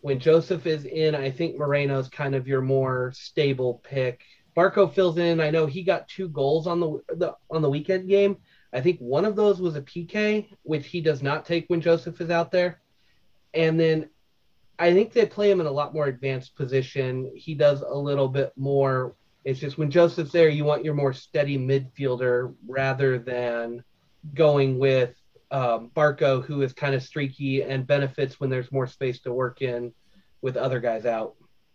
When 0.00 0.18
Josef 0.18 0.66
is 0.66 0.86
in, 0.86 1.14
I 1.14 1.30
think 1.30 1.58
Moreno 1.58 1.98
is 1.98 2.08
kind 2.08 2.34
of 2.34 2.48
your 2.48 2.62
more 2.62 3.12
stable 3.14 3.82
pick. 3.84 4.22
Barco 4.56 4.92
fills 4.92 5.18
in. 5.18 5.40
I 5.40 5.50
know 5.50 5.66
he 5.66 5.82
got 5.82 6.08
two 6.08 6.28
goals 6.28 6.66
on 6.66 6.80
the, 6.80 7.00
the 7.16 7.34
on 7.50 7.62
the 7.62 7.70
weekend 7.70 8.08
game. 8.08 8.36
I 8.72 8.80
think 8.80 8.98
one 9.00 9.24
of 9.24 9.36
those 9.36 9.60
was 9.60 9.76
a 9.76 9.82
PK, 9.82 10.48
which 10.62 10.86
he 10.86 11.00
does 11.00 11.22
not 11.22 11.44
take 11.44 11.66
when 11.68 11.80
Josef 11.80 12.20
is 12.20 12.30
out 12.30 12.50
there. 12.50 12.80
And 13.54 13.78
then 13.78 14.08
I 14.78 14.92
think 14.92 15.12
they 15.12 15.26
play 15.26 15.50
him 15.50 15.60
in 15.60 15.66
a 15.66 15.70
lot 15.70 15.94
more 15.94 16.06
advanced 16.06 16.56
position. 16.56 17.30
He 17.34 17.54
does 17.54 17.82
a 17.82 17.94
little 17.94 18.28
bit 18.28 18.52
more 18.56 19.14
it's 19.44 19.58
just 19.58 19.78
when 19.78 19.90
Josef's 19.90 20.32
there, 20.32 20.48
you 20.48 20.64
want 20.64 20.84
your 20.84 20.94
more 20.94 21.12
steady 21.12 21.58
midfielder 21.58 22.54
rather 22.66 23.18
than 23.18 23.82
going 24.34 24.78
with 24.78 25.14
um, 25.50 25.90
Barco, 25.94 26.44
who 26.44 26.62
is 26.62 26.72
kind 26.72 26.94
of 26.94 27.02
streaky 27.02 27.62
and 27.62 27.86
benefits 27.86 28.38
when 28.38 28.50
there's 28.50 28.70
more 28.70 28.86
space 28.86 29.20
to 29.20 29.32
work 29.32 29.60
in 29.60 29.92
with 30.42 30.56
other 30.56 30.80
guys 30.80 31.06
out. 31.06 31.34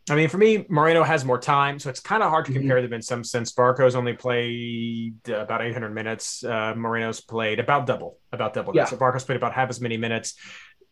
I 0.09 0.15
mean, 0.15 0.29
for 0.29 0.37
me, 0.37 0.65
Moreno 0.69 1.03
has 1.03 1.25
more 1.25 1.39
time, 1.39 1.79
so 1.79 1.89
it's 1.89 1.99
kind 1.99 2.23
of 2.23 2.29
hard 2.29 2.45
to 2.45 2.51
mm-hmm. 2.51 2.61
compare 2.61 2.81
them 2.81 2.93
in 2.93 3.01
some 3.01 3.23
sense. 3.23 3.51
Barco's 3.51 3.95
only 3.95 4.13
played 4.13 5.15
about 5.27 5.61
800 5.61 5.93
minutes. 5.93 6.43
Uh, 6.43 6.73
Moreno's 6.75 7.19
played 7.19 7.59
about 7.59 7.85
double, 7.85 8.17
about 8.31 8.53
double. 8.53 8.73
Yeah. 8.75 8.85
So 8.85 8.95
Barco's 8.95 9.25
played 9.25 9.35
about 9.35 9.53
half 9.53 9.69
as 9.69 9.81
many 9.81 9.97
minutes. 9.97 10.35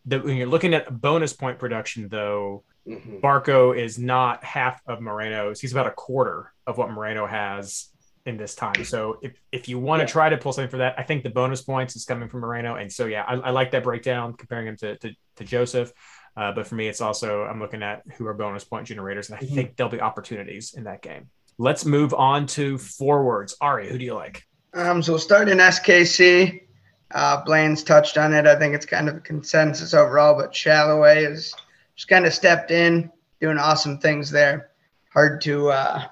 The, 0.06 0.20
when 0.20 0.36
you're 0.36 0.48
looking 0.48 0.74
at 0.74 1.02
bonus 1.02 1.34
point 1.34 1.60
production, 1.60 2.10
though, 2.10 2.64
Mm-hmm. 2.88 3.18
Barco 3.18 3.76
is 3.76 3.98
not 3.98 4.44
half 4.44 4.80
of 4.86 5.02
Moreno's. 5.02 5.60
He's 5.60 5.72
about 5.72 5.88
a 5.88 5.92
quarter 5.92 6.54
of 6.68 6.78
what 6.78 6.92
Moreno 6.92 7.26
has 7.26 7.90
in 8.26 8.38
this 8.38 8.56
time. 8.56 8.84
So 8.86 9.18
if, 9.22 9.34
if 9.52 9.70
you 9.70 9.80
want 9.80 10.02
to 10.02 10.04
yeah. 10.04 10.12
try 10.12 10.30
to 10.30 10.38
pull 10.38 10.54
something 10.54 10.70
for 10.70 10.78
that, 10.78 10.96
I 10.98 11.04
think 11.04 11.24
the 11.24 11.30
bonus 11.30 11.62
points 11.62 11.96
is 11.96 12.06
coming 12.06 12.30
from 12.30 12.42
Moreno. 12.42 12.76
And 12.76 12.92
so, 12.92 13.06
yeah, 13.06 13.24
I, 13.24 13.36
I 13.36 13.50
like 13.52 13.72
that 13.72 13.84
breakdown 13.84 14.34
comparing 14.34 14.68
him 14.68 14.78
to, 14.78 14.98
to, 14.98 15.12
to 15.38 15.44
Josef. 15.44 15.92
Uh, 16.38 16.52
but 16.52 16.68
for 16.68 16.76
me, 16.76 16.88
it's 16.88 17.02
also, 17.02 17.44
I'm 17.44 17.60
looking 17.60 17.84
at 17.84 18.04
who 18.18 18.28
are 18.28 18.34
bonus 18.34 18.64
point 18.64 18.88
generators. 18.88 19.30
And 19.30 19.38
I 19.38 19.42
mm-hmm. 19.42 19.56
think 19.56 19.76
there'll 19.76 19.92
be 19.92 20.02
opportunities 20.02 20.74
in 20.74 20.84
that 20.84 21.02
game. 21.02 21.30
Let's 21.58 21.86
move 21.86 22.14
on 22.14 22.48
to 22.48 22.78
forwards. 22.78 23.56
Ari, 23.62 23.90
who 23.90 23.98
do 23.98 24.04
you 24.04 24.14
like? 24.14 24.44
Um, 24.74 25.02
so 25.02 25.16
starting 25.18 25.58
SKC, 25.58 26.64
uh, 27.12 27.44
Blaine's 27.46 27.84
touched 27.84 28.18
on 28.18 28.34
it. 28.34 28.46
I 28.46 28.58
think 28.58 28.76
it's 28.76 28.86
kind 28.86 29.08
of 29.08 29.16
a 29.16 29.22
consensus 29.22 29.94
overall, 29.94 30.36
but 30.38 30.52
Salloi 30.52 31.32
is– 31.32 31.56
just 31.96 32.08
kind 32.08 32.26
of 32.26 32.34
stepped 32.34 32.72
in, 32.72 33.12
doing 33.40 33.58
awesome 33.58 33.98
things 33.98 34.30
there. 34.30 34.72
Hard 35.14 35.42
to 35.42 35.70
uh, 35.70 36.04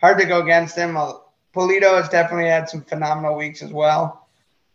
hard 0.00 0.18
to 0.18 0.26
go 0.26 0.42
against 0.42 0.76
him. 0.76 0.96
I'll 0.96 1.26
has 1.54 2.08
definitely 2.08 2.48
had 2.48 2.68
some 2.68 2.82
phenomenal 2.82 3.36
weeks 3.36 3.62
as 3.62 3.72
well. 3.72 4.28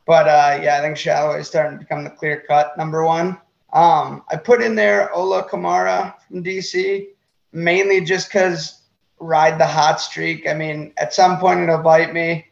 But 0.05 0.27
uh, 0.27 0.59
yeah, 0.61 0.77
I 0.77 0.81
think 0.81 0.97
Salloi 0.97 1.39
is 1.39 1.47
starting 1.47 1.77
to 1.77 1.83
become 1.83 2.03
the 2.03 2.09
clear 2.09 2.43
cut 2.45 2.77
number 2.77 3.05
one. 3.05 3.39
Um, 3.74 4.24
I 4.30 4.38
put 4.38 4.61
in 4.61 4.76
there 4.76 5.11
Ola 5.13 5.49
Kamara 5.49 6.13
from 6.28 6.43
DC, 6.43 7.07
mainly 7.51 8.01
just 8.01 8.30
because 8.30 8.82
ride 9.19 9.59
the 9.59 9.65
hot 9.65 9.99
streak. 9.99 10.47
I 10.47 10.53
mean, 10.53 10.93
at 10.97 11.13
some 11.13 11.39
point 11.39 11.61
it'll 11.61 11.80
bite 11.80 12.13
me. 12.13 12.47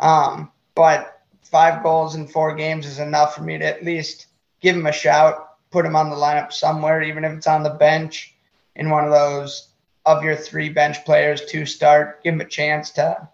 Um, 0.00 0.50
but 0.74 1.22
five 1.42 1.82
goals 1.82 2.16
in 2.16 2.26
four 2.26 2.54
games 2.54 2.86
is 2.86 2.98
enough 2.98 3.34
for 3.34 3.42
me 3.42 3.56
to 3.58 3.64
at 3.64 3.84
least 3.84 4.26
give 4.60 4.76
him 4.76 4.86
a 4.86 4.92
shout, 4.92 5.60
put 5.70 5.86
him 5.86 5.96
on 5.96 6.10
the 6.10 6.16
lineup 6.16 6.52
somewhere, 6.52 7.02
even 7.02 7.24
if 7.24 7.32
it's 7.32 7.46
on 7.46 7.62
the 7.62 7.70
bench 7.70 8.34
in 8.74 8.90
one 8.90 9.04
of 9.04 9.10
those 9.10 9.68
of 10.06 10.24
your 10.24 10.36
three 10.36 10.68
bench 10.68 11.04
players 11.04 11.44
to 11.46 11.66
start, 11.66 12.22
give 12.22 12.34
him 12.34 12.40
a 12.40 12.44
chance 12.44 12.90
to 12.90 13.28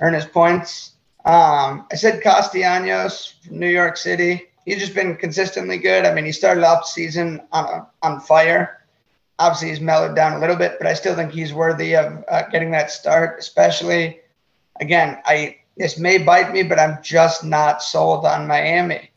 earn 0.00 0.14
his 0.14 0.24
points. 0.24 0.92
Um, 1.24 1.86
I 1.90 1.96
said 1.96 2.22
Castellanos 2.22 3.34
from 3.44 3.58
New 3.58 3.68
York 3.68 3.96
City. 3.96 4.48
He's 4.64 4.78
just 4.78 4.94
been 4.94 5.16
consistently 5.16 5.78
good. 5.78 6.04
I 6.04 6.14
mean, 6.14 6.24
he 6.24 6.32
started 6.32 6.64
off 6.64 6.84
the 6.84 6.88
season 6.88 7.42
on 7.52 7.64
a, 7.64 7.86
on 8.02 8.20
fire. 8.20 8.84
Obviously, 9.38 9.70
he's 9.70 9.80
mellowed 9.80 10.14
down 10.14 10.34
a 10.34 10.38
little 10.38 10.56
bit, 10.56 10.76
but 10.78 10.86
I 10.86 10.94
still 10.94 11.16
think 11.16 11.32
he's 11.32 11.52
worthy 11.52 11.96
of 11.96 12.24
uh, 12.28 12.42
getting 12.50 12.70
that 12.70 12.90
start. 12.90 13.38
Especially, 13.38 14.20
again, 14.80 15.20
I 15.24 15.56
this 15.76 15.98
may 15.98 16.18
bite 16.18 16.52
me, 16.52 16.62
but 16.62 16.78
I'm 16.78 17.02
just 17.02 17.44
not 17.44 17.82
sold 17.82 18.24
on 18.24 18.46
Miami. 18.46 19.10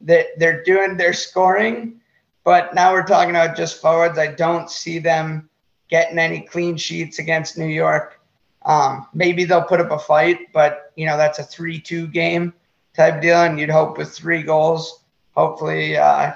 That 0.00 0.26
they're 0.38 0.64
doing 0.64 0.96
their 0.96 1.12
scoring, 1.12 2.00
but 2.44 2.74
now 2.74 2.92
we're 2.92 3.06
talking 3.06 3.30
about 3.30 3.56
just 3.56 3.80
forwards. 3.80 4.18
I 4.18 4.28
don't 4.28 4.70
see 4.70 4.98
them 4.98 5.48
getting 5.88 6.18
any 6.18 6.40
clean 6.40 6.76
sheets 6.76 7.18
against 7.18 7.58
New 7.58 7.66
York. 7.66 8.20
Um, 8.64 9.06
maybe 9.14 9.44
they'll 9.44 9.62
put 9.62 9.80
up 9.80 9.90
a 9.90 9.98
fight, 9.98 10.52
but 10.52 10.92
you 10.96 11.06
know 11.06 11.16
that's 11.16 11.38
a 11.38 11.44
three-two 11.44 12.08
game 12.08 12.52
type 12.98 13.22
deal, 13.22 13.42
and 13.42 13.58
you'd 13.58 13.70
hope 13.70 13.96
with 13.96 14.10
three 14.10 14.42
goals, 14.42 15.04
hopefully 15.36 15.96
uh, 15.96 16.32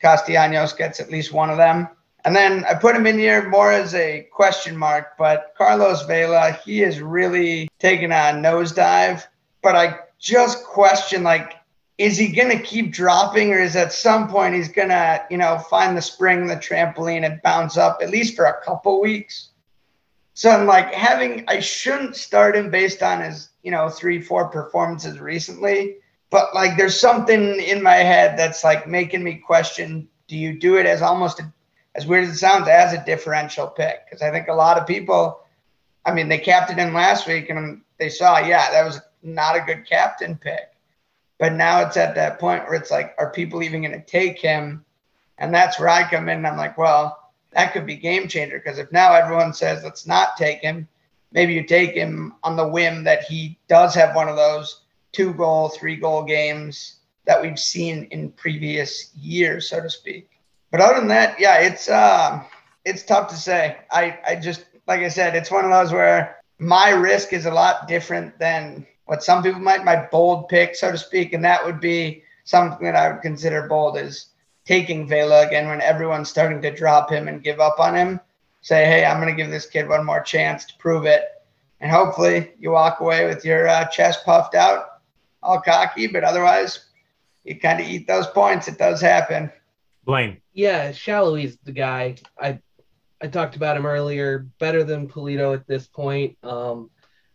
Castellanos 0.00 0.72
gets 0.72 1.00
at 1.00 1.10
least 1.10 1.32
one 1.32 1.50
of 1.50 1.56
them. 1.56 1.88
And 2.24 2.34
then 2.34 2.64
I 2.64 2.74
put 2.74 2.96
him 2.96 3.06
in 3.06 3.18
here 3.18 3.48
more 3.48 3.72
as 3.72 3.94
a 3.94 4.28
question 4.32 4.76
mark, 4.76 5.16
but 5.18 5.54
Carlos 5.58 6.06
Vela, 6.06 6.52
he 6.64 6.82
is 6.82 7.00
really 7.00 7.68
taking 7.78 8.12
a 8.12 8.32
nosedive. 8.34 9.24
But 9.62 9.74
I 9.74 9.98
just 10.18 10.64
question 10.64 11.24
like, 11.24 11.54
is 11.98 12.16
he 12.16 12.28
gonna 12.28 12.58
keep 12.58 12.92
dropping, 12.92 13.52
or 13.52 13.58
is 13.58 13.74
at 13.74 13.92
some 13.92 14.28
point 14.28 14.54
he's 14.54 14.68
gonna, 14.68 15.24
you 15.30 15.38
know, 15.38 15.58
find 15.58 15.96
the 15.96 16.02
spring, 16.02 16.46
the 16.46 16.56
trampoline, 16.56 17.24
and 17.24 17.42
bounce 17.42 17.76
up 17.76 17.98
at 18.00 18.10
least 18.10 18.36
for 18.36 18.44
a 18.44 18.62
couple 18.62 19.00
weeks? 19.00 19.50
So 20.34 20.50
I'm 20.50 20.66
like 20.66 20.92
having 20.92 21.44
I 21.48 21.60
shouldn't 21.60 22.14
start 22.14 22.54
him 22.54 22.70
based 22.70 23.02
on 23.02 23.22
his, 23.22 23.48
you 23.66 23.72
know, 23.72 23.88
three, 23.88 24.22
four 24.22 24.48
performances 24.48 25.18
recently. 25.18 25.96
But 26.30 26.54
like 26.54 26.76
there's 26.76 26.98
something 26.98 27.60
in 27.60 27.82
my 27.82 27.96
head 27.96 28.38
that's 28.38 28.62
like 28.62 28.86
making 28.86 29.24
me 29.24 29.34
question, 29.34 30.08
do 30.28 30.36
you 30.36 30.56
do 30.56 30.76
it 30.76 30.86
as 30.86 31.02
almost 31.02 31.40
a 31.40 31.52
as 31.96 32.06
weird 32.06 32.24
as 32.24 32.30
it 32.30 32.38
sounds, 32.38 32.68
as 32.68 32.92
a 32.92 33.04
differential 33.04 33.66
pick. 33.66 34.04
Because 34.04 34.22
I 34.22 34.30
think 34.30 34.46
a 34.46 34.54
lot 34.54 34.78
of 34.78 34.86
people, 34.86 35.40
I 36.04 36.12
mean, 36.12 36.28
they 36.28 36.38
captained 36.38 36.78
him 36.78 36.94
last 36.94 37.26
week 37.26 37.50
and 37.50 37.80
they 37.98 38.08
saw, 38.08 38.38
yeah, 38.38 38.70
that 38.70 38.84
was 38.84 39.00
not 39.22 39.56
a 39.56 39.64
good 39.66 39.84
captain 39.84 40.36
pick. 40.36 40.70
But 41.38 41.54
now 41.54 41.80
it's 41.80 41.96
at 41.96 42.14
that 42.14 42.38
point 42.38 42.64
where 42.64 42.74
it's 42.74 42.92
like, 42.92 43.16
are 43.18 43.32
people 43.32 43.64
even 43.64 43.82
going 43.82 43.98
to 43.98 44.06
take 44.06 44.38
him? 44.38 44.84
And 45.38 45.52
that's 45.52 45.80
where 45.80 45.88
I 45.88 46.08
come 46.08 46.28
in 46.28 46.46
I'm 46.46 46.56
like, 46.56 46.78
well, 46.78 47.32
that 47.50 47.72
could 47.72 47.86
be 47.86 47.96
game 47.96 48.28
changer. 48.28 48.58
Because 48.58 48.78
if 48.78 48.92
now 48.92 49.12
everyone 49.12 49.52
says, 49.52 49.82
let's 49.82 50.06
not 50.06 50.36
take 50.36 50.60
him, 50.60 50.86
maybe 51.32 51.54
you 51.54 51.64
take 51.64 51.92
him 51.92 52.34
on 52.42 52.56
the 52.56 52.66
whim 52.66 53.04
that 53.04 53.24
he 53.24 53.58
does 53.68 53.94
have 53.94 54.14
one 54.14 54.28
of 54.28 54.36
those 54.36 54.82
two 55.12 55.32
goal, 55.34 55.68
three 55.68 55.96
goal 55.96 56.22
games 56.22 56.96
that 57.24 57.40
we've 57.40 57.58
seen 57.58 58.04
in 58.10 58.30
previous 58.32 59.14
years, 59.16 59.68
so 59.68 59.80
to 59.80 59.90
speak. 59.90 60.30
But 60.70 60.80
other 60.80 60.98
than 60.98 61.08
that, 61.08 61.38
yeah, 61.40 61.58
it's 61.58 61.88
uh, 61.88 62.42
it's 62.84 63.02
tough 63.02 63.28
to 63.28 63.36
say. 63.36 63.78
I 63.90 64.18
I 64.26 64.36
just 64.36 64.64
like 64.86 65.00
I 65.00 65.08
said, 65.08 65.34
it's 65.34 65.50
one 65.50 65.64
of 65.64 65.70
those 65.70 65.92
where 65.92 66.36
my 66.58 66.90
risk 66.90 67.32
is 67.32 67.46
a 67.46 67.50
lot 67.50 67.88
different 67.88 68.38
than 68.38 68.86
what 69.06 69.22
some 69.22 69.42
people 69.42 69.60
might 69.60 69.84
my 69.84 70.06
bold 70.10 70.48
pick, 70.48 70.74
so 70.74 70.90
to 70.90 70.98
speak, 70.98 71.32
and 71.32 71.44
that 71.44 71.64
would 71.64 71.80
be 71.80 72.22
something 72.44 72.84
that 72.84 72.96
I 72.96 73.12
would 73.12 73.22
consider 73.22 73.68
bold 73.68 73.98
is 73.98 74.26
taking 74.64 75.06
Vela 75.06 75.46
again 75.46 75.68
when 75.68 75.80
everyone's 75.80 76.28
starting 76.28 76.60
to 76.62 76.74
drop 76.74 77.10
him 77.10 77.28
and 77.28 77.42
give 77.42 77.60
up 77.60 77.78
on 77.78 77.94
him. 77.94 78.20
Say, 78.66 78.84
hey, 78.84 79.04
I'm 79.04 79.20
going 79.20 79.32
to 79.32 79.40
give 79.40 79.48
this 79.48 79.66
kid 79.66 79.88
one 79.88 80.04
more 80.04 80.20
chance 80.20 80.64
to 80.64 80.74
prove 80.80 81.04
it, 81.04 81.22
and 81.78 81.88
hopefully 81.88 82.50
you 82.58 82.72
walk 82.72 82.98
away 82.98 83.24
with 83.24 83.44
your 83.44 83.68
uh, 83.68 83.84
chest 83.84 84.24
puffed 84.24 84.56
out, 84.56 84.86
all 85.40 85.60
cocky, 85.60 86.08
but 86.08 86.24
otherwise 86.24 86.88
you 87.44 87.60
kind 87.60 87.80
of 87.80 87.86
eat 87.86 88.08
those 88.08 88.26
points. 88.26 88.66
It 88.66 88.76
does 88.76 89.00
happen. 89.00 89.52
Blaine. 90.02 90.38
Yeah, 90.52 90.90
Salloi's 90.90 91.56
the 91.62 91.70
guy. 91.70 92.16
I 92.36 92.58
I 93.22 93.28
talked 93.28 93.54
about 93.54 93.76
him 93.76 93.86
earlier. 93.86 94.48
Better 94.58 94.82
than 94.82 95.06
Pulido 95.06 95.54
at 95.54 95.68
this 95.68 95.86
point. 95.86 96.36
Um, 96.42 96.90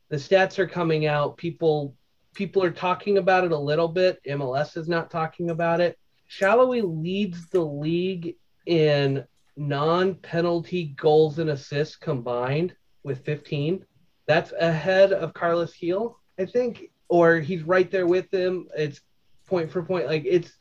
the 0.10 0.18
stats 0.18 0.60
are 0.60 0.68
coming 0.68 1.06
out. 1.06 1.38
People 1.38 1.96
people 2.34 2.62
are 2.62 2.72
talking 2.72 3.20
about 3.20 3.46
it 3.46 3.54
a 3.54 3.58
little 3.58 3.88
bit. 3.88 4.20
MLS 4.28 4.76
is 4.76 4.90
not 4.90 5.10
talking 5.10 5.50
about 5.50 5.80
it. 5.80 5.98
Salloi 6.30 6.82
leads 6.84 7.48
the 7.48 7.64
league 7.64 8.36
in 8.66 9.24
non-penalty 9.58 10.95
goals 10.97 11.39
and 11.39 11.49
assists 11.49 11.95
combined 11.95 12.76
with 13.04 13.26
15. 13.26 13.86
That's 14.28 14.54
ahead 14.54 15.14
of 15.14 15.34
Carlos 15.34 15.76
Gil, 15.76 16.18
I 16.39 16.45
think, 16.45 16.91
or 17.10 17.39
he's 17.39 17.64
right 17.64 17.89
there 17.89 18.08
with 18.08 18.34
him. 18.34 18.68
It's 18.78 19.02
point 19.47 19.72
for 19.72 19.84
point. 19.84 20.08
Like 20.08 20.24
it's 20.26 20.52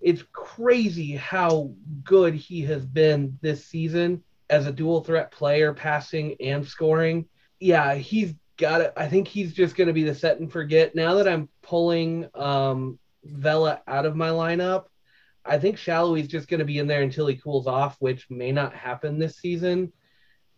it's 0.00 0.22
crazy 0.32 1.16
how 1.16 1.72
good 2.02 2.34
he 2.34 2.60
has 2.62 2.84
been 2.84 3.38
this 3.40 3.64
season 3.64 4.22
as 4.50 4.66
a 4.66 4.72
dual 4.72 5.02
threat 5.02 5.30
player, 5.30 5.72
passing 5.72 6.36
and 6.40 6.66
scoring. 6.66 7.26
Yeah, 7.58 7.94
he's 7.94 8.34
got 8.58 8.82
it. 8.82 8.92
I 8.96 9.08
think 9.08 9.26
he's 9.26 9.54
just 9.54 9.76
going 9.76 9.86
to 9.86 9.94
be 9.94 10.04
the 10.04 10.14
set 10.14 10.40
and 10.40 10.52
forget. 10.52 10.94
Now 10.94 11.14
that 11.14 11.28
I'm 11.28 11.48
pulling 11.62 12.28
um, 12.34 12.98
Vela 13.24 13.80
out 13.86 14.04
of 14.04 14.14
my 14.16 14.28
lineup, 14.28 14.84
I 15.44 15.58
think 15.58 15.76
Salloi's 15.76 16.28
just 16.28 16.48
going 16.48 16.60
to 16.60 16.64
be 16.64 16.78
in 16.78 16.86
there 16.86 17.02
until 17.02 17.26
he 17.26 17.36
cools 17.36 17.66
off, 17.66 17.96
which 17.98 18.30
may 18.30 18.50
not 18.50 18.74
happen 18.74 19.18
this 19.18 19.36
season. 19.36 19.92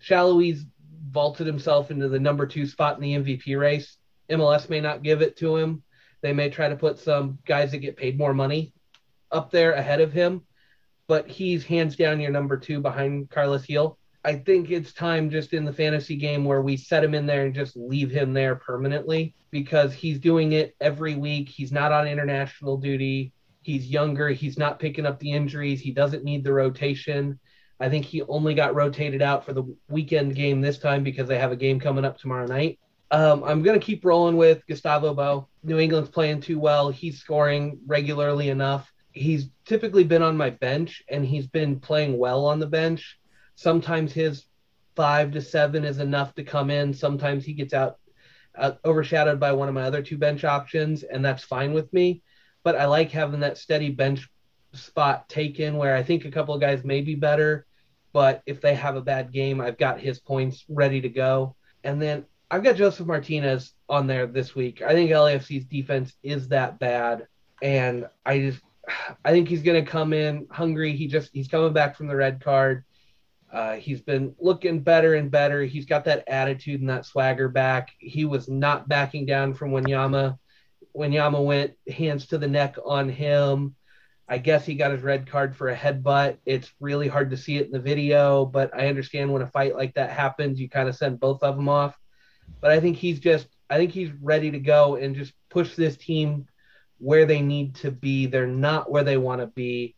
Salloi's 0.01 0.65
vaulted 1.11 1.47
himself 1.47 1.91
into 1.91 2.09
the 2.09 2.21
number 2.21 2.47
two 2.47 2.67
spot 2.67 2.97
in 2.97 3.03
the 3.03 3.35
MVP 3.37 3.59
race. 3.59 3.97
MLS 4.31 4.69
may 4.69 4.81
not 4.81 5.03
give 5.03 5.23
it 5.23 5.37
to 5.39 5.57
him. 5.57 5.83
They 6.23 6.33
may 6.33 6.51
try 6.51 6.69
to 6.69 6.77
put 6.77 6.99
some 6.99 7.39
guys 7.47 7.73
that 7.73 7.79
get 7.79 7.97
paid 7.97 8.19
more 8.19 8.35
money 8.35 8.73
up 9.31 9.51
there 9.51 9.73
ahead 9.73 10.01
of 10.01 10.13
him, 10.13 10.43
but 11.09 11.29
he's 11.29 11.65
hands 11.65 11.97
down 11.97 12.21
your 12.21 12.31
number 12.31 12.57
two 12.57 12.81
behind 12.81 13.31
Carlos 13.31 13.67
Gil. 13.67 13.99
I 14.25 14.35
think 14.35 14.71
it's 14.71 14.93
time 14.93 15.31
just 15.31 15.53
in 15.53 15.65
the 15.65 15.73
fantasy 15.73 16.17
game 16.17 16.45
where 16.45 16.63
we 16.63 16.77
set 16.77 17.05
him 17.05 17.15
in 17.15 17.27
there 17.27 17.45
and 17.45 17.55
just 17.55 17.77
leave 17.77 18.11
him 18.11 18.33
there 18.33 18.57
permanently 18.57 19.35
because 19.53 19.93
he's 19.93 20.19
doing 20.19 20.53
it 20.53 20.75
every 20.81 21.15
week. 21.15 21.49
He's 21.49 21.71
not 21.71 21.93
on 21.93 22.09
international 22.09 22.77
duty. 22.77 23.33
He's 23.67 23.87
younger. 23.87 24.29
He's 24.29 24.59
not 24.59 24.79
picking 24.79 25.07
up 25.07 25.19
the 25.19 25.33
injuries. 25.33 25.81
He 25.81 25.91
doesn't 25.91 26.25
need 26.25 26.45
the 26.45 26.53
rotation. 26.53 27.39
I 27.79 27.89
think 27.89 28.05
he 28.05 28.23
only 28.23 28.55
got 28.55 28.75
rotated 28.75 29.21
out 29.21 29.45
for 29.45 29.53
the 29.53 29.77
weekend 29.89 30.35
game 30.35 30.61
this 30.61 30.79
time 30.79 31.03
because 31.03 31.29
they 31.29 31.39
have 31.39 31.53
a 31.53 31.57
game 31.57 31.79
coming 31.79 32.05
up 32.05 32.19
tomorrow 32.19 32.47
night. 32.47 32.79
Um, 33.11 33.45
I'm 33.45 33.63
going 33.63 33.79
to 33.79 33.85
keep 33.85 34.05
rolling 34.05 34.37
with 34.37 34.67
Gustavo 34.67 35.15
Bou. 35.15 35.47
New 35.63 35.79
England's 35.79 36.11
playing 36.11 36.41
too 36.41 36.59
well. 36.59 36.91
He's 36.91 37.21
scoring 37.21 37.79
regularly 37.87 38.49
enough 38.49 38.91
he's 39.17 39.49
typically 39.65 40.05
been 40.05 40.23
on 40.23 40.37
my 40.37 40.51
bench 40.51 41.03
and 41.09 41.25
he's 41.25 41.47
been 41.47 41.81
playing 41.81 42.19
well 42.19 42.45
on 42.45 42.61
the 42.61 42.67
bench. 42.67 43.19
Sometimes 43.55 44.13
his 44.13 44.45
five 44.95 45.33
to 45.33 45.41
seven 45.41 45.85
is 45.85 45.99
enough 45.99 46.35
to 46.35 46.45
come 46.45 46.71
in. 46.71 46.93
Sometimes 46.93 47.45
he 47.45 47.55
gets 47.55 47.73
out 47.73 47.97
uh, 48.57 48.73
overshadowed 48.85 49.41
by 49.41 49.53
one 49.53 49.69
of 49.69 49.75
my 49.75 49.83
other 49.83 50.03
two 50.03 50.19
bench 50.19 50.45
options, 50.45 51.03
and 51.03 51.25
that's 51.25 51.45
fine 51.45 51.73
with 51.73 51.91
me. 51.93 52.23
But 52.67 52.75
I 52.75 52.87
like 52.87 53.13
having 53.13 53.39
that 53.41 53.59
steady 53.59 53.91
bench 53.91 54.29
spot 54.73 55.29
taken 55.29 55.77
where 55.77 55.95
I 55.95 56.03
think 56.03 56.25
a 56.25 56.33
couple 56.33 56.53
of 56.53 56.61
guys 56.61 56.83
may 56.83 57.01
be 57.01 57.15
better, 57.15 57.65
but 58.13 58.43
if 58.45 58.61
they 58.61 58.75
have 58.75 58.97
a 58.97 59.01
bad 59.01 59.31
game, 59.31 59.61
I've 59.61 59.79
got 59.79 60.01
his 60.01 60.19
points 60.19 60.65
ready 60.69 61.01
to 61.01 61.09
go. 61.09 61.55
And 61.85 62.03
then 62.03 62.25
I've 62.51 62.65
got 62.65 62.75
Josef 62.75 63.07
Martinez 63.07 63.73
on 63.89 64.09
there 64.09 64.27
this 64.27 64.57
week. 64.57 64.83
I 64.83 64.95
think 64.95 65.13
LAFC's 65.13 65.67
defense 65.67 66.15
is 66.25 66.49
that 66.49 66.81
bad. 66.81 67.29
And 67.63 68.09
I 68.27 68.41
just 68.41 68.63
I 69.25 69.31
think 69.31 69.47
he's 69.47 69.63
going 69.63 69.85
to 69.85 69.89
come 69.89 70.13
in 70.13 70.49
hungry. 70.51 70.97
He 70.97 71.07
just 71.07 71.31
he's 71.33 71.47
coming 71.47 71.73
back 71.73 71.95
from 71.95 72.09
the 72.09 72.17
red 72.17 72.43
card. 72.43 72.85
Uh, 73.53 73.75
he's 73.75 74.01
been 74.01 74.35
looking 74.41 74.81
better 74.81 75.15
and 75.15 75.31
better. 75.31 75.63
He's 75.63 75.87
got 75.87 76.05
that 76.07 76.25
attitude 76.27 76.81
and 76.81 76.91
that 76.91 77.07
swagger 77.07 77.49
back. 77.49 77.91
He 78.01 78.25
was 78.25 78.49
not 78.49 78.89
backing 78.89 79.25
down 79.25 79.55
from 79.55 79.71
when 79.71 79.87
When 80.97 81.13
Yama 81.13 81.43
went 81.43 81.75
hands 81.87 82.27
to 82.29 82.39
the 82.39 82.49
neck 82.49 82.77
on 82.83 83.11
him. 83.11 83.77
I 84.29 84.39
guess 84.39 84.65
he 84.65 84.75
got 84.75 84.91
his 84.91 85.03
red 85.03 85.31
card 85.31 85.55
for 85.55 85.69
a 85.69 85.77
headbutt. 85.77 86.39
It's 86.47 86.73
really 86.81 87.07
hard 87.07 87.31
to 87.31 87.37
see 87.37 87.59
it 87.59 87.67
in 87.67 87.71
the 87.71 87.79
video, 87.79 88.45
but 88.45 88.75
I 88.75 88.89
understand 88.89 89.33
when 89.33 89.43
a 89.43 89.47
fight 89.47 89.77
like 89.77 89.95
that 89.95 90.11
happens, 90.11 90.59
you 90.59 90.69
kind 90.69 90.89
of 90.89 90.97
send 90.97 91.21
both 91.21 91.45
of 91.45 91.55
them 91.55 91.69
off. 91.69 91.97
But 92.61 92.73
I 92.73 92.81
think 92.81 92.97
he's 92.97 93.21
just 93.21 93.47
I 93.69 93.77
think 93.77 93.93
he's 93.93 94.11
ready 94.23 94.51
to 94.53 94.59
go 94.59 94.97
and 94.97 95.15
just 95.15 95.35
push 95.51 95.77
this 95.77 95.97
team 95.99 96.47
where 96.99 97.27
they 97.27 97.43
need 97.43 97.75
to 97.77 97.91
be. 97.91 98.27
They're 98.27 98.47
not 98.47 98.91
where 98.91 99.05
they 99.05 99.19
want 99.19 99.43
to 99.43 99.49
be. 99.49 99.97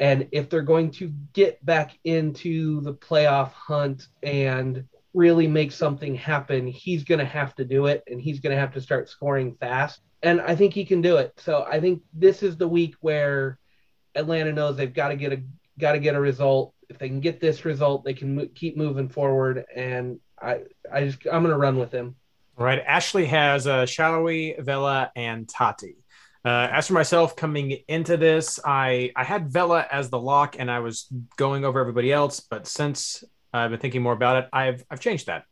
And 0.00 0.28
if 0.32 0.50
they're 0.50 0.62
going 0.62 0.90
to 0.92 1.12
get 1.32 1.64
back 1.64 1.96
into 2.02 2.80
the 2.80 2.94
playoff 2.94 3.52
hunt 3.52 4.08
and 4.22 4.84
really 5.14 5.46
make 5.46 5.70
something 5.70 6.16
happen, 6.16 6.66
he's 6.66 7.04
going 7.04 7.20
to 7.20 7.24
have 7.24 7.54
to 7.54 7.64
do 7.64 7.86
it 7.86 8.02
and 8.08 8.20
he's 8.20 8.40
going 8.40 8.54
to 8.54 8.60
have 8.60 8.74
to 8.74 8.80
start 8.80 9.08
scoring 9.08 9.56
fast. 9.60 10.00
And 10.22 10.40
I 10.40 10.54
think 10.54 10.74
he 10.74 10.84
can 10.84 11.00
do 11.00 11.16
it. 11.16 11.32
So 11.38 11.66
I 11.68 11.80
think 11.80 12.02
this 12.12 12.42
is 12.42 12.56
the 12.56 12.68
week 12.68 12.94
where 13.00 13.58
Atlanta 14.14 14.52
knows 14.52 14.76
they've 14.76 14.92
got 14.92 15.08
to 15.08 15.16
get 15.16 15.32
a 15.32 15.42
got 15.78 15.92
to 15.92 15.98
get 15.98 16.14
a 16.14 16.20
result. 16.20 16.74
If 16.88 16.98
they 16.98 17.08
can 17.08 17.20
get 17.20 17.40
this 17.40 17.64
result, 17.64 18.04
they 18.04 18.14
can 18.14 18.34
mo- 18.34 18.48
keep 18.54 18.76
moving 18.76 19.08
forward. 19.08 19.64
And 19.74 20.20
I, 20.40 20.62
I 20.92 21.06
just, 21.06 21.18
I'm 21.30 21.44
to 21.44 21.56
run 21.56 21.78
with 21.78 21.92
him. 21.92 22.16
All 22.58 22.64
right. 22.64 22.82
Ashley 22.86 23.24
has 23.26 23.66
uh, 23.66 23.84
Salloi, 23.84 24.60
Vela, 24.62 25.10
and 25.16 25.48
Tati. 25.48 25.96
Uh, 26.44 26.68
as 26.72 26.88
for 26.88 26.94
myself 26.94 27.36
coming 27.36 27.78
into 27.88 28.16
this, 28.16 28.58
I, 28.64 29.12
I 29.14 29.24
had 29.24 29.50
Vela 29.50 29.86
as 29.90 30.10
the 30.10 30.18
lock 30.18 30.56
and 30.58 30.70
I 30.70 30.80
was 30.80 31.06
going 31.36 31.64
over 31.64 31.80
everybody 31.80 32.12
else. 32.12 32.40
But 32.40 32.66
since 32.66 33.24
I've 33.52 33.70
been 33.70 33.80
thinking 33.80 34.02
more 34.02 34.12
about 34.12 34.44
it, 34.44 34.48
I've, 34.52 34.84
I've 34.90 35.00
changed 35.00 35.26
that. 35.26 35.44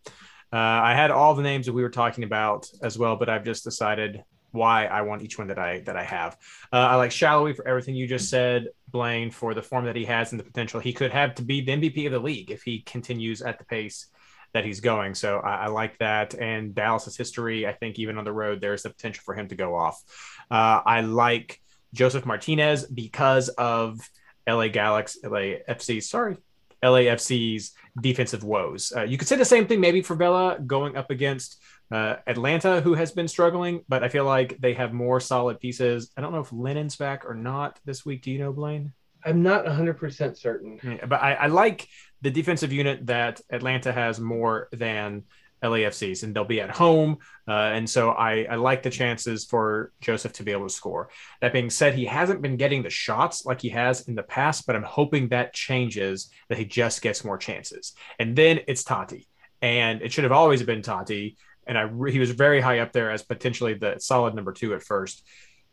Uh, 0.52 0.56
I 0.56 0.94
had 0.94 1.10
all 1.10 1.34
the 1.34 1.42
names 1.42 1.66
that 1.66 1.74
we 1.74 1.82
were 1.82 1.90
talking 1.90 2.24
about 2.24 2.68
as 2.82 2.98
well, 2.98 3.16
but 3.16 3.28
I've 3.28 3.44
just 3.44 3.64
decided 3.64 4.22
why 4.52 4.86
I 4.86 5.02
want 5.02 5.22
each 5.22 5.38
one 5.38 5.48
that 5.48 5.58
I 5.58 5.80
that 5.80 5.96
I 5.96 6.04
have. 6.04 6.36
Uh, 6.72 6.76
I 6.76 6.94
like 6.96 7.10
Salloi 7.10 7.54
for 7.54 7.66
everything 7.66 7.94
you 7.94 8.06
just 8.06 8.30
said. 8.30 8.68
Blaine 8.90 9.30
for 9.30 9.52
the 9.52 9.62
form 9.62 9.84
that 9.84 9.96
he 9.96 10.06
has 10.06 10.32
and 10.32 10.40
the 10.40 10.44
potential 10.44 10.80
he 10.80 10.92
could 10.92 11.12
have 11.12 11.34
to 11.34 11.42
be 11.42 11.60
the 11.60 11.72
MVP 11.72 12.06
of 12.06 12.12
the 12.12 12.18
league 12.18 12.50
if 12.50 12.62
he 12.62 12.80
continues 12.80 13.42
at 13.42 13.58
the 13.58 13.64
pace 13.64 14.06
that 14.54 14.64
he's 14.64 14.80
going. 14.80 15.14
So 15.14 15.40
I, 15.40 15.64
I 15.64 15.66
like 15.66 15.98
that. 15.98 16.34
And 16.34 16.74
Dallas's 16.74 17.16
history, 17.16 17.66
I 17.66 17.72
think 17.72 17.98
even 17.98 18.16
on 18.16 18.24
the 18.24 18.32
road, 18.32 18.60
there's 18.60 18.82
the 18.82 18.90
potential 18.90 19.22
for 19.24 19.34
him 19.34 19.48
to 19.48 19.54
go 19.54 19.74
off. 19.74 20.02
Uh, 20.50 20.80
I 20.84 21.02
like 21.02 21.60
Josef 21.92 22.24
Martinez 22.24 22.86
because 22.86 23.48
of 23.50 24.00
LA 24.48 24.68
Galaxy, 24.68 25.20
LAFC. 25.22 26.02
Sorry, 26.02 26.38
LAFC's 26.82 27.72
defensive 28.00 28.44
woes. 28.44 28.92
Uh, 28.96 29.02
you 29.02 29.18
could 29.18 29.28
say 29.28 29.36
the 29.36 29.44
same 29.44 29.66
thing 29.66 29.80
maybe 29.80 30.00
for 30.00 30.14
Vela 30.14 30.58
going 30.66 30.96
up 30.96 31.10
against 31.10 31.60
uh, 31.90 32.16
Atlanta, 32.26 32.80
who 32.80 32.94
has 32.94 33.12
been 33.12 33.28
struggling, 33.28 33.82
but 33.88 34.04
I 34.04 34.08
feel 34.08 34.24
like 34.24 34.58
they 34.60 34.74
have 34.74 34.92
more 34.92 35.20
solid 35.20 35.58
pieces. 35.60 36.10
I 36.16 36.20
don't 36.20 36.32
know 36.32 36.40
if 36.40 36.52
Lennon's 36.52 36.96
back 36.96 37.24
or 37.24 37.34
not 37.34 37.78
this 37.84 38.04
week. 38.04 38.22
Do 38.22 38.30
you 38.30 38.38
know, 38.38 38.52
Blaine? 38.52 38.92
I'm 39.24 39.42
not 39.42 39.64
100% 39.64 40.36
certain. 40.36 40.78
Yeah, 40.82 41.06
but 41.06 41.22
I, 41.22 41.34
I, 41.34 41.46
like 41.48 41.88
the 42.22 42.30
defensive 42.30 42.72
unit 42.72 43.06
that 43.06 43.40
Atlanta 43.50 43.92
has 43.92 44.20
more 44.20 44.68
than 44.72 45.24
LAFC's, 45.62 46.22
and 46.22 46.34
they'll 46.34 46.44
be 46.44 46.60
at 46.60 46.70
home. 46.70 47.18
Uh, 47.46 47.70
and 47.74 47.88
so 47.88 48.10
I, 48.10 48.46
I 48.48 48.54
like 48.56 48.82
the 48.82 48.90
chances 48.90 49.44
for 49.44 49.92
Josef 50.00 50.32
to 50.34 50.44
be 50.44 50.52
able 50.52 50.68
to 50.68 50.72
score. 50.72 51.10
That 51.40 51.52
being 51.52 51.70
said, 51.70 51.94
he 51.94 52.04
hasn't 52.04 52.42
been 52.42 52.56
getting 52.56 52.82
the 52.82 52.90
shots 52.90 53.44
like 53.44 53.60
he 53.60 53.70
has 53.70 54.08
in 54.08 54.14
the 54.14 54.22
past, 54.22 54.66
but 54.66 54.76
I'm 54.76 54.84
hoping 54.84 55.28
that 55.28 55.52
changes, 55.52 56.30
that 56.48 56.58
he 56.58 56.64
just 56.64 57.02
gets 57.02 57.24
more 57.24 57.38
chances. 57.38 57.94
And 58.18 58.36
then 58.36 58.60
it's 58.68 58.84
Tati. 58.84 59.26
And 59.60 60.02
it 60.02 60.12
should 60.12 60.24
have 60.24 60.32
always 60.32 60.62
been 60.62 60.82
Tati 60.82 61.36
and 61.68 61.78
I 61.78 61.86
he 62.10 62.18
was 62.18 62.30
very 62.30 62.60
high 62.60 62.80
up 62.80 62.92
there 62.92 63.10
as 63.10 63.22
potentially 63.22 63.74
the 63.74 63.96
solid 63.98 64.34
number 64.34 64.52
two 64.52 64.74
at 64.74 64.82
first. 64.82 65.22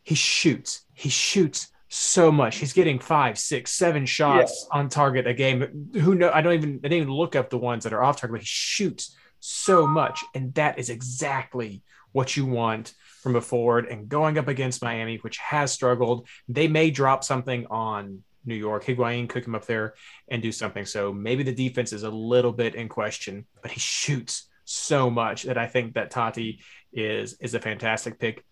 He 0.02 0.14
shoots. 0.14 0.84
He 0.92 1.08
shoots 1.08 1.68
so 1.88 2.30
much. 2.30 2.56
He's 2.56 2.72
getting 2.72 2.98
five, 2.98 3.38
six, 3.38 3.72
seven 3.72 4.06
shots 4.06 4.66
yeah. 4.70 4.78
on 4.78 4.88
target 4.88 5.26
a 5.26 5.34
game. 5.34 5.90
Who 5.94 6.14
know? 6.14 6.30
I 6.32 6.42
don't 6.42 6.52
even 6.52 6.80
I 6.84 6.88
didn't 6.88 7.02
even 7.02 7.14
look 7.14 7.34
up 7.34 7.50
the 7.50 7.58
ones 7.58 7.84
that 7.84 7.92
are 7.92 8.02
off 8.02 8.20
target, 8.20 8.34
but 8.34 8.40
he 8.40 8.46
shoots 8.46 9.16
so 9.40 9.86
much, 9.86 10.22
and 10.34 10.54
that 10.54 10.78
is 10.78 10.90
exactly 10.90 11.82
what 12.12 12.36
you 12.36 12.46
want 12.46 12.94
from 13.22 13.36
a 13.36 13.40
forward. 13.40 13.86
And 13.86 14.08
going 14.08 14.38
up 14.38 14.48
against 14.48 14.82
Miami, 14.82 15.16
which 15.18 15.38
has 15.38 15.72
struggled, 15.72 16.28
they 16.48 16.68
may 16.68 16.90
drop 16.90 17.24
something 17.24 17.66
on 17.66 18.22
New 18.44 18.54
York. 18.54 18.84
Higuain 18.84 19.28
cook 19.28 19.46
him 19.46 19.54
up 19.54 19.66
there 19.66 19.94
and 20.28 20.40
do 20.40 20.52
something. 20.52 20.86
So 20.86 21.12
maybe 21.12 21.42
the 21.42 21.54
defense 21.54 21.92
is 21.92 22.04
a 22.04 22.10
little 22.10 22.52
bit 22.52 22.74
in 22.74 22.88
question, 22.88 23.46
but 23.60 23.70
he 23.70 23.80
shoots 23.80 24.48
so 24.66 25.08
much 25.08 25.44
that 25.44 25.56
I 25.56 25.66
think 25.66 25.94
that 25.94 26.10
Tati 26.10 26.60
is 26.92 27.34
is 27.40 27.54
a 27.54 27.60
fantastic 27.60 28.18
pick. 28.18 28.44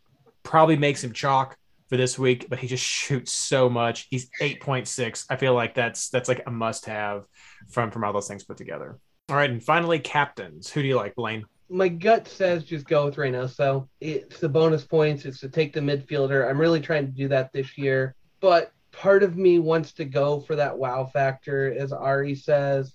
Probably 0.43 0.77
makes 0.77 1.05
him 1.05 1.13
chalk 1.13 1.57
for 1.89 1.97
this 1.97 2.19
week, 2.19 2.47
but 2.49 2.59
he 2.59 2.67
just 2.67 2.85
shoots 2.87 3.33
so 3.33 3.69
much. 3.69 4.07
He's 4.09 4.31
8.6. 4.41 5.27
I 5.29 5.37
feel 5.37 5.55
like 5.55 5.75
that's 5.75 6.09
that's 6.09 6.29
like 6.29 6.43
a 6.47 6.51
must 6.51 6.87
have 6.87 7.25
from 7.69 7.91
from 7.91 8.05
all 8.05 8.13
those 8.13 8.29
things 8.29 8.45
put 8.45 8.57
together. 8.57 8.99
All 9.29 9.37
right, 9.37 9.51
and 9.51 9.63
finally 9.63 9.99
captains. 9.99 10.71
Who 10.71 10.83
do 10.83 10.89
you 10.89 10.97
like, 10.97 11.15
Blaine? 11.15 11.45
My 11.71 11.89
gut 11.89 12.29
says 12.29 12.65
just 12.65 12.87
go 12.87 13.07
with 13.07 13.17
Reynoso. 13.17 13.89
It's 14.01 14.39
the 14.39 14.49
bonus 14.49 14.85
points. 14.85 15.25
It's 15.25 15.41
to 15.41 15.49
take 15.49 15.73
the 15.73 15.81
midfielder. 15.81 16.49
I'm 16.49 16.61
really 16.61 16.81
trying 16.81 17.07
to 17.07 17.13
do 17.13 17.29
that 17.29 17.53
this 17.53 17.77
year, 17.77 18.15
but 18.41 18.71
part 18.93 19.23
of 19.23 19.37
me 19.37 19.59
wants 19.59 19.93
to 19.95 20.05
go 20.05 20.41
for 20.41 20.57
that 20.57 20.77
wow 20.77 21.07
factor, 21.07 21.75
as 21.77 21.93
Ari 21.93 22.35
says 22.35 22.95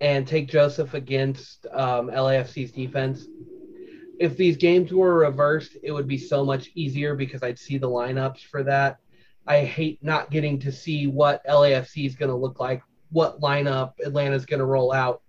and 0.00 0.26
take 0.26 0.48
Josef 0.48 0.94
against 0.94 1.66
um, 1.72 2.08
LAFC's 2.08 2.72
defense. 2.72 3.26
If 4.18 4.36
these 4.36 4.56
games 4.56 4.92
were 4.92 5.18
reversed, 5.18 5.76
it 5.82 5.92
would 5.92 6.08
be 6.08 6.18
so 6.18 6.44
much 6.44 6.70
easier 6.74 7.14
because 7.14 7.42
I'd 7.42 7.58
see 7.58 7.78
the 7.78 7.88
lineups 7.88 8.40
for 8.40 8.62
that. 8.64 8.98
I 9.46 9.64
hate 9.64 9.98
not 10.02 10.30
getting 10.30 10.58
to 10.60 10.72
see 10.72 11.06
what 11.06 11.44
LAFC 11.46 12.06
is 12.06 12.16
going 12.16 12.28
to 12.30 12.36
look 12.36 12.60
like, 12.60 12.82
what 13.10 13.40
lineup 13.40 13.92
Atlanta's 14.04 14.46
going 14.46 14.60
to 14.60 14.66
roll 14.66 14.92
out, 14.92 15.22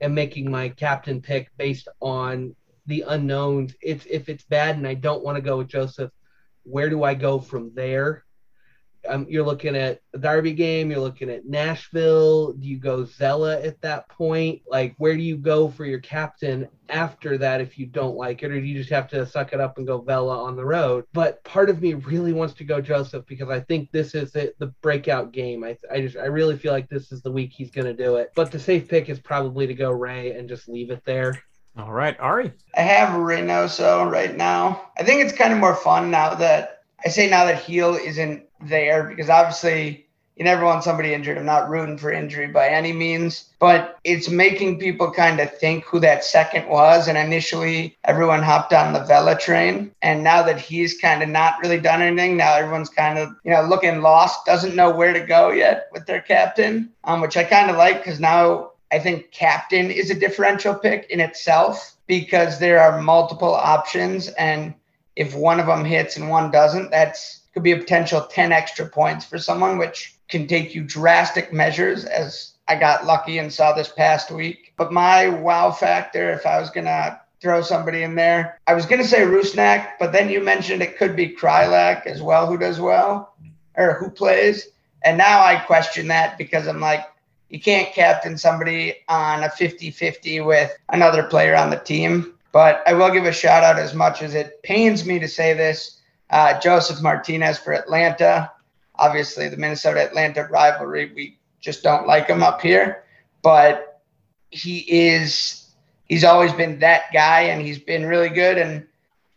and 0.00 0.14
making 0.14 0.50
my 0.50 0.68
captain 0.68 1.20
pick 1.20 1.50
based 1.56 1.88
on 2.00 2.54
the 2.86 3.04
unknowns. 3.06 3.74
It's 3.82 4.06
if 4.06 4.28
it's 4.28 4.44
bad 4.44 4.76
and 4.76 4.86
I 4.86 4.94
don't 4.94 5.24
want 5.24 5.36
to 5.36 5.42
go 5.42 5.58
with 5.58 5.68
Josef, 5.68 6.10
where 6.64 6.90
do 6.90 7.02
I 7.02 7.14
go 7.14 7.38
from 7.38 7.72
there? 7.74 8.24
Um, 9.08 9.26
you're 9.28 9.44
looking 9.44 9.76
at 9.76 10.00
a 10.14 10.18
Derby 10.18 10.52
game, 10.52 10.90
you're 10.90 11.00
looking 11.00 11.30
at 11.30 11.46
Nashville. 11.46 12.52
Do 12.52 12.66
you 12.66 12.78
go 12.78 13.04
Zella 13.04 13.60
at 13.60 13.80
that 13.82 14.08
point? 14.08 14.62
Like, 14.66 14.94
where 14.98 15.16
do 15.16 15.22
you 15.22 15.36
go 15.36 15.68
for 15.68 15.84
your 15.84 16.00
captain 16.00 16.68
after 16.88 17.38
that 17.38 17.60
if 17.60 17.78
you 17.78 17.86
don't 17.86 18.16
like 18.16 18.42
it, 18.42 18.50
or 18.50 18.60
do 18.60 18.66
you 18.66 18.78
just 18.78 18.90
have 18.90 19.08
to 19.08 19.26
suck 19.26 19.52
it 19.52 19.60
up 19.60 19.78
and 19.78 19.86
go 19.86 20.00
Vela 20.00 20.42
on 20.42 20.56
the 20.56 20.64
road? 20.64 21.04
But 21.12 21.42
part 21.44 21.70
of 21.70 21.82
me 21.82 21.94
really 21.94 22.32
wants 22.32 22.54
to 22.54 22.64
go 22.64 22.80
Josef 22.80 23.26
because 23.26 23.48
I 23.50 23.60
think 23.60 23.90
this 23.90 24.14
is 24.14 24.34
it, 24.34 24.58
the 24.58 24.68
breakout 24.82 25.32
game. 25.32 25.64
I, 25.64 25.76
I 25.90 26.00
just 26.00 26.16
I 26.16 26.26
really 26.26 26.56
feel 26.56 26.72
like 26.72 26.88
this 26.88 27.12
is 27.12 27.22
the 27.22 27.32
week 27.32 27.52
he's 27.52 27.70
going 27.70 27.86
to 27.86 27.94
do 27.94 28.16
it. 28.16 28.32
But 28.34 28.50
the 28.50 28.58
safe 28.58 28.88
pick 28.88 29.08
is 29.08 29.18
probably 29.18 29.66
to 29.66 29.74
go 29.74 29.90
Ray 29.90 30.32
and 30.32 30.48
just 30.48 30.68
leave 30.68 30.90
it 30.90 31.04
there. 31.04 31.42
All 31.76 31.92
right, 31.92 32.18
Ari. 32.18 32.52
I 32.76 32.80
have 32.80 33.10
Reynoso 33.10 34.10
right 34.10 34.36
now. 34.36 34.90
I 34.98 35.04
think 35.04 35.24
it's 35.24 35.36
kind 35.36 35.52
of 35.52 35.60
more 35.60 35.76
fun 35.76 36.10
now 36.10 36.34
that 36.34 36.82
I 37.04 37.08
say 37.08 37.30
now 37.30 37.44
that 37.44 37.66
Gil 37.66 37.94
isn't 37.94 38.47
there 38.60 39.04
because 39.04 39.28
obviously 39.28 40.06
you 40.38 40.44
never 40.44 40.64
want 40.64 40.84
somebody 40.84 41.12
injured. 41.12 41.36
I'm 41.36 41.44
not 41.44 41.68
rooting 41.68 41.98
for 41.98 42.12
injury 42.12 42.46
by 42.46 42.68
any 42.68 42.92
means, 42.92 43.50
but 43.58 43.98
it's 44.04 44.28
making 44.28 44.78
people 44.78 45.10
kind 45.10 45.40
of 45.40 45.52
think 45.58 45.84
who 45.84 45.98
that 45.98 46.22
second 46.22 46.68
was. 46.68 47.08
And 47.08 47.18
initially, 47.18 47.98
everyone 48.04 48.44
hopped 48.44 48.72
on 48.72 48.92
the 48.92 49.02
Vela 49.02 49.36
train. 49.36 49.90
And 50.00 50.22
now 50.22 50.44
that 50.44 50.60
he's 50.60 50.96
kind 50.96 51.24
of 51.24 51.28
not 51.28 51.54
really 51.60 51.80
done 51.80 52.02
anything, 52.02 52.36
now 52.36 52.54
everyone's 52.54 52.88
kind 52.88 53.18
of, 53.18 53.30
you 53.44 53.50
know, 53.50 53.62
looking 53.62 54.00
lost, 54.00 54.46
doesn't 54.46 54.76
know 54.76 54.94
where 54.94 55.12
to 55.12 55.20
go 55.20 55.50
yet 55.50 55.88
with 55.92 56.06
their 56.06 56.20
captain, 56.20 56.90
um, 57.02 57.20
which 57.20 57.36
I 57.36 57.42
kind 57.42 57.68
of 57.68 57.76
like 57.76 57.98
because 57.98 58.20
now 58.20 58.70
I 58.92 59.00
think 59.00 59.32
captain 59.32 59.90
is 59.90 60.10
a 60.10 60.14
differential 60.14 60.74
pick 60.74 61.10
in 61.10 61.18
itself 61.18 61.96
because 62.06 62.60
there 62.60 62.78
are 62.78 63.02
multiple 63.02 63.54
options. 63.54 64.28
And 64.28 64.72
if 65.16 65.34
one 65.34 65.58
of 65.58 65.66
them 65.66 65.84
hits 65.84 66.16
and 66.16 66.30
one 66.30 66.52
doesn't, 66.52 66.92
that's 66.92 67.37
could 67.54 67.62
be 67.62 67.72
a 67.72 67.76
potential 67.76 68.22
10 68.22 68.52
extra 68.52 68.86
points 68.86 69.24
for 69.24 69.38
someone, 69.38 69.78
which 69.78 70.14
can 70.28 70.46
take 70.46 70.74
you 70.74 70.82
drastic 70.84 71.52
measures 71.52 72.04
as 72.04 72.52
I 72.68 72.76
got 72.76 73.06
lucky 73.06 73.38
and 73.38 73.52
saw 73.52 73.72
this 73.72 73.88
past 73.88 74.30
week. 74.30 74.74
But 74.76 74.92
my 74.92 75.28
wow 75.28 75.70
factor, 75.70 76.30
if 76.30 76.46
I 76.46 76.60
was 76.60 76.70
going 76.70 76.84
to 76.84 77.20
throw 77.40 77.62
somebody 77.62 78.02
in 78.02 78.14
there, 78.14 78.58
I 78.66 78.74
was 78.74 78.84
going 78.84 79.00
to 79.00 79.08
say 79.08 79.20
Rusnak, 79.20 79.92
but 79.98 80.12
then 80.12 80.28
you 80.28 80.40
mentioned 80.40 80.82
it 80.82 80.98
could 80.98 81.16
be 81.16 81.34
Kreilach 81.34 82.06
as 82.06 82.20
well, 82.20 82.46
who 82.46 82.58
does 82.58 82.78
well 82.78 83.34
or 83.76 83.94
who 83.94 84.10
plays. 84.10 84.68
And 85.02 85.16
now 85.16 85.42
I 85.42 85.56
question 85.56 86.08
that 86.08 86.36
because 86.36 86.66
I'm 86.66 86.80
like, 86.80 87.06
you 87.48 87.60
can't 87.60 87.94
captain 87.94 88.36
somebody 88.36 88.96
on 89.08 89.42
a 89.44 89.50
50 89.50 89.90
50 89.90 90.40
with 90.42 90.76
another 90.90 91.22
player 91.22 91.56
on 91.56 91.70
the 91.70 91.78
team. 91.78 92.34
But 92.52 92.82
I 92.86 92.92
will 92.92 93.10
give 93.10 93.24
a 93.24 93.32
shout 93.32 93.62
out 93.62 93.78
as 93.78 93.94
much 93.94 94.20
as 94.20 94.34
it 94.34 94.62
pains 94.62 95.06
me 95.06 95.18
to 95.18 95.28
say 95.28 95.54
this 95.54 95.97
uh, 96.30 96.58
Josef 96.60 97.00
Martinez 97.02 97.58
for 97.58 97.72
Atlanta. 97.72 98.50
Obviously, 98.96 99.48
the 99.48 99.56
Minnesota 99.56 100.04
Atlanta 100.04 100.44
rivalry, 100.50 101.12
we 101.14 101.38
just 101.60 101.82
don't 101.82 102.06
like 102.06 102.26
him 102.26 102.42
up 102.42 102.60
here. 102.60 103.04
But 103.42 104.00
he 104.50 104.78
is, 104.88 105.70
he's 106.06 106.24
always 106.24 106.52
been 106.52 106.78
that 106.80 107.12
guy 107.12 107.42
and 107.42 107.62
he's 107.62 107.78
been 107.78 108.06
really 108.06 108.28
good. 108.28 108.58
And 108.58 108.86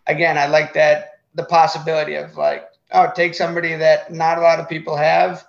again, 0.07 0.37
I 0.37 0.47
like 0.47 0.73
that 0.73 1.19
the 1.35 1.43
possibility 1.43 2.15
of 2.15 2.35
like, 2.35 2.67
oh, 2.91 3.11
take 3.15 3.35
somebody 3.35 3.75
that 3.75 4.11
not 4.11 4.37
a 4.37 4.41
lot 4.41 4.59
of 4.59 4.67
people 4.67 4.95
have 4.97 5.45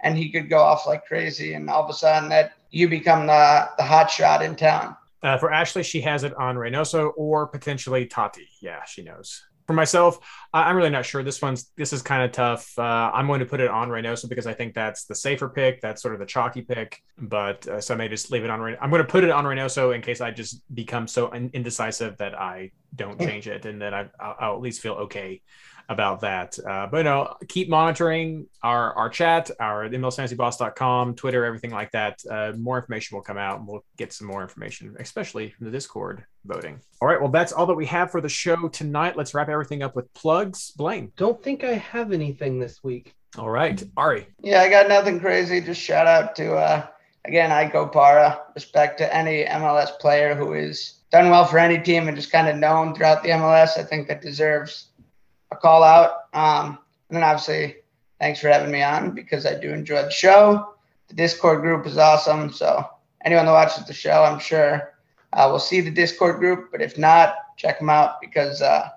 and 0.00 0.16
he 0.16 0.30
could 0.30 0.50
go 0.50 0.58
off 0.58 0.86
like 0.86 1.06
crazy. 1.06 1.54
And 1.54 1.68
all 1.70 1.82
of 1.82 1.90
a 1.90 1.94
sudden, 1.94 2.28
that 2.28 2.52
you 2.70 2.88
become 2.88 3.26
the, 3.26 3.68
the 3.78 3.82
hot 3.82 4.10
shot 4.10 4.42
in 4.42 4.54
town. 4.54 4.96
Uh, 5.22 5.38
for 5.38 5.50
Ashley, 5.50 5.82
she 5.82 6.02
has 6.02 6.22
it 6.22 6.34
on 6.34 6.56
Reynoso 6.56 7.12
or 7.16 7.46
potentially 7.46 8.04
Tati. 8.04 8.46
Yeah, 8.60 8.84
she 8.84 9.02
knows. 9.02 9.42
For 9.66 9.72
myself, 9.72 10.18
I'm 10.52 10.76
really 10.76 10.90
not 10.90 11.06
sure. 11.06 11.22
This 11.22 11.40
one's 11.40 11.70
this 11.76 11.92
is 11.92 12.02
kind 12.02 12.22
of 12.22 12.32
tough. 12.32 12.78
Uh, 12.78 13.10
I'm 13.14 13.26
going 13.26 13.40
to 13.40 13.46
put 13.46 13.60
it 13.60 13.68
on 13.68 13.88
Reynoso 13.88 14.28
because 14.28 14.46
I 14.46 14.52
think 14.52 14.74
that's 14.74 15.04
the 15.06 15.14
safer 15.14 15.48
pick. 15.48 15.80
That's 15.80 16.02
sort 16.02 16.14
of 16.14 16.20
the 16.20 16.26
chalky 16.26 16.62
pick. 16.62 17.02
But 17.18 17.66
uh, 17.66 17.80
so 17.80 17.94
I 17.94 17.96
may 17.96 18.08
just 18.08 18.30
leave 18.30 18.44
it 18.44 18.50
on. 18.50 18.60
I'm 18.80 18.90
going 18.90 19.02
to 19.02 19.08
put 19.08 19.24
it 19.24 19.30
on 19.30 19.44
Reynoso 19.44 19.94
in 19.94 20.02
case 20.02 20.20
I 20.20 20.30
just 20.30 20.62
become 20.74 21.08
so 21.08 21.32
indecisive 21.32 22.18
that 22.18 22.38
I 22.38 22.72
don't 22.94 23.18
change 23.18 23.48
it, 23.48 23.64
and 23.64 23.80
then 23.80 23.94
I, 23.94 24.08
I'll, 24.20 24.36
I'll 24.38 24.54
at 24.54 24.60
least 24.60 24.80
feel 24.80 24.94
okay 24.94 25.40
about 25.88 26.20
that. 26.20 26.58
Uh, 26.58 26.86
but 26.90 26.98
you 26.98 27.04
know, 27.04 27.34
keep 27.48 27.68
monitoring 27.68 28.46
our 28.62 28.94
our 28.94 29.08
chat, 29.08 29.50
our 29.60 29.88
MLSFantasyBoss.com, 29.88 31.14
Twitter, 31.14 31.44
everything 31.44 31.70
like 31.70 31.90
that. 31.92 32.20
Uh, 32.30 32.52
more 32.56 32.78
information 32.78 33.16
will 33.16 33.22
come 33.22 33.38
out, 33.38 33.58
and 33.58 33.66
we'll 33.66 33.84
get 33.96 34.12
some 34.12 34.26
more 34.26 34.42
information, 34.42 34.94
especially 34.98 35.50
from 35.50 35.66
the 35.66 35.72
Discord 35.72 36.24
voting. 36.44 36.80
All 37.00 37.08
right, 37.08 37.20
well, 37.20 37.30
that's 37.30 37.52
all 37.52 37.66
that 37.66 37.74
we 37.74 37.86
have 37.86 38.10
for 38.10 38.20
the 38.20 38.28
show 38.28 38.68
tonight. 38.68 39.16
Let's 39.16 39.34
wrap 39.34 39.48
everything 39.48 39.82
up 39.82 39.94
with 39.96 40.12
plugs. 40.14 40.72
Blaine. 40.72 41.12
Don't 41.16 41.42
think 41.42 41.64
I 41.64 41.74
have 41.74 42.12
anything 42.12 42.58
this 42.58 42.82
week. 42.82 43.14
All 43.36 43.50
right, 43.50 43.82
Ari. 43.96 44.26
Yeah, 44.40 44.60
I 44.60 44.70
got 44.70 44.88
nothing 44.88 45.18
crazy. 45.18 45.60
Just 45.60 45.80
shout 45.80 46.06
out 46.06 46.36
to 46.36 46.54
uh, 46.54 46.86
again 47.24 47.50
Ike 47.50 47.72
Opara. 47.72 48.40
Respect 48.54 48.98
to 48.98 49.14
any 49.14 49.44
MLS 49.44 49.98
player 49.98 50.34
who 50.34 50.54
is 50.54 51.00
done 51.10 51.30
well 51.30 51.44
for 51.44 51.58
any 51.58 51.78
team 51.78 52.06
and 52.08 52.16
just 52.16 52.30
kind 52.30 52.48
of 52.48 52.56
known 52.56 52.94
throughout 52.94 53.22
the 53.22 53.30
MLS. 53.30 53.76
I 53.76 53.82
think 53.82 54.06
that 54.08 54.22
deserves 54.22 54.88
a 55.50 55.56
call 55.56 55.82
out. 55.82 56.32
Um, 56.32 56.78
and 57.08 57.16
then 57.16 57.22
obviously, 57.22 57.76
thanks 58.20 58.40
for 58.40 58.48
having 58.48 58.70
me 58.70 58.82
on 58.82 59.14
because 59.14 59.46
I 59.46 59.58
do 59.58 59.72
enjoy 59.72 60.02
the 60.02 60.10
show. 60.10 60.74
The 61.08 61.14
Discord 61.14 61.60
group 61.60 61.86
is 61.86 61.98
awesome. 61.98 62.52
So 62.52 62.88
anyone 63.24 63.46
that 63.46 63.52
watches 63.52 63.84
the 63.84 63.92
show, 63.92 64.22
I'm 64.22 64.38
sure 64.38 64.93
uh, 65.34 65.48
will 65.50 65.58
see 65.58 65.80
the 65.80 65.90
Discord 65.90 66.38
group. 66.38 66.70
But 66.72 66.80
if 66.80 66.96
not, 66.96 67.34
check 67.56 67.78
them 67.78 67.90
out 67.90 68.20
because 68.20 68.62
uh, 68.62 68.88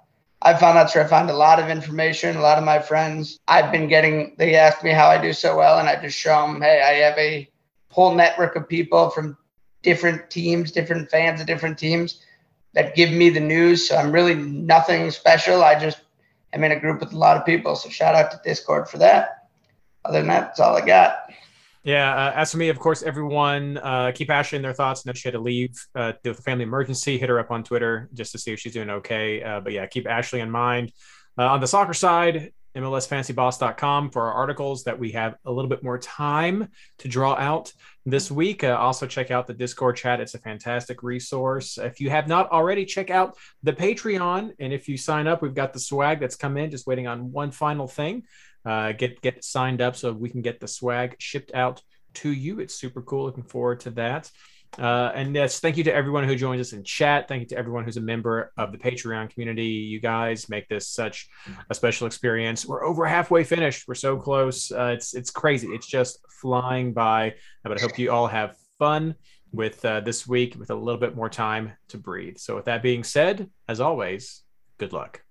I 0.41 0.53
found 0.53 0.77
that's 0.77 0.95
where 0.95 1.03
I 1.03 1.07
found 1.07 1.29
a 1.29 1.35
lot 1.35 1.59
of 1.59 1.69
information. 1.69 2.37
A 2.37 2.41
lot 2.41 2.57
of 2.57 2.63
my 2.63 2.79
friends, 2.79 3.39
I've 3.47 3.71
been 3.71 3.87
getting, 3.87 4.35
they 4.37 4.55
ask 4.55 4.83
me 4.83 4.91
how 4.91 5.07
I 5.07 5.21
do 5.21 5.33
so 5.33 5.57
well, 5.57 5.79
and 5.79 5.89
I 5.89 5.99
just 6.01 6.17
show 6.17 6.47
them, 6.47 6.61
hey, 6.61 6.81
I 6.81 7.07
have 7.07 7.17
a 7.17 7.49
whole 7.89 8.13
network 8.13 8.55
of 8.55 8.69
people 8.69 9.09
from 9.09 9.37
different 9.81 10.29
teams, 10.29 10.71
different 10.71 11.09
fans 11.09 11.41
of 11.41 11.47
different 11.47 11.77
teams 11.77 12.23
that 12.73 12.95
give 12.95 13.11
me 13.11 13.29
the 13.29 13.39
news. 13.39 13.87
So 13.87 13.95
I'm 13.95 14.11
really 14.11 14.35
nothing 14.35 15.09
special. 15.09 15.63
I 15.63 15.79
just 15.79 16.01
am 16.53 16.63
in 16.63 16.71
a 16.71 16.79
group 16.79 16.99
with 16.99 17.13
a 17.13 17.17
lot 17.17 17.37
of 17.37 17.45
people. 17.45 17.75
So 17.75 17.89
shout 17.89 18.15
out 18.15 18.29
to 18.31 18.41
Discord 18.43 18.87
for 18.87 18.99
that. 18.99 19.47
Other 20.05 20.19
than 20.19 20.27
that, 20.27 20.41
that's 20.41 20.59
all 20.59 20.77
I 20.77 20.85
got. 20.85 21.31
Yeah, 21.87 22.13
uh, 22.13 22.33
as 22.35 22.51
for 22.51 22.57
me, 22.57 22.67
of 22.67 22.77
course, 22.79 23.01
everyone 23.01 23.77
uh, 23.77 24.11
keep 24.13 24.29
Ashley 24.29 24.57
in 24.57 24.61
their 24.61 24.73
thoughts. 24.73 25.05
Know 25.05 25.13
she 25.13 25.29
had 25.29 25.35
to 25.35 25.39
leave 25.39 25.73
uh, 25.95 26.11
due 26.21 26.33
to 26.33 26.37
a 26.37 26.41
family 26.41 26.65
emergency. 26.65 27.17
Hit 27.17 27.29
her 27.29 27.39
up 27.39 27.49
on 27.49 27.63
Twitter 27.63 28.09
just 28.13 28.33
to 28.33 28.37
see 28.37 28.51
if 28.51 28.59
she's 28.59 28.73
doing 28.73 28.89
okay. 28.89 29.41
Uh, 29.41 29.61
but 29.61 29.71
yeah, 29.71 29.85
keep 29.85 30.05
Ashley 30.05 30.41
in 30.41 30.51
mind. 30.51 30.91
Uh, 31.37 31.45
on 31.45 31.61
the 31.61 31.67
soccer 31.67 31.93
side, 31.93 32.51
MLSFantasyBoss.com 32.75 34.09
for 34.11 34.23
our 34.23 34.33
articles 34.33 34.83
that 34.83 34.99
we 34.99 35.13
have 35.13 35.35
a 35.45 35.51
little 35.51 35.69
bit 35.69 35.81
more 35.81 35.97
time 35.97 36.67
to 36.99 37.07
draw 37.07 37.35
out 37.35 37.71
this 38.05 38.29
week. 38.29 38.65
Uh, 38.65 38.75
also, 38.77 39.07
check 39.07 39.31
out 39.31 39.47
the 39.47 39.53
Discord 39.53 39.95
chat. 39.95 40.19
It's 40.19 40.33
a 40.33 40.39
fantastic 40.39 41.03
resource. 41.03 41.77
If 41.77 42.01
you 42.01 42.09
have 42.09 42.27
not 42.27 42.51
already, 42.51 42.83
check 42.83 43.09
out 43.09 43.37
the 43.63 43.71
Patreon. 43.71 44.51
And 44.59 44.73
if 44.73 44.89
you 44.89 44.97
sign 44.97 45.25
up, 45.25 45.41
we've 45.41 45.55
got 45.55 45.71
the 45.71 45.79
swag 45.79 46.19
that's 46.19 46.35
come 46.35 46.57
in, 46.57 46.69
just 46.69 46.85
waiting 46.85 47.07
on 47.07 47.31
one 47.31 47.51
final 47.51 47.87
thing. 47.87 48.23
Uh, 48.67 48.91
get 48.91 49.21
get 49.21 49.43
signed 49.43 49.81
up 49.81 49.95
so 49.95 50.11
we 50.11 50.29
can 50.29 50.41
get 50.41 50.59
the 50.59 50.67
swag 50.67 51.15
shipped 51.19 51.53
out 51.53 51.81
to 52.15 52.31
you. 52.31 52.59
It's 52.59 52.75
super 52.75 53.01
cool. 53.01 53.23
Looking 53.23 53.43
forward 53.43 53.79
to 53.81 53.91
that. 53.91 54.29
Uh, 54.77 55.11
and 55.15 55.33
yes, 55.33 55.59
thank 55.61 55.77
you 55.77 55.83
to 55.85 55.93
everyone 55.93 56.25
who 56.25 56.35
joins 56.35 56.59
us 56.59 56.73
in 56.73 56.83
chat. 56.83 57.27
Thank 57.27 57.39
you 57.39 57.47
to 57.47 57.57
everyone 57.57 57.85
who's 57.85 57.97
a 57.97 58.01
member 58.01 58.51
of 58.57 58.73
the 58.73 58.77
Patreon 58.77 59.29
community. 59.29 59.65
You 59.65 60.01
guys 60.01 60.49
make 60.49 60.67
this 60.67 60.89
such 60.89 61.29
a 61.69 61.73
special 61.73 62.05
experience. 62.05 62.65
We're 62.65 62.83
over 62.83 63.05
halfway 63.05 63.45
finished. 63.45 63.87
We're 63.87 63.95
so 63.95 64.17
close. 64.17 64.71
Uh, 64.71 64.91
it's 64.95 65.15
it's 65.15 65.31
crazy. 65.31 65.67
It's 65.69 65.87
just 65.87 66.19
flying 66.41 66.93
by. 66.93 67.35
But 67.63 67.77
I 67.77 67.81
hope 67.81 67.97
you 67.97 68.11
all 68.11 68.27
have 68.27 68.55
fun 68.77 69.15
with 69.53 69.83
uh, 69.85 70.01
this 70.01 70.27
week 70.27 70.55
with 70.59 70.69
a 70.69 70.75
little 70.75 70.99
bit 70.99 71.15
more 71.15 71.29
time 71.29 71.71
to 71.89 71.97
breathe. 71.97 72.37
So 72.37 72.55
with 72.55 72.65
that 72.65 72.83
being 72.83 73.03
said, 73.03 73.49
as 73.67 73.79
always, 73.79 74.43
good 74.77 74.91
luck. 74.91 75.21